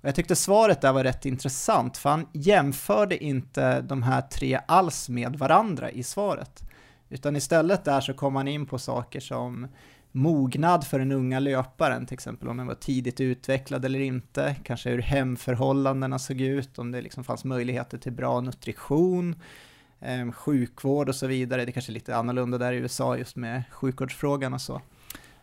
Och 0.00 0.08
jag 0.08 0.14
tyckte 0.14 0.36
svaret 0.36 0.80
där 0.80 0.92
var 0.92 1.04
rätt 1.04 1.26
intressant, 1.26 1.96
för 1.96 2.10
han 2.10 2.26
jämförde 2.32 3.24
inte 3.24 3.80
de 3.80 4.02
här 4.02 4.20
tre 4.22 4.60
alls 4.68 5.08
med 5.08 5.36
varandra 5.36 5.90
i 5.90 6.02
svaret. 6.02 6.62
Utan 7.08 7.36
istället 7.36 7.84
där 7.84 8.00
så 8.00 8.14
kom 8.14 8.36
han 8.36 8.48
in 8.48 8.66
på 8.66 8.78
saker 8.78 9.20
som 9.20 9.68
mognad 10.12 10.86
för 10.86 10.98
den 10.98 11.12
unga 11.12 11.40
löparen, 11.40 12.06
till 12.06 12.14
exempel 12.14 12.48
om 12.48 12.56
den 12.56 12.66
var 12.66 12.74
tidigt 12.74 13.20
utvecklad 13.20 13.84
eller 13.84 14.00
inte, 14.00 14.56
kanske 14.64 14.90
hur 14.90 15.02
hemförhållandena 15.02 16.18
såg 16.18 16.40
ut, 16.40 16.78
om 16.78 16.92
det 16.92 17.00
liksom 17.00 17.24
fanns 17.24 17.44
möjligheter 17.44 17.98
till 17.98 18.12
bra 18.12 18.40
nutrition, 18.40 19.34
eh, 20.00 20.32
sjukvård 20.32 21.08
och 21.08 21.14
så 21.14 21.26
vidare. 21.26 21.64
Det 21.64 21.72
kanske 21.72 21.92
är 21.92 21.94
lite 21.94 22.16
annorlunda 22.16 22.58
där 22.58 22.72
i 22.72 22.76
USA 22.76 23.16
just 23.16 23.36
med 23.36 23.62
sjukvårdsfrågan 23.70 24.54
och 24.54 24.60
så. 24.60 24.80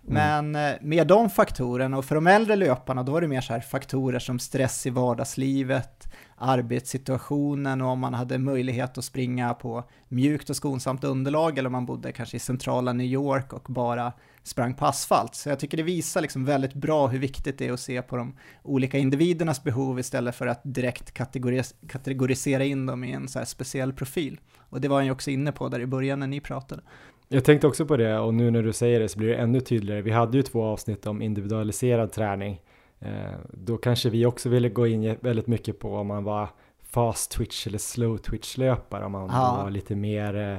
Men 0.02 0.56
eh, 0.56 0.72
med 0.82 1.08
de 1.08 1.30
faktorerna, 1.30 1.98
och 1.98 2.06
för 2.06 2.16
de 2.16 2.28
äldre 2.28 2.56
löparna, 2.56 3.04
då 3.04 3.12
var 3.12 3.22
det 3.22 3.28
mer 3.28 3.42
så 3.42 3.54
här 3.54 3.60
faktorer 3.60 4.20
som 4.20 4.40
stress 4.40 4.86
i 4.86 4.90
vardagslivet, 4.90 5.99
arbetssituationen 6.40 7.82
och 7.82 7.88
om 7.88 8.00
man 8.00 8.14
hade 8.14 8.38
möjlighet 8.38 8.98
att 8.98 9.06
springa 9.06 9.54
på 9.54 9.84
mjukt 10.08 10.50
och 10.50 10.56
skonsamt 10.56 11.04
underlag 11.04 11.58
eller 11.58 11.68
om 11.68 11.72
man 11.72 11.86
bodde 11.86 12.12
kanske 12.12 12.38
i 12.38 12.40
centrala 12.40 12.94
New 12.94 13.08
York 13.08 13.54
och 13.54 13.66
bara 13.70 14.14
sprang 14.44 14.74
på 14.74 14.86
asfalt. 14.86 15.36
Så 15.36 15.50
jag 15.50 15.60
tycker 15.60 15.78
det 15.78 15.84
visar 15.84 16.22
liksom 16.22 16.46
väldigt 16.46 16.74
bra 16.74 17.08
hur 17.08 17.20
viktigt 17.20 17.58
det 17.58 17.68
är 17.68 17.74
att 17.74 17.80
se 17.80 18.02
på 18.02 18.18
de 18.18 18.36
olika 18.64 18.98
individernas 18.98 19.64
behov 19.64 20.00
istället 20.00 20.36
för 20.36 20.48
att 20.48 20.62
direkt 20.64 21.12
kategoris 21.12 21.76
kategorisera 21.88 22.64
in 22.64 22.86
dem 22.86 23.04
i 23.04 23.12
en 23.12 23.28
så 23.28 23.40
här 23.40 23.46
speciell 23.46 23.94
profil. 23.94 24.40
Och 24.58 24.82
det 24.82 24.88
var 24.88 24.96
han 24.96 25.06
ju 25.06 25.12
också 25.12 25.32
inne 25.32 25.52
på 25.52 25.70
där 25.70 25.80
i 25.80 25.86
början 25.86 26.20
när 26.20 26.28
ni 26.28 26.40
pratade. 26.40 26.82
Jag 27.28 27.46
tänkte 27.46 27.68
också 27.68 27.86
på 27.86 27.98
det 27.98 28.20
och 28.20 28.34
nu 28.34 28.52
när 28.52 28.64
du 28.64 28.74
säger 28.74 29.00
det 29.00 29.10
så 29.10 29.20
blir 29.20 29.30
det 29.30 29.36
ännu 29.36 29.62
tydligare. 29.62 30.02
Vi 30.02 30.12
hade 30.12 30.38
ju 30.38 30.44
två 30.44 30.64
avsnitt 30.64 31.08
om 31.08 31.22
individualiserad 31.22 32.12
träning. 32.12 32.62
Eh, 33.00 33.32
då 33.54 33.78
kanske 33.78 34.10
vi 34.10 34.26
också 34.26 34.50
ville 34.50 34.70
gå 34.70 34.88
in 34.88 35.16
väldigt 35.22 35.48
mycket 35.48 35.80
på 35.80 35.96
om 35.96 36.08
man 36.08 36.24
var 36.24 36.50
fast 36.84 37.32
twitch 37.32 37.68
eller 37.68 37.78
slow 37.78 38.18
twitch 38.18 38.58
löpare, 38.58 39.06
om 39.06 39.12
man 39.12 39.30
Ja. 39.34 39.62
var 39.64 39.70
lite 39.70 39.96
mer 39.96 40.36
eh, 40.36 40.58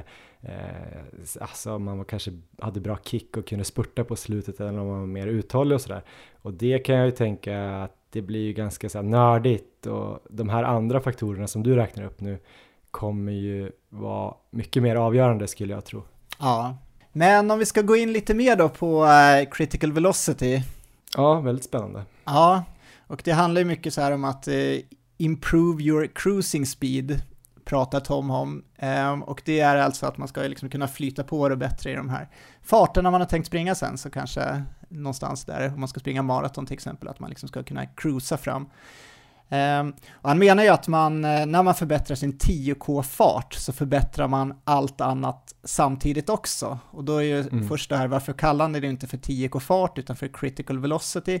alltså 1.41 1.73
om 1.75 1.83
man 1.83 1.97
var, 1.97 2.05
kanske 2.05 2.31
hade 2.59 2.79
bra 2.79 2.97
kick 3.03 3.37
och 3.37 3.47
kunde 3.47 3.65
spurta 3.65 4.03
på 4.03 4.15
slutet 4.15 4.59
eller 4.59 4.69
om 4.79 4.87
man 4.87 4.99
var 4.99 5.07
mer 5.07 5.27
uthållig 5.27 5.75
och 5.75 5.81
sådär. 5.81 6.01
Och 6.41 6.53
det 6.53 6.79
kan 6.79 6.95
jag 6.95 7.05
ju 7.05 7.11
tänka 7.11 7.81
att 7.83 7.95
det 8.09 8.21
blir 8.21 8.39
ju 8.45 8.53
ganska 8.53 8.89
så 8.89 8.97
här 8.97 9.03
nördigt 9.05 9.85
och 9.85 10.19
de 10.29 10.49
här 10.49 10.63
andra 10.63 11.01
faktorerna 11.01 11.47
som 11.47 11.63
du 11.63 11.75
räknar 11.75 12.03
upp 12.03 12.21
nu 12.21 12.39
kommer 12.91 13.31
ju 13.31 13.71
vara 13.89 14.33
mycket 14.49 14.83
mer 14.83 14.95
avgörande 14.95 15.47
skulle 15.47 15.73
jag 15.73 15.85
tro. 15.85 16.03
Ja, 16.39 16.77
men 17.11 17.51
om 17.51 17.59
vi 17.59 17.65
ska 17.65 17.81
gå 17.81 17.95
in 17.95 18.13
lite 18.13 18.33
mer 18.33 18.55
då 18.55 18.69
på 18.69 19.05
eh, 19.05 19.49
critical 19.51 19.91
velocity. 19.91 20.61
Ja, 21.17 21.39
väldigt 21.39 21.65
spännande. 21.65 22.03
Ja, 22.25 22.63
och 23.07 23.21
det 23.25 23.31
handlar 23.31 23.61
ju 23.61 23.65
mycket 23.65 23.93
så 23.93 24.01
här 24.01 24.11
om 24.11 24.23
att 24.23 24.47
eh, 24.47 24.77
improve 25.17 25.83
your 25.83 26.07
cruising 26.07 26.65
speed, 26.65 27.21
pratar 27.65 27.99
Tom 27.99 28.29
om. 28.29 28.63
Ehm, 28.77 29.23
och 29.23 29.41
det 29.45 29.59
är 29.59 29.77
alltså 29.77 30.05
att 30.05 30.17
man 30.17 30.27
ska 30.27 30.41
liksom 30.41 30.69
kunna 30.69 30.87
flyta 30.87 31.23
på 31.23 31.49
det 31.49 31.55
bättre 31.55 31.91
i 31.91 31.95
de 31.95 32.09
här 32.09 32.29
farterna 32.61 33.11
man 33.11 33.21
har 33.21 33.27
tänkt 33.27 33.47
springa 33.47 33.75
sen, 33.75 33.97
så 33.97 34.09
kanske 34.09 34.63
någonstans 34.89 35.45
där, 35.45 35.73
om 35.73 35.79
man 35.79 35.89
ska 35.89 35.99
springa 35.99 36.21
maraton 36.21 36.65
till 36.65 36.73
exempel, 36.73 37.07
att 37.07 37.19
man 37.19 37.29
liksom 37.29 37.49
ska 37.49 37.63
kunna 37.63 37.85
cruisa 37.85 38.37
fram. 38.37 38.69
Ehm, 39.53 39.93
och 40.11 40.29
han 40.29 40.39
menar 40.39 40.63
ju 40.63 40.69
att 40.69 40.87
man, 40.87 41.25
eh, 41.25 41.45
när 41.45 41.63
man 41.63 41.75
förbättrar 41.75 42.15
sin 42.15 42.37
10k-fart 42.37 43.53
så 43.53 43.73
förbättrar 43.73 44.27
man 44.27 44.53
allt 44.63 45.01
annat 45.01 45.55
samtidigt 45.63 46.29
också. 46.29 46.79
Och 46.91 47.03
då 47.03 47.17
är 47.17 47.21
ju 47.21 47.39
Mm. 47.39 47.67
först 47.67 47.89
det 47.89 47.97
här, 47.97 48.07
varför 48.07 48.33
kallar 48.33 48.67
ni 48.67 48.79
det 48.79 48.87
inte 48.87 49.07
för 49.07 49.17
10k-fart 49.17 49.97
utan 49.97 50.15
för 50.15 50.27
critical 50.33 50.79
velocity? 50.79 51.39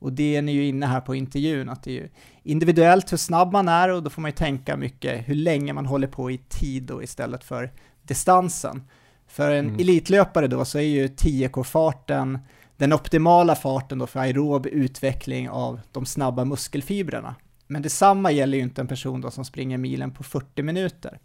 Och 0.00 0.12
det 0.12 0.36
är 0.36 0.42
ni 0.42 0.52
ju 0.52 0.66
inne 0.66 0.86
här 0.86 1.00
på 1.00 1.14
intervjun, 1.14 1.68
att 1.68 1.82
det 1.82 1.90
är 1.90 1.94
ju 1.94 2.08
individuellt 2.42 3.12
hur 3.12 3.16
snabb 3.16 3.52
man 3.52 3.68
är 3.68 3.88
och 3.88 4.02
då 4.02 4.10
får 4.10 4.22
man 4.22 4.28
ju 4.30 4.34
tänka 4.36 4.76
mycket 4.76 5.28
hur 5.28 5.34
länge 5.34 5.72
man 5.72 5.86
håller 5.86 6.06
på 6.08 6.30
i 6.30 6.38
tid 6.38 6.82
då 6.82 7.02
istället 7.02 7.44
för 7.44 7.72
distansen. 8.02 8.82
För 9.26 9.50
en 9.50 9.66
Mm. 9.66 9.80
elitlöpare 9.80 10.46
då 10.46 10.64
så 10.64 10.78
är 10.78 10.82
ju 10.82 11.08
10k-farten 11.08 12.38
den 12.76 12.92
optimala 12.92 13.54
farten 13.54 13.98
då 13.98 14.06
för 14.06 14.20
aerob 14.20 14.66
utveckling 14.66 15.48
av 15.50 15.80
de 15.92 16.06
snabba 16.06 16.44
muskelfibrerna. 16.44 17.34
Men 17.68 17.82
detsamma 17.82 18.30
gäller 18.30 18.58
ju 18.58 18.64
inte 18.64 18.80
en 18.80 18.86
person 18.86 19.20
då 19.20 19.30
som 19.30 19.44
springer 19.44 19.78
milen 19.78 20.10
på 20.10 20.22
40 20.22 20.62
minuter. 20.62 21.18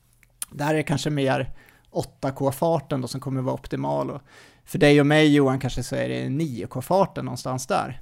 Där 0.52 0.70
är 0.70 0.78
det 0.78 0.84
kanske 0.84 1.10
mer 1.10 1.50
8K-farten 1.92 3.02
då 3.02 3.08
som 3.08 3.22
kommer 3.22 3.42
vara 3.42 3.56
optimal 3.56 4.12
och 4.12 4.22
för 4.66 4.80
dig 4.80 5.00
och 5.00 5.06
mig 5.06 5.36
Johan 5.36 5.60
kanske 5.60 5.84
så 5.84 5.96
är 5.96 6.10
det 6.10 6.24
9K-farten 6.24 7.26
någonstans 7.26 7.68
där. 7.68 8.00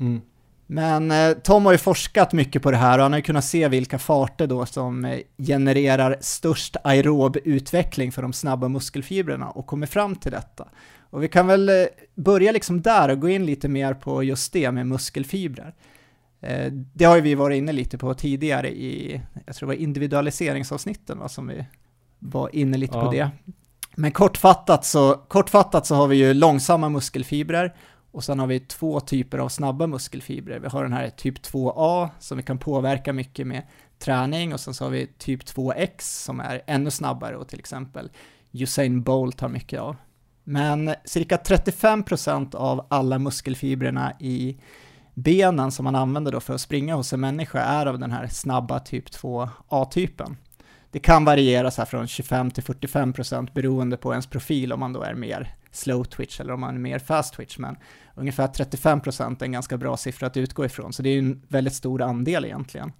Mm. 0.00 0.20
Men 0.66 1.10
eh, 1.10 1.32
Tom 1.32 1.64
har 1.64 1.72
ju 1.72 1.78
forskat 1.78 2.32
mycket 2.32 2.62
på 2.62 2.70
det 2.70 2.76
här 2.76 2.98
och 2.98 3.02
han 3.02 3.12
har 3.12 3.18
ju 3.18 3.22
kunnat 3.22 3.44
se 3.44 3.68
vilka 3.68 3.98
farter 3.98 4.46
då 4.46 4.66
som 4.66 5.04
eh, 5.04 5.18
genererar 5.38 6.16
störst 6.20 6.76
aerob 6.84 7.36
utveckling 7.44 8.12
för 8.12 8.22
de 8.22 8.32
snabba 8.32 8.68
muskelfibrerna 8.68 9.50
och 9.50 9.66
kommer 9.66 9.86
fram 9.86 10.16
till 10.16 10.32
detta. 10.32 10.68
Och 11.10 11.22
vi 11.22 11.28
kan 11.28 11.46
väl 11.46 11.68
eh, 11.68 11.74
börja 12.14 12.52
liksom 12.52 12.82
där 12.82 13.08
och 13.08 13.20
gå 13.20 13.28
in 13.28 13.46
lite 13.46 13.68
mer 13.68 13.94
på 13.94 14.22
just 14.22 14.52
det 14.52 14.70
med 14.70 14.86
muskelfibrer. 14.86 15.74
Det 16.94 17.04
har 17.04 17.16
ju 17.16 17.22
vi 17.22 17.34
varit 17.34 17.56
inne 17.56 17.72
lite 17.72 17.98
på 17.98 18.14
tidigare 18.14 18.70
i, 18.70 19.20
jag 19.46 19.56
tror 19.56 19.68
det 19.68 19.76
var 19.76 19.82
individualiseringsavsnitten 19.82 21.18
va, 21.18 21.28
som 21.28 21.46
vi 21.46 21.64
var 22.18 22.56
inne 22.56 22.76
lite 22.76 22.98
ja. 22.98 23.04
på 23.04 23.12
det. 23.12 23.30
Men 23.96 24.12
kortfattat 24.12 24.84
så, 24.84 25.14
kortfattat 25.14 25.86
så 25.86 25.94
har 25.94 26.06
vi 26.06 26.16
ju 26.16 26.34
långsamma 26.34 26.88
muskelfibrer 26.88 27.74
och 28.12 28.24
sen 28.24 28.38
har 28.38 28.46
vi 28.46 28.60
två 28.60 29.00
typer 29.00 29.38
av 29.38 29.48
snabba 29.48 29.86
muskelfibrer. 29.86 30.58
Vi 30.58 30.68
har 30.68 30.82
den 30.82 30.92
här 30.92 31.10
typ 31.10 31.46
2A 31.46 32.08
som 32.18 32.36
vi 32.36 32.42
kan 32.42 32.58
påverka 32.58 33.12
mycket 33.12 33.46
med 33.46 33.62
träning 33.98 34.52
och 34.54 34.60
sen 34.60 34.74
så 34.74 34.84
har 34.84 34.90
vi 34.90 35.06
typ 35.06 35.42
2X 35.42 35.94
som 36.24 36.40
är 36.40 36.62
ännu 36.66 36.90
snabbare 36.90 37.36
och 37.36 37.48
till 37.48 37.58
exempel 37.58 38.10
Usain 38.52 39.02
Bolt 39.02 39.40
har 39.40 39.48
mycket 39.48 39.80
av. 39.80 39.96
Men 40.44 40.94
cirka 41.04 41.36
35% 41.36 42.54
av 42.54 42.86
alla 42.90 43.18
muskelfibrerna 43.18 44.12
i 44.20 44.60
benen 45.14 45.70
som 45.70 45.84
man 45.84 45.94
använder 45.94 46.32
då 46.32 46.40
för 46.40 46.54
att 46.54 46.60
springa 46.60 46.94
hos 46.94 47.12
en 47.12 47.20
människa 47.20 47.60
är 47.60 47.86
av 47.86 47.98
den 47.98 48.12
här 48.12 48.26
snabba 48.26 48.80
typ 48.80 49.08
2A-typen. 49.08 50.36
Det 50.90 50.98
kan 50.98 51.24
variera 51.24 51.70
så 51.70 51.86
från 51.86 52.06
25 52.06 52.50
till 52.50 52.64
45% 52.64 53.52
beroende 53.54 53.96
på 53.96 54.12
ens 54.12 54.26
profil 54.26 54.72
om 54.72 54.80
man 54.80 54.92
då 54.92 55.02
är 55.02 55.14
mer 55.14 55.54
slow 55.70 56.04
twitch 56.04 56.40
eller 56.40 56.52
om 56.52 56.60
man 56.60 56.74
är 56.74 56.78
mer 56.78 56.98
fast 56.98 57.34
twitch, 57.34 57.58
men 57.58 57.76
ungefär 58.14 58.46
35% 58.46 59.40
är 59.40 59.44
en 59.44 59.52
ganska 59.52 59.76
bra 59.76 59.96
siffra 59.96 60.26
att 60.26 60.36
utgå 60.36 60.64
ifrån, 60.64 60.92
så 60.92 61.02
det 61.02 61.10
är 61.10 61.18
en 61.18 61.42
väldigt 61.48 61.74
stor 61.74 62.02
andel 62.02 62.44
egentligen. 62.44 62.92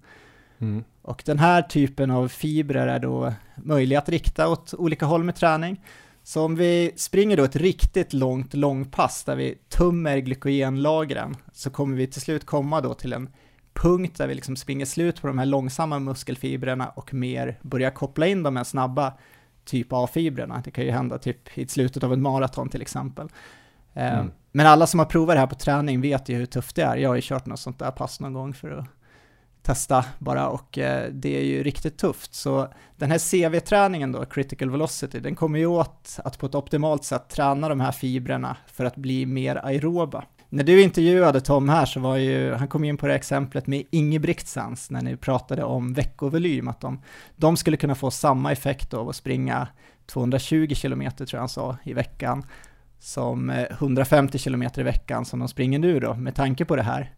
Mm. 0.59 0.83
Och 1.01 1.23
den 1.25 1.39
här 1.39 1.61
typen 1.61 2.11
av 2.11 2.27
fibrer 2.27 2.87
är 2.87 2.99
då 2.99 3.33
möjliga 3.55 3.99
att 3.99 4.09
rikta 4.09 4.47
åt 4.47 4.73
olika 4.73 5.05
håll 5.05 5.23
med 5.23 5.35
träning. 5.35 5.81
Så 6.23 6.45
om 6.45 6.55
vi 6.55 6.91
springer 6.95 7.37
då 7.37 7.43
ett 7.43 7.55
riktigt 7.55 8.13
långt 8.13 8.53
långpass 8.53 9.23
där 9.23 9.35
vi 9.35 9.55
tummer 9.69 10.17
glykogenlagren 10.17 11.35
så 11.53 11.69
kommer 11.69 11.97
vi 11.97 12.07
till 12.07 12.21
slut 12.21 12.45
komma 12.45 12.81
då 12.81 12.93
till 12.93 13.13
en 13.13 13.29
punkt 13.73 14.17
där 14.17 14.27
vi 14.27 14.35
liksom 14.35 14.55
springer 14.55 14.85
slut 14.85 15.21
på 15.21 15.27
de 15.27 15.37
här 15.37 15.45
långsamma 15.45 15.99
muskelfibrerna 15.99 16.89
och 16.89 17.13
mer 17.13 17.59
börjar 17.61 17.91
koppla 17.91 18.27
in 18.27 18.43
de 18.43 18.55
här 18.55 18.63
snabba 18.63 19.13
typ 19.65 19.87
A-fibrerna. 19.89 20.61
Det 20.65 20.71
kan 20.71 20.83
ju 20.83 20.91
hända 20.91 21.17
typ 21.17 21.57
i 21.57 21.67
slutet 21.67 22.03
av 22.03 22.13
ett 22.13 22.19
maraton 22.19 22.69
till 22.69 22.81
exempel. 22.81 23.29
Eh, 23.93 24.13
mm. 24.13 24.31
Men 24.51 24.67
alla 24.67 24.87
som 24.87 24.99
har 24.99 25.05
provat 25.05 25.35
det 25.35 25.39
här 25.39 25.47
på 25.47 25.55
träning 25.55 26.01
vet 26.01 26.29
ju 26.29 26.35
hur 26.35 26.45
tufft 26.45 26.75
det 26.75 26.81
är. 26.81 26.97
Jag 26.97 27.09
har 27.09 27.15
ju 27.15 27.21
kört 27.23 27.45
något 27.45 27.59
sånt 27.59 27.79
där 27.79 27.91
pass 27.91 28.19
någon 28.19 28.33
gång 28.33 28.53
för 28.53 28.71
att 28.71 28.85
testa 29.63 30.05
bara 30.19 30.49
och 30.49 30.77
eh, 30.77 31.09
det 31.11 31.37
är 31.37 31.43
ju 31.43 31.63
riktigt 31.63 31.97
tufft. 31.97 32.33
Så 32.33 32.67
den 32.97 33.11
här 33.11 33.19
CV-träningen 33.19 34.11
då, 34.11 34.25
critical 34.25 34.69
velocity, 34.69 35.19
den 35.19 35.35
kommer 35.35 35.59
ju 35.59 35.65
åt 35.65 36.17
att 36.23 36.39
på 36.39 36.45
ett 36.45 36.55
optimalt 36.55 37.03
sätt 37.03 37.29
träna 37.29 37.69
de 37.69 37.79
här 37.79 37.91
fibrerna 37.91 38.57
för 38.67 38.85
att 38.85 38.95
bli 38.95 39.25
mer 39.25 39.65
aeroba. 39.65 40.23
När 40.49 40.63
du 40.63 40.81
intervjuade 40.81 41.41
Tom 41.41 41.69
här 41.69 41.85
så 41.85 41.99
var 41.99 42.17
ju, 42.17 42.53
han 42.53 42.67
kom 42.67 42.83
in 42.83 42.97
på 42.97 43.07
det 43.07 43.15
exemplet 43.15 43.67
med 43.67 43.83
Ingebrigtsens 43.91 44.89
när 44.89 45.01
ni 45.01 45.17
pratade 45.17 45.63
om 45.63 45.93
veckovolym, 45.93 46.67
att 46.67 46.81
de, 46.81 47.01
de 47.35 47.57
skulle 47.57 47.77
kunna 47.77 47.95
få 47.95 48.11
samma 48.11 48.51
effekt 48.51 48.93
av 48.93 49.09
att 49.09 49.15
springa 49.15 49.67
220 50.05 50.73
km 50.81 51.11
tror 51.11 51.27
jag 51.31 51.39
han 51.39 51.49
sa 51.49 51.77
i 51.83 51.93
veckan 51.93 52.45
som 52.99 53.49
eh, 53.49 53.65
150 53.71 54.39
km 54.39 54.63
i 54.77 54.83
veckan 54.83 55.25
som 55.25 55.39
de 55.39 55.47
springer 55.47 55.79
nu 55.79 55.99
då, 55.99 56.13
med 56.13 56.35
tanke 56.35 56.65
på 56.65 56.75
det 56.75 56.83
här. 56.83 57.11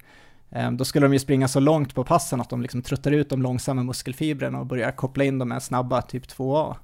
Eh, 0.55 0.71
då 0.71 0.85
skulle 0.85 1.05
de 1.05 1.13
ju 1.13 1.19
springa 1.19 1.47
så 1.47 1.59
långt 1.59 1.95
på 1.95 2.03
passen 2.03 2.41
att 2.41 2.49
de 2.49 2.61
liksom 2.61 2.81
tröttar 2.81 3.11
ut 3.11 3.29
de 3.29 3.41
långsamma 3.41 3.83
muskelfibrerna 3.83 4.59
och 4.59 4.65
börjar 4.65 4.91
koppla 4.91 5.23
in 5.23 5.39
dem 5.39 5.49
med 5.49 5.63
snabba 5.63 6.01
typ 6.01 6.27
2A. 6.27 6.75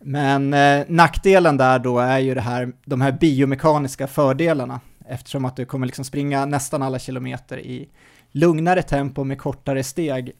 Men 0.00 0.54
eh, 0.54 0.84
nackdelen 0.88 1.56
där 1.56 1.78
då 1.78 1.98
är 1.98 2.18
ju 2.18 2.34
det 2.34 2.40
här, 2.40 2.72
de 2.84 3.00
här 3.00 3.12
biomekaniska 3.12 4.06
fördelarna 4.06 4.80
eftersom 5.08 5.44
att 5.44 5.56
du 5.56 5.64
kommer 5.64 5.86
liksom 5.86 6.04
springa 6.04 6.46
nästan 6.46 6.82
alla 6.82 6.98
kilometer 6.98 7.58
i 7.58 7.88
lugnare 8.30 8.82
tempo 8.82 9.24
med 9.24 9.38
kortare 9.38 9.84
steg 9.84 10.32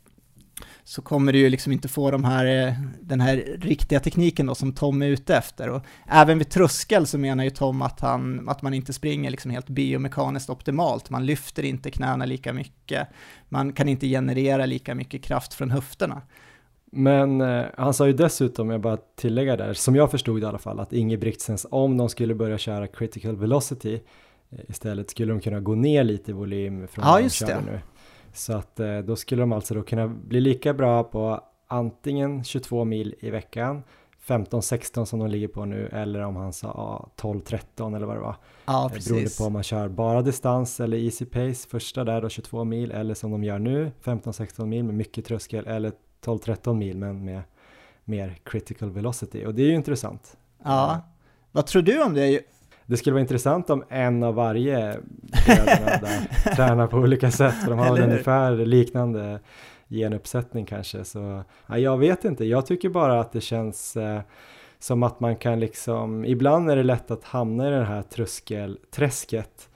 så 0.85 1.03
kommer 1.03 1.33
du 1.33 1.39
ju 1.39 1.51
liksom 1.51 1.73
inte 1.73 1.89
få 1.89 2.11
de 2.11 2.25
här, 2.25 2.67
eh, 2.67 2.75
den 3.01 3.21
här 3.21 3.57
riktiga 3.61 4.01
tekniken 4.01 4.47
då 4.47 4.55
som 4.55 4.73
Tom 4.73 5.03
är 5.03 5.07
ute 5.07 5.37
efter. 5.37 5.69
Och 5.69 5.83
även 6.09 6.39
vid 6.39 6.51
tröskel 6.51 7.07
så 7.07 7.19
menar 7.19 7.45
ju 7.45 7.51
Tom 7.51 7.83
att, 7.83 8.01
han, 8.01 8.49
att 8.49 8.63
man 8.63 8.75
inte 8.75 8.93
springer 8.93 9.31
liksom 9.31 9.51
helt 9.51 9.69
biomekaniskt 9.69 10.51
optimalt. 10.51 11.11
Man 11.11 11.27
lyfter 11.27 11.63
inte 11.63 11.91
knäna 11.91 12.25
lika 12.25 12.53
mycket, 12.53 13.09
man 13.49 13.73
kan 13.73 13.89
inte 13.89 14.07
generera 14.07 14.67
lika 14.67 14.95
mycket 14.95 15.23
kraft 15.23 15.55
från 15.55 15.71
höfterna. 15.71 16.23
Men 16.93 17.41
eh, 17.41 17.65
han 17.77 17.95
sa 17.95 18.07
ju 18.07 18.13
dessutom, 18.13 18.71
jag 18.71 18.81
bara 18.81 18.99
tillägga 19.17 19.57
där, 19.57 19.75
som 19.75 19.97
jag 19.97 20.11
förstod 20.11 20.43
i 20.43 20.45
alla 20.47 20.59
fall, 20.59 20.81
att 20.81 20.93
Ingebrigtsens, 20.93 21.67
om 21.71 21.97
de 21.97 22.09
skulle 22.09 22.35
börja 22.35 22.59
köra 22.59 22.87
critical 22.87 23.37
velocity, 23.37 24.01
Eh, 24.55 24.65
istället 24.69 25.11
skulle 25.11 25.33
de 25.33 25.41
kunna 25.41 25.61
gå 25.61 25.75
ner 25.75 26.05
lite 26.05 26.31
i 26.31 26.35
volym 26.35 26.89
från 26.89 27.05
ja, 27.05 27.21
just 27.21 27.47
det. 27.47 27.61
nu. 27.67 27.81
Så 28.35 28.53
att 28.53 28.81
eh, 28.81 28.99
då 28.99 29.17
skulle 29.17 29.43
de 29.43 29.53
alltså 29.53 29.75
då 29.75 29.83
kunna 29.83 30.09
bli 30.09 30.41
lika 30.41 30.75
bra 30.75 31.05
på 31.05 31.41
antingen 31.69 32.45
22 32.45 32.85
mil 32.85 33.15
i 33.21 33.31
veckan 33.31 33.83
15-16 34.27 35.05
som 35.05 35.19
de 35.19 35.29
ligger 35.29 35.49
på 35.49 35.65
nu 35.65 35.89
eller 35.93 36.21
om 36.21 36.37
han 36.37 36.53
sa 36.53 37.09
12-13 37.17 37.97
eller 37.97 38.07
vad 38.07 38.17
det 38.17 38.21
var. 38.21 38.37
Ja, 38.65 38.87
eh, 38.87 38.93
precis. 38.93 39.09
Beroende 39.09 39.31
på 39.39 39.45
om 39.45 39.53
man 39.53 39.63
kör 39.63 39.89
bara 39.89 40.23
distans 40.23 40.81
eller 40.81 40.97
easy 40.97 41.25
pace 41.25 41.69
första 41.69 42.05
där 42.05 42.23
då 42.23 42.29
22 42.29 42.65
mil 42.65 42.91
eller 42.91 43.15
som 43.15 43.31
de 43.31 43.45
gör 43.45 43.59
nu 43.59 43.93
15-16 44.03 44.67
mil 44.67 44.85
med 44.85 44.95
mycket 44.95 45.25
tröskel 45.25 45.67
eller 45.67 45.93
12-13 46.25 46.75
mil 46.75 46.97
men 46.97 47.25
med 47.25 47.43
mer 48.05 48.39
critical 48.45 48.91
velocity 48.91 49.45
och 49.47 49.55
det 49.55 49.63
är 49.63 49.67
ju 49.67 49.75
intressant. 49.75 50.37
Ja, 50.65 51.01
vad 51.53 51.67
tror 51.67 51.83
du 51.83 52.03
om 52.03 52.15
det? 52.15 52.41
Det 52.87 52.97
skulle 52.97 53.15
vara 53.15 53.21
intressant 53.21 53.71
om 53.71 53.85
en 53.89 54.23
av 54.23 54.35
varje 54.35 54.77
där 55.47 56.55
tränar 56.57 56.87
på 56.87 56.97
olika 56.97 57.31
sätt, 57.31 57.55
för 57.55 57.71
de 57.71 57.79
har 57.79 57.93
väl 57.93 58.03
ungefär 58.03 58.57
liknande 58.57 59.41
genuppsättning 59.89 60.67
kanske. 60.67 61.05
Så 61.05 61.43
ja, 61.67 61.79
jag 61.79 61.99
vet 61.99 62.25
inte, 62.25 62.45
jag 62.45 62.67
tycker 62.67 62.89
bara 62.89 63.21
att 63.21 63.33
det 63.33 63.41
känns 63.41 63.97
eh, 63.97 64.21
som 64.79 65.03
att 65.03 65.21
man 65.21 65.37
kan 65.37 65.61
liksom, 65.61 66.25
ibland 66.25 66.71
är 66.71 66.77
det 66.77 66.83
lätt 66.83 67.11
att 67.11 67.25
hamna 67.25 67.69
i 67.69 67.71
det 67.71 67.85
här 67.85 68.03
tröskelträsket. 68.03 69.69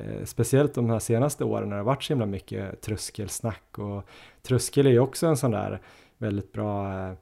Eh, 0.00 0.24
speciellt 0.24 0.74
de 0.74 0.90
här 0.90 0.98
senaste 0.98 1.44
åren 1.44 1.68
när 1.68 1.76
det 1.76 1.82
har 1.82 1.86
varit 1.86 2.02
så 2.02 2.12
himla 2.12 2.26
mycket 2.26 2.80
tröskelsnack 2.80 3.78
och 3.78 4.04
tröskel 4.42 4.86
är 4.86 4.90
ju 4.90 4.98
också 4.98 5.26
en 5.26 5.36
sån 5.36 5.50
där 5.50 5.80
väldigt 6.18 6.52
bra 6.52 6.92
eh, 6.92 7.12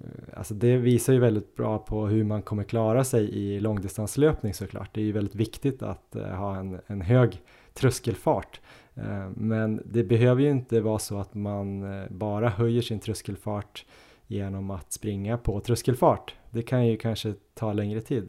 Eh, 0.00 0.38
alltså 0.38 0.54
det 0.54 0.76
visar 0.76 1.12
ju 1.12 1.18
väldigt 1.18 1.56
bra 1.56 1.78
på 1.78 2.06
hur 2.06 2.24
man 2.24 2.42
kommer 2.42 2.62
klara 2.62 3.04
sig 3.04 3.30
i 3.30 3.60
långdistanslöpning 3.60 4.54
såklart. 4.54 4.90
Det 4.92 5.00
är 5.00 5.04
ju 5.04 5.12
väldigt 5.12 5.34
viktigt 5.34 5.82
att 5.82 6.16
eh, 6.16 6.26
ha 6.26 6.56
en, 6.56 6.80
en 6.86 7.00
hög 7.00 7.42
tröskelfart. 7.74 8.60
Eh, 8.94 9.28
men 9.34 9.82
det 9.84 10.04
behöver 10.04 10.42
ju 10.42 10.50
inte 10.50 10.80
vara 10.80 10.98
så 10.98 11.18
att 11.18 11.34
man 11.34 11.84
bara 12.10 12.48
höjer 12.48 12.82
sin 12.82 13.00
tröskelfart 13.00 13.84
genom 14.26 14.70
att 14.70 14.92
springa 14.92 15.38
på 15.38 15.60
tröskelfart. 15.60 16.34
Det 16.50 16.62
kan 16.62 16.86
ju 16.86 16.96
kanske 16.96 17.34
ta 17.54 17.72
längre 17.72 18.00
tid. 18.00 18.28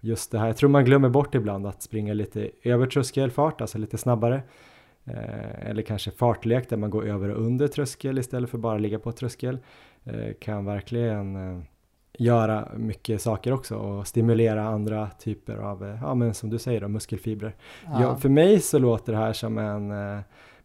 Just 0.00 0.30
det 0.30 0.38
här, 0.38 0.46
jag 0.46 0.56
tror 0.56 0.70
man 0.70 0.84
glömmer 0.84 1.08
bort 1.08 1.34
ibland 1.34 1.66
att 1.66 1.82
springa 1.82 2.14
lite 2.14 2.50
över 2.62 2.86
tröskelfart, 2.86 3.60
alltså 3.60 3.78
lite 3.78 3.98
snabbare. 3.98 4.42
Eller 5.58 5.82
kanske 5.82 6.10
fartlek 6.10 6.68
där 6.68 6.76
man 6.76 6.90
går 6.90 7.06
över 7.06 7.28
och 7.28 7.46
under 7.46 7.68
tröskel 7.68 8.18
istället 8.18 8.50
för 8.50 8.58
bara 8.58 8.78
ligga 8.78 8.98
på 8.98 9.12
tröskel. 9.12 9.58
Eh, 10.04 10.34
kan 10.40 10.64
verkligen 10.64 11.36
eh, 11.36 11.62
göra 12.18 12.68
mycket 12.76 13.22
saker 13.22 13.52
också 13.52 13.76
och 13.76 14.06
stimulera 14.06 14.62
andra 14.62 15.10
typer 15.10 15.56
av, 15.56 15.84
eh, 15.84 15.98
ja 16.02 16.14
men 16.14 16.34
som 16.34 16.50
du 16.50 16.58
säger 16.58 16.80
då, 16.80 16.88
muskelfibrer. 16.88 17.54
Ja. 17.84 18.02
Ja, 18.02 18.16
för 18.16 18.28
mig 18.28 18.60
så 18.60 18.78
låter 18.78 19.12
det 19.12 19.18
här 19.18 19.32
som 19.32 19.58
en 19.58 19.92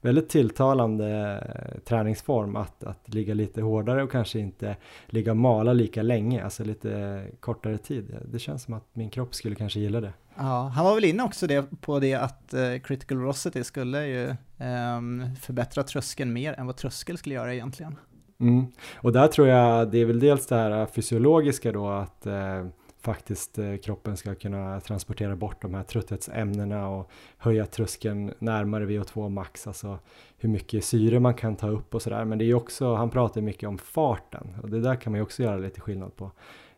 väldigt 0.02 0.30
tilltalande 0.30 1.82
träningsform 1.86 2.56
att, 2.56 2.84
att 2.84 3.14
ligga 3.14 3.34
lite 3.34 3.62
hårdare 3.62 4.04
och 4.04 4.12
kanske 4.12 4.40
inte 4.40 4.76
ligga 5.08 5.32
och 5.32 5.38
mala 5.38 5.74
lika 5.74 6.02
länge, 6.02 6.44
alltså 6.44 6.64
lite 6.64 7.24
kortare 7.40 7.78
tid. 7.78 8.16
Det 8.32 8.40
känns 8.40 8.64
som 8.64 8.74
att 8.74 8.86
min 8.94 9.10
kropp 9.10 9.36
skulle 9.36 9.56
kanske 9.56 9.80
gilla 9.80 10.02
det. 10.02 10.14
Ja, 10.36 10.72
han 10.76 10.86
var 10.86 10.96
väl 10.96 11.06
inne 11.06 11.24
också 11.24 11.48
det, 11.48 11.82
på 11.82 12.00
det 12.00 12.14
att 12.14 12.54
critical 12.84 13.18
velocity 13.18 13.64
skulle 13.64 14.08
ju 14.08 14.28
um, 14.66 15.36
förbättra 15.42 15.84
tröskeln 15.84 16.34
mer 16.34 16.54
än 16.54 16.66
vad 16.66 16.76
tröskel 16.78 17.18
skulle 17.18 17.36
göra 17.36 17.54
egentligen. 17.54 17.96
Mm. 18.40 18.66
Och 18.96 19.12
där 19.12 19.28
tror 19.28 19.48
jag 19.48 19.92
det 19.92 19.98
är 19.98 20.06
väl 20.06 20.20
dels 20.20 20.48
det 20.48 20.56
här 20.56 20.86
fysiologiska 20.86 21.72
då 21.72 21.88
att 21.90 22.26
eh, 22.26 22.66
faktiskt 23.06 23.58
eh, 23.58 23.76
kroppen 23.76 24.18
ska 24.18 24.36
kunna 24.36 24.80
transportera 24.80 25.36
bort 25.36 25.62
de 25.62 25.74
här 25.74 25.84
trötthetsämnena 25.84 26.88
och 26.90 27.12
höja 27.38 27.66
tröskeln 27.66 28.34
närmare 28.40 28.86
VO2 28.86 29.30
max, 29.30 29.68
alltså 29.68 30.00
hur 30.38 30.50
mycket 30.50 30.86
syre 30.86 31.20
man 31.20 31.34
kan 31.34 31.56
ta 31.56 31.68
upp 31.68 31.96
och 31.96 32.02
sådär. 32.02 32.26
Men 32.26 32.38
det 32.38 32.44
är 32.44 32.48
ju 32.48 32.56
också, 32.56 32.94
han 32.94 33.10
pratar 33.10 33.42
mycket 33.42 33.70
om 33.70 33.78
farten 33.78 34.56
och 34.62 34.70
det 34.70 34.82
där 34.82 34.96
kan 34.96 35.12
man 35.12 35.18
ju 35.18 35.24
också 35.24 35.44
göra 35.44 35.58
lite 35.58 35.82
skillnad 35.82 36.16
på. 36.16 36.32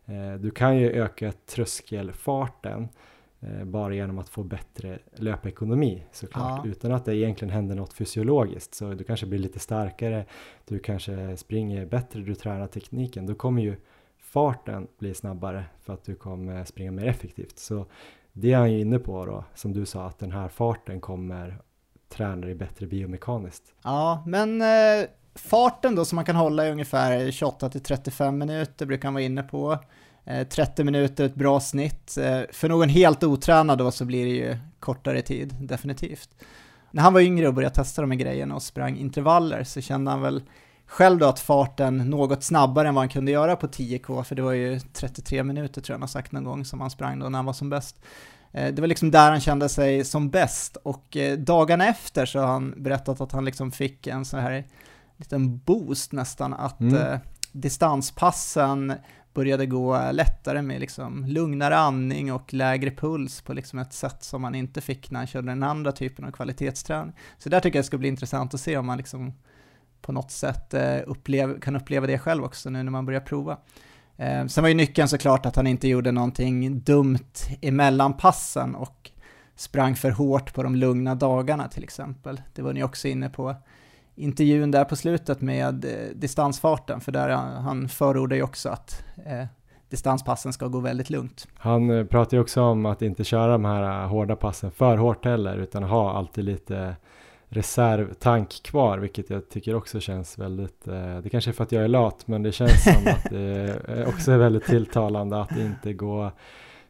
Eh, 0.06 0.34
du 0.40 0.50
kan 0.50 0.76
ju 0.76 0.92
öka 0.92 1.32
tröskelfarten 1.46 2.82
eh, 2.82 2.88
bara 3.64 3.94
genom 3.94 4.18
att 4.18 4.28
få 4.28 4.42
bättre 4.42 4.98
löpekonomi 5.16 6.04
såklart, 6.12 6.60
ja. 6.64 6.70
utan 6.70 6.92
att 6.92 7.04
det 7.04 7.16
egentligen 7.16 7.54
händer 7.54 7.76
något 7.76 7.92
fysiologiskt. 7.92 8.74
Så 8.74 8.94
du 8.94 9.04
kanske 9.04 9.26
blir 9.26 9.38
lite 9.38 9.58
starkare, 9.58 10.24
du 10.64 10.78
kanske 10.78 11.36
springer 11.36 11.86
bättre, 11.86 12.20
du 12.20 12.34
tränar 12.34 12.66
tekniken. 12.66 13.26
Då 13.26 13.34
kommer 13.34 13.62
ju 13.62 13.76
farten 14.18 14.86
bli 14.98 15.14
snabbare 15.14 15.64
för 15.82 15.92
att 15.92 16.04
du 16.04 16.14
kommer 16.14 16.64
springa 16.64 16.90
mer 16.90 17.06
effektivt. 17.06 17.58
Så 17.58 17.86
det 18.32 18.52
är 18.52 18.56
han 18.56 18.72
ju 18.72 18.80
inne 18.80 18.98
på 18.98 19.26
då, 19.26 19.44
som 19.54 19.72
du 19.72 19.86
sa, 19.86 20.06
att 20.06 20.18
den 20.18 20.32
här 20.32 20.48
farten 20.48 21.00
kommer 21.00 21.60
träna 22.08 22.36
dig 22.36 22.54
bättre 22.54 22.86
biomekaniskt. 22.86 23.74
Ja, 23.82 24.22
men 24.26 24.62
eh, 24.62 25.08
farten 25.34 25.94
då 25.94 26.04
som 26.04 26.16
man 26.16 26.24
kan 26.24 26.36
hålla 26.36 26.66
i 26.66 26.70
ungefär 26.70 27.30
28 27.30 27.68
till 27.70 27.80
35 27.80 28.38
minuter 28.38 28.86
brukar 28.86 29.08
han 29.08 29.14
vara 29.14 29.24
inne 29.24 29.42
på. 29.42 29.78
30 30.28 30.82
eh, 30.82 30.84
minuter 30.84 31.24
ett 31.24 31.34
bra 31.34 31.60
snitt. 31.60 32.18
Eh, 32.18 32.40
för 32.52 32.68
någon 32.68 32.88
helt 32.88 33.24
otränad 33.24 33.78
då 33.78 33.90
så 33.90 34.04
blir 34.04 34.24
det 34.24 34.30
ju 34.30 34.56
kortare 34.80 35.22
tid, 35.22 35.54
definitivt. 35.60 36.28
När 36.90 37.02
han 37.02 37.12
var 37.12 37.20
yngre 37.20 37.48
och 37.48 37.54
började 37.54 37.74
testa 37.74 38.02
de 38.02 38.10
här 38.10 38.18
grejerna 38.18 38.54
och 38.54 38.62
sprang 38.62 38.96
intervaller 38.96 39.64
så 39.64 39.80
kände 39.80 40.10
han 40.10 40.20
väl 40.20 40.42
själv 40.86 41.18
då 41.18 41.26
att 41.26 41.40
farten 41.40 41.96
något 41.96 42.42
snabbare 42.42 42.88
än 42.88 42.94
vad 42.94 43.02
han 43.02 43.08
kunde 43.08 43.30
göra 43.30 43.56
på 43.56 43.66
10K, 43.66 44.22
för 44.22 44.34
det 44.34 44.42
var 44.42 44.52
ju 44.52 44.80
33 44.80 45.42
minuter 45.42 45.80
tror 45.80 45.94
jag 45.94 45.94
han 45.94 46.02
har 46.02 46.08
sagt 46.08 46.32
någon 46.32 46.44
gång 46.44 46.64
som 46.64 46.80
han 46.80 46.90
sprang 46.90 47.18
då 47.18 47.28
när 47.28 47.38
han 47.38 47.46
var 47.46 47.52
som 47.52 47.70
bäst. 47.70 47.96
Eh, 48.52 48.74
det 48.74 48.80
var 48.80 48.88
liksom 48.88 49.10
där 49.10 49.30
han 49.30 49.40
kände 49.40 49.68
sig 49.68 50.04
som 50.04 50.30
bäst 50.30 50.76
och 50.76 51.16
dagarna 51.38 51.86
efter 51.86 52.26
så 52.26 52.38
har 52.38 52.46
han 52.46 52.74
berättat 52.76 53.20
att 53.20 53.32
han 53.32 53.44
liksom 53.44 53.72
fick 53.72 54.06
en 54.06 54.24
sån 54.24 54.40
här 54.40 54.64
liten 55.16 55.58
boost 55.58 56.12
nästan, 56.12 56.54
att 56.54 56.80
mm. 56.80 57.18
distanspassen 57.52 58.92
började 59.38 59.66
gå 59.66 60.10
lättare 60.12 60.62
med 60.62 60.80
liksom 60.80 61.24
lugnare 61.26 61.76
andning 61.76 62.32
och 62.32 62.54
lägre 62.54 62.90
puls 62.90 63.40
på 63.40 63.52
liksom 63.52 63.78
ett 63.78 63.92
sätt 63.92 64.22
som 64.22 64.42
man 64.42 64.54
inte 64.54 64.80
fick 64.80 65.10
när 65.10 65.20
han 65.20 65.26
körde 65.26 65.48
den 65.48 65.62
andra 65.62 65.92
typen 65.92 66.24
av 66.24 66.30
kvalitetsträning. 66.30 67.12
Så 67.38 67.48
där 67.48 67.60
tycker 67.60 67.78
jag 67.78 67.82
det 67.82 67.86
ska 67.86 67.98
bli 67.98 68.08
intressant 68.08 68.54
att 68.54 68.60
se 68.60 68.76
om 68.76 68.86
man 68.86 68.98
liksom 68.98 69.32
på 70.02 70.12
något 70.12 70.30
sätt 70.30 70.74
eh, 70.74 70.98
upplev, 71.06 71.60
kan 71.60 71.76
uppleva 71.76 72.06
det 72.06 72.18
själv 72.18 72.44
också 72.44 72.70
nu 72.70 72.82
när 72.82 72.90
man 72.90 73.06
börjar 73.06 73.20
prova. 73.20 73.58
Eh, 74.16 74.46
sen 74.46 74.62
var 74.62 74.68
ju 74.68 74.74
nyckeln 74.74 75.08
såklart 75.08 75.46
att 75.46 75.56
han 75.56 75.66
inte 75.66 75.88
gjorde 75.88 76.12
någonting 76.12 76.80
dumt 76.80 77.34
emellan 77.60 78.16
passen 78.16 78.74
och 78.74 79.10
sprang 79.56 79.96
för 79.96 80.10
hårt 80.10 80.54
på 80.54 80.62
de 80.62 80.76
lugna 80.76 81.14
dagarna 81.14 81.68
till 81.68 81.84
exempel. 81.84 82.42
Det 82.54 82.62
var 82.62 82.72
ni 82.72 82.82
också 82.82 83.08
inne 83.08 83.28
på 83.28 83.54
intervjun 84.18 84.70
där 84.70 84.84
på 84.84 84.96
slutet 84.96 85.40
med 85.40 85.84
eh, 85.84 85.90
distansfarten, 86.14 87.00
för 87.00 87.12
där 87.12 87.28
han 87.36 87.88
förordar 87.88 88.36
ju 88.36 88.42
också 88.42 88.68
att 88.68 89.04
eh, 89.26 89.44
distanspassen 89.88 90.52
ska 90.52 90.66
gå 90.66 90.80
väldigt 90.80 91.10
lugnt. 91.10 91.48
Han 91.54 91.90
eh, 91.90 92.04
pratar 92.04 92.36
ju 92.36 92.40
också 92.40 92.62
om 92.62 92.86
att 92.86 93.02
inte 93.02 93.24
köra 93.24 93.52
de 93.52 93.64
här 93.64 94.02
eh, 94.02 94.08
hårda 94.08 94.36
passen 94.36 94.70
för 94.70 94.96
hårt 94.96 95.24
heller, 95.24 95.56
utan 95.56 95.82
ha 95.82 96.12
alltid 96.12 96.44
lite 96.44 96.96
reservtank 97.48 98.62
kvar, 98.62 98.98
vilket 98.98 99.30
jag 99.30 99.48
tycker 99.48 99.74
också 99.74 100.00
känns 100.00 100.38
väldigt, 100.38 100.88
eh, 100.88 101.18
det 101.18 101.28
kanske 101.30 101.50
är 101.50 101.52
för 101.52 101.64
att 101.64 101.72
jag 101.72 101.84
är 101.84 101.88
lat, 101.88 102.26
men 102.26 102.42
det 102.42 102.52
känns 102.52 102.84
som 102.84 103.06
att 103.06 103.30
det 103.30 104.06
också 104.08 104.32
är 104.32 104.38
väldigt 104.38 104.64
tilltalande 104.64 105.40
att 105.40 105.56
inte 105.56 105.92
gå 105.92 106.30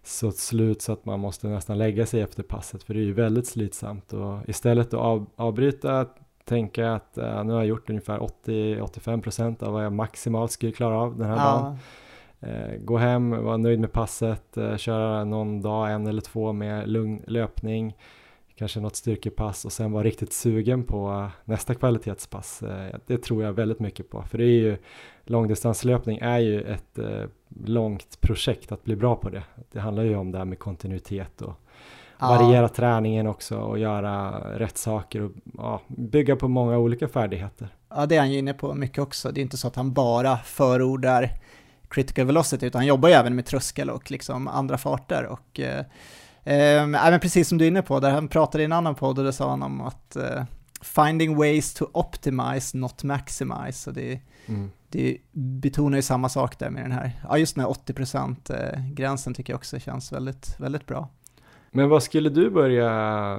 så 0.02 0.32
slut 0.32 0.82
så 0.82 0.92
att 0.92 1.04
man 1.04 1.20
måste 1.20 1.48
nästan 1.48 1.78
lägga 1.78 2.06
sig 2.06 2.20
efter 2.20 2.42
passet, 2.42 2.82
för 2.82 2.94
det 2.94 3.00
är 3.00 3.04
ju 3.04 3.12
väldigt 3.12 3.46
slitsamt 3.46 4.12
och 4.12 4.48
istället 4.48 4.86
att 4.86 4.94
av, 4.94 5.26
avbryta 5.36 6.06
tänka 6.48 6.92
att 6.92 7.18
uh, 7.18 7.44
nu 7.44 7.52
har 7.52 7.60
jag 7.60 7.66
gjort 7.66 7.90
ungefär 7.90 8.18
80-85% 8.18 9.64
av 9.64 9.72
vad 9.72 9.84
jag 9.84 9.92
maximalt 9.92 10.50
skulle 10.50 10.72
klara 10.72 10.96
av 10.98 11.18
den 11.18 11.26
här 11.26 11.36
ja. 11.36 11.44
dagen. 11.44 11.78
Uh, 12.42 12.78
gå 12.84 12.96
hem, 12.96 13.30
vara 13.44 13.56
nöjd 13.56 13.80
med 13.80 13.92
passet, 13.92 14.58
uh, 14.58 14.76
köra 14.76 15.24
någon 15.24 15.62
dag, 15.62 15.92
en 15.92 16.06
eller 16.06 16.20
två 16.20 16.52
med 16.52 16.88
lugn 16.88 17.22
löpning, 17.26 17.96
kanske 18.56 18.80
något 18.80 18.96
styrkepass 18.96 19.64
och 19.64 19.72
sen 19.72 19.92
vara 19.92 20.04
riktigt 20.04 20.32
sugen 20.32 20.84
på 20.84 21.28
nästa 21.44 21.74
kvalitetspass. 21.74 22.62
det 23.06 23.18
tror 23.18 23.42
jag 23.42 23.52
väldigt 23.52 23.80
mycket 23.80 24.10
på, 24.10 24.22
för 24.22 24.38
det 24.38 24.44
är 24.44 24.60
ju 24.60 24.76
långdistanslöpning 25.24 26.18
är 26.18 26.38
ju 26.38 26.62
ett 26.62 26.98
långt 27.64 28.20
projekt 28.20 28.72
att 28.72 28.84
bli 28.84 28.96
bra 28.96 29.16
på 29.16 29.28
det. 29.28 29.42
Det 29.72 29.80
handlar 29.80 30.02
ju 30.02 30.16
om 30.16 30.32
det 30.32 30.38
här 30.38 30.44
med 30.44 30.58
kontinuitet 30.58 31.42
och. 31.42 31.54
Variera 32.20 32.68
träningen 32.68 33.26
också 33.26 33.58
och 33.58 33.78
göra 33.78 34.30
rätt 34.58 34.78
saker 34.78 35.22
och 35.22 35.32
ja, 35.58 35.80
bygga 35.86 36.36
på 36.36 36.48
många 36.48 36.78
olika 36.78 37.08
färdigheter. 37.08 37.68
Ja, 37.88 38.06
det 38.06 38.16
är 38.16 38.20
han 38.20 38.32
ju 38.32 38.38
inne 38.38 38.54
på 38.54 38.74
mycket 38.74 38.98
också. 38.98 39.32
Det 39.32 39.40
är 39.40 39.42
inte 39.42 39.56
så 39.56 39.68
att 39.68 39.76
han 39.76 39.92
bara 39.92 40.36
förordar 40.36 41.30
critical 41.88 42.26
velocity, 42.26 42.66
utan 42.66 42.78
han 42.78 42.86
jobbar 42.86 43.08
ju 43.08 43.14
även 43.14 43.34
med 43.34 43.46
tröskel 43.46 43.90
och 43.90 44.10
liksom 44.10 44.48
andra 44.48 44.78
farter. 44.78 45.24
Och, 45.24 45.60
eh, 45.60 45.84
eh, 46.44 47.18
precis 47.18 47.48
som 47.48 47.58
du 47.58 47.64
är 47.64 47.68
inne 47.68 47.82
på, 47.82 48.00
där 48.00 48.10
han 48.10 48.28
pratade 48.28 48.62
i 48.62 48.64
en 48.64 48.72
annan 48.72 48.94
podd 48.94 49.18
och 49.18 49.24
det 49.24 49.32
sa 49.32 49.50
han 49.50 49.62
om 49.62 49.80
att 49.80 50.16
eh, 50.16 50.42
finding 50.80 51.36
ways 51.36 51.74
to 51.74 51.86
optimize, 51.92 52.78
not 52.78 53.02
maximize. 53.02 53.72
Så 53.72 53.90
det, 53.90 54.20
mm. 54.46 54.70
det 54.88 55.16
betonar 55.32 55.98
ju 55.98 56.02
samma 56.02 56.28
sak 56.28 56.58
där 56.58 56.70
med 56.70 56.84
den 56.84 56.92
här, 56.92 57.12
ja 57.28 57.38
just 57.38 57.54
den 57.54 57.64
här 57.64 57.70
80%-gränsen 57.70 59.32
eh, 59.32 59.36
tycker 59.36 59.52
jag 59.52 59.58
också 59.58 59.78
känns 59.78 60.12
väldigt, 60.12 60.60
väldigt 60.60 60.86
bra. 60.86 61.08
Men 61.70 61.88
vad 61.88 62.02
skulle 62.02 62.28
du 62.28 62.50
börja 62.50 63.38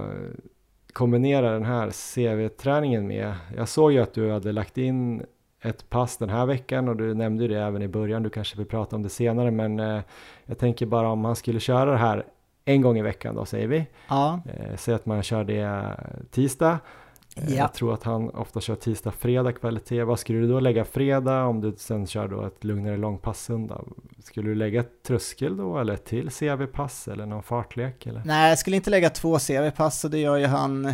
kombinera 0.93 1.51
den 1.51 1.65
här 1.65 1.89
CV-träningen 1.89 3.07
med? 3.07 3.33
Jag 3.57 3.67
såg 3.67 3.91
ju 3.91 3.99
att 3.99 4.13
du 4.13 4.31
hade 4.31 4.51
lagt 4.51 4.77
in 4.77 5.25
ett 5.61 5.89
pass 5.89 6.17
den 6.17 6.29
här 6.29 6.45
veckan 6.45 6.89
och 6.89 6.95
du 6.95 7.13
nämnde 7.13 7.47
det 7.47 7.59
även 7.59 7.81
i 7.81 7.87
början, 7.87 8.23
du 8.23 8.29
kanske 8.29 8.57
vill 8.57 8.65
prata 8.65 8.95
om 8.95 9.03
det 9.03 9.09
senare, 9.09 9.51
men 9.51 9.79
eh, 9.79 10.01
jag 10.45 10.57
tänker 10.57 10.85
bara 10.85 11.09
om 11.09 11.19
man 11.19 11.35
skulle 11.35 11.59
köra 11.59 11.91
det 11.91 11.97
här 11.97 12.25
en 12.65 12.81
gång 12.81 12.97
i 12.97 13.01
veckan 13.01 13.35
då 13.35 13.45
säger 13.45 13.67
vi. 13.67 13.87
Ja. 14.07 14.39
Eh, 14.45 14.75
säg 14.77 14.93
att 14.93 15.05
man 15.05 15.23
kör 15.23 15.43
det 15.43 15.95
tisdag 16.31 16.79
ja. 17.47 17.55
Jag 17.55 17.73
tror 17.73 17.93
att 17.93 18.03
han 18.03 18.29
ofta 18.29 18.61
kör 18.61 18.75
tisdag, 18.75 19.11
fredag 19.11 19.53
kvalitet. 19.53 20.03
Vad 20.03 20.19
skulle 20.19 20.39
du 20.39 20.47
då 20.47 20.59
lägga 20.59 20.85
fredag 20.85 21.43
om 21.43 21.61
du 21.61 21.75
sen 21.77 22.07
kör 22.07 22.27
då 22.27 22.45
ett 22.45 22.63
lugnare 22.63 22.97
långpass 22.97 23.43
söndag? 23.43 23.81
Skulle 24.23 24.49
du 24.49 24.55
lägga 24.55 24.79
ett 24.79 25.03
tröskel 25.03 25.57
då 25.57 25.77
eller 25.79 25.93
ett 25.93 26.05
till 26.05 26.29
CV-pass 26.29 27.07
eller 27.07 27.25
någon 27.25 27.43
fartlek? 27.43 28.05
Eller? 28.05 28.21
Nej, 28.25 28.49
jag 28.49 28.59
skulle 28.59 28.75
inte 28.75 28.89
lägga 28.89 29.09
två 29.09 29.39
CV-pass 29.39 30.03
och 30.03 30.11
det 30.11 30.19
gör 30.19 30.37
ju 30.37 30.45
han 30.45 30.93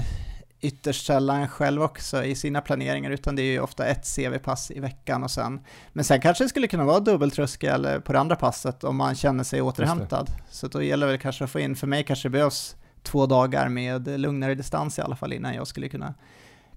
ytterst 0.61 1.05
sällan 1.05 1.47
själv 1.47 1.84
också 1.84 2.23
i 2.23 2.35
sina 2.35 2.61
planeringar, 2.61 3.11
utan 3.11 3.35
det 3.35 3.41
är 3.41 3.51
ju 3.51 3.59
ofta 3.59 3.85
ett 3.85 4.15
CV-pass 4.15 4.72
i 4.72 4.80
veckan 4.80 5.23
och 5.23 5.31
sen, 5.31 5.59
men 5.93 6.03
sen 6.03 6.22
kanske 6.22 6.43
det 6.43 6.49
skulle 6.49 6.67
kunna 6.67 6.84
vara 6.84 6.99
dubbeltröskel 6.99 8.01
på 8.01 8.13
det 8.13 8.19
andra 8.19 8.35
passet 8.35 8.84
om 8.84 8.95
man 8.95 9.15
känner 9.15 9.43
sig 9.43 9.61
återhämtad. 9.61 10.30
Så 10.49 10.67
då 10.67 10.81
gäller 10.81 11.07
det 11.07 11.17
kanske 11.17 11.43
att 11.43 11.49
få 11.49 11.59
in, 11.59 11.76
för 11.76 11.88
mig 11.88 12.03
kanske 12.03 12.27
det 12.27 12.31
behövs 12.31 12.76
två 13.03 13.26
dagar 13.26 13.69
med 13.69 14.19
lugnare 14.19 14.55
distans 14.55 14.99
i 14.99 15.01
alla 15.01 15.15
fall 15.15 15.34
innan 15.34 15.53
jag 15.53 15.67
skulle 15.67 15.89
kunna 15.89 16.13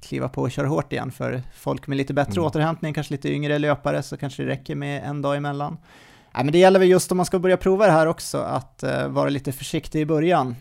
kliva 0.01 0.29
på 0.29 0.43
och 0.43 0.51
köra 0.51 0.67
hårt 0.67 0.93
igen. 0.93 1.11
För 1.11 1.43
folk 1.55 1.87
med 1.87 1.97
lite 1.97 2.15
bättre 2.15 2.33
mm. 2.33 2.45
återhämtning, 2.45 2.95
kanske 2.95 3.15
lite 3.15 3.33
yngre 3.33 3.59
löpare, 3.59 4.03
så 4.03 4.17
kanske 4.17 4.43
det 4.43 4.49
räcker 4.49 4.75
med 4.75 5.05
en 5.05 5.23
dag 5.23 5.37
emellan. 5.37 5.79
Nej, 6.35 6.45
men 6.45 6.53
det 6.53 6.59
gäller 6.59 6.79
väl 6.79 6.89
just 6.89 7.11
om 7.11 7.17
man 7.17 7.27
ska 7.27 7.39
börja 7.39 7.57
prova 7.57 7.87
det 7.87 7.93
här 7.93 8.07
också, 8.07 8.39
att 8.39 8.85
uh, 8.87 9.09
vara 9.09 9.29
lite 9.29 9.53
försiktig 9.53 10.01
i 10.01 10.07
början. 10.07 10.57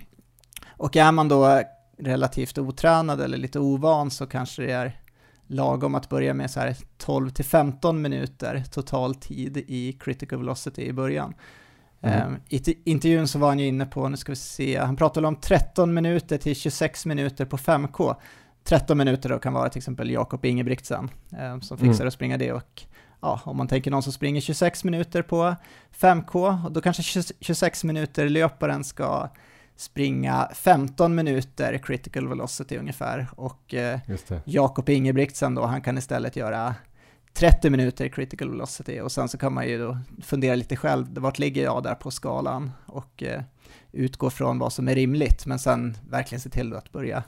Och 0.68 0.96
är 0.96 1.12
man 1.12 1.28
då 1.28 1.62
relativt 2.00 2.58
otränad 2.58 3.22
eller 3.22 3.38
lite 3.38 3.60
ovan 3.60 4.12
så 4.12 4.28
kanske 4.28 4.62
det 4.62 4.72
är 4.72 5.00
lagom 5.48 5.96
att 5.96 6.10
börja 6.10 6.34
med 6.34 6.52
så 6.52 6.60
här 6.60 6.76
12 6.98 7.32
15 7.44 8.02
minuter 8.02 8.64
total 8.72 9.16
tid 9.16 9.58
i 9.58 9.94
critical 10.00 10.40
velocity 10.40 10.82
i 10.82 10.94
början. 10.94 11.34
Mm. 12.02 12.28
Um, 12.28 12.40
I 12.50 12.90
intervjun 12.92 13.28
så 13.28 13.40
var 13.40 13.48
han 13.48 13.60
ju 13.60 13.68
inne 13.68 13.86
på, 13.86 14.10
nu 14.10 14.18
ska 14.18 14.32
vi 14.32 14.36
se, 14.36 14.78
han 14.78 14.96
pratade 14.96 15.28
om 15.28 15.36
13 15.36 15.94
minuter 15.94 16.38
till 16.38 16.56
26 16.56 17.06
minuter 17.06 17.46
på 17.46 17.58
5K. 17.58 18.16
13 18.68 18.98
minuter 18.98 19.30
då 19.30 19.40
kan 19.40 19.54
vara 19.54 19.70
till 19.70 19.80
exempel 19.80 20.10
Jakob 20.10 20.46
Ingebrigtsen 20.46 21.10
um, 21.54 21.62
som 21.62 21.78
fixar 21.78 22.02
mm. 22.02 22.08
att 22.08 22.14
springa 22.14 22.38
det 22.38 22.52
och 22.52 22.82
ja, 23.22 23.42
om 23.44 23.58
man 23.58 23.68
tänker 23.68 23.92
någon 23.92 24.04
som 24.04 24.14
springer 24.14 24.42
26 24.42 24.84
minuter 24.84 25.22
på 25.22 25.56
5K, 26.00 26.70
då 26.70 26.82
kanske 26.82 27.24
26 27.40 27.84
minuter 27.84 28.30
löparen 28.30 28.84
ska 28.84 29.30
springa 29.76 30.50
15 30.54 31.16
minuter 31.16 31.78
critical 31.78 32.28
velocity 32.28 32.78
ungefär 32.78 33.28
och 33.36 33.74
eh, 33.74 34.00
Jakob 34.46 34.90
Ingebrigtsen 34.90 35.56
då, 35.56 35.66
han 35.66 35.82
kan 35.82 35.98
istället 35.98 36.36
göra 36.36 36.76
30 37.34 37.70
minuter 37.70 38.08
critical 38.08 38.50
velocity 38.50 39.00
och 39.00 39.12
sen 39.12 39.30
så 39.30 39.38
kan 39.38 39.54
man 39.54 39.68
ju 39.68 39.78
då 39.78 39.98
fundera 40.24 40.56
lite 40.56 40.76
själv, 40.76 41.06
vart 41.20 41.40
ligger 41.40 41.64
jag 41.64 41.84
där 41.84 41.96
på 41.96 42.12
skalan 42.12 42.72
och 42.86 43.24
eh, 43.24 43.42
utgå 43.92 44.30
från 44.30 44.60
vad 44.60 44.74
som 44.74 44.88
är 44.88 44.96
rimligt, 44.96 45.46
men 45.46 45.60
sen 45.60 45.98
verkligen 46.10 46.42
se 46.42 46.50
till 46.50 46.74
att 46.74 46.92
börja 46.92 47.24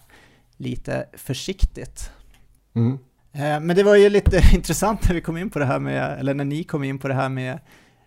lite 0.60 1.06
försiktigt. 1.14 2.12
Mm. 2.76 3.00
Eh, 3.32 3.60
men 3.60 3.76
det 3.76 3.84
var 3.84 3.96
ju 3.96 4.10
lite 4.10 4.42
intressant 4.54 5.08
när 5.08 5.16
vi 5.16 5.22
kom 5.22 5.38
in 5.38 5.50
på 5.50 5.60
det 5.60 5.66
här 5.66 5.80
med, 5.80 6.20
eller 6.20 6.34
när 6.34 6.46
ni 6.46 6.64
kom 6.64 6.84
in 6.84 7.00
på 7.00 7.08
det 7.08 7.14
här 7.14 7.30
med 7.30 7.60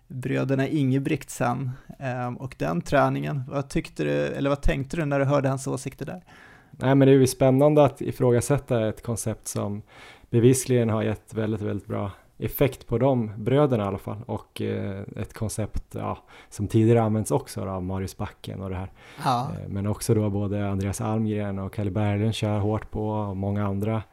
bröderna 0.07 0.67
Ingebrigtsen 0.67 1.71
ehm, 1.99 2.37
och 2.37 2.55
den 2.57 2.81
träningen. 2.81 3.43
Vad 3.47 3.69
tyckte 3.69 4.03
du, 4.03 4.11
eller 4.11 4.49
vad 4.49 4.61
tänkte 4.61 4.97
du 4.97 5.05
när 5.05 5.19
du 5.19 5.25
hörde 5.25 5.49
hans 5.49 5.67
åsikter 5.67 6.05
där? 6.05 6.23
Nej 6.71 6.95
men 6.95 7.07
det 7.07 7.13
är 7.13 7.17
ju 7.17 7.27
spännande 7.27 7.83
att 7.83 8.01
ifrågasätta 8.01 8.87
ett 8.89 9.03
koncept 9.03 9.47
som 9.47 9.81
bevisligen 10.29 10.89
har 10.89 11.03
gett 11.03 11.33
väldigt, 11.33 11.61
väldigt 11.61 11.87
bra 11.87 12.11
effekt 12.45 12.87
på 12.87 12.97
de 12.97 13.31
bröderna 13.37 13.83
i 13.83 13.87
alla 13.87 13.97
fall 13.97 14.23
och 14.25 14.61
eh, 14.61 15.01
ett 15.15 15.33
koncept 15.33 15.83
ja, 15.95 16.17
som 16.49 16.67
tidigare 16.67 17.01
använts 17.01 17.31
också 17.31 17.61
av 17.65 17.83
Marius 17.83 18.17
Backen 18.17 18.61
och 18.61 18.69
det 18.69 18.75
här. 18.75 18.91
Ja. 19.23 19.47
Eh, 19.51 19.69
men 19.69 19.87
också 19.87 20.13
då 20.13 20.29
både 20.29 20.69
Andreas 20.69 21.01
Almgren 21.01 21.59
och 21.59 21.73
Kalle 21.73 21.91
Berglund 21.91 22.35
kör 22.35 22.59
hårt 22.59 22.91
på 22.91 23.09
och 23.09 23.37
många 23.37 23.67
andra 23.67 24.03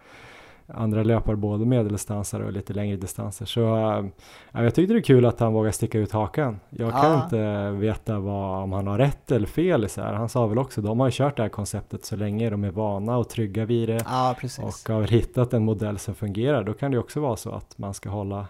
andra 0.74 1.02
löpare, 1.02 1.36
både 1.36 1.66
medeldistanser 1.66 2.42
och 2.42 2.52
lite 2.52 2.72
längre 2.72 2.96
distanser. 2.96 3.46
Så 3.46 3.76
äh, 3.76 4.62
jag 4.64 4.74
tyckte 4.74 4.94
det 4.94 4.98
är 4.98 5.02
kul 5.02 5.26
att 5.26 5.40
han 5.40 5.52
vågar 5.52 5.70
sticka 5.70 5.98
ut 5.98 6.12
hakan. 6.12 6.60
Jag 6.70 6.90
kan 6.92 7.12
ja. 7.12 7.24
inte 7.24 7.70
veta 7.70 8.18
vad, 8.18 8.62
om 8.62 8.72
han 8.72 8.86
har 8.86 8.98
rätt 8.98 9.32
eller 9.32 9.46
fel. 9.46 9.88
Så 9.88 10.02
här. 10.02 10.12
Han 10.12 10.28
sa 10.28 10.46
väl 10.46 10.58
också, 10.58 10.80
de 10.80 11.00
har 11.00 11.06
ju 11.06 11.12
kört 11.12 11.36
det 11.36 11.42
här 11.42 11.50
konceptet 11.50 12.04
så 12.04 12.16
länge, 12.16 12.50
de 12.50 12.64
är 12.64 12.70
vana 12.70 13.16
och 13.16 13.28
trygga 13.28 13.64
vid 13.64 13.88
det 13.88 14.04
ja, 14.04 14.36
och 14.58 14.94
har 14.94 15.02
hittat 15.02 15.54
en 15.54 15.64
modell 15.64 15.98
som 15.98 16.14
fungerar. 16.14 16.64
Då 16.64 16.72
kan 16.72 16.90
det 16.90 16.98
också 16.98 17.20
vara 17.20 17.36
så 17.36 17.50
att 17.50 17.78
man 17.78 17.94
ska 17.94 18.10
hålla 18.10 18.46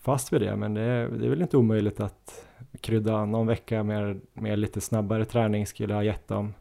fast 0.00 0.32
vid 0.32 0.40
det, 0.40 0.56
men 0.56 0.74
det 0.74 0.80
är, 0.80 1.08
det 1.08 1.26
är 1.26 1.30
väl 1.30 1.42
inte 1.42 1.56
omöjligt 1.56 2.00
att 2.00 2.44
krydda 2.80 3.24
någon 3.24 3.46
vecka 3.46 3.82
med, 3.82 4.20
med 4.32 4.58
lite 4.58 4.80
snabbare 4.80 5.24
träning 5.24 5.66
skulle 5.66 5.94
ha 5.94 6.02
gett 6.02 6.28
dem 6.28 6.54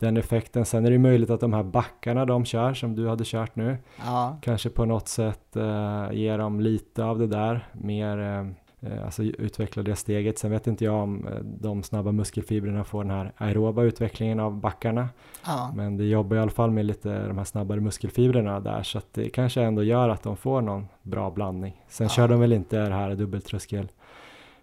den 0.00 0.16
effekten. 0.16 0.64
Sen 0.64 0.86
är 0.86 0.90
det 0.90 0.98
möjligt 0.98 1.30
att 1.30 1.40
de 1.40 1.52
här 1.52 1.62
backarna 1.62 2.24
de 2.24 2.44
kör 2.44 2.74
som 2.74 2.96
du 2.96 3.08
hade 3.08 3.24
kört 3.26 3.56
nu 3.56 3.76
ja. 4.04 4.38
kanske 4.42 4.70
på 4.70 4.84
något 4.84 5.08
sätt 5.08 5.56
eh, 5.56 6.08
ger 6.12 6.38
dem 6.38 6.60
lite 6.60 7.04
av 7.04 7.18
det 7.18 7.26
där, 7.26 7.66
mer 7.72 8.18
eh, 8.18 8.90
eh, 8.92 9.04
alltså 9.04 9.22
utveckla 9.22 9.82
det 9.82 9.96
steget. 9.96 10.38
Sen 10.38 10.50
vet 10.50 10.66
inte 10.66 10.84
jag 10.84 10.94
om 10.94 11.26
eh, 11.26 11.34
de 11.42 11.82
snabba 11.82 12.12
muskelfibrerna 12.12 12.84
får 12.84 13.04
den 13.04 13.10
här 13.10 13.32
aeroba 13.36 13.82
utvecklingen 13.82 14.40
av 14.40 14.60
backarna. 14.60 15.08
Ja. 15.46 15.72
Men 15.76 15.96
det 15.96 16.04
jobbar 16.04 16.36
i 16.36 16.40
alla 16.40 16.50
fall 16.50 16.70
med 16.70 16.84
lite 16.84 17.26
de 17.26 17.38
här 17.38 17.44
snabbare 17.44 17.80
muskelfibrerna 17.80 18.60
där 18.60 18.82
så 18.82 18.98
att 18.98 19.14
det 19.14 19.30
kanske 19.30 19.62
ändå 19.62 19.82
gör 19.82 20.08
att 20.08 20.22
de 20.22 20.36
får 20.36 20.60
någon 20.60 20.88
bra 21.02 21.30
blandning. 21.30 21.82
Sen 21.88 22.04
ja. 22.04 22.10
kör 22.10 22.28
de 22.28 22.40
väl 22.40 22.52
inte 22.52 22.88
det 22.88 22.94
här 22.94 23.14
dubbeltröskel 23.14 23.88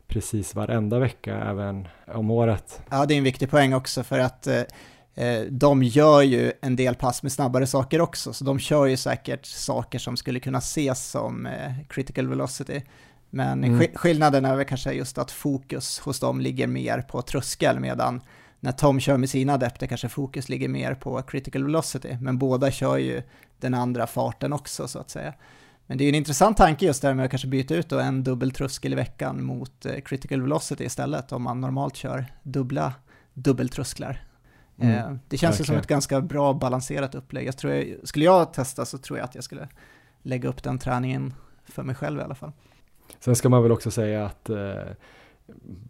precis 0.08 0.56
varenda 0.56 1.00
vecka 1.00 1.36
även 1.36 1.88
om 2.08 2.32
året. 2.32 2.82
Ja, 2.90 3.06
det 3.06 3.14
är 3.14 3.18
en 3.18 3.24
viktig 3.24 3.50
poäng 3.50 3.74
också 3.74 4.04
för 4.04 4.20
att 4.20 4.48
eh, 4.48 4.54
Eh, 4.56 4.64
de 5.50 5.84
gör 5.84 6.22
ju 6.22 6.54
en 6.62 6.76
del 6.76 6.96
pass 6.96 7.24
med 7.24 7.32
snabbare 7.32 7.68
saker 7.68 8.02
också, 8.02 8.34
så 8.34 8.44
de 8.44 8.60
kör 8.60 8.86
ju 8.86 8.98
säkert 8.98 9.46
saker 9.46 10.00
som 10.00 10.18
skulle 10.18 10.40
kunna 10.40 10.58
ses 10.58 11.10
som 11.10 11.46
eh, 11.46 11.74
critical 11.90 12.28
velocity. 12.28 12.82
Men 13.30 13.64
mm. 13.64 13.88
skillnaden 13.94 14.46
är 14.46 14.56
väl 14.56 14.66
kanske 14.66 14.92
just 14.92 15.18
att 15.18 15.32
fokus 15.32 16.00
hos 16.00 16.20
dem 16.20 16.42
ligger 16.42 16.68
mer 16.68 17.02
på 17.02 17.22
tröskel, 17.22 17.80
medan 17.80 18.22
när 18.60 18.72
Tom 18.72 19.00
kör 19.00 19.18
med 19.18 19.30
sina 19.30 19.54
adepter 19.54 19.88
kanske 19.88 20.10
fokus 20.10 20.50
ligger 20.50 20.70
mer 20.70 20.96
på 20.96 21.22
critical 21.22 21.64
velocity, 21.64 22.18
men 22.22 22.38
båda 22.38 22.72
kör 22.72 22.98
ju 22.98 23.22
den 23.60 23.74
andra 23.74 24.08
farten 24.08 24.54
också 24.54 24.88
så 24.88 25.00
att 25.00 25.10
säga. 25.10 25.34
Men 25.88 25.98
det 25.98 26.04
är 26.04 26.06
ju 26.06 26.10
en 26.10 26.16
intressant 26.16 26.58
tanke 26.58 26.86
just 26.86 27.02
det 27.02 27.08
här 27.08 27.16
med 27.16 27.26
att 27.26 27.32
kanske 27.32 27.48
byta 27.48 27.76
ut 27.76 27.92
en 27.92 28.24
dubbel 28.24 28.52
tröskel 28.52 28.94
i 28.94 28.96
veckan 28.96 29.44
mot 29.44 29.86
eh, 29.86 30.00
critical 30.06 30.42
velocity 30.42 30.84
istället, 30.84 31.32
om 31.32 31.44
man 31.44 31.62
normalt 31.62 31.96
kör 31.96 32.26
dubbla 32.44 32.94
dubbeltrösklar. 33.34 34.27
Mm, 34.80 34.96
eh, 34.96 35.18
det 35.28 35.38
känns 35.38 35.60
ju 35.60 35.64
som 35.64 35.76
ett 35.76 35.88
ganska 35.88 36.22
bra 36.22 36.54
balanserat 36.54 37.16
upplägg. 37.16 37.48
Jag 37.48 37.58
tror 37.58 37.74
jag, 37.74 37.96
skulle 38.04 38.26
jag 38.26 38.54
testa 38.54 38.86
så 38.86 38.98
tror 38.98 39.20
jag 39.20 39.26
att 39.26 39.36
jag 39.36 39.44
skulle 39.44 39.68
lägga 40.22 40.50
upp 40.50 40.64
den 40.64 40.80
träningen 40.80 41.34
för 41.66 41.84
mig 41.84 41.96
själv 41.96 42.20
i 42.20 42.24
alla 42.24 42.36
fall. 42.36 42.52
Sen 43.20 43.36
ska 43.36 43.50
man 43.50 43.64
väl 43.64 43.72
också 43.72 43.92
säga 43.92 44.26
att 44.26 44.50
eh, 44.50 44.74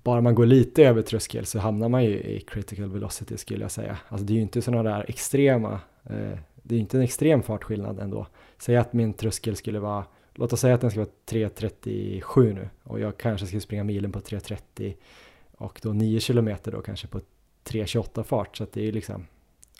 bara 0.03 0.21
man 0.21 0.35
går 0.35 0.45
lite 0.45 0.83
över 0.83 1.01
tröskel 1.01 1.45
så 1.45 1.59
hamnar 1.59 1.89
man 1.89 2.03
ju 2.03 2.19
i 2.19 2.39
critical 2.39 2.89
velocity 2.89 3.37
skulle 3.37 3.61
jag 3.61 3.71
säga. 3.71 3.97
Alltså 4.07 4.25
det 4.25 4.33
är 4.33 4.35
ju 4.35 4.41
inte 4.41 4.61
sådana 4.61 4.83
där 4.89 5.05
extrema, 5.07 5.79
eh, 6.03 6.39
det 6.63 6.75
är 6.75 6.79
inte 6.79 6.97
en 6.97 7.03
extrem 7.03 7.43
fartskillnad 7.43 7.99
ändå. 7.99 8.27
Säg 8.57 8.77
att 8.77 8.93
min 8.93 9.13
tröskel 9.13 9.55
skulle 9.55 9.79
vara, 9.79 10.05
låt 10.33 10.53
oss 10.53 10.59
säga 10.59 10.75
att 10.75 10.81
den 10.81 10.91
ska 10.91 10.99
vara 10.99 11.09
3.37 11.29 12.53
nu 12.53 12.69
och 12.83 12.99
jag 12.99 13.17
kanske 13.17 13.47
ska 13.47 13.59
springa 13.59 13.83
milen 13.83 14.11
på 14.11 14.19
3.30 14.19 14.95
och 15.57 15.79
då 15.83 15.93
9 15.93 16.19
kilometer 16.19 16.71
då 16.71 16.81
kanske 16.81 17.07
på 17.07 17.21
3.28 17.67 18.23
fart 18.23 18.57
så 18.57 18.63
att 18.63 18.73
det 18.73 18.87
är 18.87 18.91
liksom 18.91 19.27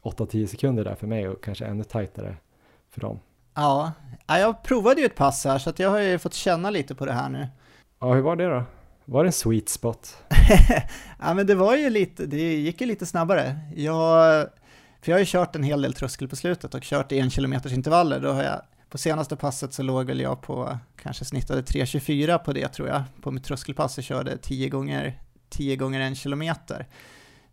8-10 0.04 0.48
sekunder 0.48 0.84
där 0.84 0.96
för 0.96 1.08
mig 1.08 1.28
och 1.28 1.44
kanske 1.44 1.66
ännu 1.66 1.84
tajtare 1.84 2.38
för 2.90 3.02
dem. 3.02 3.20
Ja, 3.56 3.92
jag 4.28 4.64
provade 4.64 5.02
ju 5.02 5.06
ett 5.06 5.16
pass 5.16 5.46
här 5.46 5.58
så 5.58 5.70
att 5.70 5.80
jag 5.80 5.90
har 5.90 6.00
ju 6.00 6.20
fått 6.20 6.34
känna 6.34 6.70
lite 6.70 6.96
på 6.96 7.06
det 7.06 7.14
här 7.14 7.30
nu. 7.30 7.48
Ja, 8.00 8.14
hur 8.14 8.22
var 8.22 8.36
det 8.36 8.46
då? 8.46 8.64
Var 9.06 9.24
det 9.24 9.28
en 9.28 9.34
sweet 9.34 9.70
spot? 9.70 10.18
ja, 11.20 11.34
men 11.34 11.48
det 11.48 11.56
var 11.56 11.76
ju 11.76 11.90
lite, 11.90 12.26
det 12.26 12.54
gick 12.54 12.82
ju 12.82 12.88
lite 12.88 13.06
snabbare. 13.06 13.60
Jag, 13.76 14.48
för 15.02 15.12
jag 15.12 15.16
har 15.16 15.20
ju 15.20 15.26
kört 15.26 15.56
en 15.56 15.64
hel 15.64 15.82
del 15.82 15.94
tröskel 15.94 16.28
på 16.28 16.36
slutet 16.36 16.74
och 16.74 16.82
kört 16.82 17.12
i 17.12 17.20
en 17.20 17.30
kilometers 17.30 17.74
intervaller. 17.74 18.20
Då 18.20 18.32
har 18.32 18.44
jag, 18.44 18.62
på 18.90 18.98
senaste 18.98 19.36
passet 19.36 19.74
så 19.74 19.84
låg 19.84 20.06
väl 20.06 20.20
jag 20.20 20.42
på, 20.42 20.78
kanske 21.02 21.26
snittade 21.26 21.62
3.24 21.62 22.38
på 22.38 22.54
det 22.54 22.68
tror 22.68 22.88
jag. 22.88 23.04
På 23.22 23.32
mitt 23.32 23.44
tröskelpass 23.44 23.98
och 23.98 24.04
körde 24.04 24.38
10 24.38 24.70
gånger, 24.70 25.22
10 25.50 25.76
gånger 25.76 26.00
en 26.00 26.16
kilometer. 26.16 26.88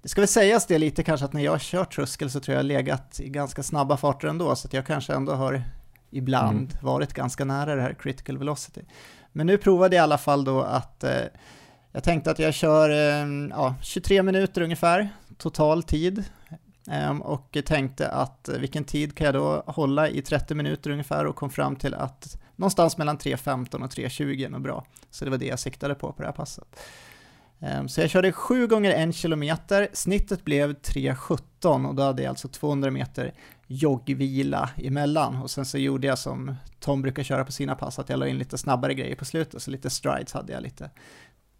Det 0.04 0.08
ska 0.08 0.20
väl 0.20 0.28
sägas 0.28 0.66
det 0.66 0.78
lite 0.78 1.02
kanske 1.02 1.26
att 1.26 1.32
när 1.32 1.40
jag 1.40 1.52
har 1.52 1.58
kört 1.58 1.94
tröskel 1.94 2.30
så 2.30 2.40
tror 2.40 2.56
jag 2.56 2.64
legat 2.64 3.20
i 3.20 3.28
ganska 3.28 3.62
snabba 3.62 3.96
farter 3.96 4.28
ändå, 4.28 4.56
så 4.56 4.66
att 4.66 4.72
jag 4.72 4.86
kanske 4.86 5.14
ändå 5.14 5.32
har 5.32 5.62
ibland 6.10 6.72
mm. 6.72 6.84
varit 6.84 7.12
ganska 7.12 7.44
nära 7.44 7.74
det 7.74 7.82
här 7.82 7.94
critical 7.94 8.38
velocity. 8.38 8.80
Men 9.32 9.46
nu 9.46 9.58
provade 9.58 9.96
jag 9.96 10.02
i 10.02 10.04
alla 10.04 10.18
fall 10.18 10.44
då 10.44 10.62
att 10.62 11.04
eh, 11.04 11.22
jag 11.92 12.04
tänkte 12.04 12.30
att 12.30 12.38
jag 12.38 12.54
kör 12.54 12.90
eh, 12.90 13.48
ja, 13.50 13.74
23 13.82 14.22
minuter 14.22 14.60
ungefär 14.60 15.08
total 15.38 15.82
tid 15.82 16.24
eh, 16.90 17.18
och 17.18 17.56
tänkte 17.64 18.08
att 18.08 18.48
vilken 18.58 18.84
tid 18.84 19.16
kan 19.16 19.24
jag 19.24 19.34
då 19.34 19.64
hålla 19.66 20.08
i 20.08 20.22
30 20.22 20.54
minuter 20.54 20.90
ungefär 20.90 21.26
och 21.26 21.36
kom 21.36 21.50
fram 21.50 21.76
till 21.76 21.94
att 21.94 22.38
någonstans 22.56 22.96
mellan 22.96 23.18
3.15 23.18 23.84
och 23.84 23.90
3.20 23.90 24.46
är 24.46 24.48
nog 24.48 24.62
bra. 24.62 24.84
Så 25.10 25.24
det 25.24 25.30
var 25.30 25.38
det 25.38 25.46
jag 25.46 25.58
siktade 25.58 25.94
på 25.94 26.12
på 26.12 26.22
det 26.22 26.28
här 26.28 26.32
passet. 26.32 26.76
Ehm, 27.60 27.88
så 27.88 28.00
jag 28.00 28.10
körde 28.10 28.32
7 28.32 28.66
gånger 28.66 29.08
1 29.08 29.14
kilometer, 29.14 29.88
snittet 29.92 30.44
blev 30.44 30.74
3.17 30.74 31.88
och 31.88 31.94
då 31.94 32.02
hade 32.02 32.22
jag 32.22 32.30
alltså 32.30 32.48
200 32.48 32.90
meter 32.90 33.32
joggvila 33.66 34.70
emellan. 34.76 35.42
Och 35.42 35.50
sen 35.50 35.64
så 35.64 35.78
gjorde 35.78 36.06
jag 36.06 36.18
som 36.18 36.54
Tom 36.80 37.02
brukar 37.02 37.22
köra 37.22 37.44
på 37.44 37.52
sina 37.52 37.74
pass, 37.74 37.98
att 37.98 38.08
jag 38.08 38.18
la 38.18 38.26
in 38.26 38.38
lite 38.38 38.58
snabbare 38.58 38.94
grejer 38.94 39.16
på 39.16 39.24
slutet, 39.24 39.62
så 39.62 39.70
lite 39.70 39.90
strides 39.90 40.32
hade 40.32 40.52
jag 40.52 40.62
lite. 40.62 40.90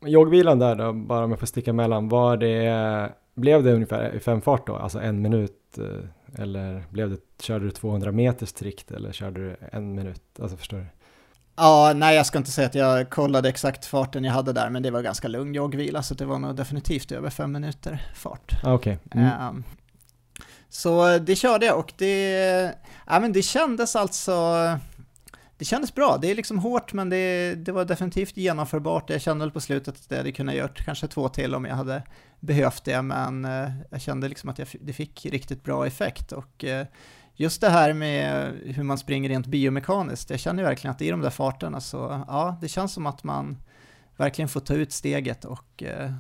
Joggvilan 0.07 0.59
där 0.59 0.75
då, 0.75 0.93
bara 0.93 1.25
om 1.25 1.31
jag 1.31 1.41
får 1.41 1.47
sticka 1.47 1.71
emellan, 1.71 2.09
var 2.09 2.37
det, 2.37 3.13
blev 3.35 3.63
det 3.63 3.73
ungefär 3.73 4.15
i 4.15 4.21
fem 4.21 4.41
fart 4.41 4.67
då, 4.67 4.77
alltså 4.77 5.01
en 5.01 5.23
minut? 5.23 5.79
Eh, 5.79 6.43
eller 6.43 6.85
blev 6.91 7.11
det, 7.11 7.19
körde 7.43 7.65
du 7.65 7.71
200 7.71 8.13
meter 8.13 8.47
strikt 8.47 8.91
eller 8.91 9.13
körde 9.13 9.41
du 9.41 9.57
en 9.73 9.95
minut? 9.95 10.23
Alltså 10.41 10.57
förstår 10.57 10.79
du? 10.79 10.87
Ja, 11.57 11.93
nej 11.97 12.17
jag 12.17 12.27
ska 12.27 12.39
inte 12.39 12.51
säga 12.51 12.67
att 12.67 12.75
jag 12.75 13.11
kollade 13.11 13.49
exakt 13.49 13.87
farten 13.87 14.25
jag 14.25 14.33
hade 14.33 14.53
där, 14.53 14.71
men 14.71 14.83
det 14.83 14.91
var 14.91 15.03
ganska 15.03 15.29
lugn 15.29 15.55
joggvila, 15.55 16.03
så 16.03 16.15
det 16.15 16.25
var 16.25 16.39
nog 16.39 16.57
definitivt 16.57 17.13
över 17.13 17.31
fem 17.31 17.53
minuter 17.53 18.07
fart. 18.15 18.53
Ah, 18.63 18.73
okay. 18.73 18.97
Mm. 19.15 19.49
Um, 19.49 19.65
så 20.69 21.19
det 21.19 21.37
körde 21.37 21.67
jag 21.67 21.79
och 21.79 21.93
det, 21.97 22.75
ja, 23.07 23.21
men 23.21 23.33
det 23.33 23.43
kändes 23.43 23.97
alltså, 23.97 24.55
det 25.59 25.65
kändes 25.65 25.95
bra. 25.95 26.19
Det 26.23 26.31
är 26.31 26.35
liksom 26.35 26.59
hårt, 26.59 26.93
men 26.93 27.11
det, 27.11 27.55
det 27.55 27.73
var 27.73 27.85
definitivt 27.85 28.37
genomförbart. 28.37 29.11
Jag 29.11 29.21
kände 29.21 29.45
väl 29.45 29.53
på 29.53 29.61
slutet 29.61 29.95
att 29.95 30.07
jag 30.09 30.17
hade 30.17 30.33
kunnat 30.33 30.55
gjort 30.55 30.85
kanske 30.85 31.09
två 31.09 31.29
till 31.29 31.55
om 31.55 31.65
jag 31.65 31.75
hade 31.75 32.03
behövt 32.41 32.85
det, 32.85 33.03
men 33.03 33.45
uh, 33.45 33.71
jag 33.91 34.01
kände 34.01 34.29
liksom 34.29 34.51
att 34.51 34.59
jag, 34.59 34.69
det 34.81 34.93
fick 34.93 35.27
riktigt 35.27 35.65
bra 35.65 35.87
effekt 35.87 36.33
och 36.33 36.65
uh, 36.65 36.83
just 37.37 37.61
det 37.61 37.71
här 37.71 37.93
med 37.93 38.53
hur 38.65 38.83
man 38.83 38.99
springer 38.99 39.29
rent 39.29 39.47
biomekaniskt, 39.47 40.31
jag 40.31 40.41
känner 40.41 40.63
verkligen 40.63 40.95
att 40.95 41.03
i 41.03 41.11
de 41.11 41.21
där 41.21 41.31
farterna 41.31 41.81
så, 41.81 42.25
ja, 42.29 42.59
det 42.61 42.69
känns 42.69 42.93
som 42.93 43.07
att 43.07 43.25
man 43.25 43.59
verkligen 44.17 44.49
får 44.49 44.61
ta 44.61 44.75
ut 44.75 44.93
steget 44.93 45.45
och 45.45 45.83
eh, 45.83 46.13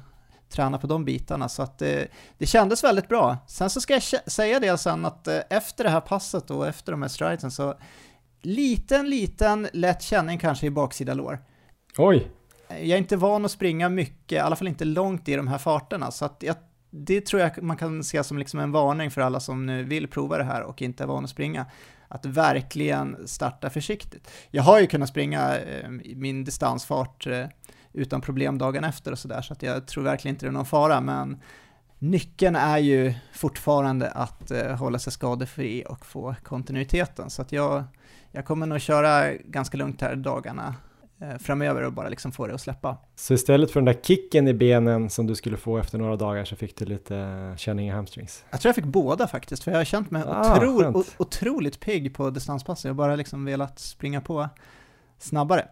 träna 0.48 0.78
på 0.78 0.86
de 0.86 1.04
bitarna, 1.04 1.48
så 1.48 1.62
att 1.62 1.78
det, 1.78 2.08
det 2.38 2.46
kändes 2.46 2.84
väldigt 2.84 3.08
bra. 3.08 3.36
Sen 3.46 3.70
så 3.70 3.80
ska 3.80 3.92
jag 3.92 4.02
säga 4.26 4.60
det 4.60 4.78
sen 4.78 5.04
att 5.04 5.28
eh, 5.28 5.38
efter 5.50 5.84
det 5.84 5.90
här 5.90 6.00
passet 6.00 6.50
och 6.50 6.66
efter 6.68 6.92
de 6.92 7.02
här 7.02 7.08
stridesen 7.08 7.50
så 7.50 7.74
liten, 8.42 9.10
liten 9.10 9.68
lätt 9.72 10.02
känning 10.02 10.38
kanske 10.38 10.66
i 10.66 10.70
baksida 10.70 11.14
lår. 11.14 11.38
Oj! 11.98 12.30
Jag 12.68 12.88
är 12.88 12.96
inte 12.96 13.16
van 13.16 13.44
att 13.44 13.50
springa 13.50 13.88
mycket, 13.88 14.32
i 14.32 14.38
alla 14.38 14.56
fall 14.56 14.68
inte 14.68 14.84
långt 14.84 15.28
i 15.28 15.36
de 15.36 15.48
här 15.48 15.58
farterna, 15.58 16.10
så 16.10 16.24
att 16.24 16.42
jag 16.42 16.56
det 16.96 17.20
tror 17.20 17.42
jag 17.42 17.62
man 17.62 17.76
kan 17.76 18.04
se 18.04 18.24
som 18.24 18.38
liksom 18.38 18.60
en 18.60 18.72
varning 18.72 19.10
för 19.10 19.20
alla 19.20 19.40
som 19.40 19.66
nu 19.66 19.84
vill 19.84 20.08
prova 20.08 20.38
det 20.38 20.44
här 20.44 20.62
och 20.62 20.82
inte 20.82 21.02
är 21.02 21.06
van 21.06 21.24
att 21.24 21.30
springa. 21.30 21.66
Att 22.08 22.26
verkligen 22.26 23.28
starta 23.28 23.70
försiktigt. 23.70 24.30
Jag 24.50 24.62
har 24.62 24.80
ju 24.80 24.86
kunnat 24.86 25.08
springa 25.08 25.58
eh, 25.58 25.90
min 26.16 26.44
distansfart 26.44 27.26
eh, 27.26 27.46
utan 27.92 28.20
problem 28.20 28.58
dagen 28.58 28.84
efter 28.84 29.12
och 29.12 29.18
sådär, 29.18 29.42
så 29.42 29.52
att 29.52 29.62
jag 29.62 29.86
tror 29.86 30.04
verkligen 30.04 30.34
inte 30.34 30.46
det 30.46 30.50
är 30.50 30.52
någon 30.52 30.66
fara, 30.66 31.00
men 31.00 31.40
nyckeln 31.98 32.56
är 32.56 32.78
ju 32.78 33.14
fortfarande 33.32 34.10
att 34.10 34.50
eh, 34.50 34.76
hålla 34.76 34.98
sig 34.98 35.12
skadefri 35.12 35.84
och 35.88 36.06
få 36.06 36.34
kontinuiteten, 36.42 37.30
så 37.30 37.42
att 37.42 37.52
jag, 37.52 37.84
jag 38.32 38.44
kommer 38.44 38.66
nog 38.66 38.80
köra 38.80 39.32
ganska 39.32 39.76
lugnt 39.76 40.00
här 40.00 40.16
dagarna 40.16 40.74
framöver 41.38 41.82
och 41.82 41.92
bara 41.92 42.08
liksom 42.08 42.32
få 42.32 42.46
det 42.46 42.54
att 42.54 42.60
släppa. 42.60 42.96
Så 43.16 43.34
istället 43.34 43.70
för 43.70 43.80
den 43.80 43.84
där 43.84 44.00
kicken 44.02 44.48
i 44.48 44.54
benen 44.54 45.10
som 45.10 45.26
du 45.26 45.34
skulle 45.34 45.56
få 45.56 45.78
efter 45.78 45.98
några 45.98 46.16
dagar 46.16 46.44
så 46.44 46.56
fick 46.56 46.76
du 46.76 46.84
lite 46.84 47.54
känning 47.56 47.88
i 47.88 47.90
hamstrings? 47.90 48.44
Jag 48.50 48.60
tror 48.60 48.68
jag 48.68 48.74
fick 48.74 48.84
båda 48.84 49.26
faktiskt, 49.26 49.64
för 49.64 49.70
jag 49.70 49.78
har 49.78 49.84
känt 49.84 50.10
mig 50.10 50.22
Ah, 50.26 50.56
otro, 50.56 51.04
otroligt 51.18 51.80
pigg 51.80 52.14
på 52.14 52.30
distanspass. 52.30 52.84
Jag 52.84 52.90
har 52.90 52.94
bara 52.94 53.16
liksom 53.16 53.44
velat 53.44 53.78
springa 53.78 54.20
på 54.20 54.48
snabbare. 55.18 55.64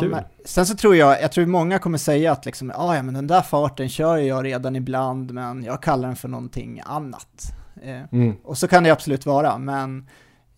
Kul. 0.00 0.16
sen 0.44 0.66
så 0.66 0.74
tror 0.76 0.96
jag, 0.96 1.22
jag 1.22 1.32
tror 1.32 1.46
många 1.46 1.78
kommer 1.78 1.98
säga 1.98 2.32
att 2.32 2.46
liksom, 2.46 2.72
ah, 2.74 2.96
ja 2.96 3.02
men 3.02 3.14
den 3.14 3.26
där 3.26 3.42
farten 3.42 3.88
kör 3.88 4.16
jag 4.16 4.44
redan 4.44 4.76
ibland, 4.76 5.30
men 5.34 5.64
jag 5.64 5.82
kallar 5.82 6.08
den 6.08 6.16
för 6.16 6.28
någonting 6.28 6.80
annat. 6.84 7.52
Eh, 7.82 8.00
Mm. 8.12 8.36
och 8.44 8.58
så 8.58 8.68
kan 8.68 8.84
det 8.84 8.90
absolut 8.90 9.26
vara, 9.26 9.58
men 9.58 10.08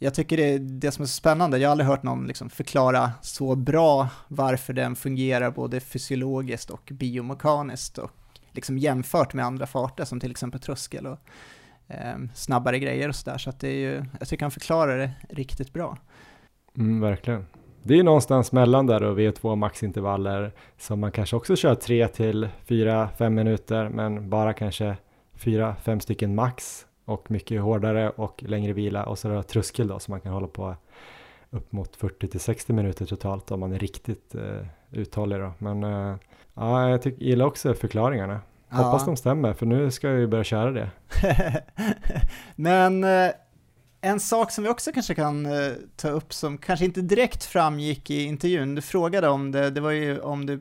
jag 0.03 0.15
tycker 0.15 0.37
det 0.37 0.55
är 0.55 0.59
det 0.59 0.91
som 0.91 1.03
är 1.03 1.07
så 1.07 1.13
spännande. 1.13 1.59
Jag 1.59 1.69
har 1.69 1.73
aldrig 1.73 1.89
hört 1.89 2.03
någon 2.03 2.27
liksom 2.27 2.51
förklara 2.51 3.11
så 3.23 3.55
bra 3.57 4.09
varför 4.29 4.73
den 4.73 4.97
fungerar 4.97 5.51
både 5.51 5.81
fysiologiskt 5.81 6.71
och 6.71 6.91
biomekaniskt 6.93 7.99
och 7.99 8.11
liksom 8.51 8.79
jämfört 8.79 9.35
med 9.35 9.45
andra 9.45 9.67
farter 9.67 10.05
som 10.05 10.21
till 10.21 10.31
exempel 10.31 10.61
tröskel 10.61 11.07
och 11.07 11.19
eh, 11.89 12.17
snabbare 12.35 12.79
grejer 12.79 13.09
och 13.09 13.15
sådär. 13.15 13.39
Så 13.39 13.51
att 13.51 13.61
det 13.61 13.69
är 13.69 13.75
ju, 13.75 14.05
jag 14.19 14.29
tycker 14.29 14.45
han 14.45 14.51
förklarar 14.51 14.99
det 14.99 15.13
riktigt 15.29 15.73
bra. 15.73 15.99
Mm, 16.77 17.01
verkligen. 17.01 17.47
Det 17.83 17.99
är 17.99 18.03
någonstans 18.03 18.53
mellan 18.53 18.87
där 18.87 19.03
och 19.03 19.19
VO2 19.19 19.57
maxintervaller 19.57 20.53
som 20.79 21.01
man 21.01 21.13
kanske 21.13 21.37
också 21.37 21.57
kör 21.57 21.75
3 21.75 22.09
till 22.09 22.49
4-5 22.67 23.31
minuter 23.31 23.89
men 23.89 24.31
bara 24.31 24.53
kanske 24.53 24.97
4-5 25.39 25.99
stycken 25.99 26.35
max 26.35 26.87
och 27.11 27.31
mycket 27.31 27.61
hårdare 27.61 28.11
och 28.11 28.43
längre 28.47 28.73
vila 28.73 29.05
och 29.05 29.19
så 29.19 29.29
då 29.29 29.43
tröskel 29.43 29.89
då 29.89 29.99
som 29.99 30.13
man 30.13 30.21
kan 30.21 30.33
hålla 30.33 30.47
på 30.47 30.77
upp 31.51 31.73
mot 31.73 31.97
40 31.97 32.29
till 32.29 32.41
60 32.41 32.73
minuter 32.73 33.07
totalt 33.07 33.51
om 33.51 33.61
man 33.61 33.73
är 33.73 33.79
riktigt 33.79 34.35
eh, 34.35 34.67
uthållig 34.91 35.39
då. 35.39 35.53
Men 35.59 35.85
eh, 35.85 36.17
ja, 36.55 36.89
jag 36.89 37.03
tycker, 37.03 37.25
gillar 37.25 37.47
också 37.47 37.75
förklaringarna. 37.75 38.41
Hoppas 38.69 39.05
de 39.05 39.17
stämmer 39.17 39.53
för 39.53 39.67
nu 39.67 39.91
ska 39.91 40.09
jag 40.09 40.19
ju 40.19 40.27
börja 40.27 40.45
köra 40.45 40.71
det. 40.71 40.91
Men 42.57 43.05
eh, 43.05 43.31
en 44.01 44.21
sak 44.21 44.51
som 44.51 44.65
vi 44.65 44.71
också 44.71 44.93
kanske 44.93 45.15
kan 45.15 45.47
eh, 45.47 45.73
ta 45.97 46.09
upp 46.09 46.33
som 46.33 46.59
kanske 46.59 46.85
inte 46.85 47.01
direkt 47.01 47.45
framgick 47.45 48.11
i 48.11 48.25
intervjun, 48.25 48.75
du 48.75 48.83
frågade 48.83 49.29
om 49.29 49.53
det, 49.53 49.71
det 49.71 49.81
var 49.81 49.91
ju 49.91 50.21
om 50.21 50.47
det 50.47 50.61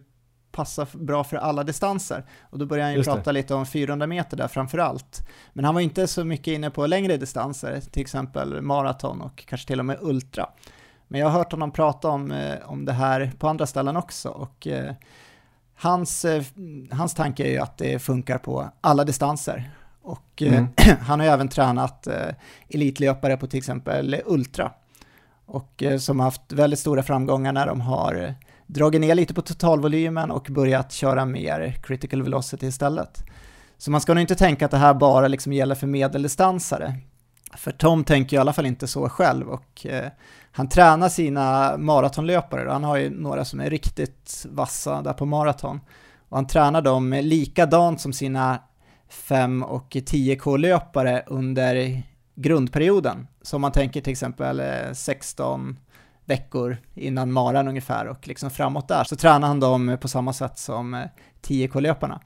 passar 0.60 0.88
bra 0.94 1.24
för 1.24 1.38
alla 1.38 1.64
distanser. 1.64 2.24
Och 2.42 2.60
då 2.60 2.66
började 2.66 2.86
han 2.86 2.92
ju 2.92 2.98
Just 2.98 3.10
det. 3.10 3.16
prata 3.16 3.32
lite 3.32 3.54
om 3.54 3.66
400 3.66 4.08
meter 4.08 4.38
där 4.38 4.48
framför 4.48 4.78
allt. 4.78 5.28
Men 5.54 5.66
han 5.66 5.74
var 5.74 5.82
inte 5.82 6.08
så 6.08 6.24
mycket 6.26 6.48
inne 6.48 6.70
på 6.70 6.86
längre 6.86 7.18
distanser, 7.18 7.82
till 7.92 8.02
exempel 8.02 8.62
maraton 8.62 9.22
och 9.22 9.44
kanske 9.48 9.68
till 9.68 9.80
och 9.80 9.86
med 9.86 9.98
ultra. 10.02 10.50
Men 11.08 11.22
jag 11.22 11.28
har 11.28 11.38
hört 11.38 11.52
honom 11.52 11.72
prata 11.72 12.08
om, 12.10 12.32
eh, 12.32 12.58
om 12.66 12.86
det 12.86 12.94
här 12.94 13.32
på 13.40 13.48
andra 13.48 13.66
ställen 13.66 13.98
också 13.98 14.30
och 14.30 14.68
eh, 14.68 14.94
hans, 15.76 16.26
eh, 16.26 16.44
hans 16.92 17.14
tanke 17.14 17.44
är 17.44 17.52
ju 17.52 17.58
att 17.58 17.78
det 17.78 18.00
funkar 18.00 18.38
på 18.38 18.70
alla 18.82 19.04
distanser. 19.04 19.72
Och 20.02 20.42
eh, 20.42 20.54
Mm. 20.54 20.68
han 21.02 21.20
har 21.20 21.28
ju 21.28 21.34
även 21.34 21.48
tränat 21.50 22.08
eh, 22.08 22.30
elitlöpare 22.70 23.38
på 23.38 23.48
till 23.48 23.58
exempel 23.58 24.22
Ultra. 24.26 24.72
Och 25.46 25.84
eh, 25.84 25.98
som 25.98 26.20
har 26.20 26.28
haft 26.28 26.52
väldigt 26.52 26.80
stora 26.80 27.04
framgångar 27.04 27.54
när 27.54 27.68
de 27.68 27.82
har 27.82 28.16
eh, 28.16 28.32
dragit 28.70 29.02
ner 29.02 29.16
lite 29.16 29.34
på 29.34 29.42
totalvolymen 29.42 30.32
och 30.32 30.48
börjat 30.50 30.92
köra 30.92 31.26
mer 31.26 31.76
critical 31.84 32.24
velocity 32.24 32.68
istället. 32.68 33.24
Så 33.78 33.92
man 33.92 34.02
ska 34.02 34.14
nog 34.14 34.22
inte 34.22 34.36
tänka 34.36 34.66
att 34.66 34.72
det 34.72 34.78
här 34.78 34.94
bara 34.94 35.28
liksom 35.28 35.54
gäller 35.54 35.76
för 35.76 35.88
medeldistansare. 35.88 36.96
För 37.58 37.72
Tom 37.72 38.04
tänker 38.04 38.38
i 38.38 38.40
alla 38.40 38.54
fall 38.54 38.66
inte 38.66 38.88
så 38.88 39.10
själv 39.10 39.50
och 39.50 39.86
eh, 39.86 40.12
han 40.52 40.70
tränar 40.70 41.10
sina 41.10 41.78
maratonlöpare. 41.78 42.70
Han 42.70 42.84
har 42.84 42.98
ju 42.98 43.10
några 43.10 43.46
som 43.46 43.60
är 43.60 43.70
riktigt 43.70 44.46
vassa 44.50 45.02
där 45.02 45.14
på 45.14 45.26
maraton. 45.26 45.80
Och 46.30 46.38
han 46.38 46.48
tränar 46.48 46.82
dem 46.82 47.14
likadant 47.14 48.02
som 48.02 48.14
sina 48.14 48.60
5 49.10 49.64
och 49.64 49.90
10K-löpare 49.92 51.24
under 51.28 52.04
grundperioden. 52.36 53.28
Så 53.42 53.56
om 53.56 53.62
man 53.62 53.72
tänker 53.72 54.02
till 54.02 54.12
exempel 54.12 54.60
eh, 54.60 54.94
16 54.94 55.78
veckor 56.30 56.78
innan 56.94 57.32
maran 57.32 57.68
ungefär 57.68 58.06
och 58.06 58.28
liksom 58.28 58.50
framåt 58.50 58.88
där 58.88 59.04
så 59.04 59.16
tränar 59.16 59.48
han 59.48 59.60
dem 59.60 59.98
på 60.02 60.08
samma 60.08 60.34
sätt 60.34 60.58
som 60.58 61.04
10K-löparna. 61.42 62.20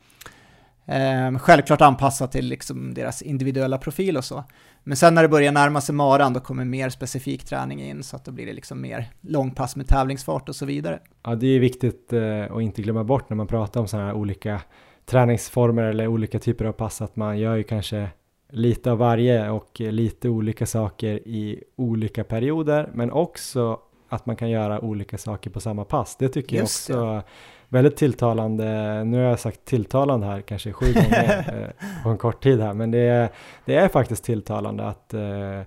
Eh, 0.86 1.26
ehm, 1.26 1.40
självklart 1.40 1.82
anpassat 1.82 2.32
till 2.32 2.46
liksom 2.46 2.94
deras 2.94 3.22
individuella 3.22 3.78
profil 3.78 4.18
och 4.18 4.26
så. 4.26 4.44
Men 4.84 4.98
sen 4.98 5.16
när 5.16 5.22
det 5.22 5.30
börjar 5.30 5.52
närma 5.52 5.82
sig 5.82 5.96
maran 5.96 6.34
då 6.34 6.40
kommer 6.40 6.66
mer 6.66 6.90
specifik 6.90 7.46
träning 7.46 7.82
in 7.82 8.04
så 8.04 8.16
att 8.16 8.26
då 8.26 8.32
blir 8.32 8.46
det 8.46 8.54
liksom 8.54 8.82
mer 8.82 9.10
långpass 9.22 9.76
med 9.76 9.88
tävlingsfart 9.88 10.50
och 10.50 10.56
så 10.56 10.66
vidare. 10.66 11.00
Ja, 11.24 11.36
det 11.36 11.48
är 11.48 11.60
viktigt 11.60 12.14
eh, 12.14 12.44
att 12.52 12.62
inte 12.62 12.82
glömma 12.82 13.04
bort 13.04 13.30
när 13.30 13.38
man 13.38 13.48
pratar 13.48 13.82
om 13.82 13.88
sådana 13.88 14.08
här 14.08 14.16
olika 14.16 14.62
träningsformer 15.06 15.84
eller 15.84 16.08
olika 16.08 16.40
typer 16.40 16.66
av 16.66 16.72
pass 16.72 17.02
att 17.02 17.16
man 17.16 17.40
gör 17.40 17.56
ju 17.56 17.64
kanske 17.64 18.10
lite 18.50 18.92
av 18.92 18.98
varje 18.98 19.50
och 19.50 19.80
lite 19.80 20.30
olika 20.30 20.66
saker 20.66 21.28
i 21.28 21.64
olika 21.76 22.24
perioder 22.24 22.90
men 22.94 23.12
också 23.12 23.80
att 24.14 24.26
man 24.26 24.36
kan 24.36 24.50
göra 24.50 24.82
olika 24.82 25.18
saker 25.18 25.50
på 25.50 25.60
samma 25.60 25.84
pass. 25.86 26.16
Det 26.16 26.30
tycker 26.30 26.58
Just 26.58 26.90
jag 26.90 26.98
också 27.00 27.08
är 27.08 27.22
väldigt 27.70 27.98
tilltalande. 27.98 29.04
Nu 29.04 29.18
har 29.18 29.24
jag 29.24 29.40
sagt 29.40 29.66
tilltalande 29.66 30.26
här 30.28 30.42
kanske 30.42 30.74
sju 30.74 30.94
gånger 30.94 31.74
eh, 31.80 32.04
på 32.04 32.10
en 32.10 32.18
kort 32.18 32.44
tid 32.44 32.60
här 32.62 32.74
men 32.74 32.92
det 32.92 33.00
är, 33.00 33.30
det 33.66 33.76
är 33.76 33.88
faktiskt 33.88 34.24
tilltalande 34.24 34.88
att 34.88 35.14
eh, 35.14 35.62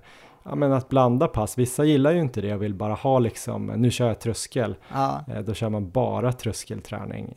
Ja 0.49 0.55
men 0.55 0.73
att 0.73 0.89
blanda 0.89 1.29
pass, 1.29 1.59
vissa 1.59 1.85
gillar 1.85 2.11
ju 2.13 2.21
inte 2.21 2.41
det 2.41 2.55
och 2.55 2.63
vill 2.63 2.75
bara 2.75 2.95
ha 2.95 3.19
liksom, 3.19 3.67
nu 3.67 3.91
kör 3.91 4.07
jag 4.09 4.21
tröskel, 4.21 4.75
Ja, 4.93 5.21
Eh, 5.35 5.41
Då 5.41 5.55
kör 5.55 5.69
man 5.69 5.91
bara 5.91 6.33
tröskelträning. 6.33 7.35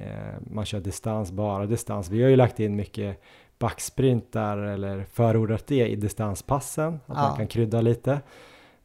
Man 0.52 0.66
kör 0.66 0.80
distans, 0.80 1.32
bara 1.32 1.66
distans. 1.66 2.10
Vi 2.10 2.24
har 2.24 2.30
ju 2.30 2.36
lagt 2.36 2.60
in 2.60 2.76
mycket 2.76 3.22
backsprintar 3.60 4.58
eller 4.58 5.06
förordat 5.14 5.68
det 5.68 5.88
i 5.88 5.96
distanspassen, 5.96 6.94
att 7.06 7.18
Ja. 7.18 7.22
man 7.28 7.36
kan 7.38 7.48
krydda 7.48 7.82
lite. 7.82 8.20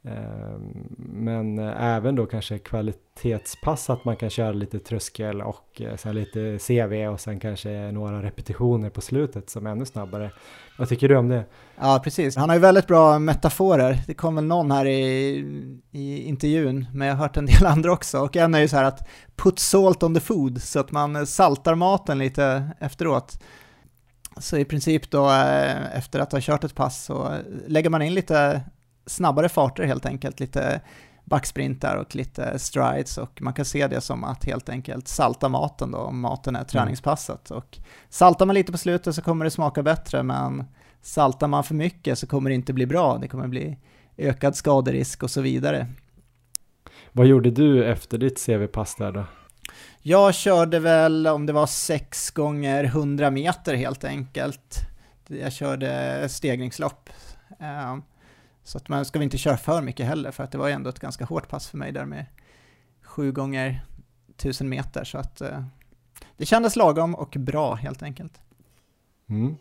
Ehm, 0.09 0.97
men 0.99 1.59
eh, 1.59 1.83
även 1.83 2.15
då 2.15 2.27
kanske 2.27 2.59
kvalitetspass, 2.59 3.91
att 3.91 4.05
man 4.05 4.17
kan 4.17 4.31
köra 4.31 4.53
lite 4.53 4.79
tröskel 4.79 5.43
och 5.43 5.81
eh, 5.81 5.97
sen 5.97 6.15
lite 6.15 6.59
CV 6.59 7.09
och 7.09 7.21
sen 7.21 7.41
kanske 7.41 7.93
några 7.93 8.23
repetitioner 8.23 8.91
på 8.91 9.01
slutet 9.01 9.51
som 9.51 9.67
är 9.67 9.71
ännu 9.71 9.87
snabbare. 9.87 10.31
Vad 10.79 10.89
tycker 10.89 11.09
du 11.09 11.17
om 11.17 11.29
det? 11.29 11.45
Ja, 11.81 12.01
precis. 12.05 12.37
Han 12.37 12.49
har 12.49 12.57
ju 12.57 12.61
väldigt 12.61 12.87
bra 12.87 13.19
metaforer. 13.19 14.03
Det 14.07 14.15
kom 14.15 14.35
väl 14.35 14.45
någon 14.45 14.71
här 14.71 14.87
i, 14.87 15.01
i 15.91 16.23
intervjun, 16.23 16.87
men 16.93 17.09
jag 17.09 17.15
har 17.15 17.23
hört 17.23 17.37
en 17.37 17.47
del 17.47 17.67
andra 17.67 17.93
också. 17.93 18.19
Och 18.19 18.37
en 18.37 18.55
är 18.55 18.61
ju 18.61 18.69
så 18.69 18.77
här 18.77 18.85
att 18.85 19.09
put 19.37 19.59
salt 19.59 20.03
on 20.03 20.15
the 20.15 20.21
food, 20.21 20.63
så 20.63 20.81
att 20.81 20.91
man 20.91 21.17
eh, 21.17 21.25
saltar 21.25 21.75
maten 21.75 22.19
lite 22.19 22.71
efteråt. 22.79 23.43
Så 24.39 24.57
i 24.57 24.65
princip 24.65 25.11
då 25.11 25.31
efter 25.95 26.21
att 26.21 26.33
ha 26.33 26.41
kört 26.41 26.65
ett 26.65 26.75
pass 26.75 27.05
så 27.05 27.35
lägger 27.67 27.91
man 27.91 28.03
in 28.03 28.15
lite 28.15 28.63
snabbare 29.07 29.49
farter 29.49 29.85
helt 29.85 30.07
enkelt, 30.07 30.41
lite 30.41 30.81
backsprintar 31.25 31.97
och 31.97 32.15
lite 32.15 32.59
strides 32.59 33.19
och 33.19 33.43
man 33.43 33.53
kan 33.53 33.65
se 33.65 33.87
det 33.87 34.01
som 34.01 34.25
att 34.25 34.45
helt 34.45 34.69
enkelt 34.69 35.09
salta 35.09 35.49
maten 35.49 35.91
då, 35.91 35.99
om 35.99 36.21
maten 36.21 36.57
är 36.57 36.65
träningspasset. 36.65 37.51
Och 37.51 37.79
saltar 38.09 38.47
man 38.47 38.55
lite 38.55 38.73
på 38.73 38.79
slutet 38.79 39.15
så 39.15 39.23
kommer 39.23 39.45
det 39.45 39.51
smaka 39.51 39.83
bättre, 39.83 40.23
men 40.23 40.65
saltar 41.03 41.49
man 41.49 41.65
för 41.65 41.75
mycket 41.75 42.19
så 42.19 42.27
kommer 42.27 42.51
det 42.51 42.55
inte 42.55 42.73
bli 42.73 42.87
bra, 42.87 43.19
det 43.19 43.29
kommer 43.29 43.49
bli 43.49 43.79
ökad 44.17 44.57
skaderisk 44.57 45.23
och 45.23 45.31
så 45.31 45.41
vidare. 45.41 45.87
Vad 47.13 47.27
gjorde 47.27 47.51
du 47.51 47.85
efter 47.85 48.19
ditt 48.19 48.47
CV-pass 48.47 48.95
där 48.95 49.13
då? 49.13 49.25
Jag 50.03 50.35
körde 50.35 50.79
väl 50.79 51.27
om 51.27 51.47
det 51.47 51.53
var 51.53 51.67
6 51.67 52.31
gånger 52.31 52.85
100 52.85 53.31
meter 53.31 53.75
helt 53.75 54.05
enkelt. 54.05 54.79
Jag 55.27 55.53
körde 55.53 56.29
stegringslopp. 56.29 57.11
Så 58.65 58.79
att 58.79 58.89
man 58.89 59.05
ska 59.05 59.19
väl 59.19 59.25
inte 59.25 59.39
köra 59.39 59.57
för 59.57 59.83
mycket 59.83 60.07
heller, 60.07 60.31
för 60.31 60.45
att 60.45 60.53
det 60.53 60.59
var 60.59 60.67
ju 60.69 60.73
ändå 60.75 60.91
ett 60.91 60.99
ganska 61.01 61.25
hårt 61.25 61.49
pass 61.49 61.69
för 61.69 61.79
mig 61.79 61.93
där 61.93 62.05
med 62.05 62.27
7 63.03 63.33
gånger 63.33 63.85
1000 64.37 64.69
meter, 64.69 65.05
så 65.05 65.19
att 65.19 65.41
eh, 65.41 65.65
det 66.37 66.47
kändes 66.47 66.77
lagom 66.77 67.15
och 67.15 67.37
bra 67.39 67.75
helt 67.75 68.03
enkelt. 68.03 68.41
Mm. 69.29 69.57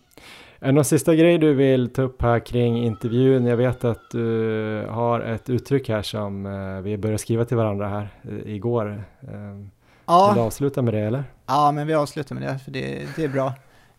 Är 0.60 0.66
det 0.66 0.72
någon 0.72 0.86
sista 0.86 1.16
grej 1.16 1.38
du 1.38 1.54
vill 1.54 1.94
ta 1.94 2.02
upp 2.02 2.22
här 2.22 2.40
kring 2.40 2.78
intervjun? 2.86 3.46
Jag 3.46 3.58
vet 3.58 3.84
att 3.84 4.12
du 4.12 4.88
har 4.90 5.20
ett 5.22 5.50
uttryck 5.50 5.90
här 5.90 6.02
som 6.02 6.46
eh, 6.46 6.82
vi 6.82 6.98
började 6.98 7.18
skriva 7.18 7.46
till 7.46 7.58
varandra 7.58 7.88
här 7.90 8.10
eh, 8.24 8.54
igår. 8.54 9.04
Eh, 9.22 9.30
Vill 9.30 9.64
du 9.64 9.70
Ja, 10.06 10.40
avsluta 10.40 10.82
med 10.82 10.94
det 10.94 11.00
eller? 11.00 11.24
ja 11.46 11.72
men 11.72 11.88
vi 11.88 11.94
avslutar 11.94 12.36
med 12.36 12.44
det, 12.44 12.60
för 12.60 12.72
det, 12.72 13.08
det 13.16 13.24
är 13.24 13.30
bra. 13.30 13.54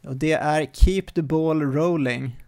Och 0.06 0.16
det 0.16 0.32
är 0.32 0.66
Keep 0.72 1.02
the 1.14 1.22
ball 1.22 1.62
rolling. 1.62 2.40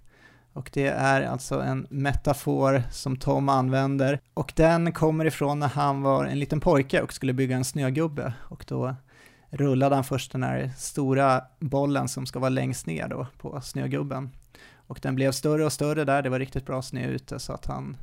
Och 0.57 0.71
det 0.73 0.87
är 0.87 1.23
alltså 1.23 1.61
en 1.61 1.87
metafor 1.91 2.83
som 2.91 3.17
Tom 3.17 3.49
använder. 3.49 4.21
Och 4.35 4.53
den 4.57 4.93
kommer 4.93 5.25
ifrån 5.25 5.59
när 5.59 5.69
han 5.69 6.03
var 6.03 6.25
en 6.25 6.39
liten 6.39 6.61
pojke 6.61 7.03
och 7.03 7.13
skulle 7.13 7.33
bygga 7.33 7.57
en 7.57 7.65
snögubbe. 7.65 8.33
Och 8.49 8.65
då 8.69 8.95
rullade 9.51 9.95
han 9.95 10.05
först 10.05 10.33
den 10.33 10.43
här 10.43 10.71
stora 10.77 11.43
bollen 11.61 12.09
som 12.09 12.27
ska 12.27 12.39
vara 12.39 12.49
längst 12.49 12.87
ner 12.87 13.09
då 13.09 13.27
på 13.39 13.61
snögubben. 13.61 14.31
Och 14.87 14.99
den 15.03 15.15
blev 15.15 15.33
större 15.33 15.65
och 15.65 15.73
större 15.73 16.05
där, 16.05 16.23
det 16.23 16.31
var 16.31 16.39
riktigt 16.39 16.67
bra 16.67 16.83
snö 16.83 17.07
ute 17.07 17.39
så 17.39 17.53
att 17.53 17.67
han, 17.67 17.97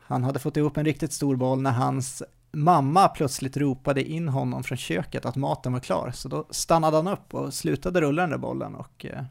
han 0.00 0.24
hade 0.24 0.38
fått 0.38 0.56
ihop 0.56 0.76
en 0.76 0.84
riktigt 0.84 1.12
stor 1.12 1.36
boll 1.36 1.62
när 1.62 1.70
hans 1.70 2.22
mamma 2.52 3.08
plötsligt 3.08 3.56
ropade 3.56 4.04
in 4.04 4.28
honom 4.28 4.62
från 4.62 4.78
köket 4.78 5.26
att 5.26 5.36
maten 5.36 5.72
var 5.72 5.80
klar, 5.80 6.10
så 6.14 6.28
då 6.28 6.46
stannade 6.50 6.96
han 6.96 7.08
upp 7.08 7.34
och 7.34 7.54
slutade 7.54 8.00
rulla 8.00 8.22
den 8.22 8.30
där 8.30 8.38
bollen 8.38 8.74
och 8.74 9.06
eh, 9.06 9.22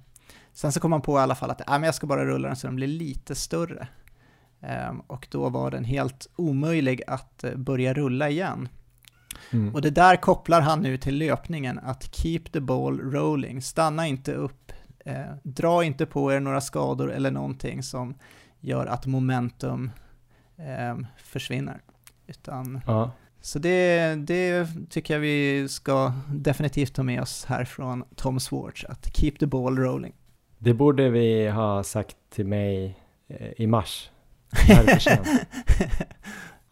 sen 0.54 0.72
så 0.72 0.80
kom 0.80 0.92
han 0.92 1.02
på 1.02 1.18
i 1.18 1.22
alla 1.22 1.36
fall 1.36 1.52
att 1.52 1.70
äh, 1.70 1.72
men 1.72 1.84
jag 1.84 1.96
ska 1.96 2.08
bara 2.08 2.26
rulla 2.26 2.48
den 2.48 2.56
så 2.56 2.68
den 2.68 2.76
blir 2.76 2.88
lite 2.88 3.36
större. 3.36 3.88
Um, 4.90 5.00
och 5.00 5.28
då 5.32 5.50
var 5.50 5.72
den 5.72 5.84
helt 5.84 6.28
omöjlig 6.36 7.02
att 7.08 7.44
uh, 7.44 7.56
börja 7.56 7.94
rulla 7.94 8.30
igen. 8.30 8.70
Mm. 9.52 9.76
Och 9.76 9.82
det 9.82 9.90
där 9.90 10.16
kopplar 10.16 10.62
han 10.62 10.82
nu 10.82 10.98
till 10.98 11.18
löpningen, 11.18 11.80
att 11.80 12.16
keep 12.16 12.44
the 12.52 12.60
ball 12.60 13.00
rolling, 13.00 13.62
stanna 13.62 14.08
inte 14.08 14.34
upp, 14.34 14.72
eh, 15.06 15.36
dra 15.44 15.84
inte 15.84 16.06
på 16.06 16.34
er 16.34 16.40
några 16.40 16.62
skador 16.62 17.12
eller 17.12 17.32
någonting 17.32 17.84
som 17.84 18.16
gör 18.60 18.86
att 18.86 19.06
momentum 19.06 19.92
eh, 20.58 20.98
försvinner. 21.18 21.82
Utan, 22.28 22.82
ja. 22.88 23.12
Så 23.42 23.60
det, 23.60 24.16
det 24.16 24.68
tycker 24.90 25.14
jag 25.14 25.22
vi 25.22 25.68
ska 25.70 26.14
definitivt 26.30 26.96
ta 26.96 27.04
med 27.04 27.22
oss 27.22 27.46
här 27.46 27.66
från 27.66 28.04
Tom 28.16 28.40
Swartz, 28.40 28.86
att 28.86 29.18
keep 29.18 29.32
the 29.40 29.46
ball 29.46 29.78
rolling. 29.78 30.14
Det 30.64 30.74
borde 30.74 31.10
vi 31.10 31.48
ha 31.48 31.84
sagt 31.84 32.18
till 32.30 32.46
mig 32.46 32.96
eh, 33.28 33.52
i 33.58 33.68
mars. 33.68 34.10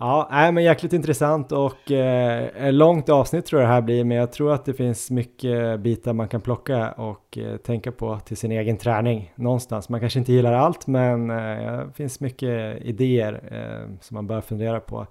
Ja, 0.01 0.27
nej, 0.31 0.51
men 0.51 0.63
jäkligt 0.63 0.93
intressant 0.93 1.51
och 1.51 1.91
eh, 1.91 2.73
långt 2.73 3.09
avsnitt 3.09 3.45
tror 3.45 3.61
jag 3.61 3.69
det 3.69 3.73
här 3.73 3.81
blir, 3.81 4.03
men 4.03 4.17
jag 4.17 4.31
tror 4.31 4.53
att 4.53 4.65
det 4.65 4.73
finns 4.73 5.11
mycket 5.11 5.79
bitar 5.79 6.13
man 6.13 6.27
kan 6.27 6.41
plocka 6.41 6.91
och 6.91 7.37
eh, 7.37 7.57
tänka 7.57 7.91
på 7.91 8.19
till 8.19 8.37
sin 8.37 8.51
egen 8.51 8.77
träning 8.77 9.33
någonstans. 9.35 9.89
Man 9.89 9.99
kanske 9.99 10.19
inte 10.19 10.33
gillar 10.33 10.53
allt, 10.53 10.87
men 10.87 11.29
eh, 11.29 11.37
det 11.37 11.93
finns 11.95 12.19
mycket 12.19 12.81
idéer 12.81 13.41
eh, 13.51 13.97
som 14.01 14.15
man 14.15 14.27
bör 14.27 14.41
fundera 14.41 14.79
på. 14.79 15.07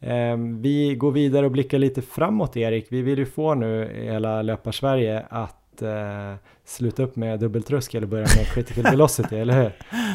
Eh, 0.00 0.36
vi 0.60 0.94
går 0.94 1.12
vidare 1.12 1.46
och 1.46 1.52
blickar 1.52 1.78
lite 1.78 2.02
framåt, 2.02 2.56
Erik. 2.56 2.86
Vi 2.90 3.02
vill 3.02 3.18
ju 3.18 3.26
få 3.26 3.54
nu 3.54 3.90
hela 3.94 4.42
Löparsverige 4.42 5.26
att 5.30 5.61
eh, 5.82 6.34
sluta 6.64 7.02
upp 7.02 7.16
med 7.16 7.40
dubbeltröskel 7.40 8.02
och 8.02 8.08
börja 8.08 8.26
med 8.36 8.46
critical 8.46 8.84
velocity, 8.84 9.36
eller 9.36 9.62
hur? 9.62 9.72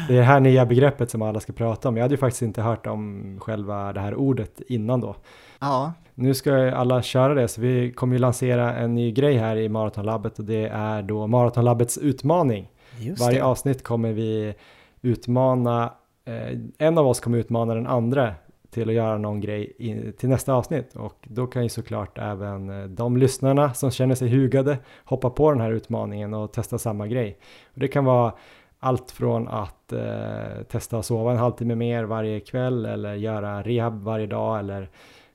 Det 0.08 0.14
är 0.14 0.18
det 0.18 0.24
här 0.24 0.40
nya 0.40 0.66
begreppet 0.66 1.10
som 1.10 1.22
alla 1.22 1.40
ska 1.40 1.52
prata 1.52 1.88
om. 1.88 1.96
Jag 1.96 2.04
hade 2.04 2.14
ju 2.14 2.18
faktiskt 2.18 2.42
inte 2.42 2.62
hört 2.62 2.86
om 2.86 3.36
själva 3.40 3.92
det 3.92 4.00
här 4.00 4.14
ordet 4.14 4.60
innan 4.68 5.00
då. 5.00 5.16
Ja. 5.58 5.92
Nu 6.14 6.34
ska 6.34 6.74
alla 6.74 7.02
köra 7.02 7.34
det, 7.34 7.48
så 7.48 7.60
vi 7.60 7.92
kommer 7.92 8.14
ju 8.14 8.18
lansera 8.18 8.74
en 8.74 8.94
ny 8.94 9.12
grej 9.12 9.36
här 9.36 9.56
i 9.56 9.68
Maratonlabbet 9.68 10.38
och 10.38 10.44
det 10.44 10.66
är 10.66 11.02
då 11.02 11.26
Maratonlabbets 11.26 11.98
utmaning. 11.98 12.70
Just 12.98 13.20
Varje 13.22 13.38
det. 13.38 13.44
avsnitt 13.44 13.82
kommer 13.82 14.12
vi 14.12 14.54
utmana, 15.02 15.92
eh, 16.24 16.58
en 16.78 16.98
av 16.98 17.06
oss 17.06 17.20
kommer 17.20 17.38
utmana 17.38 17.74
den 17.74 17.86
andra 17.86 18.34
till 18.70 18.88
att 18.88 18.94
göra 18.94 19.18
någon 19.18 19.40
grej 19.40 19.72
i, 19.78 20.12
till 20.12 20.28
nästa 20.28 20.52
avsnitt 20.52 20.96
och 20.96 21.16
då 21.22 21.46
kan 21.46 21.62
ju 21.62 21.68
såklart 21.68 22.18
även 22.18 22.70
eh, 22.70 22.88
de 22.88 23.16
lyssnarna 23.16 23.74
som 23.74 23.90
känner 23.90 24.14
sig 24.14 24.28
hugade 24.28 24.78
hoppa 25.04 25.30
på 25.30 25.50
den 25.50 25.60
här 25.60 25.72
utmaningen 25.72 26.34
och 26.34 26.52
testa 26.52 26.78
samma 26.78 27.06
grej. 27.06 27.38
Och 27.74 27.80
det 27.80 27.88
kan 27.88 28.04
vara 28.04 28.32
allt 28.80 29.10
från 29.10 29.48
att 29.48 29.92
eh, 29.92 30.62
testa 30.68 30.98
att 30.98 31.06
sova 31.06 31.32
en 31.32 31.38
halvtimme 31.38 31.74
mer 31.74 32.04
varje 32.04 32.40
kväll 32.40 32.86
eller 32.86 33.14
göra 33.14 33.62
rehab 33.62 34.02
varje 34.02 34.26
dag 34.26 34.58
eller, 34.58 34.90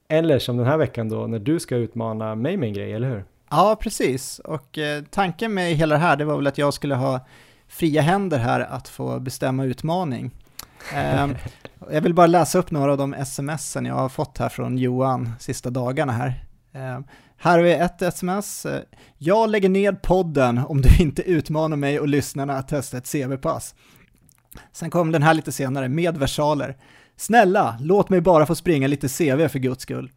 eller 0.08 0.40
som 0.40 0.58
den 0.58 0.66
här 0.66 0.78
veckan 0.78 1.10
då 1.10 1.28
när 1.28 1.40
du 1.40 1.60
ska 1.60 1.76
utmana 1.76 2.36
mig 2.36 2.58
med 2.58 2.68
en 2.68 2.74
grej, 2.74 2.94
eller 2.94 3.10
hur? 3.10 3.26
Ja, 3.50 3.78
precis. 3.80 4.40
Och 4.40 4.78
eh, 4.78 5.04
tanken 5.10 5.54
med 5.54 5.74
hela 5.74 5.96
det 5.96 6.02
här, 6.02 6.16
det 6.16 6.26
var 6.26 6.36
väl 6.36 6.48
att 6.48 6.58
jag 6.58 6.74
skulle 6.74 6.96
ha 6.96 7.20
fria 7.68 8.02
händer 8.02 8.38
här 8.38 8.60
att 8.60 8.88
få 8.88 9.20
bestämma 9.20 9.66
utmaning. 9.66 10.32
Ehm, 10.94 11.36
jag 11.92 12.02
vill 12.02 12.14
bara 12.14 12.28
läsa 12.28 12.60
upp 12.60 12.72
några 12.72 12.92
av 12.92 12.98
de 12.98 13.16
smsen 13.26 13.86
jag 13.86 13.96
har 13.96 14.10
fått 14.10 14.38
här 14.38 14.50
från 14.50 14.78
Johan 14.78 15.34
sista 15.40 15.70
dagarna 15.70 16.14
här. 16.14 16.46
Ehm, 16.74 17.04
här 17.38 17.58
har 17.58 17.60
vi 17.60 17.74
ett 17.74 18.02
sms. 18.02 18.68
Jag 19.18 19.50
lägger 19.50 19.70
ned 19.70 20.02
podden 20.02 20.58
om 20.58 20.82
du 20.82 21.04
inte 21.04 21.22
utmanar 21.22 21.78
mig 21.78 22.00
och 22.00 22.08
lyssnarna 22.08 22.58
att 22.58 22.68
testa 22.68 22.98
ett 22.98 23.12
CV-pass. 23.12 23.76
Sen 24.72 24.90
kom 24.90 25.12
den 25.12 25.24
här 25.24 25.34
lite 25.34 25.52
senare, 25.52 25.90
med 25.90 26.18
versaler. 26.18 26.78
Snälla, 27.18 27.78
låt 27.80 28.10
mig 28.10 28.22
bara 28.22 28.46
få 28.46 28.56
springa 28.56 28.88
lite 28.88 29.08
CV 29.08 29.48
för 29.48 29.60
guds 29.60 29.82
skull. 29.82 30.12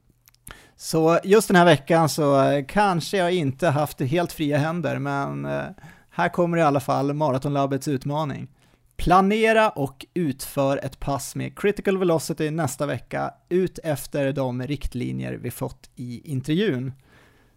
Så 0.76 1.18
just 1.24 1.48
den 1.48 1.56
här 1.56 1.64
veckan 1.64 2.08
så 2.08 2.42
eh, 2.42 2.64
kanske 2.68 3.16
jag 3.16 3.34
inte 3.34 3.68
haft 3.68 4.00
helt 4.00 4.32
fria 4.32 4.58
händer, 4.58 4.98
men 4.98 5.44
eh, 5.44 5.64
här 6.10 6.28
kommer 6.28 6.58
i 6.58 6.62
alla 6.62 6.80
fall 6.80 7.12
Maratonlabbets 7.12 7.88
utmaning. 7.88 8.48
Planera 8.96 9.70
och 9.70 10.06
utför 10.14 10.80
ett 10.82 11.00
pass 11.00 11.34
med 11.34 11.58
critical 11.58 11.98
velocity 11.98 12.50
nästa 12.50 12.86
vecka 12.86 13.34
ut 13.48 13.78
efter 13.78 14.32
de 14.32 14.62
riktlinjer 14.62 15.32
vi 15.32 15.50
fått 15.50 15.90
i 15.96 16.30
intervjun. 16.30 16.92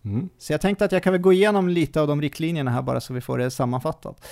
Mm. 0.05 0.29
Så 0.37 0.53
jag 0.53 0.61
tänkte 0.61 0.85
att 0.85 0.91
jag 0.91 1.03
kan 1.03 1.13
väl 1.13 1.21
gå 1.21 1.33
igenom 1.33 1.69
lite 1.69 2.01
av 2.01 2.07
de 2.07 2.21
riktlinjerna 2.21 2.71
här 2.71 2.81
bara 2.81 3.01
så 3.01 3.13
vi 3.13 3.21
får 3.21 3.37
det 3.37 3.51
sammanfattat. 3.51 4.27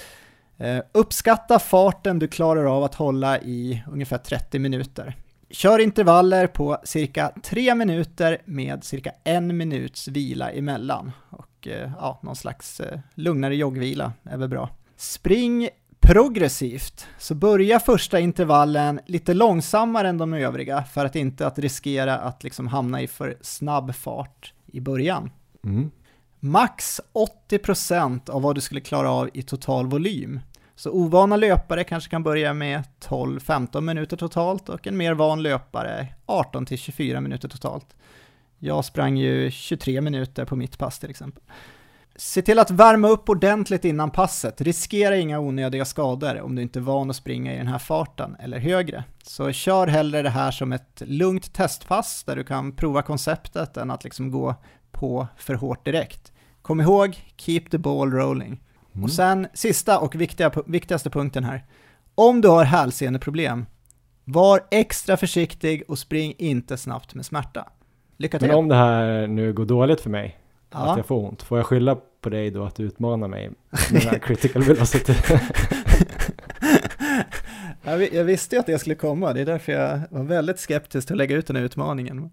Uh, 0.61 0.79
uppskatta 0.91 1.59
farten 1.59 2.19
du 2.19 2.27
klarar 2.27 2.77
av 2.77 2.83
att 2.83 2.95
hålla 2.95 3.39
i 3.39 3.83
ungefär 3.91 4.17
30 4.17 4.59
minuter. 4.59 5.15
Kör 5.49 5.79
intervaller 5.79 6.47
på 6.47 6.77
cirka 6.83 7.31
3 7.43 7.75
minuter 7.75 8.41
med 8.45 8.83
cirka 8.83 9.11
en 9.23 9.57
minuts 9.57 10.07
vila 10.07 10.51
emellan. 10.51 11.11
Och 11.29 11.67
uh, 11.67 11.91
ja, 11.99 12.19
någon 12.23 12.35
slags 12.35 12.81
uh, 12.81 12.99
lugnare 13.13 13.55
joggvila 13.55 14.13
är 14.23 14.37
väl 14.37 14.49
bra. 14.49 14.69
Spring 14.95 15.69
progressivt, 16.07 17.07
så 17.17 17.35
börja 17.35 17.79
första 17.79 18.19
intervallen 18.19 18.99
lite 19.05 19.33
långsammare 19.33 20.09
än 20.09 20.17
de 20.17 20.33
övriga 20.33 20.83
för 20.83 21.05
att 21.05 21.15
inte 21.15 21.47
att 21.47 21.59
riskera 21.59 22.17
att 22.17 22.43
liksom 22.43 22.67
hamna 22.67 23.01
i 23.01 23.07
för 23.07 23.37
snabb 23.41 23.95
fart 23.95 24.53
i 24.65 24.79
början. 24.79 25.31
Mm. 25.63 25.91
Max 26.39 27.01
80% 27.49 28.29
av 28.29 28.41
vad 28.41 28.55
du 28.55 28.61
skulle 28.61 28.81
klara 28.81 29.11
av 29.11 29.29
i 29.33 29.41
total 29.41 29.87
volym. 29.87 30.39
Så 30.75 30.91
ovana 30.91 31.35
löpare 31.35 31.83
kanske 31.83 32.09
kan 32.09 32.23
börja 32.23 32.53
med 32.53 32.83
12-15 33.01 33.81
minuter 33.81 34.17
totalt 34.17 34.69
och 34.69 34.87
en 34.87 34.97
mer 34.97 35.13
van 35.13 35.43
löpare 35.43 36.07
18-24 36.27 37.21
minuter 37.21 37.49
totalt. 37.49 37.95
Jag 38.59 38.85
sprang 38.85 39.17
ju 39.17 39.51
23 39.51 40.01
minuter 40.01 40.45
på 40.45 40.55
mitt 40.55 40.77
pass 40.77 40.99
till 40.99 41.09
exempel. 41.09 41.43
Se 42.19 42.41
till 42.41 42.59
att 42.59 42.71
värma 42.71 43.07
upp 43.07 43.29
ordentligt 43.29 43.85
innan 43.85 44.11
passet, 44.11 44.61
riskera 44.61 45.17
inga 45.17 45.39
onödiga 45.39 45.85
skador 45.85 46.41
om 46.41 46.55
du 46.55 46.61
inte 46.61 46.79
är 46.79 46.81
van 46.81 47.09
att 47.09 47.15
springa 47.15 47.53
i 47.53 47.57
den 47.57 47.67
här 47.67 47.79
farten 47.79 48.35
eller 48.39 48.59
högre. 48.59 49.03
Så 49.23 49.51
kör 49.51 49.87
hellre 49.87 50.21
det 50.21 50.29
här 50.29 50.51
som 50.51 50.73
ett 50.73 51.01
lugnt 51.05 51.53
testpass 51.53 52.23
där 52.23 52.35
du 52.35 52.43
kan 52.43 52.71
prova 52.71 53.01
konceptet 53.01 53.77
än 53.77 53.91
att 53.91 54.03
liksom 54.03 54.31
gå 54.31 54.55
på 54.91 55.27
för 55.37 55.53
hårt 55.53 55.85
direkt. 55.85 56.31
Kom 56.61 56.81
ihåg, 56.81 57.17
keep 57.37 57.61
the 57.71 57.77
ball 57.77 58.11
rolling. 58.11 58.61
Mm. 58.93 59.03
Och 59.03 59.11
sen 59.11 59.47
sista 59.53 59.99
och 59.99 60.15
viktiga, 60.15 60.51
viktigaste 60.65 61.09
punkten 61.09 61.43
här. 61.43 61.65
Om 62.15 62.41
du 62.41 62.47
har 62.47 62.63
hälseneproblem, 62.63 63.65
var 64.23 64.61
extra 64.71 65.17
försiktig 65.17 65.83
och 65.87 65.99
spring 65.99 66.33
inte 66.37 66.77
snabbt 66.77 67.15
med 67.15 67.25
smärta. 67.25 67.69
Lycka 68.17 68.39
till! 68.39 68.47
Men 68.47 68.57
om 68.57 68.67
det 68.67 68.75
här 68.75 69.27
nu 69.27 69.53
går 69.53 69.65
dåligt 69.65 70.01
för 70.01 70.09
mig, 70.09 70.37
ja. 70.71 70.91
att 70.91 70.97
jag 70.97 71.05
får 71.05 71.27
ont, 71.27 71.43
får 71.43 71.57
jag 71.57 71.65
skylla 71.65 71.97
på 72.21 72.29
dig 72.29 72.51
då 72.51 72.63
att 72.63 72.75
du 72.75 72.83
utmanar 72.83 73.27
mig 73.27 73.49
med 73.91 74.01
den 74.01 74.09
här 74.09 74.19
critical 74.19 74.63
velocity? 74.63 75.13
jag, 78.11 78.23
visste 78.23 78.55
ju 78.55 78.59
att 78.59 78.65
det 78.65 78.79
skulle 78.79 78.95
komma, 78.95 79.33
det 79.33 79.41
är 79.41 79.45
därför 79.45 79.71
jag 79.71 80.01
var 80.09 80.23
väldigt 80.23 80.59
skeptisk 80.59 81.07
till 81.07 81.13
att 81.13 81.17
lägga 81.17 81.35
ut 81.35 81.47
den 81.47 81.55
här 81.55 81.63
utmaningen. 81.63 82.29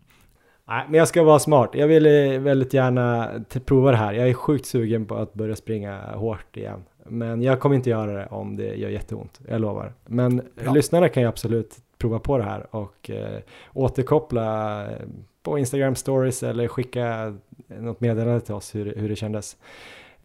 Nej, 0.69 0.85
men 0.89 0.99
jag 0.99 1.09
ska 1.09 1.23
vara 1.23 1.39
smart. 1.39 1.71
Jag 1.73 1.89
vill 1.89 2.07
eh, 2.07 2.41
väldigt 2.41 2.75
gärna 2.75 3.31
prova 3.65 3.91
det 3.91 3.97
här. 3.97 4.13
Jag 4.13 4.29
är 4.29 4.35
sjukt 4.35 4.67
sugen 4.67 5.07
på 5.07 5.15
att 5.15 5.35
börja 5.35 5.57
springa 5.57 6.01
hårt 6.15 6.57
igen. 6.57 6.85
Men 7.07 7.43
jag 7.43 7.61
kommer 7.61 7.77
inte 7.77 7.91
göra 7.91 8.13
det 8.13 8.27
om 8.27 8.57
det 8.57 8.75
gör 8.75 8.89
jätteont, 8.89 9.41
jag 9.49 9.61
lovar. 9.61 9.93
Men 10.07 10.37
Bra. 10.37 10.73
lyssnarna 10.73 11.09
kan 11.09 11.23
ju 11.23 11.29
absolut 11.29 11.77
prova 12.05 12.19
på 12.19 12.39
det 12.39 12.45
här 12.45 12.67
och 12.77 13.11
eh, 13.11 13.41
återkoppla 13.73 14.83
eh, 14.91 14.99
på 15.43 15.59
Instagram 15.59 15.95
stories 15.95 16.43
eller 16.43 16.69
skicka 16.69 17.37
något 17.67 18.01
meddelande 18.01 18.41
till 18.41 18.55
oss 18.55 18.75
hur, 18.75 18.95
hur 18.97 19.09
det 19.09 19.17
kändes. 19.17 19.57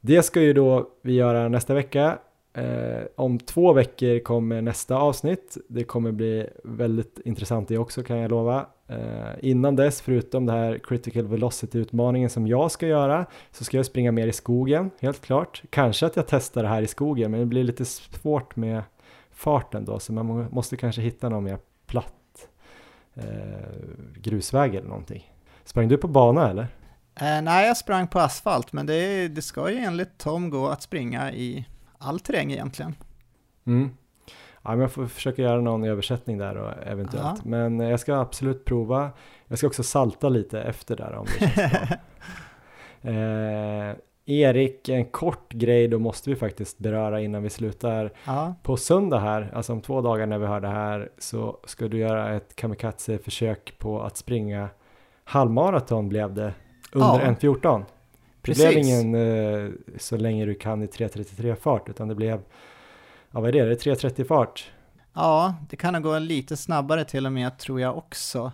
Det 0.02 0.24
ska 0.24 0.42
ju 0.42 0.54
då 0.54 0.90
vi 1.02 1.14
göra 1.14 1.48
nästa 1.48 1.74
vecka 1.74 2.18
Eh, 2.54 3.04
om 3.16 3.40
två 3.40 3.74
veckor 3.74 4.20
kommer 4.20 4.62
nästa 4.62 4.96
avsnitt. 4.96 5.58
Det 5.68 5.84
kommer 5.84 6.12
bli 6.12 6.48
väldigt 6.64 7.20
intressant 7.26 7.68
det 7.68 7.78
också 7.78 8.04
kan 8.04 8.18
jag 8.18 8.32
lova. 8.32 8.66
Eh, 8.88 9.30
innan 9.40 9.76
dess, 9.76 10.02
förutom 10.02 10.46
det 10.46 10.52
här 10.52 10.80
critical 10.84 11.28
velocity-utmaningen 11.28 12.30
som 12.30 12.48
jag 12.48 12.72
ska 12.72 12.88
göra, 12.88 13.26
så 13.52 13.64
ska 13.64 13.78
jag 13.78 13.86
springa 13.86 14.12
mer 14.12 14.28
i 14.28 14.34
skogen, 14.34 14.92
helt 15.00 15.22
klart. 15.22 15.64
Kanske 15.70 16.06
att 16.06 16.16
jag 16.16 16.28
testar 16.28 16.64
det 16.64 16.70
här 16.70 16.82
i 16.82 16.88
skogen, 16.88 17.32
men 17.32 17.40
det 17.40 17.46
blir 17.46 17.64
lite 17.64 17.86
svårt 17.86 18.56
med 18.56 18.82
farten 19.32 19.86
då, 19.86 20.00
så 20.00 20.14
man 20.14 20.48
måste 20.52 20.78
kanske 20.78 21.02
hitta 21.02 21.30
någon 21.30 21.44
mer 21.44 21.58
platt 21.90 22.48
eh, 23.14 23.24
grusväg 24.16 24.76
eller 24.76 24.88
någonting. 24.88 25.34
Sprang 25.64 25.88
du 25.88 25.98
på 25.98 26.08
bana 26.08 26.50
eller? 26.50 26.68
Eh, 27.16 27.42
nej, 27.42 27.68
jag 27.68 27.78
sprang 27.78 28.08
på 28.08 28.20
asfalt, 28.20 28.74
men 28.74 28.86
det, 28.86 29.28
det 29.28 29.42
ska 29.42 29.72
ju 29.72 29.78
enligt 29.78 30.18
Tom 30.18 30.50
gå 30.50 30.68
att 30.68 30.82
springa 30.82 31.32
i 31.32 31.66
all 31.98 32.20
terräng 32.20 32.52
egentligen. 32.52 32.96
Mm. 33.66 33.90
Ja, 34.62 34.70
men 34.70 34.80
jag 34.80 34.92
får 34.92 35.08
försöka 35.08 35.42
göra 35.42 35.62
någon 35.62 35.84
översättning 35.84 36.38
där 36.38 36.58
och 36.58 36.88
eventuellt. 36.88 37.42
Ja. 37.44 37.50
Men 37.50 37.80
jag 37.80 38.00
ska 38.00 38.16
absolut 38.16 38.66
prova. 38.66 39.12
Jag 39.48 39.58
ska 39.58 39.68
också 39.68 39.84
salta 39.84 40.30
lite 40.30 40.62
efter 40.62 40.96
där 40.96 41.14
om 41.14 41.26
det 41.26 41.50
känns 41.50 41.72
bra. 41.72 41.98
Eh, 43.02 43.96
Erik, 44.30 44.90
en 44.90 45.06
kort 45.06 45.54
grej 45.54 45.88
då 45.88 46.00
måste 46.00 46.30
vi 46.30 46.36
faktiskt 46.36 46.78
beröra 46.78 47.22
innan 47.22 47.44
vi 47.44 47.50
slutar. 47.50 48.14
Ja, 48.26 48.56
På 48.64 48.78
söndag 48.78 49.20
här, 49.20 49.52
alltså 49.54 49.74
om 49.74 49.82
två 49.82 50.02
dagar 50.02 50.26
när 50.26 50.38
vi 50.38 50.46
hör 50.46 50.62
det 50.62 50.68
här, 50.68 51.10
så 51.18 51.58
ska 51.64 51.88
du 51.88 51.98
göra 51.98 52.36
ett 52.36 52.56
kamikaze-försök 52.56 53.74
på 53.78 54.02
att 54.02 54.18
springa 54.18 54.70
halvmaraton 55.24 56.10
blev 56.10 56.34
det 56.34 56.54
under 56.92 57.08
Ja, 57.08 57.36
1.14. 57.40 57.84
Det 58.42 58.56
blev 58.56 58.78
ingen 58.78 59.16
eh, 59.16 59.70
så 59.98 60.18
länge 60.18 60.46
du 60.46 60.56
kan 60.56 60.84
i 60.84 60.86
3.33 60.86 61.56
fart, 61.56 61.90
utan 61.90 62.08
det 62.08 62.16
blev, 62.16 62.42
ja 63.32 63.40
vad 63.40 63.48
är 63.48 63.52
det, 63.52 63.66
det 63.66 63.88
är 63.88 63.96
3.30 63.96 64.24
fart. 64.24 64.72
Ja, 65.14 65.56
det 65.70 65.76
kan 65.76 65.94
nog 65.94 66.04
gå 66.04 66.20
lite 66.20 66.58
snabbare 66.58 67.06
till 67.06 67.26
och 67.26 67.32
med 67.32 67.58
tror 67.58 67.82
jag 67.82 67.98
också. 67.98 68.52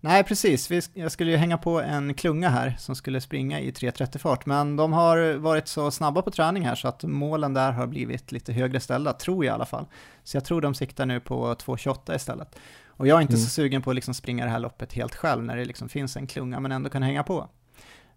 Nej, 0.00 0.24
precis. 0.24 0.70
Vi, 0.70 0.80
jag 0.94 1.12
skulle 1.12 1.30
ju 1.30 1.36
hänga 1.36 1.58
på 1.58 1.80
en 1.80 2.14
klunga 2.14 2.48
här 2.48 2.76
som 2.78 2.94
skulle 2.94 3.20
springa 3.20 3.60
i 3.60 3.70
3.30 3.70 4.18
fart, 4.18 4.46
men 4.46 4.76
de 4.76 4.92
har 4.92 5.34
varit 5.34 5.68
så 5.68 5.90
snabba 5.90 6.22
på 6.22 6.30
träning 6.30 6.66
här 6.66 6.74
så 6.74 6.88
att 6.88 7.02
målen 7.04 7.54
där 7.54 7.72
har 7.72 7.86
blivit 7.86 8.32
lite 8.32 8.52
högre 8.52 8.80
ställda, 8.80 9.12
tror 9.12 9.44
jag 9.44 9.52
i 9.52 9.54
alla 9.54 9.66
fall. 9.66 9.86
Så 10.24 10.36
jag 10.36 10.44
tror 10.44 10.60
de 10.60 10.74
siktar 10.74 11.06
nu 11.06 11.20
på 11.20 11.54
2.28 11.54 12.16
istället. 12.16 12.58
Och 12.86 13.06
jag 13.06 13.16
är 13.16 13.22
inte 13.22 13.32
Mm. 13.34 13.44
så 13.44 13.50
sugen 13.50 13.82
på 13.82 13.90
att 13.90 13.96
liksom 13.96 14.14
springa 14.14 14.44
det 14.44 14.50
här 14.50 14.58
loppet 14.58 14.92
helt 14.92 15.14
själv 15.14 15.44
när 15.44 15.56
det 15.56 15.64
liksom 15.64 15.88
finns 15.88 16.16
en 16.16 16.26
klunga 16.26 16.60
men 16.60 16.72
ändå 16.72 16.90
kan 16.90 17.02
hänga 17.02 17.22
på. 17.22 17.48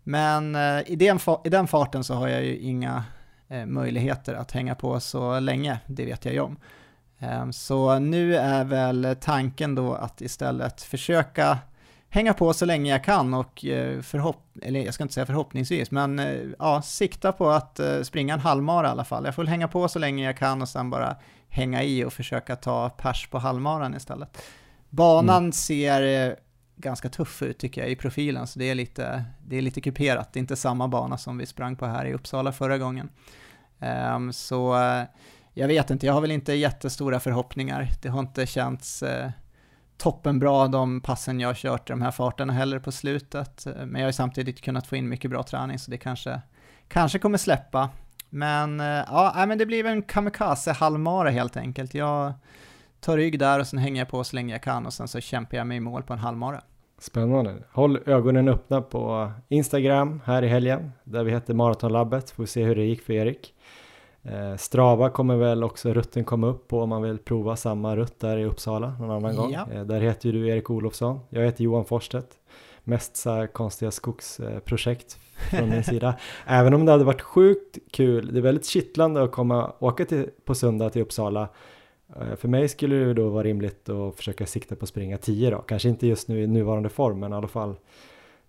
Men 0.03 0.55
eh, 0.55 0.81
i, 0.85 0.95
den 0.95 1.19
i 1.43 1.49
den 1.49 1.67
farten 1.67 2.03
så 2.03 2.13
har 2.13 2.27
jag 2.27 2.45
ju 2.45 2.57
inga 2.57 3.03
eh, 3.47 3.65
möjligheter 3.65 4.33
att 4.33 4.51
hänga 4.51 4.75
på 4.75 4.99
så 4.99 5.39
länge, 5.39 5.79
det 5.87 6.05
vet 6.05 6.25
jag 6.25 6.33
ju 6.33 6.39
om. 6.39 6.57
Ehm, 7.19 7.53
Så 7.53 7.99
nu 7.99 8.35
är 8.35 8.63
väl 8.63 9.15
tanken 9.21 9.75
då 9.75 9.93
att 9.93 10.21
istället 10.21 10.81
försöka 10.81 11.57
hänga 12.09 12.33
på 12.33 12.53
så 12.53 12.65
länge 12.65 12.91
jag 12.91 13.03
kan 13.03 13.33
och 13.33 13.65
eh, 13.65 14.01
förhopp 14.01 14.45
eller 14.61 14.79
jag 14.79 14.93
ska 14.93 15.03
inte 15.03 15.13
säga 15.13 15.25
förhoppningsvis, 15.25 15.91
men 15.91 16.19
eh, 16.19 16.41
ja, 16.59 16.81
sikta 16.81 17.31
på 17.31 17.49
att 17.49 17.79
eh, 17.79 18.01
springa 18.01 18.33
en 18.33 18.39
halvmara 18.39 18.87
i 18.87 18.89
alla 18.89 19.05
fall. 19.05 19.25
Jag 19.25 19.35
får 19.35 19.43
väl 19.43 19.49
hänga 19.49 19.67
på 19.67 19.87
så 19.87 19.99
länge 19.99 20.25
jag 20.25 20.37
kan 20.37 20.61
och 20.61 20.69
sen 20.69 20.89
bara 20.89 21.15
hänga 21.49 21.83
i 21.83 22.03
och 22.03 22.13
försöka 22.13 22.55
ta 22.55 22.89
pers 22.89 23.27
på 23.27 23.39
halvmaran 23.39 23.95
istället. 23.95 24.41
Banan 24.89 25.51
ser 25.51 26.27
eh, 26.27 26.33
ganska 26.75 27.09
tuff 27.09 27.41
ut 27.41 27.57
tycker 27.57 27.81
jag 27.81 27.91
i 27.91 27.95
profilen, 27.95 28.47
så 28.47 28.59
det 28.59 28.69
är 28.69 28.75
lite, 28.75 29.23
det 29.47 29.57
är 29.57 29.61
lite 29.61 29.81
kuperat. 29.81 30.33
Det 30.33 30.37
är 30.37 30.41
inte 30.41 30.55
samma 30.55 30.87
bana 30.87 31.17
som 31.17 31.37
vi 31.37 31.45
sprang 31.45 31.75
på 31.75 31.85
här 31.85 32.05
i 32.05 32.13
Uppsala 32.13 32.51
förra 32.51 32.77
gången. 32.77 33.09
Ehm, 33.79 34.33
så 34.33 34.75
jag 35.59 35.67
vet 35.67 35.89
inte, 35.89 36.05
jag 36.05 36.13
har 36.13 36.21
väl 36.21 36.31
inte 36.31 36.53
jättestora 36.53 37.19
förhoppningar. 37.19 37.89
Det 38.01 38.09
har 38.09 38.19
inte 38.19 38.45
känts 38.45 39.03
eh, 39.03 39.29
toppenbra 39.97 40.67
de 40.67 41.01
passen 41.01 41.39
jag 41.39 41.49
har 41.49 41.53
kört 41.53 41.89
i 41.89 41.93
de 41.93 42.01
här 42.01 42.11
farterna 42.11 42.53
heller 42.53 42.79
på 42.79 42.91
slutet. 42.91 43.65
Eh, 43.65 43.73
men 43.73 43.93
jag 43.93 44.01
har 44.01 44.09
ju 44.09 44.13
samtidigt 44.13 44.61
kunnat 44.61 44.87
få 44.87 44.95
in 44.95 45.09
mycket 45.09 45.31
bra 45.31 45.43
träning 45.43 45.79
så 45.79 45.91
det 45.91 45.97
kanske, 45.97 46.41
kanske 46.87 47.19
kommer 47.19 47.37
släppa. 47.37 47.89
Men 48.29 48.79
eh, 48.79 48.85
ja, 48.85 49.45
men 49.47 49.57
det 49.57 49.65
blir 49.65 49.83
väl 49.83 49.91
en 49.91 50.01
kamikaze 50.01 50.71
halvmara 50.71 51.29
helt 51.29 51.57
enkelt. 51.57 51.93
Jag 51.93 52.33
tar 52.99 53.17
rygg 53.17 53.39
där 53.39 53.59
och 53.59 53.67
sen 53.67 53.79
hänger 53.79 54.01
jag 54.01 54.09
på 54.09 54.23
så 54.23 54.35
länge 54.35 54.53
jag 54.53 54.63
kan 54.63 54.85
och 54.85 54.93
sen 54.93 55.07
så 55.07 55.19
kämpar 55.19 55.57
jag 55.57 55.67
mig 55.67 55.77
i 55.77 55.79
mål 55.79 56.03
på 56.03 56.13
en 56.13 56.19
halvmara. 56.19 56.61
Spännande. 56.99 57.63
Håll 57.71 57.99
ögonen 58.05 58.47
öppna 58.47 58.81
på 58.81 59.31
Instagram 59.47 60.21
här 60.25 60.43
i 60.43 60.47
helgen, 60.47 60.91
där 61.03 61.23
vi 61.23 61.31
heter 61.31 61.53
Maratonlabbet, 61.53 62.31
får 62.31 62.43
vi 62.43 62.47
se 62.47 62.63
hur 62.63 62.75
det 62.75 62.83
gick 62.83 63.01
för 63.01 63.13
Erik. 63.13 63.53
Eh, 64.23 64.55
Strava 64.55 65.09
kommer 65.09 65.35
väl 65.35 65.63
också 65.63 65.93
rutten 65.93 66.23
komma 66.23 66.47
upp 66.47 66.67
på 66.67 66.81
om 66.81 66.89
man 66.89 67.01
vill 67.01 67.17
prova 67.17 67.55
samma 67.55 67.95
rutt 67.95 68.19
där 68.19 68.37
i 68.37 68.45
Uppsala 68.45 68.93
någon 68.99 69.11
annan 69.11 69.35
gång. 69.35 69.51
Ja. 69.51 69.67
Eh, 69.71 69.83
där 69.85 69.99
heter 70.01 70.29
ju 70.29 70.31
du 70.41 70.47
Erik 70.49 70.69
Olofsson, 70.69 71.19
jag 71.29 71.45
heter 71.45 71.63
Johan 71.63 71.85
Forstedt. 71.85 72.37
Mest 72.83 73.15
så 73.17 73.47
konstiga 73.53 73.91
skogsprojekt 73.91 75.19
från 75.49 75.69
min 75.69 75.83
sida. 75.93 76.15
Även 76.45 76.73
om 76.73 76.85
det 76.85 76.91
hade 76.91 77.03
varit 77.03 77.21
sjukt 77.21 77.77
kul, 77.91 78.33
det 78.33 78.39
är 78.39 78.41
väldigt 78.41 78.65
kittlande 78.65 79.23
att 79.23 79.31
komma, 79.31 79.73
åka 79.79 80.05
till, 80.05 80.29
på 80.45 80.55
söndag 80.55 80.89
till 80.89 81.01
Uppsala. 81.01 81.49
Eh, 82.19 82.35
För 82.35 82.47
mig 82.47 82.69
skulle 82.69 82.95
det 82.95 83.13
då 83.13 83.29
vara 83.29 83.43
rimligt 83.43 83.89
att 83.89 84.15
försöka 84.15 84.45
sikta 84.45 84.75
på 84.75 84.83
att 84.83 84.89
springa 84.89 85.17
10 85.17 85.49
då. 85.49 85.57
Kanske 85.57 85.89
inte 85.89 86.07
just 86.07 86.27
nu 86.27 86.43
i 86.43 86.47
nuvarande 86.47 86.89
form, 86.89 87.19
men 87.19 87.31
i 87.33 87.35
alla 87.35 87.47
fall 87.47 87.75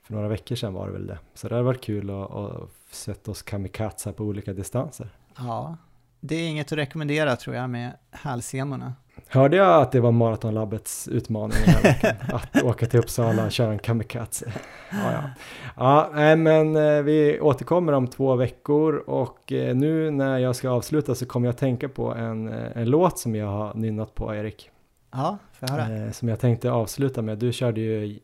för 0.03 0.15
några 0.15 0.29
veckor 0.29 0.57
sedan 0.57 0.75
var 0.75 0.87
det 0.87 0.93
väl 0.93 1.07
det. 1.07 1.19
Så 1.35 1.49
det 1.49 1.55
hade 1.55 1.65
varit 1.65 1.81
kul 1.81 2.11
att, 2.11 2.31
att 2.35 2.69
sätta 2.91 3.31
oss 3.31 3.43
kamikaza 3.43 4.13
på 4.13 4.25
olika 4.25 4.53
distanser. 4.53 5.09
Ja, 5.37 5.77
det 6.21 6.35
är 6.35 6.49
inget 6.49 6.73
att 6.73 6.79
rekommendera 6.79 7.37
tror 7.37 7.57
jag 7.57 7.71
med 7.71 7.93
hälsenorna. 8.11 8.95
Hörde 9.29 9.57
jag 9.57 9.83
att 9.83 9.93
det 9.93 10.01
var 10.01 10.13
Maratonlabbets 10.13 11.09
utmaning 11.09 11.57
den 11.67 11.75
här 11.75 11.83
veckan? 11.83 12.17
att 12.55 12.63
åka 12.63 12.87
till 12.87 12.99
Uppsala 12.99 13.45
och 13.45 13.53
köra 13.53 13.73
en 13.73 13.79
kamikaze. 13.79 14.53
Ja, 14.91 15.13
ja. 15.13 16.11
ja 16.15 16.37
men 16.37 16.77
eh, 16.77 17.03
vi 17.03 17.41
återkommer 17.41 17.93
om 17.93 18.07
två 18.07 18.35
veckor 18.37 18.97
och 18.97 19.53
eh, 19.53 19.75
nu 19.75 20.11
när 20.11 20.39
jag 20.39 20.57
ska 20.57 20.71
avsluta 20.71 21.15
så 21.15 21.27
kommer 21.27 21.49
jag 21.49 21.57
tänka 21.57 21.89
på 21.89 22.15
en, 22.15 22.49
eh, 22.49 22.77
en 22.77 22.91
låt 22.91 23.19
som 23.19 23.35
jag 23.35 23.47
har 23.47 23.75
nynnat 23.75 24.15
på 24.15 24.35
Erik. 24.35 24.71
Ja, 25.13 25.39
får 25.53 25.69
jag 25.69 25.77
höra? 25.77 26.13
Som 26.13 26.29
jag 26.29 26.41
tänkte 26.41 26.71
avsluta 26.71 27.23
med. 27.23 27.39
Du 27.39 27.53
körde 27.53 27.81
ju 27.81 28.19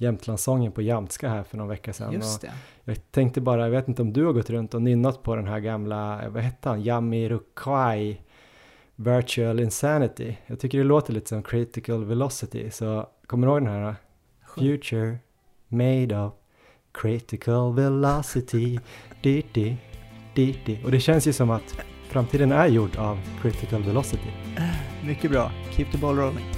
Jämtlandssången 0.00 0.72
på 0.72 0.82
jamtska 0.82 1.28
här 1.28 1.42
för 1.42 1.56
någon 1.56 1.68
vecka 1.68 1.92
sedan. 1.92 2.12
Just 2.12 2.40
det. 2.40 2.52
jag 2.84 3.10
tänkte 3.10 3.40
bara, 3.40 3.62
jag 3.62 3.70
vet 3.70 3.88
inte 3.88 4.02
om 4.02 4.12
du 4.12 4.24
har 4.24 4.32
gått 4.32 4.50
runt 4.50 4.74
och 4.74 4.82
nynnat 4.82 5.22
på 5.22 5.36
den 5.36 5.46
här 5.46 5.60
gamla, 5.60 6.28
vad 6.28 6.42
hette 6.42 6.68
han, 6.68 6.82
Jamiroquai 6.82 8.20
Virtual 8.96 9.60
Insanity. 9.60 10.36
Jag 10.46 10.60
tycker 10.60 10.78
det 10.78 10.84
låter 10.84 11.12
lite 11.12 11.28
som 11.28 11.42
Critical 11.42 12.04
Velocity, 12.04 12.70
så 12.70 13.08
kommer 13.26 13.46
du 13.46 13.52
ihåg 13.52 13.62
den 13.62 13.72
här? 13.72 13.94
Future 14.54 15.18
made 15.68 16.18
of 16.18 16.32
critical 16.92 17.74
velocity, 17.74 18.78
di, 19.22 19.44
di, 19.52 19.76
di, 20.34 20.60
di. 20.66 20.80
Och 20.84 20.90
det 20.90 21.00
känns 21.00 21.26
ju 21.26 21.32
som 21.32 21.50
att 21.50 21.76
framtiden 22.08 22.52
är 22.52 22.66
gjord 22.66 22.96
av 22.96 23.18
critical 23.42 23.82
velocity. 23.82 24.30
Mycket 25.04 25.30
bra. 25.30 25.52
Keep 25.70 25.86
the 25.92 25.98
ball 25.98 26.16
rolling. 26.16 26.57